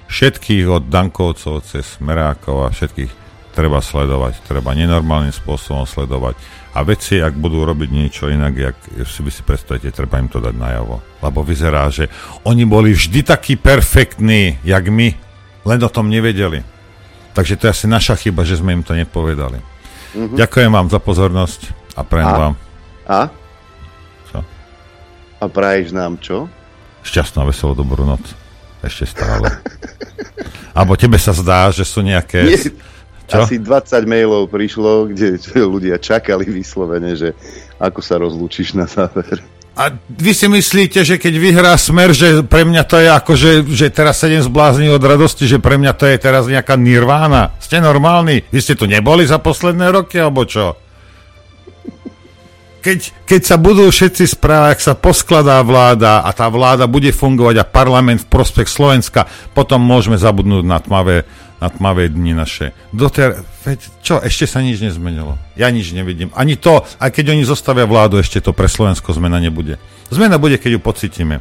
všetkých 0.09 0.65
od 0.71 0.83
Dankovcov 0.87 1.61
cez 1.67 1.99
Merákov 2.01 2.65
a 2.65 2.73
všetkých 2.73 3.11
treba 3.53 3.83
sledovať, 3.83 4.47
treba 4.47 4.71
nenormálnym 4.71 5.35
spôsobom 5.35 5.83
sledovať 5.83 6.39
a 6.73 6.79
veci, 6.85 7.19
ak 7.19 7.35
budú 7.35 7.65
robiť 7.67 7.89
niečo 7.91 8.31
inak, 8.31 8.53
jak 8.55 8.77
si 9.03 9.19
by 9.25 9.31
si 9.33 9.41
predstavíte, 9.43 9.91
treba 9.91 10.21
im 10.21 10.31
to 10.31 10.39
dať 10.39 10.55
najavo. 10.55 11.01
Lebo 11.19 11.39
vyzerá, 11.43 11.89
že 11.91 12.07
oni 12.47 12.63
boli 12.63 12.95
vždy 12.95 13.25
takí 13.25 13.57
perfektní, 13.59 14.61
jak 14.63 14.87
my, 14.87 15.11
len 15.65 15.79
o 15.81 15.89
tom 15.89 16.07
nevedeli. 16.07 16.61
Takže 17.33 17.57
to 17.57 17.67
je 17.67 17.73
asi 17.73 17.85
naša 17.89 18.15
chyba, 18.15 18.45
že 18.45 18.61
sme 18.61 18.79
im 18.79 18.85
to 18.85 18.93
nepovedali. 18.93 19.59
Mm-hmm. 19.59 20.37
Ďakujem 20.37 20.71
vám 20.71 20.87
za 20.87 20.99
pozornosť 21.01 21.61
a 21.97 22.01
prajem 22.05 22.31
vám 22.31 22.68
a? 23.09 23.33
Čo? 24.29 24.45
A 25.41 25.43
praješ 25.49 25.97
nám 25.97 26.21
čo? 26.21 26.45
Šťastná, 27.01 27.41
veselú, 27.41 27.73
dobrú 27.73 28.05
noc. 28.05 28.21
Ešte 28.85 29.17
stále. 29.17 29.49
Abo 30.79 30.93
tebe 30.93 31.17
sa 31.17 31.33
zdá, 31.33 31.73
že 31.73 31.83
sú 31.83 32.05
nejaké... 32.05 32.45
Nie, 32.45 32.59
čo? 33.29 33.45
Asi 33.45 33.61
20 33.61 34.09
mailov 34.09 34.49
prišlo, 34.49 35.09
kde 35.09 35.41
ľudia 35.73 35.97
čakali 35.97 36.45
vyslovene, 36.49 37.17
že 37.17 37.33
ako 37.81 37.99
sa 38.01 38.21
rozlúčiš 38.21 38.77
na 38.77 38.85
záver. 38.85 39.41
A 39.79 39.95
vy 40.11 40.35
si 40.35 40.51
myslíte, 40.51 41.07
že 41.07 41.15
keď 41.15 41.33
vyhrá 41.39 41.73
smer, 41.79 42.11
že 42.11 42.43
pre 42.43 42.67
mňa 42.67 42.83
to 42.83 42.99
je 42.99 43.07
ako, 43.15 43.31
že, 43.39 43.51
že 43.63 43.87
teraz 43.87 44.19
sedem 44.19 44.43
zblázni 44.43 44.91
od 44.91 44.99
radosti, 44.99 45.47
že 45.47 45.55
pre 45.55 45.79
mňa 45.79 45.95
to 45.95 46.03
je 46.03 46.19
teraz 46.19 46.51
nejaká 46.51 46.75
nirvána? 46.75 47.55
Ste 47.63 47.79
normálni? 47.79 48.43
Vy 48.51 48.59
ste 48.59 48.75
tu 48.75 48.91
neboli 48.91 49.23
za 49.23 49.39
posledné 49.39 49.87
roky, 49.87 50.19
alebo 50.19 50.43
čo? 50.43 50.75
Keď, 52.79 53.27
keď 53.27 53.41
sa 53.43 53.59
budú 53.59 53.91
všetci 53.91 54.39
správať, 54.39 54.69
ak 54.71 54.79
sa 54.79 54.93
poskladá 54.95 55.59
vláda 55.67 56.23
a 56.23 56.31
tá 56.31 56.47
vláda 56.47 56.87
bude 56.87 57.11
fungovať 57.11 57.55
a 57.59 57.67
parlament 57.67 58.23
v 58.23 58.31
prospech 58.31 58.71
Slovenska, 58.71 59.27
potom 59.51 59.83
môžeme 59.83 60.15
zabudnúť 60.15 60.63
na 60.63 60.79
tmavé, 60.79 61.27
na 61.59 61.67
tmavé 61.67 62.07
dni 62.07 62.39
naše. 62.39 62.71
Doter, 62.95 63.43
veď 63.67 63.79
čo, 63.99 64.15
ešte 64.23 64.47
sa 64.47 64.63
nič 64.63 64.79
nezmenilo. 64.79 65.35
Ja 65.59 65.67
nič 65.67 65.91
nevidím. 65.91 66.31
Ani 66.31 66.55
to, 66.55 66.87
aj 67.03 67.11
keď 67.11 67.35
oni 67.35 67.43
zostavia 67.43 67.83
vládu, 67.83 68.23
ešte 68.23 68.39
to 68.39 68.55
pre 68.55 68.71
Slovensko 68.71 69.11
zmena 69.11 69.43
nebude. 69.43 69.75
Zmena 70.07 70.39
bude, 70.39 70.55
keď 70.55 70.79
ju 70.79 70.79
pocítime. 70.79 71.35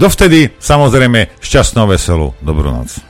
Dovtedy, 0.00 0.56
samozrejme, 0.56 1.36
šťastnou 1.44 1.84
veselú. 1.92 2.32
Dobrú 2.40 2.72
noc. 2.72 3.09